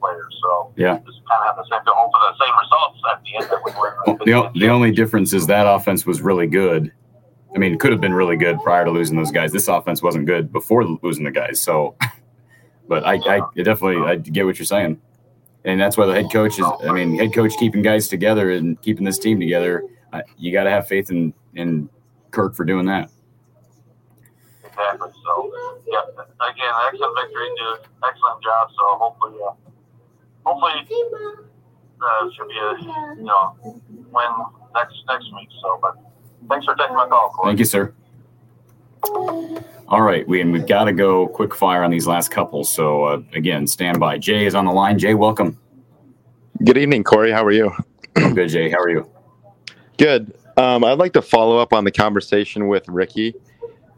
players. 0.00 0.38
So 0.42 0.72
Yeah. 0.76 0.98
just 1.06 1.20
kind 1.28 1.40
of 1.40 1.46
have 1.46 1.56
the 1.56 1.64
same 1.70 1.80
hope 1.86 2.10
for 2.10 2.20
the 2.20 2.44
same 2.44 2.54
results 2.58 2.98
at 3.10 3.22
the 3.22 3.36
end 3.36 3.50
that 3.50 3.60
we 3.64 3.72
were. 3.80 3.96
Well, 4.06 4.18
the, 4.24 4.32
o- 4.34 4.50
the 4.54 4.68
only 4.68 4.90
difference 4.90 5.32
is 5.32 5.46
that 5.46 5.66
offense 5.66 6.04
was 6.06 6.20
really 6.20 6.46
good. 6.46 6.92
I 7.54 7.58
mean, 7.58 7.72
it 7.74 7.80
could 7.80 7.92
have 7.92 8.00
been 8.00 8.14
really 8.14 8.36
good 8.36 8.58
prior 8.62 8.84
to 8.84 8.90
losing 8.90 9.16
those 9.16 9.30
guys. 9.30 9.52
This 9.52 9.68
offense 9.68 10.02
wasn't 10.02 10.26
good 10.26 10.52
before 10.52 10.84
losing 10.84 11.24
the 11.24 11.30
guys. 11.30 11.60
So, 11.60 11.96
but 12.88 13.04
I, 13.06 13.14
I 13.14 13.40
definitely 13.62 13.98
I 14.08 14.16
get 14.16 14.44
what 14.46 14.58
you're 14.58 14.66
saying, 14.66 15.00
and 15.64 15.80
that's 15.80 15.96
why 15.96 16.06
the 16.06 16.14
head 16.14 16.30
coach 16.32 16.58
is. 16.58 16.66
I 16.86 16.92
mean, 16.92 17.18
head 17.18 17.32
coach 17.32 17.52
keeping 17.58 17.82
guys 17.82 18.08
together 18.08 18.50
and 18.50 18.80
keeping 18.82 19.04
this 19.04 19.18
team 19.18 19.38
together. 19.38 19.84
Uh, 20.12 20.22
you 20.36 20.52
got 20.52 20.64
to 20.64 20.70
have 20.70 20.86
faith 20.86 21.10
in 21.10 21.32
in 21.54 21.88
Kirk 22.30 22.54
for 22.54 22.64
doing 22.64 22.86
that. 22.86 23.10
Exactly. 24.64 25.10
So 25.24 25.52
yeah, 25.86 26.00
again, 26.50 26.72
excellent 26.86 27.16
victory, 27.20 27.48
do 27.56 27.76
excellent 28.04 28.42
job. 28.42 28.68
So 28.70 28.82
hopefully, 28.98 29.38
uh, 29.46 29.52
hopefully, 30.44 30.72
uh, 32.02 32.30
should 32.34 32.48
be 32.48 32.58
a 32.58 33.14
you 33.16 33.24
know 33.24 33.56
win 34.10 34.30
next 34.74 34.96
next 35.08 35.26
week. 35.34 35.48
So, 35.60 35.78
but 35.80 35.96
thanks 36.48 36.64
for 36.64 36.74
taking 36.74 36.96
my 36.96 37.06
call, 37.06 37.30
Cory. 37.30 37.50
Thank 37.50 37.60
you, 37.60 37.64
sir. 37.64 37.94
All 39.04 40.02
right, 40.02 40.26
we 40.26 40.40
and 40.40 40.52
we've 40.52 40.66
got 40.66 40.84
to 40.84 40.92
go 40.92 41.26
quick 41.28 41.54
fire 41.54 41.82
on 41.82 41.90
these 41.90 42.06
last 42.06 42.30
couple. 42.30 42.64
So 42.64 43.04
uh, 43.04 43.22
again, 43.34 43.66
stand 43.66 44.00
by. 44.00 44.18
Jay 44.18 44.46
is 44.46 44.54
on 44.54 44.64
the 44.64 44.72
line. 44.72 44.98
Jay, 44.98 45.14
welcome. 45.14 45.58
Good 46.64 46.78
evening, 46.78 47.04
Cory. 47.04 47.32
How 47.32 47.44
are 47.44 47.50
you? 47.50 47.72
I'm 48.16 48.34
good, 48.34 48.48
Jay. 48.48 48.70
How 48.70 48.78
are 48.78 48.88
you? 48.90 49.10
Good. 49.98 50.34
Um, 50.56 50.84
I'd 50.84 50.98
like 50.98 51.12
to 51.14 51.22
follow 51.22 51.58
up 51.58 51.72
on 51.72 51.84
the 51.84 51.90
conversation 51.90 52.68
with 52.68 52.88
Ricky. 52.88 53.34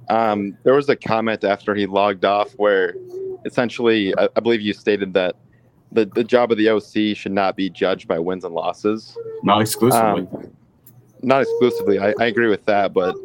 Um, 0.09 0.57
there 0.65 0.75
was 0.75 0.89
a 0.89 0.97
comment 0.97 1.45
after 1.45 1.75
he 1.75 1.87
logged 1.87 2.25
off 2.25 2.53
where 2.53 2.95
essentially, 3.45 4.17
I, 4.17 4.29
I 4.37 4.41
believe 4.41 4.61
you 4.61 4.73
stated 4.73 5.13
that 5.15 5.37
the, 5.93 6.07
the 6.07 6.25
job 6.25 6.51
of 6.51 6.59
the 6.59 6.69
OC 6.69 7.17
should 7.17 7.33
not 7.33 7.57
be 7.57 7.71
judged 7.71 8.09
by 8.09 8.19
wins 8.19 8.45
and 8.45 8.55
losses. 8.55 9.17
Not 9.43 9.61
exclusively. 9.61 10.27
Um, 10.33 10.51
not 11.25 11.43
exclusively. 11.43 11.99
I, 11.99 12.15
I 12.21 12.27
agree 12.27 12.49
with 12.49 12.65
that. 12.67 12.93
But 12.93 13.17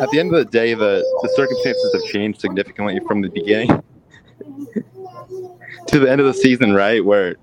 at 0.00 0.10
the 0.10 0.18
end 0.18 0.34
of 0.34 0.38
the 0.38 0.50
day, 0.50 0.74
the, 0.74 1.04
the 1.22 1.28
circumstances 1.34 1.94
have 1.94 2.04
changed 2.04 2.40
significantly 2.40 3.00
from 3.06 3.22
the 3.22 3.28
beginning 3.28 3.68
to 5.88 5.98
the 5.98 6.10
end 6.10 6.20
of 6.20 6.26
the 6.26 6.34
season, 6.34 6.74
right? 6.74 7.04
Where 7.04 7.36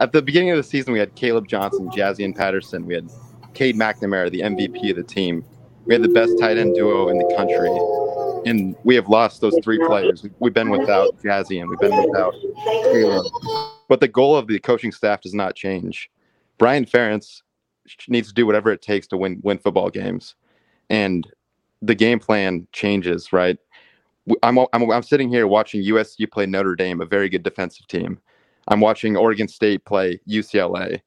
at 0.00 0.12
the 0.12 0.22
beginning 0.22 0.50
of 0.50 0.56
the 0.56 0.62
season, 0.62 0.92
we 0.92 0.98
had 0.98 1.14
Kaleb 1.16 1.46
Johnson, 1.46 1.88
Jaziun 1.90 2.36
Patterson. 2.36 2.86
We 2.86 2.94
had 2.94 3.10
Cade 3.54 3.76
McNamara, 3.76 4.30
the 4.30 4.40
MVP 4.40 4.90
of 4.90 4.96
the 4.96 5.02
team. 5.02 5.44
We 5.86 5.94
had 5.94 6.02
the 6.02 6.08
best 6.08 6.38
tight 6.38 6.58
end 6.58 6.74
duo 6.74 7.08
in 7.08 7.18
the 7.18 7.34
country. 7.36 7.70
And 8.48 8.76
we 8.84 8.94
have 8.94 9.08
lost 9.08 9.40
those 9.40 9.58
three 9.64 9.78
players. 9.78 10.24
We've 10.38 10.54
been 10.54 10.70
without 10.70 11.16
Jazzy 11.18 11.60
and 11.60 11.68
we've 11.68 11.78
been 11.80 11.96
without 11.96 12.34
Kaleb. 12.64 13.26
But 13.88 14.00
the 14.00 14.08
goal 14.08 14.36
of 14.36 14.46
the 14.46 14.58
coaching 14.60 14.92
staff 14.92 15.22
does 15.22 15.34
not 15.34 15.54
change. 15.54 16.10
Brian 16.58 16.84
Ferentz 16.84 17.42
needs 18.08 18.28
to 18.28 18.34
do 18.34 18.46
whatever 18.46 18.70
it 18.70 18.82
takes 18.82 19.06
to 19.08 19.16
win 19.16 19.40
win 19.42 19.58
football 19.58 19.90
games, 19.90 20.34
and 20.90 21.26
the 21.82 21.94
game 21.94 22.18
plan 22.18 22.66
changes. 22.72 23.32
Right, 23.32 23.58
I'm 24.42 24.58
I'm, 24.58 24.90
I'm 24.90 25.02
sitting 25.02 25.28
here 25.28 25.46
watching 25.46 25.82
USC 25.82 26.30
play 26.30 26.46
Notre 26.46 26.74
Dame, 26.74 27.00
a 27.00 27.06
very 27.06 27.28
good 27.28 27.42
defensive 27.42 27.86
team. 27.86 28.18
I'm 28.68 28.80
watching 28.80 29.16
Oregon 29.16 29.48
State 29.48 29.84
play 29.84 30.20
UCLA. 30.28 31.00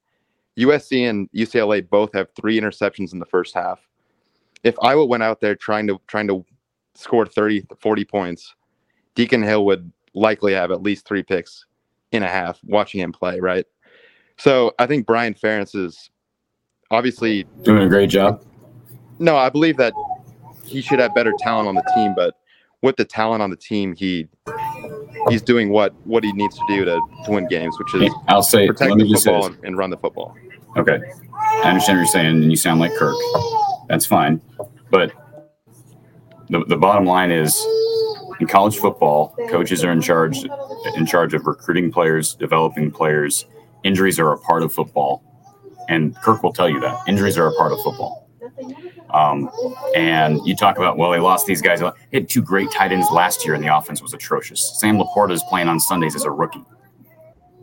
USC 0.57 1.09
and 1.09 1.31
UCLA 1.31 1.87
both 1.87 2.13
have 2.13 2.27
three 2.35 2.59
interceptions 2.59 3.13
in 3.13 3.19
the 3.19 3.25
first 3.25 3.53
half. 3.53 3.87
If 4.63 4.75
Iowa 4.81 5.05
went 5.05 5.23
out 5.23 5.39
there 5.39 5.55
trying 5.55 5.87
to 5.87 5.99
trying 6.07 6.27
to 6.27 6.45
score 6.93 7.25
30 7.25 7.65
40 7.79 8.05
points, 8.05 8.55
Deacon 9.15 9.41
Hill 9.41 9.65
would 9.65 9.91
likely 10.13 10.53
have 10.53 10.71
at 10.71 10.81
least 10.81 11.07
three 11.07 11.23
picks 11.23 11.65
in 12.11 12.23
a 12.23 12.27
half 12.27 12.59
watching 12.63 12.99
him 12.99 13.11
play, 13.11 13.39
right? 13.39 13.65
So 14.37 14.73
I 14.79 14.87
think 14.87 15.05
Brian 15.05 15.33
Ferentz 15.33 15.75
is 15.75 16.09
obviously 16.91 17.45
Doing 17.63 17.83
a 17.83 17.89
great 17.89 18.09
job. 18.09 18.43
no, 19.19 19.37
I 19.37 19.49
believe 19.49 19.77
that 19.77 19.93
he 20.65 20.81
should 20.81 20.99
have 20.99 21.13
better 21.15 21.33
talent 21.39 21.67
on 21.67 21.75
the 21.75 21.83
team, 21.95 22.13
but 22.15 22.35
with 22.81 22.95
the 22.95 23.05
talent 23.05 23.41
on 23.41 23.49
the 23.49 23.55
team, 23.57 23.95
he 23.95 24.27
he's 25.29 25.41
doing 25.41 25.69
what 25.69 25.93
what 26.05 26.23
he 26.23 26.31
needs 26.33 26.55
to 26.55 26.63
do 26.67 26.85
to, 26.85 26.99
to 27.25 27.31
win 27.31 27.47
games, 27.47 27.77
which 27.77 27.93
is 27.95 28.13
I'll 28.27 28.43
say. 28.43 28.67
protect 28.67 28.97
the 28.97 29.13
football 29.13 29.45
and, 29.47 29.57
and 29.63 29.77
run 29.77 29.89
the 29.89 29.97
football. 29.97 30.35
Okay, 30.77 30.99
I 31.63 31.69
understand 31.69 31.97
what 31.97 32.03
you're 32.03 32.05
saying, 32.07 32.27
and 32.27 32.49
you 32.49 32.55
sound 32.55 32.79
like 32.79 32.93
Kirk. 32.95 33.15
That's 33.89 34.05
fine, 34.05 34.41
but 34.89 35.11
the 36.49 36.63
the 36.65 36.77
bottom 36.77 37.05
line 37.05 37.31
is, 37.31 37.55
in 38.39 38.47
college 38.47 38.77
football, 38.77 39.35
coaches 39.49 39.83
are 39.83 39.91
in 39.91 40.01
charge 40.01 40.39
in 40.95 41.05
charge 41.05 41.33
of 41.33 41.45
recruiting 41.45 41.91
players, 41.91 42.33
developing 42.35 42.89
players. 42.89 43.45
Injuries 43.83 44.19
are 44.19 44.31
a 44.31 44.37
part 44.37 44.63
of 44.63 44.71
football, 44.73 45.23
and 45.91 46.15
Kirk 46.17 46.41
will 46.41 46.53
tell 46.53 46.69
you 46.69 46.79
that 46.79 46.97
injuries 47.07 47.37
are 47.37 47.47
a 47.47 47.53
part 47.53 47.73
of 47.73 47.81
football. 47.81 48.29
Um, 49.13 49.49
and 49.93 50.39
you 50.45 50.55
talk 50.55 50.77
about 50.77 50.97
well, 50.97 51.11
they 51.11 51.19
lost 51.19 51.45
these 51.45 51.61
guys. 51.61 51.81
They 51.81 51.91
had 52.13 52.29
two 52.29 52.41
great 52.41 52.71
tight 52.71 52.91
ends 52.91 53.11
last 53.11 53.45
year, 53.45 53.53
and 53.53 53.63
the 53.63 53.75
offense 53.75 54.01
was 54.01 54.13
atrocious. 54.13 54.79
Sam 54.79 54.97
LaPorta 54.97 55.31
is 55.31 55.43
playing 55.43 55.67
on 55.67 55.79
Sundays 55.79 56.15
as 56.15 56.23
a 56.23 56.31
rookie. 56.31 56.63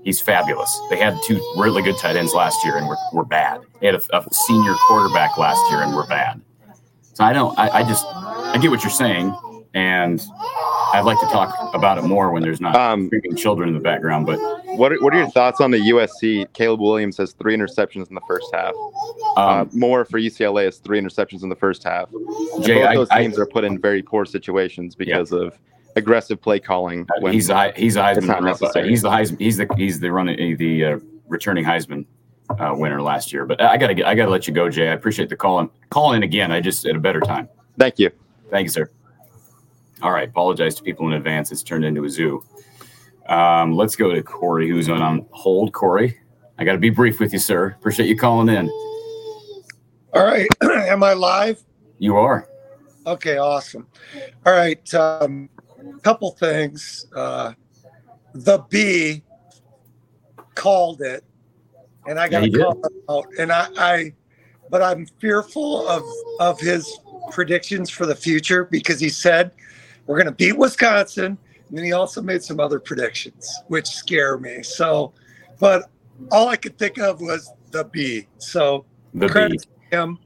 He's 0.05 0.20
fabulous. 0.20 0.78
They 0.90 0.98
had 0.98 1.18
two 1.24 1.36
really 1.56 1.82
good 1.82 1.96
tight 1.98 2.16
ends 2.16 2.34
last 2.34 2.64
year, 2.64 2.76
and 2.76 2.86
we're, 2.86 2.96
we're 3.12 3.24
bad. 3.24 3.62
They 3.80 3.86
had 3.86 3.96
a, 3.96 4.16
a 4.16 4.24
senior 4.32 4.74
quarterback 4.86 5.36
last 5.38 5.60
year, 5.70 5.82
and 5.82 5.94
we're 5.94 6.06
bad. 6.06 6.40
So 7.14 7.24
I 7.24 7.32
don't. 7.32 7.59
I, 7.59 7.80
I 7.80 7.82
just 7.82 8.05
I 8.06 8.59
get 8.60 8.70
what 8.70 8.82
you're 8.82 8.90
saying, 8.90 9.34
and 9.74 10.20
I'd 10.93 11.05
like 11.05 11.19
to 11.20 11.27
talk 11.27 11.55
about 11.74 11.98
it 11.98 12.02
Moore 12.05 12.31
when 12.32 12.43
there's 12.43 12.60
not 12.60 12.74
Um, 12.74 13.06
screaming 13.06 13.36
children 13.36 13.69
in 13.69 13.74
the 13.74 13.81
background. 13.81 14.27
But 14.27 14.39
What 14.77 14.93
are, 14.93 14.97
what 15.02 15.15
are 15.15 15.19
your 15.19 15.31
thoughts 15.31 15.60
on 15.60 15.70
the 15.70 15.78
USC? 15.78 16.47
Caleb 16.55 16.81
Williams 16.81 17.16
has 17.19 17.32
three 17.32 17.56
interceptions 17.56 18.09
in 18.09 18.15
the 18.15 18.20
first 18.27 18.47
half. 18.55 18.73
uh, 19.36 19.40
um, 19.62 19.70
more 19.73 20.05
for 20.05 20.19
UCLA 20.19 20.65
has 20.65 20.78
three 20.78 21.01
interceptions 21.01 21.43
in 21.43 21.48
the 21.48 21.56
first 21.56 21.85
half. 21.85 22.09
Jay, 22.62 22.74
both 22.81 22.86
I, 22.89 22.94
those 22.94 23.09
I, 23.10 23.23
teams 23.23 23.39
are 23.39 23.47
put 23.47 23.65
in 23.65 23.78
very 23.81 24.02
poor 24.02 24.24
situations 24.24 24.94
because 24.94 25.32
of 25.32 25.59
aggressive 25.97 26.40
play 26.40 26.59
calling. 26.60 27.06
when- 27.20 27.32
he's 27.32 27.48
the 27.48 27.55
Hei- 27.55 27.73
he's 27.77 27.94
the 27.94 28.01
Heisman. 28.01 28.85
He's 28.89 29.02
the 29.02 29.10
Heisman. 29.10 29.39
He's 29.40 29.56
the 29.56 29.69
he's 29.77 30.01
the 30.01 30.12
running 30.12 30.56
the 30.56 30.85
uh, 30.85 30.98
returning 31.28 31.65
Heisman 31.65 32.06
uh, 32.59 32.73
winner 32.74 33.02
last 33.02 33.32
year. 33.32 33.44
But 33.47 33.60
I 33.60 33.77
gotta 33.77 33.94
get, 33.94 34.06
I 34.06 34.15
gotta 34.15 34.31
let 34.31 34.47
you 34.48 34.55
go, 34.55 34.69
Jay. 34.70 34.89
I 34.89 34.93
appreciate 34.93 35.28
the 35.28 35.36
call 35.36 35.59
and 35.60 35.70
call 35.90 36.12
in 36.15 36.23
again. 36.23 36.51
I 36.52 36.60
just 36.60 36.86
at 36.86 36.97
a 36.97 37.01
better 37.01 37.20
time. 37.20 37.48
Thank 37.78 37.98
you. 37.98 38.10
Thank 38.51 38.65
you, 38.65 38.70
sir. 38.70 38.90
All 40.03 40.12
right. 40.12 40.29
Apologize 40.29 40.75
to 40.77 40.83
people 40.83 41.07
in 41.07 41.15
advance. 41.15 41.51
It's 41.53 41.62
turned 41.62 41.85
into 41.85 42.05
a 42.05 42.11
zoo. 42.11 42.45
Um, 43.29 43.73
let's 43.73 43.97
go 43.97 44.12
to 44.12 44.23
Cory, 44.23 44.69
who's 44.69 44.89
on, 44.89 45.03
on 45.03 45.27
hold. 45.31 45.73
Cory, 45.73 46.19
I 46.59 46.65
got 46.65 46.73
to 46.73 46.79
be 46.79 46.91
brief 46.91 47.20
with 47.20 47.33
you, 47.33 47.39
sir. 47.39 47.75
Appreciate 47.79 48.09
you 48.09 48.16
calling 48.16 48.49
in. 48.49 48.69
All 50.15 50.25
right. 50.25 50.49
Am 50.62 51.03
I 51.03 51.12
live? 51.12 51.62
You 51.99 52.16
are. 52.16 52.49
Okay, 53.07 53.39
awesome. 53.39 53.87
All 54.47 54.53
right. 54.53 54.95
Um, 54.95 55.49
couple 56.03 56.31
things. 56.33 57.07
Uh, 57.15 57.53
the 58.35 58.59
B 58.70 59.23
called 60.55 61.01
it, 61.01 61.25
and 62.07 62.19
I 62.19 62.29
got 62.29 62.41
to 62.41 62.51
call 62.51 62.85
it 62.85 62.93
out. 63.09 63.27
And 63.39 63.53
I, 63.53 63.69
I, 63.77 64.12
but 64.70 64.83
I'm 64.83 65.07
fearful 65.20 65.87
of 65.89 66.03
of 66.41 66.61
his 66.61 66.99
predictions 67.31 67.91
for 67.91 68.07
the 68.07 68.15
future 68.15 68.65
because 68.65 69.01
he 69.01 69.09
said 69.09 69.53
we're 70.09 70.16
going 70.16 70.26
to 70.26 70.32
beat 70.32 70.56
Wisconsin, 70.56 71.39
and 71.68 71.78
then 71.78 71.85
he 71.85 71.93
also 71.93 72.20
made 72.22 72.43
some 72.43 72.59
other 72.59 72.80
predictions 72.80 73.60
which 73.68 73.86
scare 73.86 74.39
me. 74.39 74.62
So, 74.62 75.12
but 75.60 75.90
all 76.32 76.48
I 76.48 76.56
could 76.56 76.78
think 76.78 76.98
of 76.98 77.20
was 77.20 77.52
the 77.70 77.85
B. 77.85 78.26
So 78.39 78.86
The 79.14 79.28
credit 79.28 79.60
B. 79.60 79.68
to 79.90 79.97
him. 79.97 80.18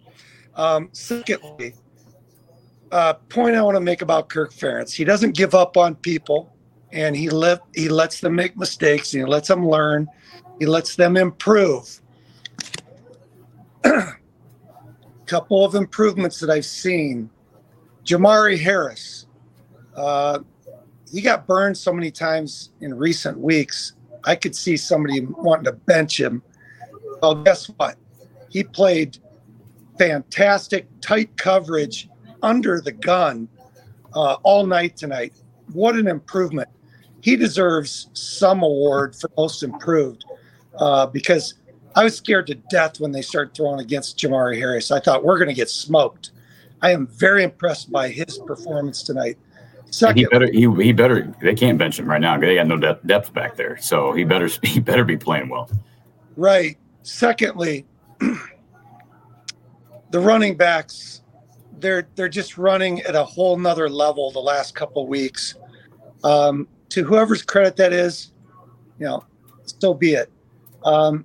Um, 0.55 0.89
secondly, 0.93 1.75
uh, 2.93 3.15
point 3.15 3.57
I 3.57 3.63
want 3.63 3.77
to 3.77 3.81
make 3.81 4.03
about 4.03 4.29
Kirk 4.29 4.53
Ferentz: 4.53 4.93
he 4.93 5.05
doesn't 5.05 5.35
give 5.35 5.55
up 5.55 5.77
on 5.77 5.97
people, 5.97 6.55
and 6.93 7.17
he 7.17 7.29
let 7.29 7.61
he 7.75 7.89
lets 7.89 8.21
them 8.21 8.37
make 8.37 8.57
mistakes, 8.57 9.13
and 9.15 9.25
he 9.25 9.29
lets 9.29 9.49
them 9.49 9.69
learn, 9.69 10.09
he 10.61 10.67
lets 10.67 10.95
them 10.95 11.17
improve. 11.17 12.01
Couple 15.27 15.65
of 15.65 15.75
improvements 15.75 16.39
that 16.39 16.51
I've 16.51 16.67
seen: 16.67 17.31
Jermari 18.05 18.61
Harris. 18.61 19.27
Uh, 19.97 20.41
he 21.13 21.21
got 21.21 21.47
burned 21.47 21.77
so 21.77 21.93
many 21.93 22.11
times 22.11 22.71
in 22.81 22.95
recent 22.95 23.39
weeks. 23.39 23.95
I 24.25 24.37
could 24.37 24.57
see 24.57 24.77
somebody 24.77 25.21
wanting 25.21 25.65
to 25.65 25.73
bench 25.73 26.19
him. 26.19 26.43
Well, 27.21 27.35
guess 27.37 27.67
what? 27.67 27.97
He 28.49 28.65
played 28.65 29.19
fantastic, 29.99 30.87
tight 31.01 31.37
coverage 31.37 32.09
under 32.43 32.81
the 32.81 32.93
gun 32.93 33.49
uh, 34.15 34.37
all 34.43 34.67
night 34.67 34.97
tonight. 34.97 35.33
What 35.73 35.97
an 35.97 36.09
improvement. 36.09 36.69
He 37.21 37.37
deserves 37.37 38.09
some 38.15 38.63
award 38.63 39.15
for 39.15 39.31
most 39.37 39.63
improved 39.63 40.25
uh, 40.79 41.07
because 41.07 41.55
I 41.95 42.05
was 42.05 42.17
scared 42.17 42.47
to 42.49 42.55
death 42.55 43.01
when 43.01 43.13
they 43.13 43.23
started 43.23 43.55
throwing 43.55 43.81
against 43.81 44.19
Jermari 44.19 44.57
Harris. 44.57 44.91
I 44.91 44.99
thought 44.99 45.25
we're 45.25 45.39
going 45.39 45.49
to 45.49 45.55
get 45.55 45.71
smoked. 45.71 46.31
I 46.81 46.91
am 46.91 47.07
very 47.07 47.45
impressed 47.45 47.93
by 47.93 48.09
his 48.09 48.39
performance 48.39 49.03
tonight. 49.03 49.39
And 50.01 50.19
he 50.19 50.27
better 50.27 50.51
he, 50.51 50.73
he 50.83 50.93
better 50.93 51.35
they 51.41 51.55
can't 51.55 51.79
bench 51.79 51.99
him 51.99 52.07
right 52.07 52.21
now. 52.21 52.39
They 52.39 52.55
got 52.55 52.67
no 52.67 52.77
depth, 52.77 53.07
depth 53.07 53.35
back 53.35 53.57
there. 53.57 53.77
So 53.79 54.13
he 54.13 54.25
better 54.25 54.49
he 54.63 54.81
better 54.81 55.05
be 55.05 55.17
playing 55.17 55.49
well. 55.49 55.71
Right. 56.37 56.79
Secondly, 57.03 57.85
the 60.11 60.21
running 60.21 60.57
backs, 60.57 61.23
they're 61.79 62.09
they're 62.15 62.29
just 62.29 62.57
running 62.57 63.01
at 63.03 63.15
a 63.15 63.25
whole 63.25 63.59
nother 63.59 63.89
level 63.89 64.31
the 64.31 64.41
last 64.41 64.75
couple 64.75 65.07
weeks. 65.07 65.57
Um, 66.25 66.69
to 66.91 67.05
whoever's 67.05 67.43
credit 67.43 67.77
that 67.77 67.93
is, 67.93 68.33
you 68.99 69.07
know, 69.07 69.25
so 69.65 69.93
be 69.93 70.15
it. 70.15 70.31
Um, 70.85 71.25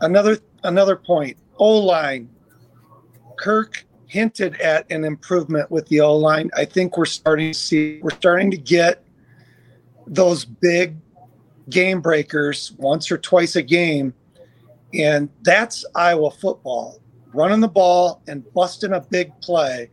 another 0.00 0.38
another 0.64 0.96
point, 0.96 1.36
O 1.58 1.78
line. 1.78 2.30
Kirk 3.38 3.86
hinted 4.06 4.60
at 4.60 4.90
an 4.90 5.04
improvement 5.04 5.70
with 5.70 5.86
the 5.88 6.00
O 6.00 6.16
line. 6.16 6.50
I 6.56 6.64
think 6.64 6.96
we're 6.96 7.04
starting 7.04 7.52
to 7.52 7.58
see 7.58 8.00
we're 8.02 8.10
starting 8.10 8.50
to 8.50 8.56
get 8.56 9.02
those 10.06 10.44
big 10.44 10.96
game 11.70 12.00
breakers 12.00 12.72
once 12.78 13.10
or 13.10 13.18
twice 13.18 13.56
a 13.56 13.62
game. 13.62 14.14
And 14.94 15.28
that's 15.42 15.84
Iowa 15.94 16.30
football. 16.30 17.00
Running 17.34 17.60
the 17.60 17.68
ball 17.68 18.22
and 18.28 18.44
busting 18.54 18.92
a 18.92 19.00
big 19.00 19.38
play, 19.40 19.90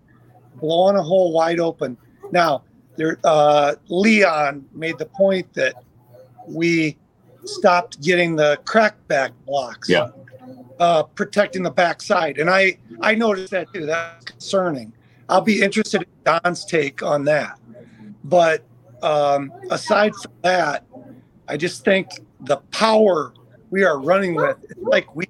blowing 0.56 0.96
a 0.96 1.04
hole 1.04 1.34
wide 1.34 1.60
open. 1.60 1.98
Now, 2.32 2.64
there 2.96 3.18
uh, 3.24 3.76
Leon 3.90 4.66
made 4.74 4.98
the 4.98 5.08
point 5.08 5.52
that 5.56 5.84
we 6.48 6.98
stopped 7.44 8.02
getting 8.02 8.36
the 8.36 8.60
crackback 8.64 9.32
blocks. 9.46 9.90
Yeah. 9.90 10.10
Uh, 10.80 11.04
protecting 11.04 11.62
the 11.62 11.72
backside. 11.72 12.40
And 12.40 12.50
I 12.50 12.78
I 13.00 13.14
noticed 13.14 13.52
that 13.52 13.72
too. 13.74 13.86
That's 13.86 14.26
concerning. 14.26 14.92
I'll 15.30 15.42
be 15.42 15.62
interested 15.62 16.02
in 16.02 16.08
Don's 16.24 16.66
take 16.66 17.04
on 17.04 17.26
that. 17.26 17.60
But 18.24 18.64
um, 19.02 19.52
aside 19.70 20.16
from 20.16 20.32
that, 20.42 20.86
I 21.48 21.58
just 21.58 21.86
think 21.86 22.10
the 22.42 22.58
power 22.72 23.34
we 23.70 23.84
are 23.84 24.00
running 24.00 24.36
with, 24.36 24.58
like 24.78 25.16
we 25.16 25.26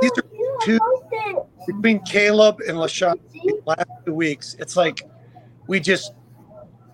these 0.00 0.10
are 0.16 0.24
two 0.62 0.78
between 1.66 2.00
Kaleb 2.00 2.60
and 2.68 2.78
Leshon 2.78 3.18
last 3.66 3.88
two 4.04 4.14
weeks. 4.14 4.56
It's 4.58 4.76
like 4.76 5.02
we 5.66 5.80
just 5.80 6.14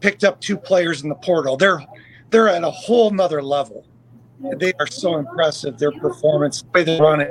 picked 0.00 0.24
up 0.24 0.40
two 0.40 0.56
players 0.56 1.02
in 1.02 1.08
the 1.08 1.14
portal. 1.14 1.56
They're 1.56 1.84
they're 2.30 2.48
at 2.48 2.62
a 2.64 2.70
whole 2.70 3.10
nother 3.10 3.42
level. 3.42 3.86
They 4.58 4.72
are 4.78 4.86
so 4.86 5.16
impressive. 5.16 5.78
Their 5.78 5.92
performance, 5.92 6.62
the 6.62 6.68
way 6.74 6.84
they're 6.84 7.00
running. 7.00 7.30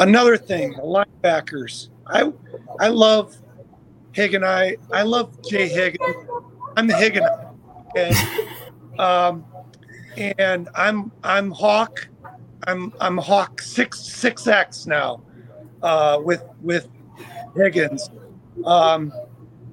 Another 0.00 0.38
thing, 0.38 0.72
linebackers. 0.74 1.90
I 2.06 2.32
I 2.80 2.88
love 2.88 3.36
Higgin. 4.14 4.42
I 4.42 4.76
I 4.90 5.02
love 5.02 5.46
Jay 5.46 5.68
Higgin. 5.68 6.26
I'm 6.76 6.86
the 6.86 6.94
Higgin. 6.94 7.28
Um, 8.98 9.44
and 10.16 10.68
I'm 10.74 11.12
I'm 11.22 11.50
Hawk. 11.50 12.08
I'm 12.66 12.94
I'm 12.98 13.18
Hawk 13.18 13.60
six 13.60 14.00
six 14.00 14.46
X 14.46 14.86
now, 14.86 15.22
uh, 15.82 16.18
with 16.22 16.44
with 16.62 16.88
Higgins. 17.54 18.10
Um, 18.64 19.12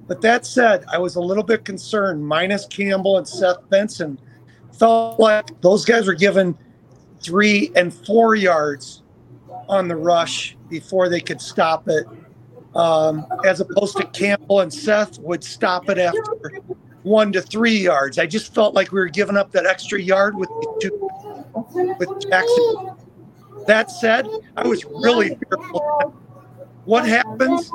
but 0.06 0.20
that 0.22 0.44
said, 0.44 0.84
I 0.92 0.98
was 0.98 1.16
a 1.16 1.20
little 1.20 1.42
bit 1.42 1.64
concerned. 1.64 2.26
Minus 2.26 2.66
Campbell 2.66 3.16
and 3.16 3.26
Seth 3.26 3.68
Benson, 3.70 4.18
felt 4.72 5.18
like 5.18 5.60
those 5.62 5.86
guys 5.86 6.06
were 6.06 6.14
given 6.14 6.56
three 7.20 7.72
and 7.76 7.92
four 7.92 8.34
yards 8.34 9.02
on 9.68 9.88
the 9.88 9.96
rush 9.96 10.56
before 10.68 11.08
they 11.08 11.20
could 11.20 11.40
stop 11.40 11.88
it, 11.88 12.06
um, 12.74 13.26
as 13.44 13.60
opposed 13.60 13.96
to 13.96 14.04
Campbell 14.06 14.60
and 14.60 14.72
Seth 14.72 15.18
would 15.18 15.44
stop 15.44 15.88
it 15.88 15.98
after 15.98 16.52
one 17.02 17.32
to 17.32 17.40
three 17.40 17.78
yards. 17.78 18.18
I 18.18 18.26
just 18.26 18.54
felt 18.54 18.74
like 18.74 18.92
we 18.92 18.98
were 18.98 19.08
giving 19.08 19.36
up 19.36 19.52
that 19.52 19.66
extra 19.66 20.00
yard 20.00 20.36
with 20.36 20.50
two, 20.80 21.10
with 21.98 22.28
Jackson. 22.28 22.90
That 23.66 23.90
said, 23.90 24.26
I 24.56 24.66
was 24.66 24.84
really 24.84 25.28
fearful. 25.48 26.14
What 26.84 27.06
happens? 27.06 27.70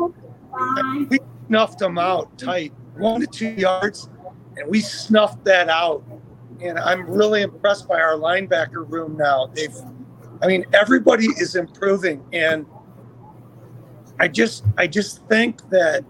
We 1.09 1.19
snuffed 1.47 1.79
them 1.79 1.97
out 1.97 2.35
tight, 2.37 2.73
one 2.95 3.21
to 3.21 3.27
two 3.27 3.49
yards, 3.49 4.09
and 4.57 4.69
we 4.69 4.81
snuffed 4.81 5.43
that 5.45 5.69
out. 5.69 6.03
And 6.61 6.79
I'm 6.79 7.05
really 7.09 7.41
impressed 7.41 7.87
by 7.87 7.99
our 7.99 8.13
linebacker 8.13 8.89
room 8.89 9.17
now. 9.17 9.47
They've, 9.53 9.75
I 10.43 10.47
mean, 10.47 10.65
everybody 10.73 11.27
is 11.37 11.55
improving, 11.55 12.21
and 12.33 12.65
I 14.19 14.27
just, 14.27 14.65
I 14.77 14.87
just 14.87 15.25
think 15.27 15.69
that 15.69 16.03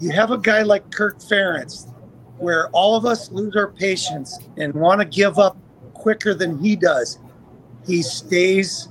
you 0.00 0.10
have 0.10 0.30
a 0.30 0.38
guy 0.38 0.62
like 0.62 0.90
Kirk 0.90 1.18
Ferentz, 1.18 1.92
where 2.38 2.70
all 2.70 2.96
of 2.96 3.04
us 3.04 3.30
lose 3.30 3.54
our 3.54 3.68
patience 3.68 4.38
and 4.56 4.72
want 4.74 5.02
to 5.02 5.06
give 5.06 5.38
up 5.38 5.56
quicker 5.92 6.32
than 6.32 6.58
he 6.58 6.76
does. 6.76 7.18
He 7.86 8.02
stays 8.02 8.88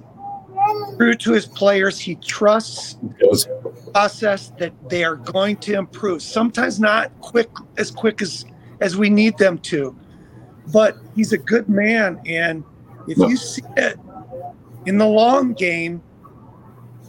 true 0.97 1.15
to 1.15 1.31
his 1.31 1.47
players. 1.47 1.99
He 1.99 2.15
trusts 2.15 2.97
Goes. 3.19 3.47
process 3.93 4.49
that 4.59 4.73
they 4.89 5.03
are 5.03 5.15
going 5.15 5.57
to 5.57 5.73
improve. 5.73 6.21
Sometimes 6.21 6.79
not 6.79 7.11
quick 7.21 7.49
as 7.77 7.89
quick 7.89 8.21
as 8.21 8.45
as 8.81 8.95
we 8.95 9.09
need 9.09 9.37
them 9.37 9.57
to, 9.59 9.97
but 10.71 10.97
he's 11.15 11.33
a 11.33 11.37
good 11.37 11.67
man. 11.67 12.21
And 12.25 12.63
if 13.07 13.17
you 13.17 13.37
see 13.37 13.63
it 13.77 13.97
in 14.85 14.97
the 14.97 15.07
long 15.07 15.53
game, 15.53 16.01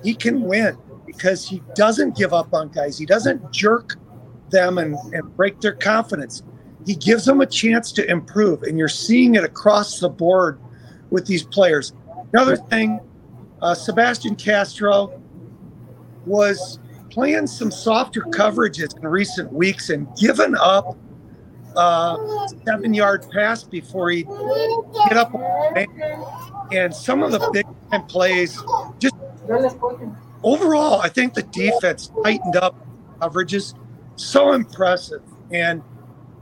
he 0.03 0.15
can 0.15 0.43
win 0.43 0.77
because 1.05 1.47
he 1.49 1.63
doesn't 1.75 2.17
give 2.17 2.33
up 2.33 2.53
on 2.53 2.69
guys. 2.69 2.99
He 2.99 3.07
doesn't 3.07 3.53
jerk 3.53 3.97
them 4.51 4.79
and, 4.79 4.97
and 5.13 5.37
break 5.37 5.61
their 5.61 5.75
confidence. 5.75 6.43
He 6.85 6.95
gives 6.95 7.25
them 7.25 7.41
a 7.41 7.47
chance 7.47 7.91
to 7.93 8.09
improve, 8.11 8.63
and 8.63 8.79
you're 8.79 8.89
seeing 8.89 9.35
it 9.35 9.45
across 9.45 9.99
the 9.99 10.09
board 10.09 10.61
with 11.11 11.27
these 11.27 11.43
players. 11.43 11.93
Another 12.33 12.57
thing, 12.57 13.01
uh, 13.63 13.75
Sebastian 13.75 14.37
Castro 14.37 15.21
was 16.25 16.79
playing 17.11 17.47
some 17.47 17.71
softer 17.71 18.21
coverages 18.23 18.97
in 18.97 19.07
recent 19.07 19.53
weeks 19.53 19.91
and 19.91 20.07
given 20.17 20.55
up 20.61 20.97
uh, 21.77 22.47
seven 22.65 22.95
yard 22.95 23.27
pass 23.31 23.65
before 23.65 24.11
he 24.11 24.23
get 25.09 25.17
up. 25.17 25.33
And 26.73 26.95
some 26.95 27.23
of 27.23 27.33
the 27.33 27.51
big 27.53 27.67
plays, 28.09 28.63
just 28.99 29.15
overall, 30.43 31.01
I 31.01 31.09
think 31.09 31.35
the 31.35 31.43
defense 31.43 32.11
tightened 32.23 32.57
up 32.57 32.77
coverages. 33.21 33.75
So 34.17 34.53
impressive. 34.53 35.23
And 35.51 35.83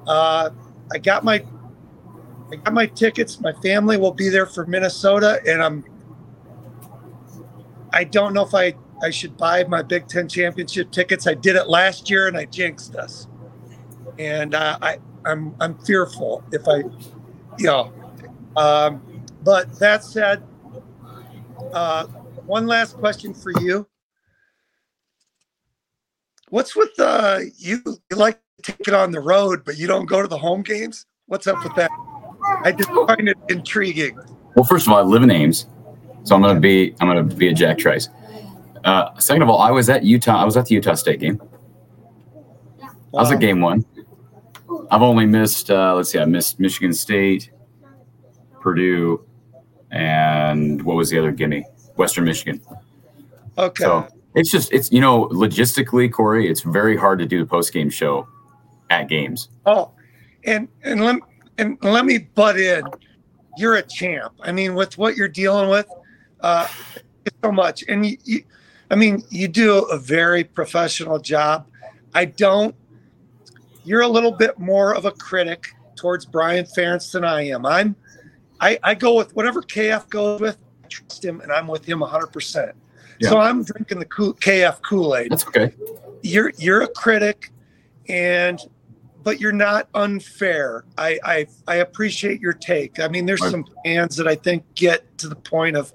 uh, 0.07 0.51
I 0.93 0.99
got 0.99 1.25
my 1.25 1.45
I 2.53 2.57
got 2.57 2.75
my 2.75 2.87
tickets. 2.87 3.41
My 3.41 3.53
family 3.55 3.97
will 3.97 4.13
be 4.13 4.29
there 4.29 4.47
for 4.47 4.67
Minnesota, 4.67 5.41
and 5.47 5.63
I'm. 5.63 5.85
I 7.93 8.05
don't 8.05 8.35
know 8.35 8.43
if 8.43 8.55
I 8.55 8.75
I 9.03 9.11
should 9.11 9.37
buy 9.37 9.65
my 9.65 9.83
Big 9.83 10.09
Ten 10.09 10.29
championship 10.29 10.91
tickets. 10.91 11.27
I 11.27 11.35
did 11.35 11.57
it 11.57 11.69
last 11.69 12.11
year 12.11 12.27
and 12.29 12.37
I 12.37 12.47
jinxed 12.47 12.97
us. 12.97 13.29
And 14.19 14.55
uh, 14.55 14.79
I, 14.81 14.99
I'm 15.27 15.55
I'm 15.61 15.77
fearful 15.79 16.43
if 16.53 16.67
I, 16.69 16.79
you 17.59 17.67
know. 17.67 17.93
Um, 18.57 19.03
but 19.45 19.79
that 19.79 20.03
said, 20.03 20.43
uh, 21.73 22.07
one 22.47 22.67
last 22.67 22.97
question 22.97 23.35
for 23.35 23.53
you. 23.61 23.87
What's 26.51 26.77
with 26.77 26.99
uh, 26.99 27.41
you? 27.57 27.81
You 27.85 28.17
like 28.17 28.41
to 28.63 28.73
take 28.73 28.89
it 28.89 28.95
on 28.95 29.11
the 29.11 29.21
road, 29.21 29.65
but 29.65 29.77
you 29.77 29.87
don't 29.87 30.07
go 30.07 30.23
to 30.23 30.29
the 30.29 30.39
home 30.39 30.63
games. 30.63 31.07
What's 31.27 31.47
up 31.47 31.63
with 31.65 31.75
that? 31.75 31.91
I 32.63 32.73
just 32.73 32.91
find 32.91 33.29
it 33.29 33.37
intriguing. 33.49 34.19
Well, 34.55 34.65
first 34.65 34.87
of 34.87 34.93
all, 34.93 34.99
I 34.99 35.03
live 35.03 35.23
in 35.23 35.31
Ames, 35.31 35.67
so 36.23 36.35
I'm 36.35 36.43
gonna 36.43 36.61
be 36.61 36.95
I'm 37.01 37.09
gonna 37.09 37.25
be 37.25 37.49
a 37.49 37.55
Jack 37.55 37.79
Trice. 37.79 38.09
Uh, 38.85 39.19
second 39.19 39.43
of 39.43 39.49
all, 39.49 39.59
I 39.59 39.71
was 39.71 39.89
at 39.89 40.05
Utah. 40.05 40.41
I 40.41 40.45
was 40.45 40.57
at 40.57 40.67
the 40.67 40.75
Utah 40.75 40.95
State 40.95 41.21
game. 41.21 41.41
I 42.83 42.89
was 43.21 43.33
at 43.33 43.41
game 43.41 43.61
one. 43.61 43.85
I've 44.91 45.03
only 45.03 45.27
missed. 45.27 45.71
Uh, 45.71 45.95
let's 45.95 46.11
see, 46.11 46.19
I 46.19 46.25
missed 46.25 46.61
Michigan 46.61 46.93
State, 46.93 47.51
Purdue, 48.61 49.25
and 49.95 50.83
what 50.83 50.97
was 50.97 51.09
the 51.09 51.19
other 51.19 51.31
gimme? 51.31 51.65
Western 51.97 52.25
Michigan. 52.25 52.61
Okay. 53.57 53.85
So 53.85 54.09
it's 54.35 54.51
just 54.51 54.73
it's 54.73 54.91
you 54.91 55.01
know 55.01 55.29
logistically, 55.29 56.13
Cory, 56.13 56.51
it's 56.51 56.63
very 56.63 56.97
hard 56.97 57.21
to 57.21 57.27
do 57.27 57.39
the 57.39 57.47
post 57.47 57.73
game 57.73 57.89
show 57.89 58.27
at 58.91 59.09
games. 59.09 59.49
Oh, 59.65 59.93
and 60.45 60.69
and 60.83 61.01
let 61.01 61.17
and 61.59 61.79
let 61.83 62.05
me 62.05 62.19
butt 62.19 62.59
in. 62.59 62.83
You're 63.57 63.77
a 63.77 63.83
champ. 63.83 64.35
I 64.43 64.51
mean, 64.51 64.75
with 64.75 64.99
what 64.99 65.17
you're 65.17 65.29
dealing 65.29 65.71
with, 65.71 65.87
uh, 66.41 66.67
so 67.45 67.53
much. 67.53 67.85
And 67.89 68.05
you, 68.05 68.17
you, 68.25 68.43
I 68.91 68.97
mean, 68.97 69.23
you 69.31 69.47
do 69.47 69.85
a 69.85 69.97
very 69.97 70.43
professional 70.43 71.21
job. 71.21 71.69
I 72.15 72.25
don't. 72.25 72.75
You're 73.85 74.01
a 74.01 74.09
little 74.09 74.33
bit 74.33 74.59
more 74.59 74.93
of 74.93 75.05
a 75.05 75.13
critic 75.13 75.69
towards 75.95 76.27
Brian 76.27 76.65
Ferentz 76.65 77.13
than 77.13 77.25
I 77.25 77.43
am. 77.43 77.65
I'm. 77.65 77.95
I, 78.61 78.79
I 78.83 78.95
go 78.95 79.15
with 79.15 79.35
whatever 79.37 79.63
KF 79.63 80.09
goes 80.09 80.41
with. 80.41 80.59
I 80.85 80.89
trust 80.89 81.25
him, 81.25 81.41
and 81.41 81.51
I'm 81.53 81.67
with 81.67 81.85
him 81.85 82.01
100. 82.01 82.29
percent 82.29 82.75
So 83.23 83.39
I'm 83.39 83.63
drinking 83.65 83.99
the 84.01 84.07
KF 84.07 84.83
Kool 84.83 85.17
Aid 85.17 85.31
That's 85.31 85.47
okay. 85.47 85.73
you're 86.23 86.53
you're 86.59 86.83
a 86.83 86.89
critic 86.89 87.51
and 88.09 88.59
but 89.23 89.41
you're 89.41 89.53
not 89.53 89.89
unfair 89.95 90.85
I, 90.99 91.19
I 91.25 91.47
i 91.67 91.77
appreciate 91.77 92.41
your 92.41 92.53
take 92.53 93.01
i 93.01 93.09
mean 93.09 93.25
there's 93.25 93.41
Right. 93.41 93.51
some 93.51 93.65
fans 93.85 94.17
that 94.17 94.29
i 94.29 94.35
think 94.35 94.63
get 94.75 95.17
to 95.19 95.29
the 95.29 95.37
point 95.37 95.77
of 95.77 95.93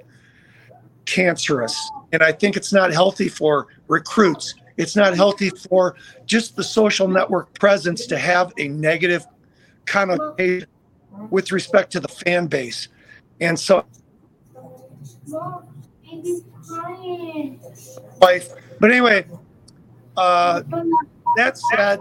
cancerous 1.06 1.76
and 2.12 2.22
i 2.24 2.32
think 2.32 2.56
it's 2.58 2.74
not 2.74 2.92
healthy 2.92 3.30
for 3.30 3.68
recruits 3.88 4.56
it's 4.78 4.96
not 4.96 5.16
healthy 5.16 5.50
for 5.50 5.96
just 6.26 6.56
the 6.56 6.64
social 6.64 7.08
network 7.08 7.54
presence 7.60 8.06
to 8.08 8.18
have 8.18 8.54
a 8.58 8.68
negative 8.70 9.26
connotation 9.86 10.68
with 11.30 11.52
respect 11.52 11.92
to 11.92 12.00
the 12.00 12.08
fan 12.08 12.48
base 12.48 12.88
and 13.40 13.60
so 13.60 13.86
life 18.22 18.50
but 18.80 18.92
anyway 18.92 19.26
uh 20.18 20.62
that 21.36 21.58
said 21.74 22.00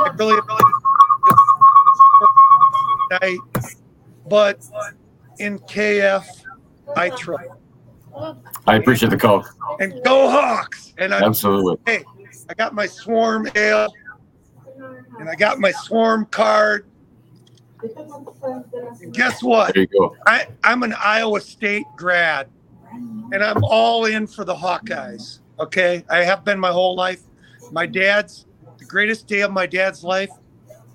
I 0.00 0.08
really 0.16 0.34
really 0.34 0.72
night, 3.10 3.38
but 4.28 4.64
in 5.38 5.58
KF, 5.60 6.24
I 6.96 7.10
try. 7.10 7.44
I 8.66 8.76
appreciate 8.76 9.10
the 9.10 9.16
call. 9.16 9.44
And 9.80 10.00
go 10.04 10.30
Hawks! 10.30 10.94
And 10.98 11.14
I, 11.14 11.22
Absolutely. 11.22 11.78
hey, 11.86 12.04
I 12.48 12.54
got 12.54 12.74
my 12.74 12.86
Swarm 12.86 13.48
ale, 13.54 13.88
and 15.18 15.28
I 15.28 15.34
got 15.34 15.58
my 15.58 15.72
Swarm 15.72 16.26
card. 16.26 16.86
Guess 19.12 19.42
what? 19.42 19.74
There 19.74 19.82
you 19.82 19.88
go. 19.88 20.16
I, 20.26 20.46
I'm 20.64 20.82
an 20.82 20.94
Iowa 20.94 21.40
State 21.40 21.86
grad, 21.96 22.48
and 22.92 23.42
I'm 23.42 23.62
all 23.64 24.04
in 24.06 24.26
for 24.26 24.44
the 24.44 24.54
Hawkeyes. 24.54 25.40
Okay, 25.58 26.04
I 26.08 26.24
have 26.24 26.44
been 26.44 26.58
my 26.58 26.70
whole 26.70 26.94
life. 26.94 27.22
My 27.70 27.86
dad's 27.86 28.46
the 28.78 28.86
greatest 28.86 29.26
day 29.26 29.42
of 29.42 29.52
my 29.52 29.66
dad's 29.66 30.02
life 30.02 30.30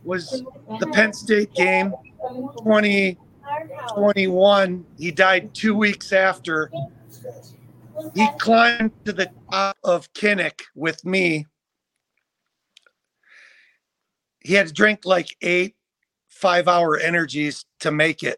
was 0.04 0.44
the 0.80 0.88
Penn 0.88 1.14
State 1.14 1.54
game, 1.54 1.94
2021. 2.60 4.86
He 4.98 5.12
died 5.12 5.54
two 5.54 5.76
weeks 5.76 6.12
after. 6.12 6.72
He 8.14 8.28
climbed 8.40 8.92
to 9.06 9.14
the 9.14 9.32
top 9.52 9.78
of 9.84 10.12
Kinnick 10.14 10.62
with 10.76 11.04
me. 11.06 11.46
He 14.42 14.54
had 14.54 14.68
to 14.68 14.74
drink 14.74 15.06
like 15.06 15.36
eight 15.42 15.75
five 16.46 16.68
hour 16.68 16.96
energies 16.96 17.66
to 17.80 17.90
make 17.90 18.22
it. 18.22 18.38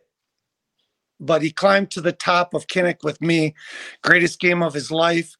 But 1.19 1.41
he 1.41 1.51
climbed 1.51 1.91
to 1.91 1.99
the 1.99 2.13
top 2.13 2.53
of 2.53 2.67
Kinnick 2.67 3.03
with 3.03 3.19
me. 3.19 3.53
Greatest 4.01 4.39
game 4.39 4.63
of 4.63 4.73
his 4.73 4.91
life. 4.91 5.35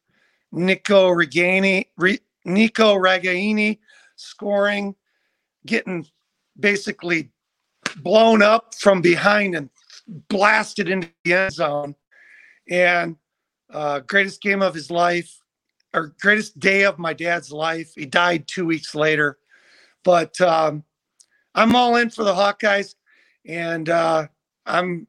Nico 0.52 1.08
Regani, 1.08 1.86
Re, 1.96 2.18
Nico 2.44 2.94
Ragaini 2.96 3.78
scoring, 4.16 4.94
getting 5.64 6.06
basically 6.60 7.30
blown 8.02 8.42
up 8.42 8.74
from 8.74 9.00
behind 9.00 9.54
and 9.54 9.70
blasted 10.28 10.90
into 10.90 11.08
the 11.24 11.32
end 11.32 11.54
zone. 11.54 11.94
And 12.68 13.16
uh, 13.72 14.00
greatest 14.00 14.42
game 14.42 14.60
of 14.60 14.74
his 14.74 14.90
life, 14.90 15.40
or 15.94 16.14
greatest 16.20 16.58
day 16.58 16.84
of 16.84 16.98
my 16.98 17.14
dad's 17.14 17.50
life. 17.50 17.92
He 17.94 18.04
died 18.04 18.46
two 18.46 18.66
weeks 18.66 18.94
later. 18.94 19.38
But 20.04 20.38
um, 20.42 20.84
I'm 21.58 21.74
all 21.74 21.96
in 21.96 22.08
for 22.08 22.22
the 22.22 22.32
Hawkeyes, 22.32 22.94
and 23.44 23.88
uh, 23.88 24.28
I'm 24.64 25.08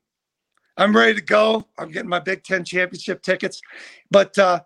I'm 0.77 0.95
ready 0.97 1.13
to 1.13 1.21
go. 1.21 1.63
I'm 1.77 1.91
getting 1.91 2.09
my 2.09 2.19
Big 2.19 2.43
Ten 2.43 2.65
championship 2.65 3.21
tickets. 3.21 3.61
But 4.09 4.35
uh, 4.39 4.61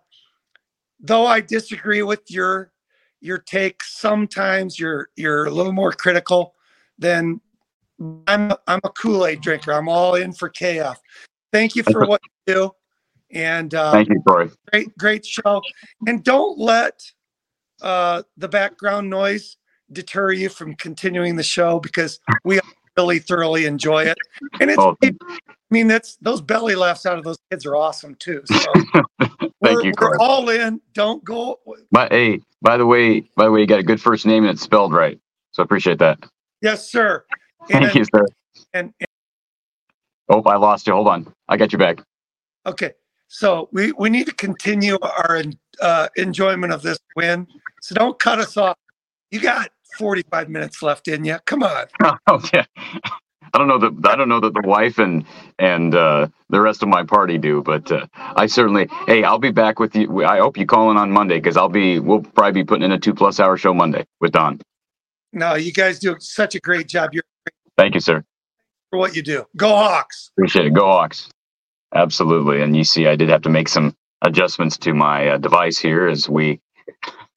though 0.98 1.26
I 1.26 1.42
disagree 1.42 2.02
with 2.02 2.30
your 2.30 2.72
your 3.20 3.36
take, 3.36 3.82
sometimes 3.84 4.78
you're 4.78 5.10
you're 5.14 5.44
a 5.44 5.50
little 5.50 5.72
more 5.72 5.92
critical 5.92 6.54
than 6.98 7.42
I'm. 8.26 8.52
I'm 8.66 8.80
a 8.82 8.90
Kool 8.90 9.26
Aid 9.26 9.42
drinker. 9.42 9.74
I'm 9.74 9.90
all 9.90 10.14
in 10.14 10.32
for 10.32 10.48
KF. 10.48 10.96
Thank 11.52 11.76
you 11.76 11.82
for 11.82 12.06
what 12.06 12.22
you 12.46 12.54
do, 12.54 12.70
and 13.30 13.74
uh, 13.74 13.92
Thank 13.92 14.08
you, 14.08 14.22
Cory. 14.26 14.50
great 14.72 14.96
great 14.96 15.26
show. 15.26 15.60
And 16.06 16.24
don't 16.24 16.58
let 16.58 17.02
uh, 17.82 18.22
the 18.38 18.48
background 18.48 19.10
noise 19.10 19.58
deter 19.92 20.32
you 20.32 20.48
from 20.48 20.74
continuing 20.74 21.36
the 21.36 21.42
show 21.42 21.78
because 21.80 22.18
we 22.44 22.60
really 22.96 23.18
thoroughly 23.18 23.66
enjoy 23.66 24.04
it. 24.04 24.16
And 24.60 24.70
it's, 24.70 24.78
Oh, 24.78 24.96
I 25.02 25.12
mean, 25.70 25.88
that's 25.88 26.16
those 26.16 26.40
belly 26.40 26.74
laughs 26.74 27.06
out 27.06 27.18
of 27.18 27.24
those 27.24 27.38
kids 27.50 27.66
are 27.66 27.74
awesome 27.76 28.14
too. 28.16 28.42
So 28.46 28.56
Thank 29.20 29.52
we're, 29.62 29.84
you, 29.84 29.92
we're 30.00 30.16
all 30.18 30.48
in. 30.50 30.80
Don't 30.92 31.24
go. 31.24 31.58
But 31.90 32.12
hey, 32.12 32.40
by 32.62 32.76
the 32.76 32.86
way, 32.86 33.20
by 33.36 33.44
the 33.44 33.50
way, 33.50 33.60
you 33.60 33.66
got 33.66 33.80
a 33.80 33.84
good 33.84 34.00
first 34.00 34.26
name 34.26 34.44
and 34.44 34.52
it's 34.52 34.62
spelled 34.62 34.92
right. 34.92 35.18
So 35.52 35.62
I 35.62 35.64
appreciate 35.64 35.98
that. 35.98 36.18
Yes, 36.62 36.88
sir. 36.90 37.24
Thank 37.68 37.94
you, 37.94 38.04
sir. 38.04 38.26
And, 38.72 38.92
and 39.00 39.08
Oh, 40.28 40.42
I 40.46 40.56
lost 40.56 40.86
you. 40.86 40.94
Hold 40.94 41.08
on. 41.08 41.32
I 41.48 41.56
got 41.56 41.72
you 41.72 41.78
back. 41.78 41.98
okay, 42.66 42.92
so 43.28 43.68
we 43.72 43.92
we 43.92 44.08
need 44.08 44.26
to 44.26 44.34
continue 44.34 44.98
our 45.02 45.42
uh, 45.82 46.08
enjoyment 46.16 46.72
of 46.72 46.80
this 46.82 46.98
win. 47.16 47.46
So 47.82 47.94
don't 47.94 48.18
cut 48.18 48.38
us 48.38 48.56
off. 48.56 48.78
You 49.34 49.40
got 49.40 49.70
45 49.98 50.48
minutes 50.48 50.80
left 50.80 51.08
in 51.08 51.24
you. 51.24 51.38
Come 51.44 51.64
on. 51.64 51.86
Oh 52.28 52.40
yeah. 52.54 52.66
I 53.52 53.58
don't 53.58 53.66
know 53.66 53.78
that 53.78 54.08
I 54.08 54.14
don't 54.14 54.28
know 54.28 54.38
that 54.38 54.54
the 54.54 54.62
wife 54.64 54.98
and 54.98 55.24
and 55.58 55.92
uh, 55.92 56.28
the 56.50 56.60
rest 56.60 56.84
of 56.84 56.88
my 56.88 57.02
party 57.02 57.36
do, 57.36 57.60
but 57.60 57.90
uh, 57.90 58.06
I 58.14 58.46
certainly. 58.46 58.88
Hey, 59.08 59.24
I'll 59.24 59.40
be 59.40 59.50
back 59.50 59.80
with 59.80 59.96
you. 59.96 60.24
I 60.24 60.38
hope 60.38 60.56
you 60.56 60.66
call 60.66 60.92
in 60.92 60.96
on 60.96 61.10
Monday 61.10 61.38
because 61.38 61.56
I'll 61.56 61.68
be. 61.68 61.98
We'll 61.98 62.22
probably 62.22 62.62
be 62.62 62.64
putting 62.64 62.84
in 62.84 62.92
a 62.92 62.98
two 62.98 63.12
plus 63.12 63.40
hour 63.40 63.56
show 63.56 63.74
Monday 63.74 64.06
with 64.20 64.30
Don. 64.30 64.60
No, 65.32 65.54
you 65.56 65.72
guys 65.72 65.98
do 65.98 66.14
such 66.20 66.54
a 66.54 66.60
great 66.60 66.86
job. 66.86 67.10
You're 67.12 67.24
Thank 67.76 67.94
you, 67.94 68.00
sir. 68.00 68.24
for 68.90 69.00
what 69.00 69.16
you 69.16 69.22
do. 69.22 69.44
Go 69.56 69.68
Hawks. 69.70 70.30
Appreciate 70.36 70.66
it. 70.66 70.74
Go 70.74 70.86
Hawks. 70.86 71.28
Absolutely. 71.92 72.62
And 72.62 72.76
you 72.76 72.84
see, 72.84 73.08
I 73.08 73.16
did 73.16 73.30
have 73.30 73.42
to 73.42 73.50
make 73.50 73.68
some 73.68 73.96
adjustments 74.22 74.78
to 74.78 74.94
my 74.94 75.30
uh, 75.30 75.38
device 75.38 75.76
here 75.78 76.06
as 76.06 76.28
we 76.28 76.60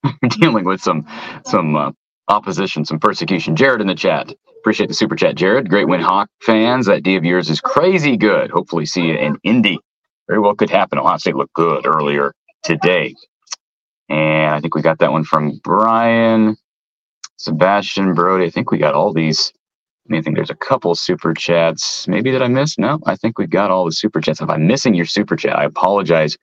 dealing 0.40 0.66
with 0.66 0.82
some 0.82 1.08
some 1.46 1.76
uh, 1.76 1.92
opposition, 2.28 2.86
some 2.86 3.00
persecution. 3.00 3.56
Jared 3.56 3.82
in 3.82 3.88
the 3.88 3.96
chat. 3.96 4.34
Appreciate 4.60 4.88
the 4.88 4.94
super 4.94 5.16
chat, 5.16 5.36
Jared. 5.36 5.70
Great 5.70 5.88
win, 5.88 6.02
Hawk 6.02 6.30
fans. 6.42 6.88
That 6.88 7.04
D 7.04 7.16
of 7.16 7.24
yours 7.26 7.50
is 7.50 7.62
crazy 7.62 8.18
good. 8.18 8.52
Hopefully, 8.52 8.86
see 8.86 9.04
you 9.08 9.16
in 9.16 9.38
Indy. 9.44 9.80
Very 10.28 10.40
well 10.40 10.56
could 10.56 10.70
happen. 10.70 11.00
Ohio 11.00 11.18
State 11.18 11.36
looked 11.36 11.54
good 11.54 11.86
earlier 11.86 12.34
today. 12.64 13.16
And 14.10 14.54
I 14.56 14.62
think 14.62 14.76
we 14.76 14.82
got 14.82 15.00
that 15.00 15.12
one 15.12 15.24
from 15.24 15.60
Brian, 15.64 16.58
Sebastian 17.38 18.14
Brody. 18.14 18.46
I 18.46 18.50
think 18.50 18.72
we 18.72 18.78
got 18.78 18.94
all 18.96 19.14
these. 19.14 19.54
I 20.08 20.14
mean, 20.14 20.20
I 20.20 20.24
think 20.24 20.36
there's 20.38 20.50
a 20.50 20.56
couple 20.56 20.96
super 20.96 21.34
chats. 21.34 22.08
Maybe 22.08 22.32
that 22.32 22.44
I 22.44 22.48
missed. 22.48 22.80
No, 22.80 23.00
I 23.06 23.16
think 23.16 23.38
we've 23.40 23.50
got 23.50 23.72
all 23.72 23.86
the 23.86 23.92
super 23.92 24.22
chats. 24.22 24.42
If 24.42 24.50
I'm 24.50 24.68
missing 24.68 24.94
your 24.94 25.06
super 25.06 25.36
chat, 25.36 25.58
I 25.58 25.66
apologize 25.66 26.38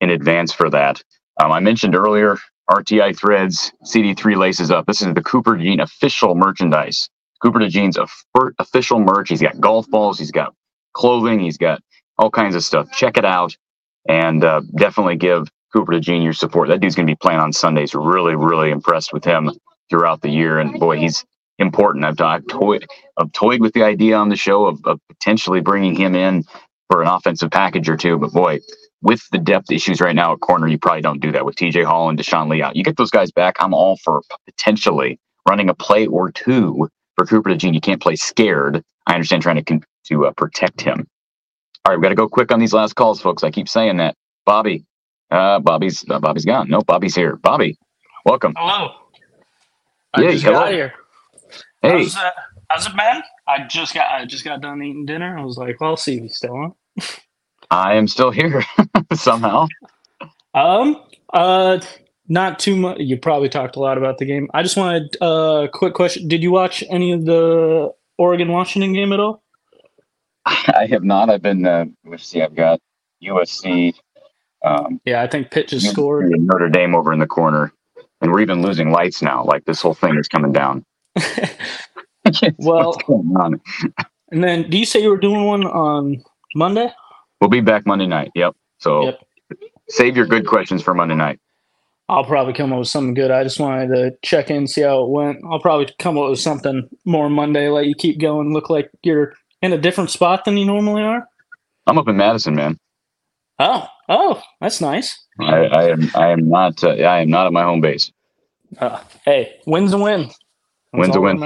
in 0.00 0.10
advance 0.10 0.52
for 0.52 0.70
that. 0.70 1.02
Um, 1.42 1.52
I 1.52 1.60
mentioned 1.60 1.96
earlier 1.96 2.38
RTI 2.70 3.16
threads, 3.18 3.72
CD3 3.84 4.36
laces 4.36 4.70
up. 4.70 4.86
This 4.86 5.02
is 5.02 5.14
the 5.14 5.22
Cooper 5.22 5.56
Jean 5.56 5.80
official 5.80 6.34
merchandise. 6.34 7.10
Cooper 7.42 7.60
DeJean's 7.60 7.98
official 8.58 9.00
merch. 9.00 9.28
He's 9.28 9.42
got 9.42 9.60
golf 9.60 9.88
balls, 9.90 10.18
he's 10.18 10.32
got 10.32 10.54
clothing, 10.94 11.40
he's 11.40 11.58
got 11.58 11.82
all 12.18 12.30
kinds 12.30 12.54
of 12.54 12.64
stuff. 12.64 12.90
Check 12.92 13.18
it 13.18 13.24
out 13.24 13.56
and 14.08 14.44
uh, 14.44 14.62
definitely 14.76 15.16
give 15.16 15.50
Cooper 15.72 15.92
DeJean 15.92 16.24
your 16.24 16.32
support. 16.32 16.68
That 16.68 16.80
dude's 16.80 16.94
going 16.94 17.06
to 17.06 17.10
be 17.10 17.18
playing 17.20 17.40
on 17.40 17.52
Sundays. 17.52 17.94
Really, 17.94 18.36
really 18.36 18.70
impressed 18.70 19.12
with 19.12 19.24
him 19.24 19.50
throughout 19.90 20.22
the 20.22 20.30
year. 20.30 20.58
And 20.58 20.78
boy, 20.80 20.98
he's 20.98 21.24
important. 21.58 22.04
I've, 22.04 22.20
I've 22.20 22.46
toyed, 22.48 22.86
I've 23.18 23.32
toyed 23.32 23.60
with 23.60 23.74
the 23.74 23.82
idea 23.84 24.16
on 24.16 24.30
the 24.30 24.36
show 24.36 24.66
of, 24.66 24.80
of 24.84 25.00
potentially 25.08 25.60
bringing 25.60 25.96
him 25.96 26.14
in 26.14 26.44
for 26.90 27.02
an 27.02 27.08
offensive 27.08 27.50
package 27.50 27.88
or 27.88 27.96
two. 27.96 28.18
But 28.18 28.32
boy, 28.32 28.60
with 29.04 29.22
the 29.32 29.38
depth 29.38 29.70
issues 29.72 30.00
right 30.02 30.16
now 30.16 30.34
at 30.34 30.40
corner, 30.40 30.68
you 30.68 30.78
probably 30.78 31.02
don't 31.02 31.20
do 31.22 31.32
that 31.32 31.46
with 31.46 31.56
TJ 31.56 31.84
Hall 31.86 32.10
and 32.10 32.18
Deshaun 32.18 32.50
Lee 32.50 32.62
out. 32.62 32.76
You 32.76 32.84
get 32.84 32.98
those 32.98 33.12
guys 33.12 33.32
back. 33.32 33.56
I'm 33.60 33.74
all 33.74 33.98
for 34.04 34.22
potentially 34.46 35.20
running 35.48 35.70
a 35.70 35.74
play 35.74 36.08
or 36.08 36.32
two 36.32 36.90
for 37.16 37.26
Cooper 37.26 37.50
DeJean. 37.50 37.74
You 37.74 37.82
can't 37.82 38.02
play 38.02 38.16
scared. 38.16 38.82
I 39.06 39.14
understand 39.14 39.42
trying 39.44 39.64
to 39.64 39.80
to 40.08 40.26
uh, 40.26 40.32
protect 40.32 40.82
him. 40.82 41.08
All 41.86 41.92
right, 41.92 41.98
we 41.98 42.02
got 42.04 42.10
to 42.10 42.16
go 42.16 42.28
quick 42.28 42.52
on 42.52 42.60
these 42.60 42.74
last 42.74 42.94
calls, 42.94 43.20
folks. 43.22 43.44
I 43.44 43.50
keep 43.52 43.68
saying 43.68 43.98
that. 43.98 44.16
Bobby, 44.46 44.86
uh, 45.30 45.60
Bobby's 45.60 46.04
uh, 46.10 46.20
Bobby's 46.20 46.46
gone. 46.46 46.70
No, 46.70 46.80
Bobby's 46.82 47.14
here. 47.16 47.36
Bobby, 47.36 47.78
welcome. 48.26 48.54
Hello. 48.56 48.94
I 50.14 50.22
Yeah, 50.22 50.32
just 50.32 50.44
hello. 50.44 50.60
got 50.60 50.72
here. 50.72 50.94
Hey, 51.82 51.90
How's, 52.04 52.16
uh, 52.16 52.30
how's 52.70 52.86
it 52.86 52.96
been? 52.96 53.22
I 53.48 53.66
just 53.68 53.94
got 53.94 54.10
I 54.12 54.26
just 54.26 54.44
got 54.44 54.60
done 54.62 54.82
eating 54.82 55.06
dinner. 55.06 55.38
I 55.38 55.44
was 55.44 55.58
like, 55.58 55.80
well, 55.80 55.90
I'll 55.90 55.96
see 55.96 56.16
if 56.16 56.22
he's 56.22 56.36
still 56.36 56.56
on. 56.56 56.74
I 57.74 57.94
am 57.94 58.06
still 58.06 58.30
here 58.30 58.62
somehow. 59.14 59.66
Um, 60.54 61.02
uh, 61.32 61.80
not 62.28 62.58
too 62.60 62.76
much. 62.76 62.98
You 63.00 63.18
probably 63.18 63.48
talked 63.48 63.74
a 63.76 63.80
lot 63.80 63.98
about 63.98 64.18
the 64.18 64.24
game. 64.24 64.48
I 64.54 64.62
just 64.62 64.76
wanted 64.76 65.16
a 65.20 65.24
uh, 65.24 65.66
quick 65.68 65.94
question. 65.94 66.28
Did 66.28 66.42
you 66.42 66.52
watch 66.52 66.84
any 66.88 67.10
of 67.10 67.24
the 67.24 67.92
Oregon 68.16 68.52
Washington 68.52 68.92
game 68.92 69.12
at 69.12 69.18
all? 69.18 69.42
I 70.46 70.86
have 70.88 71.02
not. 71.02 71.30
I've 71.30 71.42
been. 71.42 71.66
Uh, 71.66 71.86
let's 72.04 72.26
see. 72.26 72.40
I've 72.42 72.54
got 72.54 72.80
USC. 73.22 73.94
Um, 74.64 75.00
Yeah, 75.04 75.22
I 75.22 75.26
think 75.26 75.50
Pitt 75.50 75.68
just 75.68 75.90
scored. 75.90 76.30
Notre 76.30 76.68
Dame 76.68 76.94
over 76.94 77.12
in 77.12 77.18
the 77.18 77.26
corner, 77.26 77.72
and 78.20 78.32
we're 78.32 78.40
even 78.40 78.62
losing 78.62 78.90
lights 78.90 79.20
now. 79.20 79.44
Like 79.44 79.64
this 79.64 79.80
whole 79.82 79.94
thing 79.94 80.16
is 80.16 80.28
coming 80.28 80.52
down. 80.52 80.84
Well, 82.56 82.86
What's 82.86 83.04
going 83.04 83.36
on? 83.36 83.60
and 84.30 84.42
then 84.42 84.70
do 84.70 84.78
you 84.78 84.86
say 84.86 85.02
you 85.02 85.10
were 85.10 85.18
doing 85.18 85.44
one 85.44 85.66
on 85.66 86.24
Monday? 86.54 86.90
We'll 87.44 87.50
be 87.50 87.60
back 87.60 87.84
Monday 87.84 88.06
night. 88.06 88.30
Yep. 88.34 88.56
So 88.78 89.04
Yep. 89.04 89.20
save 89.90 90.16
your 90.16 90.24
good 90.24 90.46
questions 90.46 90.82
for 90.82 90.94
Monday 90.94 91.14
night. 91.14 91.38
I'll 92.08 92.24
probably 92.24 92.54
come 92.54 92.72
up 92.72 92.78
with 92.78 92.88
something 92.88 93.12
good. 93.12 93.30
I 93.30 93.42
just 93.44 93.60
wanted 93.60 93.88
to 93.88 94.16
check 94.22 94.50
in, 94.50 94.66
see 94.66 94.80
how 94.80 95.04
it 95.04 95.10
went. 95.10 95.42
I'll 95.44 95.60
probably 95.60 95.92
come 95.98 96.16
up 96.16 96.30
with 96.30 96.40
something 96.40 96.88
more 97.04 97.28
Monday, 97.28 97.68
let 97.68 97.84
you 97.84 97.94
keep 97.94 98.18
going, 98.18 98.54
look 98.54 98.70
like 98.70 98.90
you're 99.02 99.34
in 99.60 99.74
a 99.74 99.78
different 99.78 100.08
spot 100.08 100.46
than 100.46 100.56
you 100.56 100.64
normally 100.64 101.02
are. 101.02 101.28
I'm 101.86 101.98
up 101.98 102.08
in 102.08 102.16
Madison, 102.16 102.54
man. 102.54 102.78
Oh, 103.58 103.88
oh, 104.08 104.40
that's 104.62 104.80
nice. 104.80 105.22
I, 105.38 105.66
I 105.66 105.90
am. 105.90 106.10
I 106.14 106.28
am 106.30 106.48
not. 106.48 106.82
Uh, 106.82 106.92
I 106.92 107.20
am 107.20 107.28
not 107.28 107.46
at 107.46 107.52
my 107.52 107.62
home 107.62 107.82
base. 107.82 108.10
Uh, 108.78 109.00
hey, 109.26 109.60
win's 109.66 109.92
a 109.92 109.98
win. 109.98 110.28
That's 110.28 110.34
Win's 110.94 111.16
a 111.16 111.20
win. 111.20 111.42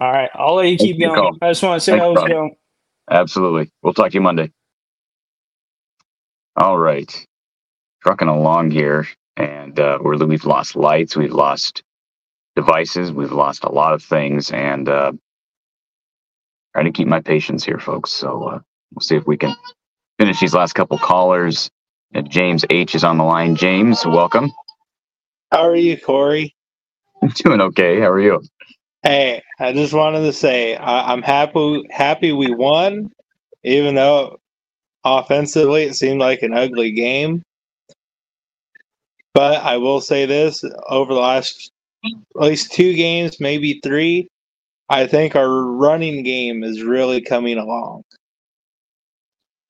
All 0.00 0.12
right, 0.12 0.30
I'll 0.34 0.54
let 0.54 0.68
you 0.68 0.78
keep 0.78 0.96
your 0.98 1.14
going. 1.14 1.36
I 1.42 1.50
just 1.50 1.62
want 1.62 1.76
to 1.76 1.84
say 1.84 1.92
Thanks, 1.92 2.02
how 2.02 2.12
it's 2.12 2.32
going. 2.32 2.56
Absolutely. 3.10 3.70
We'll 3.82 3.92
talk 3.92 4.12
to 4.12 4.14
you 4.14 4.22
Monday. 4.22 4.50
All 6.58 6.76
right. 6.76 7.26
Trucking 8.02 8.26
along 8.26 8.72
here, 8.72 9.06
and 9.36 9.78
uh, 9.78 9.98
we're, 10.02 10.16
we've 10.26 10.44
lost 10.44 10.74
lights, 10.74 11.16
we've 11.16 11.32
lost 11.32 11.84
devices, 12.56 13.12
we've 13.12 13.30
lost 13.30 13.62
a 13.62 13.70
lot 13.70 13.94
of 13.94 14.02
things, 14.02 14.50
and 14.50 14.88
uh, 14.88 15.12
trying 16.74 16.86
to 16.86 16.90
keep 16.90 17.06
my 17.06 17.20
patience 17.20 17.64
here, 17.64 17.78
folks. 17.78 18.10
So 18.10 18.42
uh, 18.42 18.60
we'll 18.92 19.02
see 19.02 19.14
if 19.14 19.24
we 19.24 19.36
can 19.36 19.54
finish 20.18 20.40
these 20.40 20.52
last 20.52 20.72
couple 20.72 20.98
callers. 20.98 21.70
Uh, 22.12 22.22
James 22.22 22.64
H 22.70 22.96
is 22.96 23.04
on 23.04 23.18
the 23.18 23.24
line. 23.24 23.54
James, 23.54 24.04
welcome. 24.04 24.50
How 25.52 25.62
are 25.62 25.76
you, 25.76 25.96
Cory? 25.96 26.56
Doing 27.36 27.60
okay. 27.60 28.00
How 28.00 28.10
are 28.10 28.20
you? 28.20 28.42
Hey, 29.04 29.42
I 29.60 29.72
just 29.72 29.92
wanted 29.92 30.22
to 30.22 30.32
say 30.32 30.74
I, 30.74 31.12
I'm 31.12 31.22
happy 31.22 31.84
happy 31.90 32.32
we 32.32 32.52
won, 32.52 33.12
even 33.62 33.94
though 33.94 34.40
offensively 35.04 35.84
it 35.84 35.94
seemed 35.94 36.20
like 36.20 36.42
an 36.42 36.54
ugly 36.54 36.92
game. 36.92 37.42
But 39.34 39.62
I 39.62 39.76
will 39.76 40.00
say 40.00 40.26
this: 40.26 40.64
over 40.88 41.14
the 41.14 41.20
last 41.20 41.70
at 42.04 42.42
least 42.42 42.72
two 42.72 42.94
games, 42.94 43.40
maybe 43.40 43.80
three, 43.82 44.28
I 44.88 45.06
think 45.06 45.36
our 45.36 45.48
running 45.48 46.22
game 46.22 46.62
is 46.62 46.82
really 46.82 47.20
coming 47.20 47.58
along. 47.58 48.02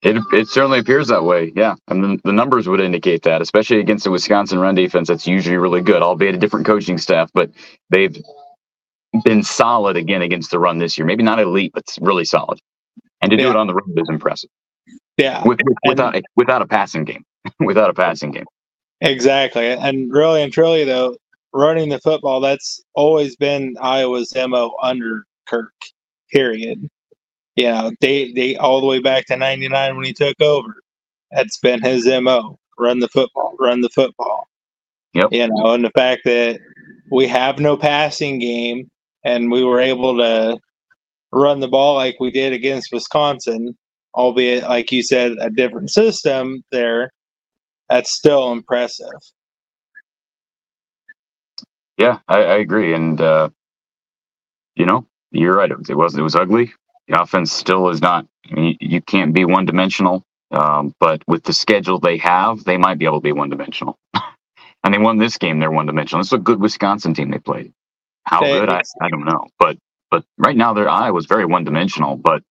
It, 0.01 0.17
it 0.31 0.47
certainly 0.47 0.79
appears 0.79 1.09
that 1.09 1.25
way, 1.25 1.51
yeah. 1.55 1.75
And 1.89 2.03
the, 2.03 2.21
the 2.23 2.31
numbers 2.31 2.69
would 2.69 2.79
indicate 2.79 3.23
that, 3.23 3.41
especially 3.41 3.79
against 3.81 4.05
the 4.05 4.11
Wisconsin 4.11 4.59
run 4.59 4.75
defense. 4.75 5.09
That's 5.09 5.27
usually 5.27 5.57
really 5.57 5.81
good, 5.81 6.01
albeit 6.01 6.35
a 6.35 6.37
different 6.37 6.65
coaching 6.65 6.97
staff, 6.97 7.29
but 7.33 7.51
they've 7.89 8.15
been 9.25 9.43
solid 9.43 9.97
again 9.97 10.21
against 10.21 10.51
the 10.51 10.59
run 10.59 10.77
this 10.77 10.97
year. 10.97 11.05
Maybe 11.05 11.23
not 11.23 11.39
elite, 11.39 11.71
but 11.73 11.83
really 11.99 12.23
solid. 12.23 12.59
And 13.21 13.29
to 13.31 13.35
do 13.35 13.49
it 13.49 13.57
on 13.57 13.67
the 13.67 13.73
road 13.73 13.91
is 13.97 14.07
impressive. 14.07 14.49
Yeah, 15.19 15.43
With, 15.45 15.59
with, 15.65 15.77
without 15.85 16.15
a, 16.15 16.23
without 16.37 16.61
a 16.61 16.67
passing 16.67 17.03
game, 17.03 17.25
without 17.59 17.89
a 17.89 17.93
passing 17.93 18.31
game. 18.31 18.45
Exactly. 19.01 19.67
And 19.67 20.11
really 20.11 20.41
and 20.41 20.51
truly 20.51 20.85
though, 20.85 21.17
running 21.53 21.89
the 21.89 21.99
football, 21.99 22.39
that's 22.39 22.81
always 22.95 23.35
been 23.35 23.75
Iowa's 23.81 24.33
MO 24.35 24.75
under 24.81 25.25
Kirk. 25.47 25.73
Period. 26.31 26.87
You 27.55 27.65
know, 27.65 27.91
they 28.01 28.31
they 28.33 28.55
all 28.55 28.79
the 28.79 28.87
way 28.87 28.99
back 28.99 29.25
to 29.25 29.35
ninety 29.35 29.67
nine 29.67 29.97
when 29.97 30.05
he 30.05 30.13
took 30.13 30.39
over. 30.41 30.75
That's 31.31 31.57
been 31.59 31.81
his 31.81 32.05
MO. 32.05 32.57
Run 32.77 32.99
the 32.99 33.09
football, 33.09 33.55
run 33.59 33.81
the 33.81 33.89
football. 33.89 34.47
Yep. 35.15 35.29
You 35.31 35.47
know, 35.49 35.73
and 35.73 35.83
the 35.83 35.91
fact 35.91 36.21
that 36.25 36.59
we 37.11 37.27
have 37.27 37.59
no 37.59 37.75
passing 37.75 38.39
game 38.39 38.89
and 39.25 39.51
we 39.51 39.63
were 39.63 39.79
able 39.81 40.17
to 40.17 40.59
run 41.31 41.59
the 41.59 41.67
ball 41.67 41.95
like 41.95 42.17
we 42.19 42.31
did 42.31 42.53
against 42.53 42.93
Wisconsin, 42.93 43.75
albeit 44.13 44.63
like 44.63 44.91
you 44.91 45.03
said, 45.03 45.33
a 45.39 45.49
different 45.49 45.89
system 45.91 46.63
there, 46.71 47.11
that's 47.89 48.11
still 48.11 48.51
impressive. 48.51 49.11
Yeah, 51.97 52.19
I, 52.27 52.37
I 52.37 52.57
agree. 52.57 52.93
And, 52.93 53.19
uh, 53.19 53.49
you 54.75 54.85
know, 54.85 55.05
you're 55.31 55.55
right. 55.57 55.71
It 55.71 55.95
was, 55.95 56.15
it 56.15 56.21
was 56.21 56.35
ugly. 56.35 56.73
The 57.07 57.21
offense 57.21 57.51
still 57.51 57.89
is 57.89 58.01
not, 58.01 58.25
I 58.49 58.55
mean, 58.55 58.77
you, 58.79 59.01
can't 59.01 59.33
be 59.33 59.45
one 59.45 59.65
dimensional. 59.65 60.23
Um, 60.51 60.95
but 60.99 61.21
with 61.27 61.43
the 61.43 61.53
schedule 61.53 61.99
they 61.99 62.17
have, 62.17 62.63
they 62.63 62.77
might 62.77 62.97
be 62.97 63.05
able 63.05 63.19
to 63.19 63.23
be 63.23 63.31
one 63.33 63.49
dimensional. 63.49 63.97
and 64.83 64.93
they 64.93 64.97
won 64.97 65.17
this 65.17 65.37
game, 65.37 65.59
they're 65.59 65.71
one 65.71 65.85
dimensional. 65.85 66.21
It's 66.21 66.33
a 66.33 66.37
good 66.37 66.61
Wisconsin 66.61 67.13
team 67.13 67.31
they 67.31 67.39
played. 67.39 67.73
How 68.23 68.41
They- 68.41 68.59
good, 68.59 68.69
I, 68.69 68.81
I 69.01 69.09
don't 69.09 69.25
know. 69.25 69.45
But 69.59 69.77
but 70.11 70.23
right 70.39 70.57
now, 70.57 70.73
their 70.73 70.89
eye 70.89 71.11
was 71.11 71.27
very 71.27 71.45
one 71.45 71.63
dimensional. 71.63 72.15
But 72.15 72.41
it, 72.41 72.43
it 72.43 72.48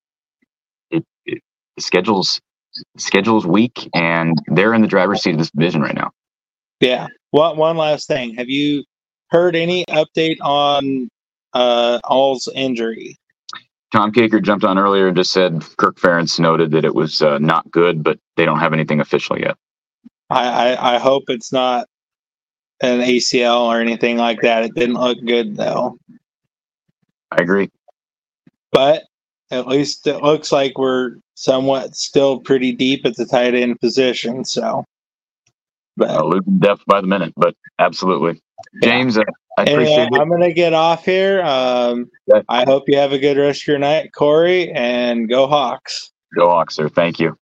schedule's 1.79 2.41
schedule's 2.97 3.47
weak, 3.47 3.89
and 3.95 4.41
they're 4.49 4.75
in 4.75 4.83
the 4.83 4.89
driver's 4.89 5.23
seat 5.23 5.33
of 5.33 5.39
this 5.39 5.51
division 5.51 5.83
right 5.83 5.95
now. 5.95 6.11
Yeah. 6.81 7.09
One 7.31 7.57
one 7.57 7.77
last 7.77 8.09
thing. 8.09 8.35
Have 8.37 8.49
you 8.49 8.85
heard 9.31 9.57
any 9.57 9.85
update 9.87 10.39
on 10.41 11.09
uh 11.53 11.99
All's 12.05 12.49
injury? 12.55 13.17
Tom 13.93 14.13
Kakert 14.13 14.43
jumped 14.43 14.65
on 14.65 14.79
earlier 14.79 15.09
and 15.09 15.17
just 15.17 15.33
said 15.33 15.65
Kirk 15.79 15.97
Ferentz 15.97 16.39
noted 16.39 16.71
that 16.73 16.85
it 16.85 16.95
was 16.95 17.23
uh, 17.23 17.39
not 17.39 17.71
good, 17.71 18.05
but 18.05 18.19
they 18.37 18.45
don't 18.45 18.59
have 18.59 18.75
anything 18.75 19.01
official 19.01 19.39
yet. 19.39 19.57
I, 20.31 20.75
I 20.75 20.95
I 20.95 20.99
hope 20.99 21.25
it's 21.29 21.53
not 21.53 21.89
an 22.81 23.01
ACL 23.01 23.63
or 23.63 23.81
anything 23.81 24.19
like 24.19 24.41
that. 24.43 24.65
It 24.65 24.75
didn't 24.75 24.97
look 24.97 25.19
good 25.25 25.57
though. 25.57 25.99
I 27.31 27.43
agree. 27.43 27.71
But 28.73 29.05
at 29.51 29.67
least 29.69 30.07
it 30.07 30.23
looks 30.23 30.53
like 30.53 30.79
we're 30.79 31.17
somewhat 31.35 31.97
still 31.97 32.41
pretty 32.41 32.73
deep 32.73 33.07
at 33.07 33.17
the 33.17 33.27
tight 33.27 33.55
end 33.55 33.81
position. 33.81 34.45
So 34.45 34.85
Uh, 36.01 36.25
losing 36.25 36.59
depth 36.59 36.85
by 36.87 37.01
the 37.01 37.07
minute, 37.07 37.33
but 37.37 37.55
absolutely. 37.79 38.41
James, 38.83 39.19
uh, 39.19 39.23
I 39.59 39.65
appreciate 39.65 40.09
it. 40.13 40.23
I'm 40.23 40.31
gonna 40.31 40.53
get 40.53 40.75
off 40.75 41.05
here. 41.05 41.43
Um, 41.43 42.11
I 42.49 42.65
hope 42.65 42.89
you 42.89 42.99
have 42.99 43.13
a 43.13 43.19
good 43.19 43.37
rest 43.39 43.63
of 43.63 43.69
your 43.69 43.79
night, 43.79 44.13
Cory, 44.15 44.73
and 44.73 45.29
go 45.29 45.47
Hawks. 45.47 46.13
Go 46.37 46.49
Hawks, 46.51 46.77
sir. 46.77 46.89
Thank 46.89 47.21
you. 47.21 47.37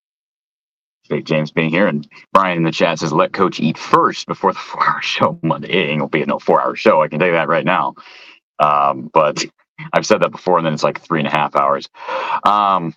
Appreciate 1.07 1.27
James 1.27 1.51
being 1.53 1.71
here. 1.71 1.87
And 1.87 2.09
Brian 2.33 2.59
in 2.59 2.65
the 2.65 2.73
chat 2.73 2.99
says, 3.01 3.13
let 3.13 3.33
coach 3.33 3.61
eat 3.61 3.79
first 3.79 4.27
before 4.27 4.53
the 4.53 4.59
four 4.61 4.89
hour 4.89 5.03
show 5.03 5.39
Monday. 5.43 5.69
It 5.71 5.91
ain't 5.91 6.03
to 6.03 6.09
be 6.09 6.23
a 6.23 6.27
no 6.27 6.39
four 6.39 6.63
hour 6.63 6.77
show. 6.77 7.03
I 7.03 7.09
can 7.09 7.19
tell 7.19 7.29
you 7.29 7.35
that 7.35 7.49
right 7.49 7.65
now. 7.65 7.95
Um, 8.59 9.11
but 9.13 9.45
I've 9.93 10.07
said 10.07 10.23
that 10.23 10.31
before, 10.33 10.59
and 10.59 10.67
then 10.67 10.75
it's 10.75 10.83
like 10.85 11.01
three 11.01 11.21
and 11.21 11.29
a 11.29 11.33
half 11.33 11.57
hours. 11.57 11.89
Um, 12.45 12.95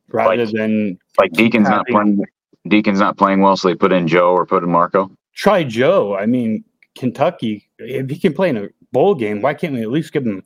rather 0.08 0.44
Like- 0.44 0.52
than 0.54 0.98
Like 1.18 1.32
Deacon's 1.32 1.68
not 1.68 1.86
playing. 1.86 2.24
Deacon's 2.68 3.00
not 3.00 3.16
playing 3.16 3.40
well, 3.40 3.56
so 3.56 3.68
they 3.68 3.74
put 3.74 3.90
in 3.92 4.06
Joe 4.06 4.32
or 4.32 4.44
put 4.44 4.62
in 4.62 4.70
Marco. 4.70 5.10
try 5.34 5.64
Joe? 5.64 6.14
I 6.14 6.26
mean 6.26 6.62
Kentucky, 6.94 7.70
if 7.78 8.10
he 8.10 8.18
can 8.18 8.34
play 8.34 8.50
in 8.50 8.56
a 8.58 8.68
bowl 8.92 9.14
game, 9.14 9.40
why 9.40 9.54
can't 9.54 9.72
we 9.72 9.80
at 9.80 9.90
least 9.90 10.12
give 10.12 10.26
him 10.26 10.42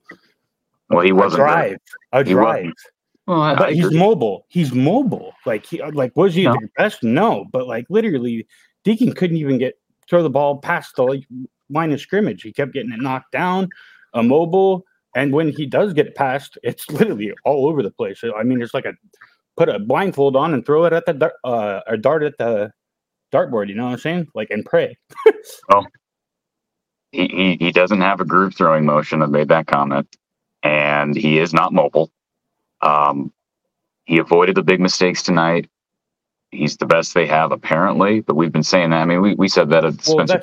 Well, 0.90 1.00
he 1.04 1.10
wasn't. 1.10 1.40
drive? 1.40 1.78
A 2.12 2.22
He 2.22 2.30
drive. 2.34 2.70
Wasn't. 3.26 3.40
Well, 3.40 3.42
I- 3.42 3.54
but 3.56 3.68
I 3.70 3.72
he's 3.72 3.92
mobile. 3.92 4.46
He's 4.48 4.72
mobile. 4.72 5.32
Like 5.46 5.66
he 5.66 5.82
like 5.82 6.16
was 6.16 6.34
he 6.34 6.44
No. 6.44 6.52
the 6.54 6.68
best? 6.76 7.02
No, 7.02 7.46
but 7.52 7.66
like 7.66 7.86
literally, 7.90 8.46
Deacon 8.84 9.12
couldn't 9.12 9.36
even 9.36 9.58
get 9.58 9.74
throw 10.08 10.22
the 10.22 10.30
ball 10.30 10.58
past 10.58 10.96
the 10.96 11.02
like, 11.04 11.24
line 11.70 11.92
of 11.92 12.00
scrimmage. 12.00 12.42
He 12.42 12.52
kept 12.52 12.72
getting 12.74 12.92
it 12.92 13.00
knocked 13.00 13.32
down. 13.32 13.68
A 14.14 14.22
mobile, 14.22 14.84
and 15.16 15.32
when 15.32 15.48
he 15.50 15.66
does 15.66 15.92
get 15.92 16.14
past, 16.14 16.56
it's 16.62 16.88
literally 16.90 17.32
all 17.44 17.66
over 17.66 17.82
the 17.82 17.90
place. 17.90 18.22
I 18.36 18.42
mean, 18.44 18.62
it's 18.62 18.74
like 18.74 18.84
a 18.84 18.92
put 19.56 19.68
a 19.68 19.78
blindfold 19.78 20.36
on 20.36 20.54
and 20.54 20.64
throw 20.64 20.84
it 20.84 20.92
at 20.92 21.04
the 21.06 21.14
dart, 21.14 21.32
uh, 21.44 21.80
or 21.88 21.96
dart 21.96 22.22
at 22.22 22.38
the 22.38 22.70
dartboard. 23.32 23.68
You 23.68 23.74
know 23.74 23.86
what 23.86 23.92
I'm 23.92 23.98
saying? 23.98 24.28
Like 24.34 24.50
and 24.50 24.64
pray. 24.64 24.96
Well, 25.68 25.86
he, 27.12 27.26
he 27.28 27.56
he 27.66 27.72
doesn't 27.72 28.00
have 28.00 28.20
a 28.20 28.24
groove 28.24 28.54
throwing 28.56 28.84
motion. 28.86 29.22
I 29.22 29.26
made 29.26 29.48
that 29.48 29.66
comment, 29.66 30.06
and 30.62 31.16
he 31.16 31.38
is 31.38 31.52
not 31.52 31.72
mobile. 31.72 32.10
Um, 32.84 33.32
he 34.04 34.18
avoided 34.18 34.56
the 34.56 34.62
big 34.62 34.80
mistakes 34.80 35.22
tonight. 35.22 35.68
He's 36.50 36.76
the 36.76 36.86
best 36.86 37.14
they 37.14 37.26
have 37.26 37.50
apparently, 37.50 38.20
but 38.20 38.36
we've 38.36 38.52
been 38.52 38.62
saying 38.62 38.90
that. 38.90 38.98
I 38.98 39.04
mean, 39.06 39.20
we, 39.22 39.34
we 39.34 39.48
said 39.48 39.70
that 39.70 39.84
at 39.84 39.94
Well, 40.06 40.26
Spencer 40.26 40.40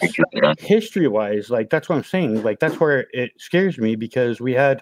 history 0.60 1.08
wise, 1.08 1.50
like 1.50 1.70
that's 1.70 1.88
what 1.88 1.96
I'm 1.98 2.04
saying. 2.04 2.44
Like 2.44 2.60
that's 2.60 2.80
where 2.80 3.08
it 3.14 3.32
scares 3.38 3.78
me 3.78 3.96
because 3.96 4.42
we 4.42 4.54
had 4.54 4.82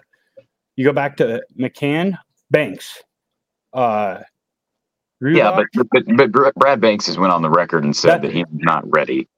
you 0.76 0.84
go 0.84 0.92
back 0.92 1.16
to 1.18 1.42
McCann, 1.58 2.18
Banks, 2.50 3.02
uh 3.72 4.22
Yeah, 5.20 5.52
but, 5.74 5.88
but 5.92 6.32
but 6.32 6.54
Brad 6.56 6.80
Banks 6.80 7.06
has 7.06 7.18
went 7.18 7.32
on 7.32 7.42
the 7.42 7.50
record 7.50 7.84
and 7.84 7.94
said 7.96 8.22
that 8.22 8.32
he's 8.32 8.46
not 8.52 8.82
ready, 8.90 9.28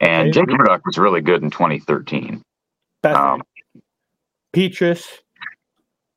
and. 0.00 0.32
Jake 0.32 0.46
Rudock 0.48 0.80
was 0.86 0.96
really 0.96 1.20
good 1.20 1.42
in 1.42 1.50
2013. 1.50 2.42
Bethany, 3.02 3.22
Um, 3.24 3.42
Petras 4.54 5.04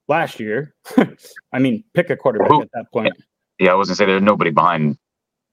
last 0.08 0.40
year. 0.40 0.74
I 1.54 1.60
mean, 1.60 1.84
pick 1.94 2.10
a 2.10 2.16
quarterback 2.18 2.50
Who- 2.50 2.62
at 2.62 2.70
that 2.74 2.86
point. 2.92 3.14
yeah, 3.60 3.72
I 3.72 3.76
was 3.76 3.88
gonna 3.90 3.96
say 3.96 4.06
there's 4.06 4.22
nobody 4.22 4.52
behind 4.52 4.98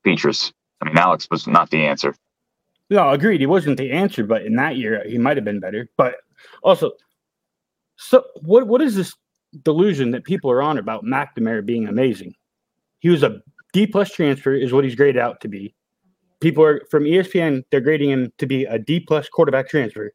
Petras. 0.07 0.53
I 0.81 0.87
mean, 0.87 0.99
Alex 0.99 1.29
was 1.31 1.47
not 1.47 1.71
the 1.71 1.85
answer. 1.87 2.15
No, 2.91 3.11
agreed. 3.11 3.41
He 3.41 3.47
wasn't 3.47 3.79
the 3.79 3.91
answer, 3.91 4.25
but 4.25 4.43
in 4.45 4.57
that 4.57 4.77
year 4.77 5.03
he 5.07 5.17
might 5.19 5.37
have 5.37 5.45
been 5.45 5.61
better. 5.61 5.89
But 5.97 6.17
also, 6.63 6.93
so 7.97 8.25
what? 8.43 8.67
What 8.67 8.83
is 8.83 8.97
this 8.97 9.15
delusion 9.63 10.11
that 10.11 10.25
people 10.25 10.51
are 10.51 10.63
on 10.63 10.79
about 10.79 11.05
McNamara 11.05 11.65
being 11.65 11.87
amazing? 11.89 12.35
He 12.99 13.09
was 13.09 13.23
a 13.23 13.41
D 13.73 13.87
plus 13.87 14.11
transfer, 14.11 14.53
is 14.55 14.73
what 14.73 14.85
he's 14.85 14.95
graded 14.95 15.21
out 15.21 15.41
to 15.41 15.49
be. 15.49 15.75
People 16.41 16.65
are 16.65 16.83
from 16.91 17.05
ESPN. 17.05 17.63
They're 17.71 17.81
grading 17.81 18.11
him 18.11 18.33
to 18.39 18.47
be 18.47 18.65
a 18.65 18.79
D 18.79 19.01
plus 19.01 19.29
quarterback 19.29 19.69
transfer. 19.69 20.13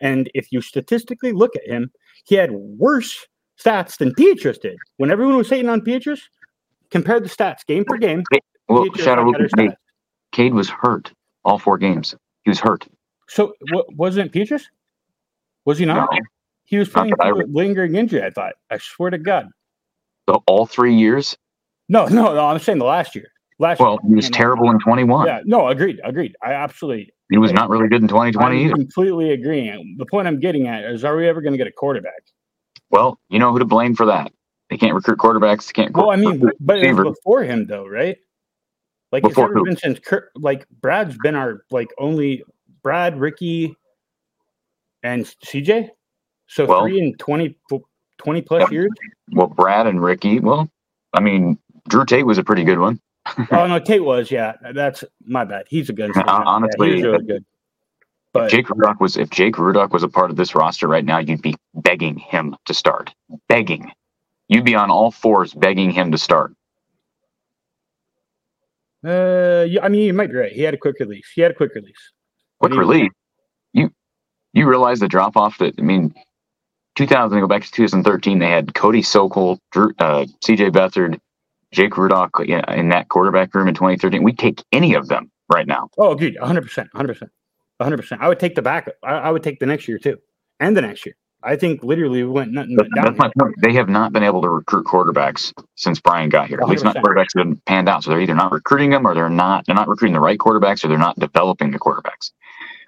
And 0.00 0.30
if 0.34 0.52
you 0.52 0.60
statistically 0.60 1.32
look 1.32 1.56
at 1.56 1.66
him, 1.66 1.90
he 2.24 2.34
had 2.34 2.52
worse 2.52 3.26
stats 3.62 3.98
than 3.98 4.14
Petras 4.14 4.60
did. 4.60 4.76
When 4.96 5.10
everyone 5.10 5.36
was 5.36 5.50
hating 5.50 5.68
on 5.68 5.80
Petras, 5.80 6.20
compare 6.90 7.20
the 7.20 7.28
stats 7.28 7.66
game 7.66 7.84
per 7.84 7.96
game. 7.96 8.24
Well, 8.68 8.86
Shadow 8.96 9.32
had 9.32 9.50
Cade. 9.56 9.74
Cade 10.32 10.54
was 10.54 10.68
hurt 10.68 11.12
all 11.44 11.58
four 11.58 11.78
games. 11.78 12.14
He 12.44 12.50
was 12.50 12.60
hurt. 12.60 12.86
So 13.28 13.54
what 13.70 13.94
wasn't 13.94 14.32
Petras? 14.32 14.64
Was 15.64 15.78
he 15.78 15.84
not? 15.84 16.08
No. 16.12 16.18
He 16.64 16.76
was 16.76 16.88
playing 16.88 17.10
that 17.10 17.26
I 17.26 17.30
through 17.30 17.44
a 17.44 17.46
lingering 17.46 17.94
injury. 17.94 18.22
I 18.22 18.30
thought. 18.30 18.54
I 18.70 18.78
swear 18.78 19.10
to 19.10 19.18
God. 19.18 19.48
So 20.28 20.42
all 20.46 20.66
three 20.66 20.94
years. 20.94 21.36
No, 21.88 22.06
no, 22.06 22.34
no. 22.34 22.46
I'm 22.46 22.58
saying 22.58 22.78
the 22.78 22.84
last 22.84 23.14
year. 23.14 23.28
Last 23.58 23.80
Well, 23.80 23.98
he 24.06 24.14
was 24.14 24.30
terrible 24.30 24.70
in 24.70 24.78
21. 24.78 25.26
Yeah, 25.26 25.40
no, 25.44 25.66
agreed, 25.68 26.00
agreed. 26.04 26.36
I 26.42 26.52
absolutely. 26.52 27.12
He 27.30 27.38
was 27.38 27.52
not 27.52 27.68
really 27.68 27.88
good 27.88 28.02
in 28.02 28.08
2020 28.08 28.56
I'm 28.56 28.66
either. 28.66 28.74
completely 28.74 29.32
agreeing. 29.32 29.96
The 29.98 30.06
point 30.06 30.28
I'm 30.28 30.38
getting 30.38 30.68
at 30.68 30.84
is, 30.84 31.04
are 31.04 31.16
we 31.16 31.28
ever 31.28 31.40
going 31.40 31.52
to 31.52 31.58
get 31.58 31.66
a 31.66 31.72
quarterback? 31.72 32.22
Well, 32.90 33.18
you 33.28 33.38
know 33.38 33.52
who 33.52 33.58
to 33.58 33.64
blame 33.64 33.94
for 33.94 34.06
that. 34.06 34.32
They 34.70 34.76
can't 34.76 34.94
recruit 34.94 35.18
quarterbacks. 35.18 35.66
They 35.66 35.72
can't. 35.82 35.94
Well, 35.96 36.10
I 36.10 36.16
mean, 36.16 36.42
but 36.60 36.78
it 36.78 36.92
was 36.94 37.16
before 37.16 37.42
him, 37.42 37.66
though, 37.66 37.86
right? 37.86 38.16
Like 39.12 39.22
Before 39.22 39.52
who? 39.52 39.64
been 39.64 39.76
since 39.76 39.98
Kirk. 39.98 40.30
Like 40.36 40.66
Brad's 40.68 41.16
been 41.22 41.34
our 41.34 41.64
like 41.70 41.88
only 41.98 42.44
Brad, 42.82 43.18
Ricky, 43.18 43.74
and 45.02 45.24
CJ. 45.44 45.88
So 46.46 46.66
Well- 46.66 46.82
three 46.82 47.00
and 47.00 47.18
20, 47.18 47.56
20 48.18 48.42
plus 48.42 48.70
years. 48.70 48.90
Well, 49.32 49.46
Brad 49.46 49.86
and 49.86 50.02
Ricky. 50.02 50.40
Well, 50.40 50.70
I 51.14 51.20
mean, 51.20 51.58
Drew 51.88 52.04
Tate 52.04 52.26
was 52.26 52.36
a 52.38 52.44
pretty 52.44 52.64
good 52.64 52.78
one. 52.78 53.00
oh 53.50 53.66
no, 53.66 53.78
Tate 53.78 54.04
was 54.04 54.30
yeah. 54.30 54.54
That's 54.74 55.04
my 55.24 55.44
bad. 55.44 55.64
He's 55.68 55.88
a. 55.90 55.94
Hon- 55.96 56.12
honestly, 56.46 56.88
yeah, 56.90 56.94
he's 56.96 57.04
really 57.04 57.24
good. 57.24 57.44
If 58.44 58.50
Jake 58.50 58.66
Rudock 58.66 59.00
was 59.00 59.16
if 59.16 59.30
Jake 59.30 59.54
Rudock 59.54 59.90
was 59.90 60.02
a 60.02 60.08
part 60.08 60.30
of 60.30 60.36
this 60.36 60.54
roster 60.54 60.88
right 60.88 61.04
now, 61.04 61.18
you'd 61.18 61.42
be 61.42 61.56
begging 61.74 62.16
him 62.18 62.56
to 62.66 62.74
start. 62.74 63.14
Begging. 63.48 63.92
You'd 64.48 64.64
be 64.64 64.74
on 64.74 64.90
all 64.90 65.10
fours 65.10 65.52
begging 65.52 65.90
him 65.90 66.12
to 66.12 66.18
start. 66.18 66.54
Uh, 69.04 69.64
yeah, 69.68 69.84
I 69.84 69.88
mean, 69.88 70.02
you 70.02 70.12
might 70.12 70.30
be 70.30 70.36
right. 70.36 70.52
He 70.52 70.62
had 70.62 70.74
a 70.74 70.78
quick 70.78 70.96
release. 70.98 71.30
He 71.34 71.40
had 71.40 71.52
a 71.52 71.54
quick 71.54 71.74
release. 71.74 72.12
Quick 72.60 72.74
relief. 72.74 73.12
You 73.72 73.90
you 74.52 74.68
realize 74.68 74.98
the 74.98 75.08
drop 75.08 75.36
off 75.36 75.58
that 75.58 75.74
I 75.78 75.82
mean, 75.82 76.14
2000 76.96 77.38
go 77.38 77.46
back 77.46 77.62
to 77.62 77.70
2013. 77.70 78.38
They 78.38 78.50
had 78.50 78.74
Cody 78.74 79.02
Sokol, 79.02 79.60
Drew, 79.70 79.92
uh, 80.00 80.26
C.J. 80.42 80.70
Beathard, 80.70 81.20
Jake 81.72 81.92
Rudock 81.92 82.44
in 82.76 82.88
that 82.88 83.08
quarterback 83.08 83.54
room 83.54 83.68
in 83.68 83.74
2013. 83.74 84.22
We 84.22 84.32
take 84.32 84.64
any 84.72 84.94
of 84.94 85.08
them 85.08 85.30
right 85.52 85.66
now. 85.66 85.90
Oh, 85.96 86.12
agreed. 86.12 86.36
100, 86.38 86.62
percent 86.62 86.88
100, 86.92 87.12
percent 87.12 87.30
100. 87.78 87.96
percent 87.96 88.20
I 88.20 88.28
would 88.28 88.38
take 88.40 88.54
the 88.54 88.62
back. 88.62 88.88
I, 89.02 89.12
I 89.14 89.30
would 89.30 89.42
take 89.42 89.58
the 89.60 89.66
next 89.66 89.88
year 89.88 89.98
too, 89.98 90.18
and 90.60 90.76
the 90.76 90.82
next 90.82 91.06
year. 91.06 91.16
I 91.40 91.54
think 91.54 91.84
literally 91.84 92.24
we 92.24 92.30
went 92.30 92.50
nothing 92.50 92.76
That's 92.76 92.88
down. 92.96 93.16
my 93.16 93.30
point. 93.38 93.54
They 93.62 93.72
have 93.74 93.88
not 93.88 94.12
been 94.12 94.24
able 94.24 94.42
to 94.42 94.48
recruit 94.48 94.86
quarterbacks 94.86 95.52
since 95.76 96.00
Brian 96.00 96.28
got 96.30 96.48
here. 96.48 96.58
At 96.60 96.68
least 96.68 96.82
not 96.82 96.96
100%. 96.96 97.00
quarterbacks 97.02 97.28
that 97.34 97.46
have 97.46 97.64
panned 97.64 97.88
out. 97.88 98.02
So 98.02 98.10
they're 98.10 98.20
either 98.20 98.34
not 98.34 98.50
recruiting 98.50 98.90
them, 98.90 99.06
or 99.06 99.14
they're 99.14 99.28
not. 99.30 99.64
They're 99.64 99.76
not 99.76 99.86
recruiting 99.86 100.14
the 100.14 100.20
right 100.20 100.36
quarterbacks, 100.38 100.84
or 100.84 100.88
they're 100.88 100.98
not 100.98 101.16
developing 101.20 101.70
the 101.70 101.78
quarterbacks. 101.78 102.32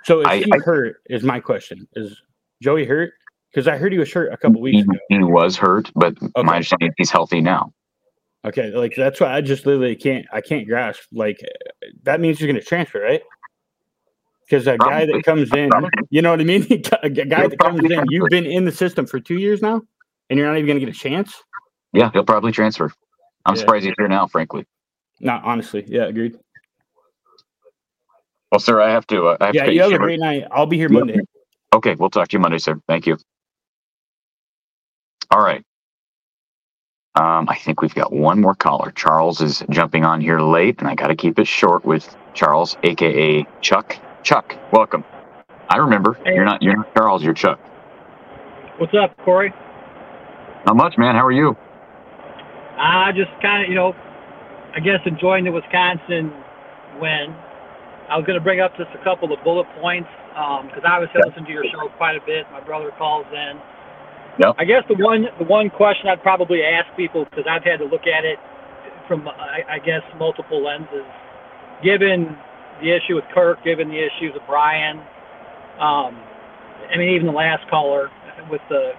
So 0.05 0.21
is 0.21 0.27
I- 0.27 0.39
he 0.39 0.53
I- 0.53 0.59
hurt? 0.65 0.97
Is 1.09 1.23
my 1.23 1.39
question. 1.39 1.87
Is 1.95 2.21
Joey 2.61 2.85
hurt? 2.85 3.13
Because 3.55 3.69
I 3.69 3.77
heard 3.77 3.93
he 3.93 3.99
was 3.99 4.13
hurt 4.13 4.33
a 4.33 4.37
couple 4.37 4.61
weeks 4.61 4.77
He, 4.77 4.81
ago. 4.83 4.93
he 5.09 5.19
was 5.23 5.57
hurt, 5.57 5.91
but 5.95 6.17
Okay. 6.21 6.43
my 6.43 6.55
understanding 6.57 6.89
is 6.89 6.95
he's 6.99 7.11
healthy 7.11 7.41
now. 7.41 7.73
Okay, 8.45 8.71
like 8.71 8.95
that's 8.97 9.21
why 9.21 9.33
I 9.35 9.41
just 9.43 9.65
literally 9.67 9.95
can't. 9.95 10.27
I 10.33 10.41
can't 10.41 10.67
grasp. 10.67 11.03
Like 11.13 11.39
that 12.03 12.21
means 12.21 12.39
he's 12.39 12.47
going 12.47 12.59
to 12.59 12.65
transfer, 12.65 13.01
right? 13.01 13.23
Because 14.51 14.67
a 14.67 14.77
guy 14.77 15.07
that 15.07 15.25
comes 15.25 15.53
in, 15.55 15.71
you 16.11 16.23
know 16.23 16.31
what 16.31 16.41
I 16.41 16.45
mean? 16.45 16.67
a 17.05 17.09
guy 17.09 17.47
that 17.47 17.59
comes 17.61 17.85
in, 17.85 18.09
you've 18.09 18.29
been 18.31 18.47
in 18.47 18.65
the 18.65 18.73
system 18.73 19.07
for 19.07 19.21
two 19.21 19.37
years 19.37 19.63
now, 19.63 19.81
and 20.29 20.39
you're 20.39 20.49
not 20.49 20.57
even 20.57 20.67
going 20.67 20.81
to 20.81 20.85
get 20.85 20.93
a 20.95 20.99
chance. 20.99 21.41
Yeah, 21.93 22.11
he'll 22.13 22.25
probably 22.25 22.51
transfer. 22.51 22.93
I'm 23.47 23.55
Yeah. 23.55 23.61
surprised 23.61 23.85
he's 23.85 23.95
here 23.97 24.09
now, 24.09 24.27
frankly. 24.27 24.67
Not 25.21 25.45
honestly, 25.45 25.85
yeah, 25.87 26.07
agreed. 26.07 26.37
Well, 28.51 28.59
sir, 28.59 28.81
I 28.81 28.91
have 28.91 29.07
to. 29.09 29.29
Uh, 29.29 29.37
I 29.41 29.47
have 29.47 29.55
Yeah, 29.55 29.67
to 29.67 29.73
you 29.73 29.83
have 29.83 29.93
a 29.93 29.99
great 29.99 30.19
night. 30.19 30.45
I'll 30.51 30.67
be 30.67 30.77
here 30.77 30.89
Monday. 30.89 31.21
Okay, 31.73 31.95
we'll 31.95 32.11
talk 32.11 32.27
to 32.29 32.37
you 32.37 32.41
Monday, 32.41 32.59
sir. 32.59 32.81
Thank 32.89 33.07
you. 33.07 33.19
All 35.31 35.41
right. 35.41 35.63
Um, 37.15 37.49
I 37.49 37.57
think 37.57 37.83
we've 37.83 37.95
got 37.95 38.13
one 38.13 38.41
more 38.41 38.57
caller. 38.57 38.91
Charles 38.91 39.41
is 39.41 39.63
jumping 39.71 40.05
on 40.05 40.21
here 40.21 40.41
late, 40.41 40.81
and 40.81 40.89
I 40.89 40.97
got 40.97 41.09
to 41.09 41.15
keep 41.15 41.39
it 41.39 41.47
short 41.47 41.85
with 41.85 42.17
Charles, 42.35 42.77
aka 42.83 43.47
Chuck. 43.61 43.97
Chuck, 44.23 44.55
welcome. 44.73 45.05
I 45.69 45.79
remember 45.79 46.19
you're 46.27 46.45
not 46.45 46.63
you're 46.63 46.77
not 46.77 46.95
Charles, 46.95 47.23
you're 47.23 47.35
Chuck. 47.35 47.59
What's 48.79 48.93
up, 48.95 49.17
Cory? 49.25 49.53
Not 50.67 50.77
much, 50.77 50.99
man. 50.99 51.15
How 51.15 51.25
are 51.25 51.33
you? 51.33 51.57
I 52.79 53.13
just 53.13 53.31
kind 53.43 53.65
of, 53.65 53.69
you 53.69 53.75
know, 53.75 53.95
I 54.75 54.81
guess 54.81 55.01
enjoying 55.05 55.45
the 55.45 55.53
Wisconsin 55.53 56.33
win. 57.01 57.35
I 58.09 58.17
was 58.17 58.27
going 58.27 58.39
to 58.39 58.45
bring 58.45 58.61
up 58.61 58.77
just 58.77 58.91
a 58.95 59.05
couple 59.05 59.33
of 59.33 59.43
bullet 59.45 59.67
points 59.81 60.09
um, 60.37 60.67
because 60.67 60.83
I 60.85 60.97
obviously 60.97 61.23
listen 61.25 61.45
to 61.45 61.53
your 61.53 61.65
show 61.65 61.89
quite 61.97 62.17
a 62.17 62.25
bit. 62.27 62.47
My 62.51 62.61
brother 62.61 62.91
calls 62.99 63.27
in. 63.33 63.61
Yep. 64.39 64.57
I 64.59 64.65
guess 64.65 64.83
the 64.89 64.97
one 64.97 65.27
the 65.39 65.45
one 65.45 65.71
question 65.71 66.09
I'd 66.09 66.23
probably 66.23 66.63
ask 66.63 66.89
people 66.97 67.25
because 67.25 67.45
I've 67.49 67.65
had 67.65 67.79
to 67.79 67.85
look 67.85 68.07
at 68.07 68.25
it 68.25 68.39
from 69.07 69.29
I, 69.29 69.77
I 69.77 69.79
guess 69.79 70.03
multiple 70.19 70.63
lenses, 70.63 71.05
given 71.83 72.37
the 72.83 72.91
issue 72.91 73.15
with 73.17 73.25
Kirk, 73.35 73.63
given 73.65 73.89
the 73.89 73.99
issues 73.99 74.33
with 74.35 74.43
Brian. 74.47 74.99
Um, 75.79 76.17
I 76.93 76.97
mean, 76.97 77.15
even 77.15 77.27
the 77.27 77.33
last 77.33 77.69
caller 77.71 78.11
with 78.51 78.61
the, 78.69 78.93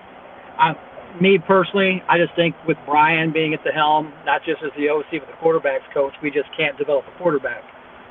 I, 0.57 0.73
me 1.19 1.37
personally, 1.39 2.01
I 2.07 2.17
just 2.17 2.35
think 2.35 2.55
with 2.67 2.77
Brian 2.85 3.31
being 3.33 3.53
at 3.53 3.63
the 3.63 3.71
helm, 3.71 4.13
not 4.25 4.43
just 4.43 4.63
as 4.63 4.71
the 4.77 4.89
OC 4.89 5.19
but 5.21 5.27
the 5.27 5.37
quarterbacks 5.43 5.85
coach, 5.93 6.13
we 6.23 6.31
just 6.31 6.49
can't 6.55 6.77
develop 6.77 7.05
a 7.13 7.17
quarterback. 7.17 7.63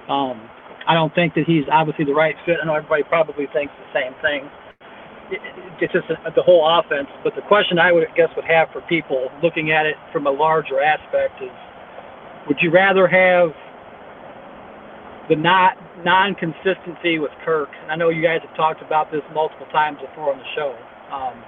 Um, 0.09 0.48
I 0.86 0.94
don't 0.94 1.14
think 1.14 1.34
that 1.34 1.44
he's 1.47 1.64
obviously 1.70 2.05
the 2.05 2.14
right 2.14 2.34
fit. 2.44 2.56
I 2.62 2.66
know 2.66 2.74
everybody 2.74 3.02
probably 3.05 3.47
thinks 3.52 3.72
the 3.78 3.90
same 4.01 4.14
thing. 4.20 4.51
It- 5.30 5.40
It's 5.80 5.92
just 5.92 6.10
a, 6.10 6.30
the 6.34 6.42
whole 6.42 6.66
offense. 6.68 7.09
But 7.24 7.34
the 7.34 7.42
question 7.42 7.78
I 7.78 7.92
would 7.92 8.05
guess 8.16 8.28
would 8.36 8.44
have 8.44 8.68
for 8.72 8.82
people 8.82 9.30
looking 9.42 9.72
at 9.72 9.86
it 9.86 9.97
from 10.12 10.26
a 10.26 10.30
larger 10.30 10.80
aspect 10.82 11.40
is, 11.42 11.51
would 12.48 12.59
you 12.60 12.70
rather 12.70 13.06
have 13.09 13.55
the 15.31 15.36
not 15.36 15.78
non-consistency 16.05 17.23
with 17.23 17.31
Kirk? 17.47 17.70
And 17.82 17.90
I 17.90 17.97
know 17.97 18.11
you 18.11 18.20
guys 18.20 18.43
have 18.43 18.55
talked 18.57 18.82
about 18.82 19.11
this 19.15 19.23
multiple 19.32 19.66
times 19.70 19.98
before 20.02 20.35
on 20.35 20.39
the 20.39 20.51
show. 20.59 20.74
Um, 21.15 21.39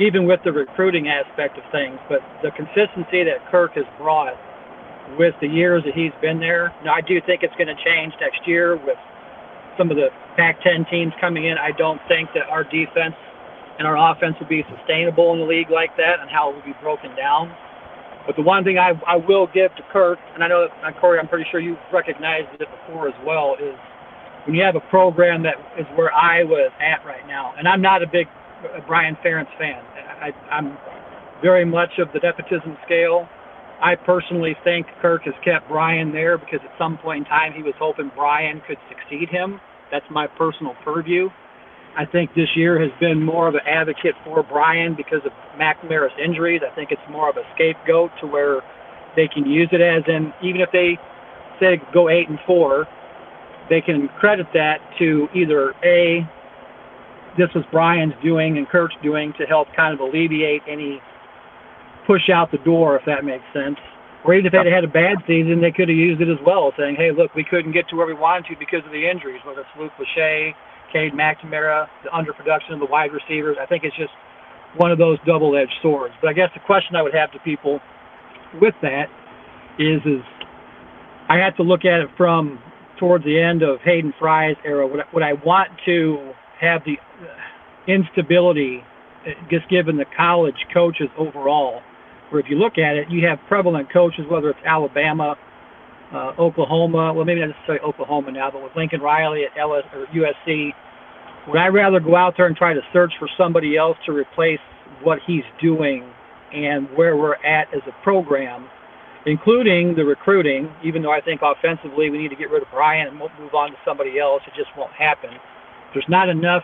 even 0.00 0.26
with 0.26 0.40
the 0.44 0.52
recruiting 0.52 1.08
aspect 1.08 1.58
of 1.58 1.64
things, 1.70 1.98
but 2.08 2.20
the 2.42 2.50
consistency 2.54 3.26
that 3.26 3.42
Kirk 3.50 3.74
has 3.74 3.84
brought 3.98 4.34
with 5.18 5.34
the 5.40 5.48
years 5.48 5.82
that 5.84 5.94
he's 5.94 6.14
been 6.20 6.38
there. 6.38 6.72
Now, 6.84 6.94
I 6.94 7.00
do 7.00 7.20
think 7.24 7.42
it's 7.42 7.54
going 7.54 7.68
to 7.68 7.78
change 7.84 8.14
next 8.20 8.46
year 8.46 8.76
with 8.76 8.98
some 9.76 9.90
of 9.90 9.96
the 9.96 10.08
Pac-10 10.36 10.88
teams 10.90 11.12
coming 11.20 11.46
in. 11.46 11.58
I 11.58 11.72
don't 11.76 12.00
think 12.08 12.30
that 12.34 12.46
our 12.50 12.62
defense 12.62 13.14
and 13.78 13.86
our 13.86 13.96
offense 13.96 14.36
will 14.38 14.50
be 14.50 14.64
sustainable 14.76 15.32
in 15.34 15.40
the 15.40 15.46
league 15.46 15.70
like 15.70 15.96
that, 15.96 16.18
and 16.20 16.30
how 16.30 16.50
it 16.50 16.56
will 16.56 16.66
be 16.66 16.74
broken 16.82 17.14
down. 17.14 17.54
But 18.28 18.36
the 18.36 18.42
one 18.42 18.62
thing 18.62 18.76
I, 18.76 18.92
I 19.06 19.16
will 19.16 19.46
give 19.46 19.74
to 19.76 19.82
Kirk, 19.90 20.18
and 20.34 20.44
I 20.44 20.48
know 20.48 20.68
that 20.68 20.94
uh, 20.94 21.00
Cory, 21.00 21.18
I'm 21.18 21.28
pretty 21.28 21.48
sure 21.50 21.60
you've 21.60 21.80
recognized 21.90 22.60
it 22.60 22.68
before 22.68 23.08
as 23.08 23.14
well, 23.24 23.56
is 23.56 23.74
when 24.44 24.54
you 24.54 24.62
have 24.62 24.76
a 24.76 24.84
program 24.92 25.42
that 25.44 25.56
is 25.80 25.86
where 25.96 26.12
Iowa 26.12 26.66
is 26.66 26.72
at 26.78 27.02
right 27.06 27.26
now, 27.26 27.54
and 27.56 27.66
I'm 27.66 27.80
not 27.80 28.02
a 28.02 28.06
big 28.06 28.26
uh, 28.62 28.80
Brian 28.86 29.16
Ferentz 29.24 29.48
fan. 29.56 29.80
I, 30.20 30.32
I'm 30.52 30.76
very 31.40 31.64
much 31.64 31.92
of 31.96 32.08
the 32.12 32.20
nepotism 32.22 32.76
scale. 32.84 33.26
I 33.80 33.94
personally 33.94 34.54
think 34.62 34.88
Kirk 35.00 35.22
has 35.24 35.34
kept 35.42 35.66
Brian 35.68 36.12
there 36.12 36.36
because 36.36 36.60
at 36.62 36.76
some 36.76 36.98
point 36.98 37.24
in 37.24 37.24
time 37.24 37.54
he 37.54 37.62
was 37.62 37.74
hoping 37.78 38.10
Brian 38.14 38.60
could 38.66 38.78
succeed 38.90 39.30
him. 39.30 39.58
That's 39.90 40.04
my 40.10 40.26
personal 40.26 40.74
purview. 40.84 41.30
I 41.96 42.04
think 42.06 42.34
this 42.34 42.48
year 42.54 42.80
has 42.80 42.92
been 43.00 43.22
more 43.22 43.48
of 43.48 43.54
an 43.54 43.66
advocate 43.66 44.14
for 44.24 44.42
Brian 44.42 44.94
because 44.94 45.20
of 45.24 45.32
McNamara's 45.58 46.12
injuries. 46.22 46.60
I 46.64 46.74
think 46.74 46.92
it's 46.92 47.02
more 47.10 47.28
of 47.28 47.36
a 47.36 47.42
scapegoat 47.54 48.10
to 48.20 48.26
where 48.26 48.60
they 49.16 49.26
can 49.26 49.46
use 49.46 49.68
it 49.72 49.80
as 49.80 50.04
in 50.06 50.32
even 50.42 50.60
if 50.60 50.70
they 50.72 50.98
say 51.60 51.80
go 51.92 52.08
eight 52.08 52.28
and 52.28 52.38
four, 52.46 52.86
they 53.68 53.80
can 53.80 54.08
credit 54.20 54.46
that 54.54 54.78
to 54.98 55.28
either 55.34 55.74
a 55.84 56.26
this 57.36 57.48
was 57.54 57.64
Brian's 57.70 58.14
doing 58.22 58.58
and 58.58 58.68
Kirk's 58.68 58.96
doing 59.02 59.32
to 59.38 59.44
help 59.44 59.68
kind 59.74 59.94
of 59.94 60.00
alleviate 60.00 60.62
any 60.68 61.00
push 62.06 62.28
out 62.30 62.50
the 62.50 62.58
door, 62.58 62.96
if 62.96 63.04
that 63.06 63.24
makes 63.24 63.44
sense. 63.52 63.76
Or 64.24 64.34
even 64.34 64.46
if 64.46 64.52
they'd 64.52 64.66
had 64.66 64.82
a 64.82 64.88
bad 64.88 65.18
season, 65.26 65.60
they 65.60 65.70
could 65.70 65.88
have 65.88 65.96
used 65.96 66.20
it 66.20 66.28
as 66.28 66.38
well, 66.44 66.72
saying, 66.76 66.96
hey, 66.96 67.12
look, 67.12 67.34
we 67.34 67.44
couldn't 67.44 67.72
get 67.72 67.88
to 67.90 67.96
where 67.96 68.06
we 68.06 68.14
wanted 68.14 68.46
to 68.50 68.56
because 68.58 68.84
of 68.84 68.90
the 68.90 69.08
injuries, 69.08 69.40
whether 69.44 69.60
it's 69.60 69.70
Luke 69.78 69.92
Lachey, 70.00 70.54
Cade 70.92 71.12
McNamara, 71.12 71.88
the 72.04 72.10
underproduction 72.10 72.74
of 72.74 72.80
the 72.80 72.86
wide 72.86 73.12
receivers. 73.12 73.56
I 73.60 73.66
think 73.66 73.84
it's 73.84 73.96
just 73.96 74.12
one 74.76 74.92
of 74.92 74.98
those 74.98 75.18
double-edged 75.26 75.74
swords. 75.82 76.14
But 76.20 76.30
I 76.30 76.32
guess 76.32 76.50
the 76.54 76.60
question 76.60 76.96
I 76.96 77.02
would 77.02 77.14
have 77.14 77.32
to 77.32 77.38
people 77.40 77.80
with 78.60 78.74
that 78.82 79.06
is, 79.78 80.00
is 80.04 80.22
I 81.28 81.36
have 81.38 81.56
to 81.56 81.62
look 81.62 81.84
at 81.84 82.00
it 82.00 82.08
from 82.16 82.60
towards 82.98 83.24
the 83.24 83.40
end 83.40 83.62
of 83.62 83.80
Hayden 83.80 84.12
Fry's 84.18 84.56
era. 84.64 84.86
Would 84.86 85.00
I, 85.00 85.04
would 85.12 85.22
I 85.22 85.32
want 85.34 85.70
to 85.86 86.32
have 86.60 86.82
the 86.84 86.96
instability, 87.86 88.82
uh, 89.26 89.30
just 89.50 89.68
given 89.68 89.96
the 89.96 90.06
college 90.16 90.66
coaches 90.72 91.08
overall? 91.16 91.80
Where 92.30 92.40
if 92.40 92.50
you 92.50 92.56
look 92.56 92.76
at 92.76 92.96
it, 92.96 93.10
you 93.10 93.26
have 93.26 93.38
prevalent 93.48 93.90
coaches, 93.92 94.26
whether 94.28 94.50
it's 94.50 94.58
Alabama, 94.66 95.36
uh, 96.12 96.32
Oklahoma, 96.38 97.12
well, 97.12 97.24
maybe 97.24 97.40
not 97.40 97.50
necessarily 97.50 97.80
Oklahoma 97.84 98.32
now, 98.32 98.50
but 98.50 98.62
with 98.62 98.72
Lincoln 98.76 99.00
Riley 99.00 99.44
at 99.44 99.58
LS 99.58 99.84
or 99.94 100.06
USC, 100.06 100.70
would 101.48 101.58
I 101.58 101.68
rather 101.68 102.00
go 102.00 102.16
out 102.16 102.34
there 102.36 102.46
and 102.46 102.56
try 102.56 102.74
to 102.74 102.80
search 102.92 103.12
for 103.18 103.28
somebody 103.36 103.76
else 103.76 103.96
to 104.06 104.12
replace 104.12 104.60
what 105.02 105.18
he's 105.26 105.44
doing 105.60 106.04
and 106.52 106.88
where 106.96 107.16
we're 107.16 107.36
at 107.44 107.72
as 107.74 107.82
a 107.86 108.02
program, 108.02 108.68
including 109.26 109.94
the 109.94 110.04
recruiting, 110.04 110.70
even 110.84 111.02
though 111.02 111.12
I 111.12 111.20
think 111.20 111.40
offensively 111.42 112.10
we 112.10 112.18
need 112.18 112.28
to 112.28 112.36
get 112.36 112.50
rid 112.50 112.62
of 112.62 112.68
Brian 112.70 113.08
and 113.08 113.16
move 113.16 113.54
on 113.54 113.70
to 113.70 113.76
somebody 113.84 114.18
else, 114.18 114.42
it 114.46 114.54
just 114.56 114.70
won't 114.76 114.92
happen. 114.92 115.30
There's 115.92 116.08
not 116.08 116.28
enough 116.28 116.62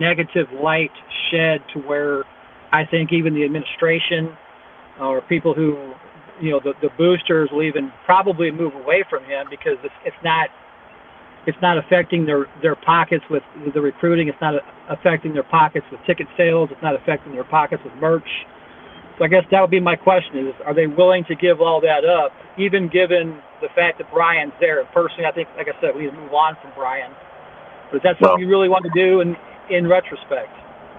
negative 0.00 0.46
light 0.62 0.90
shed 1.30 1.60
to 1.74 1.80
where 1.80 2.24
I 2.72 2.84
think 2.84 3.12
even 3.12 3.34
the 3.34 3.44
administration 3.44 4.36
or 5.00 5.20
people 5.22 5.54
who, 5.54 5.94
you 6.42 6.50
know, 6.50 6.60
the, 6.60 6.74
the 6.82 6.90
boosters 6.98 7.50
will 7.52 7.62
even 7.62 7.92
probably 8.04 8.50
move 8.50 8.74
away 8.74 9.04
from 9.08 9.24
him 9.24 9.46
because 9.48 9.78
it's, 9.84 9.94
it's 10.04 10.16
not 10.24 10.48
it's 11.46 11.58
not 11.62 11.78
affecting 11.78 12.26
their 12.26 12.46
their 12.60 12.74
pockets 12.74 13.24
with 13.30 13.42
the 13.72 13.80
recruiting. 13.80 14.28
It's 14.28 14.40
not 14.40 14.54
affecting 14.88 15.32
their 15.32 15.44
pockets 15.44 15.86
with 15.90 16.00
ticket 16.04 16.26
sales. 16.36 16.68
It's 16.72 16.82
not 16.82 16.94
affecting 16.94 17.32
their 17.32 17.44
pockets 17.44 17.82
with 17.84 17.94
merch. 17.94 18.28
So 19.18 19.24
I 19.24 19.28
guess 19.28 19.44
that 19.50 19.60
would 19.60 19.70
be 19.70 19.80
my 19.80 19.96
question: 19.96 20.48
Is 20.48 20.54
are 20.66 20.74
they 20.74 20.86
willing 20.88 21.24
to 21.26 21.34
give 21.36 21.60
all 21.60 21.80
that 21.80 22.04
up, 22.04 22.32
even 22.58 22.88
given 22.88 23.38
the 23.60 23.68
fact 23.74 23.98
that 23.98 24.10
Brian's 24.12 24.52
there? 24.60 24.84
Personally, 24.92 25.26
I 25.26 25.32
think, 25.32 25.48
like 25.56 25.68
I 25.68 25.80
said, 25.80 25.94
we 25.94 26.02
need 26.02 26.10
to 26.10 26.16
move 26.16 26.34
on 26.34 26.56
from 26.60 26.72
Brian. 26.76 27.12
But 27.90 27.98
is 27.98 28.02
that 28.02 28.16
something 28.18 28.28
Well- 28.30 28.40
you 28.40 28.48
really 28.48 28.68
want 28.68 28.84
to 28.84 28.90
do 28.94 29.20
in 29.20 29.36
in 29.70 29.86
retrospect? 29.86 30.58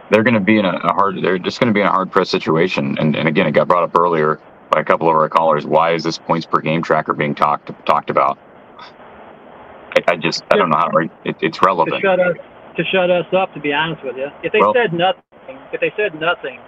They're 0.09 0.23
going 0.23 0.33
to 0.35 0.41
be 0.41 0.57
in 0.57 0.65
a, 0.65 0.75
a 0.83 0.93
hard. 0.93 1.21
They're 1.21 1.39
just 1.39 1.59
going 1.59 1.67
to 1.69 1.73
be 1.73 1.79
in 1.81 1.87
a 1.87 1.91
hard 1.91 2.11
press 2.11 2.29
situation. 2.29 2.97
And 2.99 3.15
and 3.15 3.27
again, 3.27 3.47
it 3.47 3.51
got 3.51 3.67
brought 3.67 3.83
up 3.83 3.97
earlier 3.97 4.39
by 4.73 4.81
a 4.81 4.83
couple 4.83 5.09
of 5.09 5.15
our 5.15 5.29
callers. 5.29 5.65
Why 5.65 5.93
is 5.93 6.03
this 6.03 6.17
points 6.17 6.45
per 6.45 6.59
game 6.59 6.81
tracker 6.81 7.13
being 7.13 7.35
talked 7.35 7.71
talked 7.85 8.09
about? 8.09 8.37
I, 8.79 10.13
I 10.13 10.15
just 10.17 10.43
I 10.51 10.57
don't 10.57 10.69
know 10.69 10.77
how 10.77 10.87
to, 10.87 11.09
it, 11.23 11.35
it's 11.41 11.59
to 11.59 11.65
relevant. 11.65 12.01
shut 12.01 12.19
us 12.19 12.35
to 12.77 12.83
shut 12.85 13.11
us 13.11 13.25
up. 13.33 13.53
To 13.53 13.59
be 13.59 13.71
honest 13.73 14.03
with 14.03 14.17
you, 14.17 14.29
if 14.43 14.51
they 14.51 14.59
Well- 14.59 14.73
said 14.73 14.93
nothing, 14.93 15.21
if 15.71 15.79
they 15.79 15.93
said 15.95 16.19
nothing, 16.19 16.59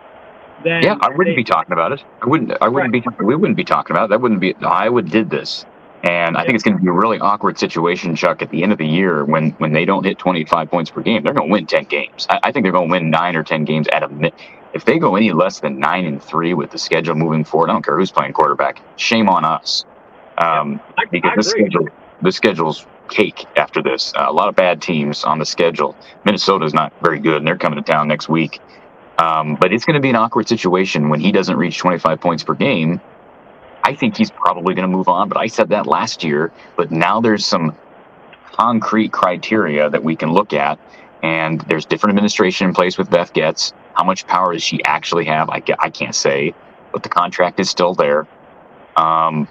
then 0.64 0.84
Yeah, 0.84 0.98
I 1.02 1.10
wouldn't 1.10 1.36
they- 1.36 1.36
be 1.36 1.44
talking 1.44 1.73
about 1.73 1.91
it. 1.94 2.03
I 2.22 2.27
wouldn't. 2.27 2.52
I 2.61 2.68
wouldn't 2.68 2.94
be. 2.94 3.03
We 3.23 3.36
wouldn't 3.36 3.57
be 3.57 3.64
talking 3.64 3.95
about 3.95 4.06
it. 4.06 4.10
That 4.11 4.22
wouldn't 4.22 4.40
be. 4.41 4.53
Iowa 4.56 5.02
did 5.02 5.30
this, 5.32 5.65
and 6.03 6.38
I 6.38 6.45
think 6.45 6.55
it's 6.55 6.63
going 6.63 6.77
to 6.77 6.81
be 6.81 6.89
a 6.89 6.93
really 6.93 7.19
awkward 7.19 7.59
situation, 7.59 8.15
Chuck. 8.15 8.41
At 8.41 8.49
the 8.49 8.63
end 8.63 8.72
of 8.72 8.77
the 8.77 8.88
year, 8.88 9.26
when 9.26 9.51
when 9.57 9.73
they 9.73 9.85
don't 9.85 10.05
hit 10.05 10.17
twenty 10.17 10.45
five 10.45 10.69
points 10.69 10.91
per 10.91 11.01
game, 11.01 11.23
they're 11.23 11.34
going 11.34 11.49
to 11.49 11.51
win 11.53 11.67
ten 11.67 11.85
games. 11.85 12.26
I, 12.30 12.39
I 12.43 12.51
think 12.51 12.63
they're 12.63 12.72
going 12.72 12.89
to 12.89 12.91
win 12.91 13.09
nine 13.09 13.35
or 13.35 13.43
ten 13.43 13.65
games 13.65 13.88
at 13.93 14.03
a 14.03 14.09
mi- 14.09 14.34
If 14.73 14.85
they 14.85 14.99
go 14.99 15.15
any 15.15 15.34
less 15.34 15.59
than 15.59 15.80
nine 15.80 16.05
and 16.05 16.23
three 16.23 16.53
with 16.53 16.72
the 16.72 16.80
schedule 16.80 17.15
moving 17.15 17.43
forward, 17.45 17.69
I 17.69 17.73
don't 17.73 17.85
care 17.85 17.97
who's 17.97 18.11
playing 18.11 18.34
quarterback. 18.34 18.81
Shame 18.97 19.30
on 19.30 19.45
us, 19.45 19.85
um, 20.38 20.81
because 21.11 21.31
I 21.34 21.35
the 21.38 21.43
schedule 21.43 21.89
the 22.22 22.31
schedule's 22.31 22.88
cake 23.09 23.47
after 23.57 23.84
this. 23.84 24.13
Uh, 24.17 24.26
a 24.27 24.34
lot 24.34 24.49
of 24.49 24.55
bad 24.55 24.81
teams 24.81 25.23
on 25.26 25.39
the 25.39 25.45
schedule. 25.45 25.97
Minnesota's 26.26 26.73
not 26.73 26.93
very 27.01 27.19
good, 27.19 27.38
and 27.38 27.47
they're 27.47 27.57
coming 27.59 27.84
to 27.84 27.91
town 27.91 28.07
next 28.07 28.30
week. 28.30 28.61
Um, 29.19 29.57
but 29.57 29.73
it's 29.73 29.85
going 29.85 29.95
to 29.95 30.01
be 30.01 30.09
an 30.11 30.17
awkward 30.17 30.49
situation 30.49 31.09
when 31.09 31.22
he 31.22 31.31
doesn't 31.31 31.57
reach 31.57 31.80
25 31.80 32.19
points 32.22 32.43
per 32.43 32.55
game. 32.55 33.01
I 33.86 33.94
think 33.94 34.18
he's 34.18 34.32
probably 34.32 34.74
going 34.74 34.90
to 34.90 34.95
move 34.95 35.07
on, 35.07 35.30
but 35.30 35.38
I 35.38 35.45
said 35.45 35.70
that 35.70 35.86
last 35.86 36.24
year. 36.24 36.52
But 36.76 36.91
now 36.91 37.22
there's 37.22 37.45
some 37.45 37.78
concrete 38.53 39.12
criteria 39.12 39.91
that 39.91 40.03
we 40.03 40.16
can 40.16 40.34
look 40.34 40.53
at, 40.53 40.80
and 41.22 41.62
there's 41.62 41.86
different 41.86 42.14
administration 42.18 42.68
in 42.70 42.74
place 42.74 42.98
with 42.98 43.12
Beth 43.12 43.32
Goetz. 43.34 43.74
How 43.94 44.03
much 44.03 44.26
power 44.26 44.53
does 44.53 44.64
she 44.64 44.84
actually 44.86 45.26
have? 45.26 45.52
I, 45.52 45.62
I 45.80 45.91
can't 45.91 46.16
say, 46.16 46.56
but 46.91 47.03
the 47.03 47.10
contract 47.10 47.60
is 47.60 47.70
still 47.70 47.94
there. 47.94 48.28
Um, 48.98 49.48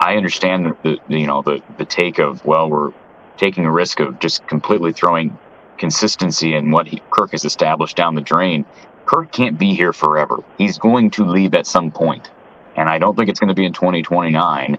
I 0.00 0.16
understand 0.16 0.76
the, 0.84 0.98
you 1.08 1.26
know 1.26 1.42
the 1.42 1.62
the 1.78 1.84
take 1.84 2.18
of 2.18 2.44
well 2.44 2.70
we're 2.70 2.92
taking 3.38 3.66
a 3.66 3.72
risk 3.72 4.00
of 4.00 4.20
just 4.20 4.46
completely 4.46 4.92
throwing 4.92 5.36
consistency 5.78 6.54
and 6.54 6.72
what 6.72 6.86
he, 6.86 7.02
Kirk 7.10 7.32
has 7.32 7.44
established 7.44 7.96
down 7.96 8.14
the 8.14 8.20
drain. 8.20 8.64
Kirk 9.06 9.32
can't 9.32 9.58
be 9.58 9.74
here 9.74 9.92
forever. 9.92 10.38
He's 10.58 10.78
going 10.78 11.10
to 11.12 11.24
leave 11.24 11.54
at 11.54 11.66
some 11.66 11.90
point, 11.90 12.30
and 12.76 12.88
I 12.88 12.98
don't 12.98 13.16
think 13.16 13.28
it's 13.28 13.40
going 13.40 13.48
to 13.48 13.54
be 13.54 13.64
in 13.64 13.72
2029. 13.72 14.78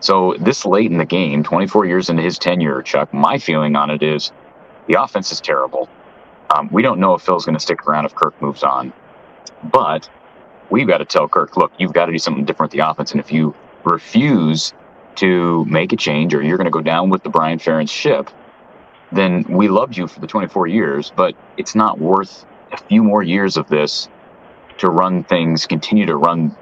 So 0.00 0.34
this 0.38 0.66
late 0.66 0.90
in 0.90 0.98
the 0.98 1.06
game, 1.06 1.42
24 1.42 1.86
years 1.86 2.10
into 2.10 2.22
his 2.22 2.38
tenure, 2.38 2.82
Chuck, 2.82 3.12
my 3.14 3.38
feeling 3.38 3.76
on 3.76 3.90
it 3.90 4.02
is 4.02 4.32
the 4.86 5.02
offense 5.02 5.32
is 5.32 5.40
terrible. 5.40 5.88
Um, 6.54 6.68
we 6.70 6.82
don't 6.82 7.00
know 7.00 7.14
if 7.14 7.22
Phil's 7.22 7.46
going 7.46 7.56
to 7.56 7.60
stick 7.60 7.86
around 7.86 8.04
if 8.04 8.14
Kirk 8.14 8.40
moves 8.42 8.62
on, 8.62 8.92
but 9.64 10.08
we've 10.70 10.86
got 10.86 10.98
to 10.98 11.04
tell 11.04 11.28
Kirk, 11.28 11.56
look, 11.56 11.72
you've 11.78 11.92
got 11.92 12.06
to 12.06 12.12
do 12.12 12.18
something 12.18 12.44
different 12.44 12.72
with 12.72 12.78
the 12.78 12.88
offense, 12.88 13.12
and 13.12 13.20
if 13.20 13.32
you 13.32 13.54
refuse 13.84 14.72
to 15.16 15.64
make 15.66 15.92
a 15.92 15.96
change 15.96 16.34
or 16.34 16.42
you're 16.42 16.56
going 16.56 16.66
to 16.66 16.70
go 16.70 16.82
down 16.82 17.08
with 17.08 17.22
the 17.22 17.30
Brian 17.30 17.58
Ferentz 17.58 17.90
ship, 17.90 18.30
then 19.12 19.44
we 19.48 19.68
loved 19.68 19.96
you 19.96 20.08
for 20.08 20.20
the 20.20 20.26
24 20.26 20.66
years, 20.66 21.12
but 21.16 21.34
it's 21.56 21.74
not 21.74 21.98
worth 21.98 22.44
a 22.72 22.76
few 22.76 23.02
more 23.02 23.22
years 23.22 23.56
of 23.56 23.68
this 23.68 24.08
to 24.78 24.90
run 24.90 25.22
things, 25.24 25.66
continue 25.66 26.06
to 26.06 26.16
run 26.16 26.56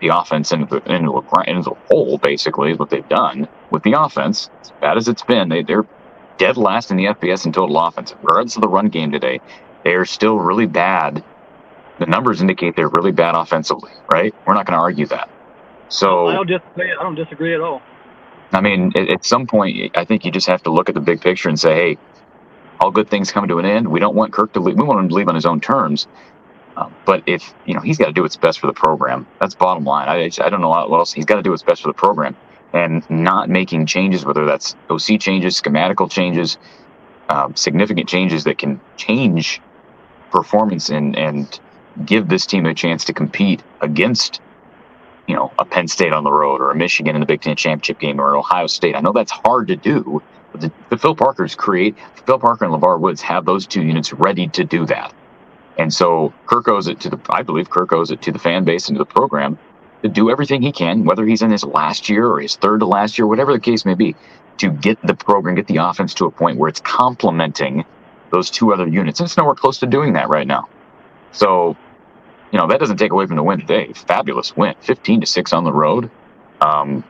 the 0.00 0.08
offense 0.08 0.52
into 0.52 0.66
the, 0.66 0.92
into 0.92 1.12
a, 1.12 1.42
into 1.50 1.62
the 1.62 1.76
hole, 1.88 2.18
basically, 2.18 2.72
is 2.72 2.78
what 2.78 2.90
they've 2.90 3.08
done 3.08 3.48
with 3.70 3.82
the 3.82 3.92
offense. 3.92 4.50
As 4.62 4.72
bad 4.80 4.96
as 4.96 5.08
it's 5.08 5.22
been, 5.22 5.48
they, 5.48 5.62
they're 5.62 5.86
dead 6.38 6.56
last 6.56 6.90
in 6.90 6.96
the 6.96 7.06
FBS 7.06 7.46
in 7.46 7.52
total 7.52 7.78
offense. 7.78 8.14
Regardless 8.22 8.56
of 8.56 8.62
the 8.62 8.68
run 8.68 8.88
game 8.88 9.10
today, 9.10 9.40
they 9.84 9.94
are 9.94 10.04
still 10.04 10.38
really 10.38 10.66
bad. 10.66 11.24
The 11.98 12.06
numbers 12.06 12.40
indicate 12.40 12.76
they're 12.76 12.90
really 12.90 13.12
bad 13.12 13.34
offensively, 13.34 13.92
right? 14.12 14.34
We're 14.46 14.54
not 14.54 14.66
going 14.66 14.76
to 14.76 14.82
argue 14.82 15.06
that. 15.06 15.30
So 15.88 16.28
I 16.28 16.34
don't 16.34 16.46
disagree. 16.46 16.92
I 16.92 17.02
don't 17.02 17.14
disagree 17.14 17.54
at 17.54 17.60
all. 17.60 17.80
I 18.52 18.60
mean, 18.60 18.92
at, 18.96 19.08
at 19.08 19.24
some 19.24 19.46
point, 19.46 19.96
I 19.96 20.04
think 20.04 20.24
you 20.24 20.30
just 20.30 20.46
have 20.46 20.62
to 20.64 20.70
look 20.72 20.88
at 20.88 20.94
the 20.94 21.00
big 21.00 21.20
picture 21.20 21.48
and 21.48 21.58
say, 21.58 21.74
hey, 21.74 21.98
all 22.80 22.90
good 22.90 23.08
things 23.08 23.32
come 23.32 23.48
to 23.48 23.58
an 23.58 23.64
end. 23.64 23.88
We 23.88 24.00
don't 24.00 24.14
want 24.14 24.32
Kirk 24.32 24.52
to 24.54 24.60
leave. 24.60 24.76
We 24.76 24.84
want 24.84 25.00
him 25.00 25.08
to 25.08 25.14
leave 25.14 25.28
on 25.28 25.34
his 25.34 25.46
own 25.46 25.60
terms. 25.60 26.06
Um, 26.76 26.94
but 27.06 27.22
if 27.26 27.54
you 27.64 27.74
know 27.74 27.80
he's 27.80 27.98
got 27.98 28.06
to 28.06 28.12
do 28.12 28.22
what's 28.22 28.36
best 28.36 28.60
for 28.60 28.66
the 28.66 28.74
program, 28.74 29.26
that's 29.40 29.54
bottom 29.54 29.84
line. 29.84 30.08
I, 30.08 30.30
I 30.44 30.50
don't 30.50 30.60
know 30.60 30.68
what 30.68 30.98
else 30.98 31.12
he's 31.12 31.24
got 31.24 31.36
to 31.36 31.42
do 31.42 31.50
what's 31.50 31.62
best 31.62 31.82
for 31.82 31.88
the 31.88 31.94
program, 31.94 32.36
and 32.72 33.08
not 33.10 33.48
making 33.48 33.86
changes, 33.86 34.24
whether 34.24 34.44
that's 34.44 34.76
OC 34.90 35.20
changes, 35.20 35.60
schematical 35.60 36.10
changes, 36.10 36.58
um, 37.28 37.56
significant 37.56 38.08
changes 38.08 38.44
that 38.44 38.58
can 38.58 38.80
change 38.96 39.62
performance 40.30 40.90
and 40.90 41.16
and 41.16 41.60
give 42.04 42.28
this 42.28 42.46
team 42.46 42.66
a 42.66 42.74
chance 42.74 43.04
to 43.06 43.14
compete 43.14 43.62
against 43.80 44.40
you 45.26 45.34
know, 45.34 45.52
a 45.58 45.64
Penn 45.64 45.88
State 45.88 46.12
on 46.12 46.24
the 46.24 46.32
road 46.32 46.60
or 46.60 46.70
a 46.70 46.74
Michigan 46.76 47.16
in 47.16 47.20
the 47.20 47.26
Big 47.26 47.40
Ten 47.40 47.56
championship 47.56 47.98
game 47.98 48.20
or 48.20 48.30
an 48.30 48.36
Ohio 48.36 48.66
State. 48.66 48.96
I 48.96 49.00
know 49.00 49.12
that's 49.12 49.32
hard 49.32 49.68
to 49.68 49.76
do, 49.76 50.22
but 50.52 50.60
the, 50.60 50.72
the 50.90 50.98
Phil 50.98 51.16
Parkers 51.16 51.54
create, 51.54 51.96
Phil 52.26 52.38
Parker 52.38 52.64
and 52.64 52.74
LeVar 52.74 53.00
Woods 53.00 53.22
have 53.22 53.44
those 53.44 53.66
two 53.66 53.82
units 53.82 54.12
ready 54.12 54.48
to 54.48 54.64
do 54.64 54.86
that. 54.86 55.14
And 55.78 55.92
so 55.92 56.34
Kirk 56.46 56.68
owes 56.68 56.88
it 56.88 57.00
to 57.00 57.10
the, 57.10 57.20
I 57.30 57.42
believe 57.42 57.70
Kirk 57.70 57.92
owes 57.92 58.10
it 58.10 58.22
to 58.22 58.32
the 58.32 58.38
fan 58.38 58.64
base 58.64 58.88
and 58.88 58.96
to 58.96 59.00
the 59.00 59.06
program 59.06 59.58
to 60.02 60.08
do 60.08 60.30
everything 60.30 60.62
he 60.62 60.72
can, 60.72 61.04
whether 61.04 61.26
he's 61.26 61.42
in 61.42 61.50
his 61.50 61.64
last 61.64 62.08
year 62.08 62.26
or 62.28 62.40
his 62.40 62.56
third 62.56 62.80
to 62.80 62.86
last 62.86 63.18
year, 63.18 63.26
whatever 63.26 63.52
the 63.52 63.60
case 63.60 63.84
may 63.84 63.94
be, 63.94 64.16
to 64.58 64.70
get 64.70 64.98
the 65.02 65.14
program, 65.14 65.54
get 65.56 65.66
the 65.66 65.78
offense 65.78 66.14
to 66.14 66.26
a 66.26 66.30
point 66.30 66.58
where 66.58 66.68
it's 66.68 66.80
complementing 66.80 67.84
those 68.32 68.50
two 68.50 68.72
other 68.72 68.88
units. 68.88 69.20
And 69.20 69.26
it's 69.26 69.36
nowhere 69.36 69.54
close 69.54 69.78
to 69.80 69.86
doing 69.86 70.14
that 70.14 70.28
right 70.28 70.46
now. 70.46 70.68
So 71.32 71.78
you 72.52 72.58
know 72.58 72.68
that 72.68 72.80
doesn't 72.80 72.98
take 72.98 73.12
away 73.12 73.26
from 73.26 73.36
the 73.36 73.42
win 73.42 73.60
today. 73.60 73.92
Fabulous 73.94 74.56
win, 74.56 74.74
fifteen 74.80 75.20
to 75.20 75.26
six 75.26 75.52
on 75.52 75.64
the 75.64 75.72
road. 75.72 76.10
Um, 76.60 77.04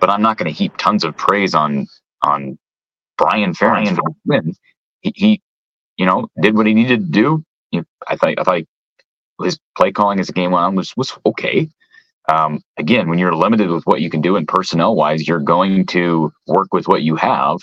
but 0.00 0.10
I'm 0.10 0.22
not 0.22 0.38
going 0.38 0.52
to 0.52 0.56
heap 0.56 0.76
tons 0.78 1.04
of 1.04 1.16
praise 1.16 1.54
on 1.54 1.86
on 2.22 2.58
Brian 3.18 3.54
Ferentz 3.54 3.90
for 3.90 4.02
the 4.02 4.14
win. 4.26 4.54
He, 5.00 5.12
he, 5.16 5.42
you 5.96 6.06
know, 6.06 6.28
did 6.40 6.56
what 6.56 6.66
he 6.66 6.74
needed 6.74 7.00
to 7.06 7.12
do. 7.12 7.44
He, 7.72 7.82
I 8.08 8.16
thought 8.16 8.38
I 8.38 8.44
thought 8.44 8.62
his 9.42 9.58
play 9.76 9.92
calling 9.92 10.20
as 10.20 10.28
the 10.28 10.34
game 10.34 10.52
went 10.52 10.64
on 10.64 10.76
was 10.76 10.94
was 10.96 11.16
okay. 11.26 11.68
Um, 12.32 12.62
again, 12.78 13.08
when 13.08 13.18
you're 13.18 13.34
limited 13.34 13.70
with 13.70 13.84
what 13.84 14.00
you 14.00 14.10
can 14.10 14.20
do 14.22 14.36
and 14.36 14.48
personnel 14.48 14.94
wise, 14.96 15.28
you're 15.28 15.40
going 15.40 15.86
to 15.86 16.32
work 16.46 16.72
with 16.72 16.88
what 16.88 17.02
you 17.02 17.16
have. 17.16 17.58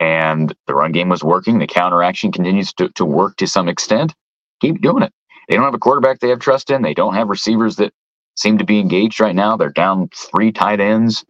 And 0.00 0.54
the 0.66 0.74
run 0.74 0.92
game 0.92 1.08
was 1.08 1.24
working. 1.24 1.58
The 1.58 1.66
counter 1.66 2.02
action 2.02 2.32
continues 2.32 2.72
to, 2.74 2.90
to 2.90 3.04
work 3.04 3.36
to 3.36 3.46
some 3.46 3.68
extent. 3.68 4.14
Keep 4.60 4.82
doing 4.82 5.02
it. 5.02 5.12
They 5.48 5.56
don't 5.56 5.64
have 5.64 5.74
a 5.74 5.78
quarterback 5.78 6.20
they 6.20 6.30
have 6.30 6.40
trust 6.40 6.70
in. 6.70 6.82
They 6.82 6.94
don't 6.94 7.14
have 7.14 7.28
receivers 7.28 7.76
that 7.76 7.92
seem 8.36 8.58
to 8.58 8.64
be 8.64 8.80
engaged 8.80 9.20
right 9.20 9.34
now. 9.34 9.56
They're 9.56 9.70
down 9.70 10.08
three 10.14 10.52
tight 10.52 10.80
ends. 10.80 11.24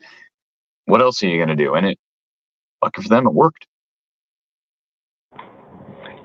What 0.87 1.03
else 1.03 1.23
are 1.23 1.29
you 1.29 1.39
going 1.39 1.57
to 1.57 1.57
do? 1.57 1.75
And 1.75 1.87
it, 1.87 1.99
lucky 2.83 3.03
for 3.03 3.09
them, 3.09 3.27
it 3.27 3.35
worked. 3.35 3.67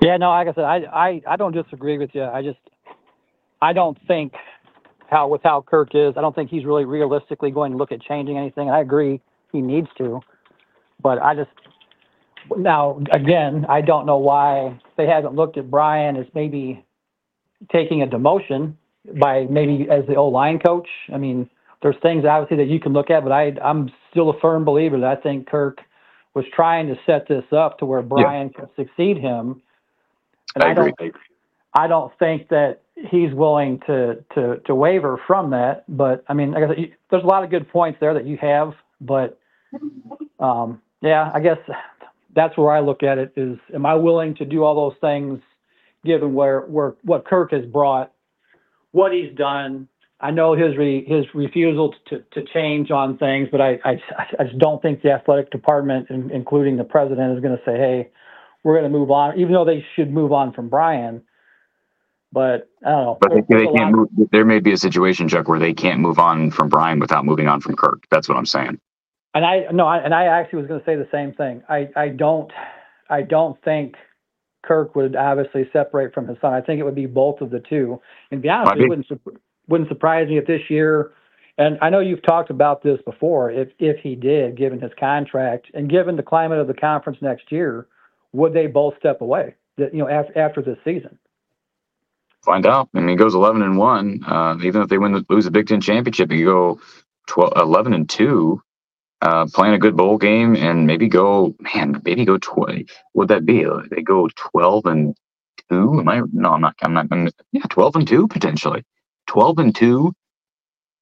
Yeah, 0.00 0.16
no, 0.18 0.28
like 0.30 0.48
I 0.48 0.52
said, 0.52 0.64
I, 0.64 0.76
I, 0.92 1.22
I 1.26 1.36
don't 1.36 1.52
disagree 1.52 1.98
with 1.98 2.10
you. 2.12 2.22
I 2.22 2.42
just, 2.42 2.58
I 3.60 3.72
don't 3.72 3.98
think 4.06 4.32
how 5.08 5.28
with 5.28 5.42
how 5.42 5.64
Kirk 5.66 5.90
is, 5.94 6.14
I 6.16 6.20
don't 6.20 6.34
think 6.34 6.50
he's 6.50 6.64
really 6.64 6.84
realistically 6.84 7.50
going 7.50 7.72
to 7.72 7.78
look 7.78 7.92
at 7.92 8.02
changing 8.02 8.36
anything. 8.36 8.70
I 8.70 8.80
agree 8.80 9.20
he 9.52 9.60
needs 9.60 9.88
to, 9.98 10.20
but 11.02 11.22
I 11.22 11.34
just 11.34 11.50
now 12.56 13.00
again, 13.12 13.66
I 13.68 13.80
don't 13.80 14.06
know 14.06 14.18
why 14.18 14.78
they 14.96 15.06
haven't 15.06 15.34
looked 15.34 15.58
at 15.58 15.70
Brian 15.70 16.16
as 16.16 16.26
maybe 16.34 16.84
taking 17.72 18.02
a 18.02 18.06
demotion 18.06 18.74
by 19.20 19.46
maybe 19.48 19.86
as 19.90 20.04
the 20.06 20.16
old 20.16 20.32
line 20.32 20.58
coach. 20.58 20.88
I 21.12 21.18
mean, 21.18 21.48
there's 21.82 21.96
things 22.02 22.24
obviously 22.24 22.56
that 22.64 22.70
you 22.70 22.80
can 22.80 22.92
look 22.92 23.10
at, 23.10 23.22
but 23.22 23.32
I 23.32 23.52
I'm 23.62 23.90
still 24.10 24.30
a 24.30 24.40
firm 24.40 24.64
believer 24.64 24.98
that 25.00 25.18
I 25.18 25.20
think 25.20 25.48
Kirk 25.48 25.78
was 26.34 26.44
trying 26.54 26.88
to 26.88 26.96
set 27.06 27.26
this 27.28 27.44
up 27.52 27.78
to 27.78 27.86
where 27.86 28.02
Brian 28.02 28.50
yeah. 28.52 28.60
could 28.60 28.70
succeed 28.76 29.16
him. 29.18 29.62
And 30.54 30.64
I, 30.64 30.70
I 30.70 30.74
don't 30.74 30.94
I 31.74 31.86
don't 31.86 32.12
think 32.18 32.48
that 32.48 32.80
he's 32.94 33.32
willing 33.32 33.80
to 33.86 34.24
to 34.34 34.58
to 34.66 34.74
waver 34.74 35.20
from 35.26 35.50
that. 35.50 35.84
But 35.88 36.24
I 36.28 36.34
mean, 36.34 36.54
I 36.54 36.66
said, 36.66 36.92
there's 37.10 37.22
a 37.22 37.26
lot 37.26 37.44
of 37.44 37.50
good 37.50 37.68
points 37.68 37.98
there 38.00 38.14
that 38.14 38.26
you 38.26 38.38
have, 38.38 38.74
but 39.00 39.38
um, 40.40 40.80
yeah, 41.02 41.30
I 41.34 41.40
guess 41.40 41.58
that's 42.34 42.56
where 42.56 42.70
I 42.70 42.80
look 42.80 43.02
at 43.02 43.18
it 43.18 43.32
is 43.36 43.58
am 43.74 43.86
I 43.86 43.94
willing 43.94 44.34
to 44.36 44.44
do 44.44 44.62
all 44.64 44.74
those 44.90 44.98
things 45.00 45.40
given 46.06 46.32
where, 46.34 46.60
where 46.60 46.94
what 47.02 47.26
Kirk 47.26 47.50
has 47.50 47.66
brought, 47.66 48.12
what 48.92 49.12
he's 49.12 49.34
done. 49.36 49.88
I 50.18 50.30
know 50.30 50.54
his 50.54 50.76
re, 50.78 51.04
his 51.06 51.26
refusal 51.34 51.94
to, 52.08 52.24
to 52.32 52.44
change 52.54 52.90
on 52.90 53.18
things, 53.18 53.48
but 53.52 53.60
I, 53.60 53.78
I, 53.84 54.00
I 54.38 54.44
just 54.44 54.58
don't 54.58 54.80
think 54.80 55.02
the 55.02 55.10
athletic 55.10 55.50
department, 55.50 56.08
including 56.08 56.78
the 56.78 56.84
president, 56.84 57.36
is 57.36 57.42
going 57.42 57.54
to 57.54 57.62
say, 57.66 57.76
"Hey, 57.76 58.08
we're 58.66 58.78
going 58.78 58.90
to 58.90 58.98
move 58.98 59.12
on," 59.12 59.38
even 59.38 59.52
though 59.52 59.64
they 59.64 59.86
should 59.94 60.12
move 60.12 60.32
on 60.32 60.52
from 60.52 60.68
Brian. 60.68 61.22
But 62.32 62.68
I 62.84 62.90
don't 62.90 63.04
know. 63.04 63.18
But 63.20 63.30
they, 63.30 63.56
they 63.56 63.72
can't 63.72 63.94
move. 63.94 64.08
There 64.32 64.44
may 64.44 64.58
be 64.58 64.72
a 64.72 64.76
situation, 64.76 65.28
Chuck, 65.28 65.48
where 65.48 65.60
they 65.60 65.72
can't 65.72 66.00
move 66.00 66.18
on 66.18 66.50
from 66.50 66.68
Brian 66.68 66.98
without 66.98 67.24
moving 67.24 67.46
on 67.46 67.60
from 67.60 67.76
Kirk. 67.76 68.02
That's 68.10 68.28
what 68.28 68.36
I'm 68.36 68.44
saying. 68.44 68.80
And 69.34 69.44
I 69.44 69.66
no, 69.72 69.86
I, 69.86 69.98
and 69.98 70.12
I 70.12 70.24
actually 70.26 70.58
was 70.58 70.68
going 70.68 70.80
to 70.80 70.86
say 70.86 70.96
the 70.96 71.08
same 71.12 71.32
thing. 71.32 71.62
I 71.68 71.88
I 71.94 72.08
don't 72.08 72.50
I 73.08 73.22
don't 73.22 73.62
think 73.62 73.94
Kirk 74.64 74.96
would 74.96 75.14
obviously 75.14 75.70
separate 75.72 76.12
from 76.12 76.26
his 76.26 76.36
son. 76.40 76.52
I 76.52 76.60
think 76.60 76.80
it 76.80 76.82
would 76.82 76.96
be 76.96 77.06
both 77.06 77.40
of 77.40 77.50
the 77.50 77.60
two. 77.60 78.00
And 78.32 78.42
be 78.42 78.48
honest, 78.48 78.76
it 78.76 78.88
wouldn't 78.88 79.06
wouldn't 79.68 79.88
surprise 79.88 80.28
me 80.28 80.38
if 80.38 80.46
this 80.46 80.62
year. 80.68 81.12
And 81.58 81.78
I 81.80 81.88
know 81.88 82.00
you've 82.00 82.22
talked 82.22 82.50
about 82.50 82.82
this 82.82 82.98
before. 83.04 83.50
If 83.52 83.68
if 83.78 83.98
he 84.02 84.16
did, 84.16 84.56
given 84.56 84.80
his 84.80 84.92
contract 84.98 85.68
and 85.72 85.88
given 85.88 86.16
the 86.16 86.22
climate 86.22 86.58
of 86.58 86.66
the 86.66 86.74
conference 86.74 87.18
next 87.22 87.52
year, 87.52 87.86
would 88.36 88.54
they 88.54 88.68
both 88.68 88.94
step 89.00 89.22
away? 89.22 89.56
You 89.78 89.90
know, 89.94 90.08
after 90.08 90.38
after 90.38 90.62
this 90.62 90.78
season. 90.84 91.18
Find 92.44 92.66
out. 92.66 92.88
I 92.94 93.00
mean, 93.00 93.08
he 93.08 93.16
goes 93.16 93.34
eleven 93.34 93.62
and 93.62 93.78
one. 93.78 94.24
Uh, 94.26 94.56
even 94.64 94.82
if 94.82 94.88
they 94.88 94.98
win 94.98 95.12
the, 95.12 95.26
lose 95.30 95.44
the 95.46 95.52
Big 95.52 95.68
Ten 95.68 95.80
championship, 95.80 96.32
you 96.32 96.46
go 96.46 96.80
12, 97.28 97.54
11 97.56 97.94
and 97.94 98.08
two 98.10 98.62
uh, 99.22 99.46
playing 99.52 99.74
a 99.74 99.78
good 99.78 99.96
bowl 99.96 100.18
game 100.18 100.56
and 100.56 100.86
maybe 100.86 101.08
go, 101.08 101.54
man, 101.60 102.00
maybe 102.04 102.24
go 102.24 102.38
20. 102.38 102.86
Would 103.14 103.28
that 103.28 103.44
be? 103.44 103.64
They 103.90 104.02
go 104.02 104.28
12 104.34 104.86
and 104.86 105.16
two. 105.70 106.00
Am 106.00 106.08
I? 106.08 106.22
No, 106.32 106.52
I'm 106.52 106.60
not. 106.60 106.76
I'm 106.82 106.94
not 106.94 107.10
to. 107.10 107.32
Yeah, 107.52 107.62
12 107.68 107.96
and 107.96 108.08
two 108.08 108.28
potentially. 108.28 108.84
12 109.28 109.58
and 109.58 109.74
two. 109.74 110.12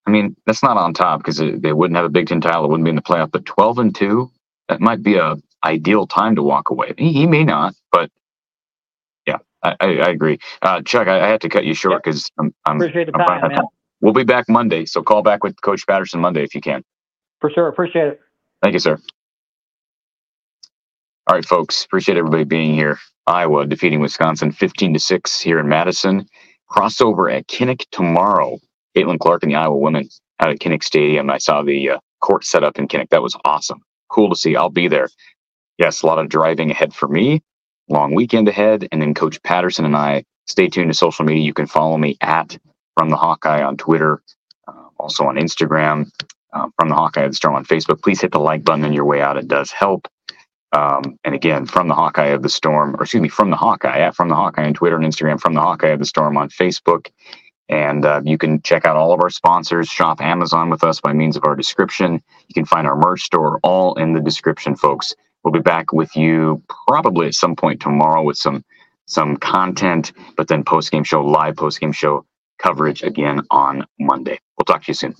I 0.07 0.11
mean, 0.11 0.37
that's 0.47 0.63
not 0.63 0.77
on 0.79 0.95
top 0.95 1.21
because 1.21 1.39
they 1.39 1.73
wouldn't 1.73 1.97
have 1.97 2.07
a 2.07 2.11
Big 2.11 2.29
Ten 2.29 2.41
title. 2.41 2.65
It 2.65 2.69
wouldn't 2.69 2.85
be 2.85 2.91
in 2.91 2.97
the 2.97 3.03
playoff. 3.03 3.33
But 3.33 3.47
12 3.47 3.79
and 3.79 3.95
two, 3.95 4.31
that 4.69 4.81
might 4.81 5.03
be 5.03 5.17
a 5.17 5.37
ideal 5.65 6.07
time 6.07 6.37
to 6.37 6.43
walk 6.43 6.71
away. 6.71 6.95
He, 6.99 7.13
he 7.13 7.27
may 7.27 7.45
not, 7.45 7.75
but 7.93 8.11
yeah, 9.27 9.39
I, 9.63 9.77
I, 9.81 9.87
I 9.99 10.09
agree. 10.11 10.39
Uh, 10.63 10.83
Chuck, 10.83 11.09
I, 11.09 11.25
I 11.25 11.29
had 11.29 11.41
to 11.43 11.49
cut 11.49 11.65
you 11.65 11.75
short 11.75 12.03
because 12.05 12.31
I'm, 12.39 12.55
I'm 12.67 12.77
Appreciate 12.77 13.07
the 13.07 13.19
I'm 13.19 13.27
time, 13.27 13.49
man. 13.49 13.63
We'll 14.01 14.13
be 14.13 14.25
back 14.25 14.49
Monday, 14.49 14.85
so 14.85 15.03
call 15.03 15.23
back 15.23 15.43
with 15.43 15.61
Coach 15.63 15.87
Patterson 15.87 16.21
Monday 16.21 16.43
if 16.45 16.55
you 16.55 16.61
can. 16.61 16.85
For 17.41 17.51
sure. 17.51 17.69
Appreciate 17.69 18.09
it. 18.09 18.21
Thank 18.63 18.75
you, 18.75 18.79
sir. 18.81 18.99
All 21.27 21.37
right, 21.37 21.45
folks. 21.45 21.85
Appreciate 21.87 22.19
everybody 22.19 22.45
being 22.45 22.75
here. 22.75 22.99
Iowa 23.27 23.67
defeating 23.67 24.01
Wisconsin 24.01 24.53
15 24.53 24.95
to 24.95 25.01
6 25.01 25.41
here 25.41 25.59
in 25.59 25.69
Madison. 25.69 26.27
Crossover 26.71 27.35
at 27.35 27.47
Kinnick 27.49 27.87
tomorrow. 27.93 28.59
Caitlin 28.97 29.19
Clark 29.19 29.43
and 29.43 29.53
the 29.53 29.57
Iowa 29.57 29.77
women 29.77 30.09
out 30.41 30.51
at 30.51 30.59
Kinnick 30.59 30.85
Stadium. 30.85 31.31
I 31.31 31.39
saw 31.39 31.63
the 31.63 31.93
uh, 31.93 31.99
court 32.21 32.45
set 32.45 32.63
up 32.63 32.79
in 32.79 32.89
Kinnick. 32.89 33.09
That 33.09 33.23
was 33.23 33.37
awesome. 33.47 33.81
Cool 34.11 34.31
to 34.31 34.37
see. 34.37 34.55
I'll 34.55 34.69
be 34.71 34.89
there. 34.89 35.09
Yes, 35.79 36.03
a 36.03 36.07
lot 36.07 36.19
of 36.19 36.29
driving 36.29 36.71
ahead 36.71 36.95
for 36.95 37.09
me. 37.09 37.43
Long 37.89 38.15
weekend 38.15 38.49
ahead. 38.49 38.89
And 38.93 39.03
then 39.03 39.15
Coach 39.15 39.43
Patterson 39.43 39.85
and 39.85 39.97
I 39.97 40.25
stay 40.47 40.69
tuned 40.69 40.91
to 40.91 40.97
social 40.97 41.25
media. 41.25 41.43
You 41.43 41.55
can 41.55 41.67
follow 41.67 41.99
me 41.99 42.17
at 42.21 42.57
From 42.97 43.11
the 43.11 43.17
Hawkeye 43.17 43.63
on 43.63 43.77
Twitter, 43.77 44.23
uh, 44.69 44.89
also 44.99 45.25
on 45.25 45.37
Instagram, 45.37 46.11
uh, 46.53 46.69
From 46.79 46.89
the 46.89 46.95
Hawkeye 46.95 47.25
at 47.25 47.31
the 47.31 47.37
Storm 47.37 47.57
on 47.57 47.65
Facebook. 47.65 48.03
Please 48.03 48.21
hit 48.21 48.33
the 48.33 48.39
like 48.39 48.65
button 48.65 48.85
on 48.85 48.93
your 48.93 49.05
way 49.05 49.21
out. 49.21 49.37
It 49.37 49.49
does 49.49 49.71
help. 49.71 50.09
Um, 50.73 51.19
and 51.25 51.35
again, 51.35 51.67
from 51.67 51.89
the 51.89 51.95
Hawkeye 51.95 52.29
of 52.29 52.43
the 52.43 52.49
Storm, 52.49 52.97
or 52.97 53.03
excuse 53.03 53.23
me, 53.23 53.29
from 53.29 53.51
the 53.51 53.57
Hawkeye, 53.57 54.01
at 54.01 54.17
from 54.17 54.29
the 54.29 54.35
Hawkeye 54.35 54.67
on 54.67 54.75
Twitter 54.75 54.97
and 54.97 55.05
Instagram, 55.05 55.41
from 55.41 55.55
the 55.55 55.61
Hawkeye 55.61 55.89
of 55.89 56.01
the 56.01 56.05
Storm 56.07 56.37
on 56.37 56.49
Facebook. 56.49 57.09
And 57.69 58.05
uh, 58.05 58.21
you 58.25 58.39
can 58.39 58.61
check 58.63 58.85
out 58.85 58.97
all 58.97 59.13
of 59.13 59.21
our 59.21 59.31
sponsors, 59.31 59.89
shop 59.89 60.21
Amazon 60.21 60.71
with 60.71 60.85
us 60.85 61.01
by 61.01 61.13
means 61.13 61.37
of 61.37 61.45
our 61.45 61.57
description. 61.57 62.23
You 62.49 62.55
can 62.55 62.65
find 62.65 62.87
our 62.87 62.97
merch 62.97 63.23
store 63.23 63.61
all 63.63 63.95
in 63.95 64.13
the 64.13 64.21
description, 64.21 64.77
folks. 64.77 65.15
We'll 65.45 65.53
be 65.53 65.61
back 65.61 65.93
with 65.93 66.17
you 66.17 66.63
probably 66.89 67.29
at 67.29 67.35
some 67.35 67.57
point 67.57 67.83
tomorrow 67.83 68.23
with 68.23 68.39
some 68.39 68.65
some 69.07 69.37
content, 69.37 70.13
but 70.37 70.49
then 70.49 70.65
post 70.65 70.91
game 70.91 71.05
show, 71.05 71.25
live 71.25 71.57
post 71.57 71.81
game 71.81 71.93
show 71.93 72.27
coverage 72.59 73.03
again 73.03 73.43
on 73.51 73.87
Monday. 74.01 74.41
We'll 74.59 74.65
talk 74.67 74.83
to 74.85 74.91
you 74.91 74.95
soon. 74.95 75.15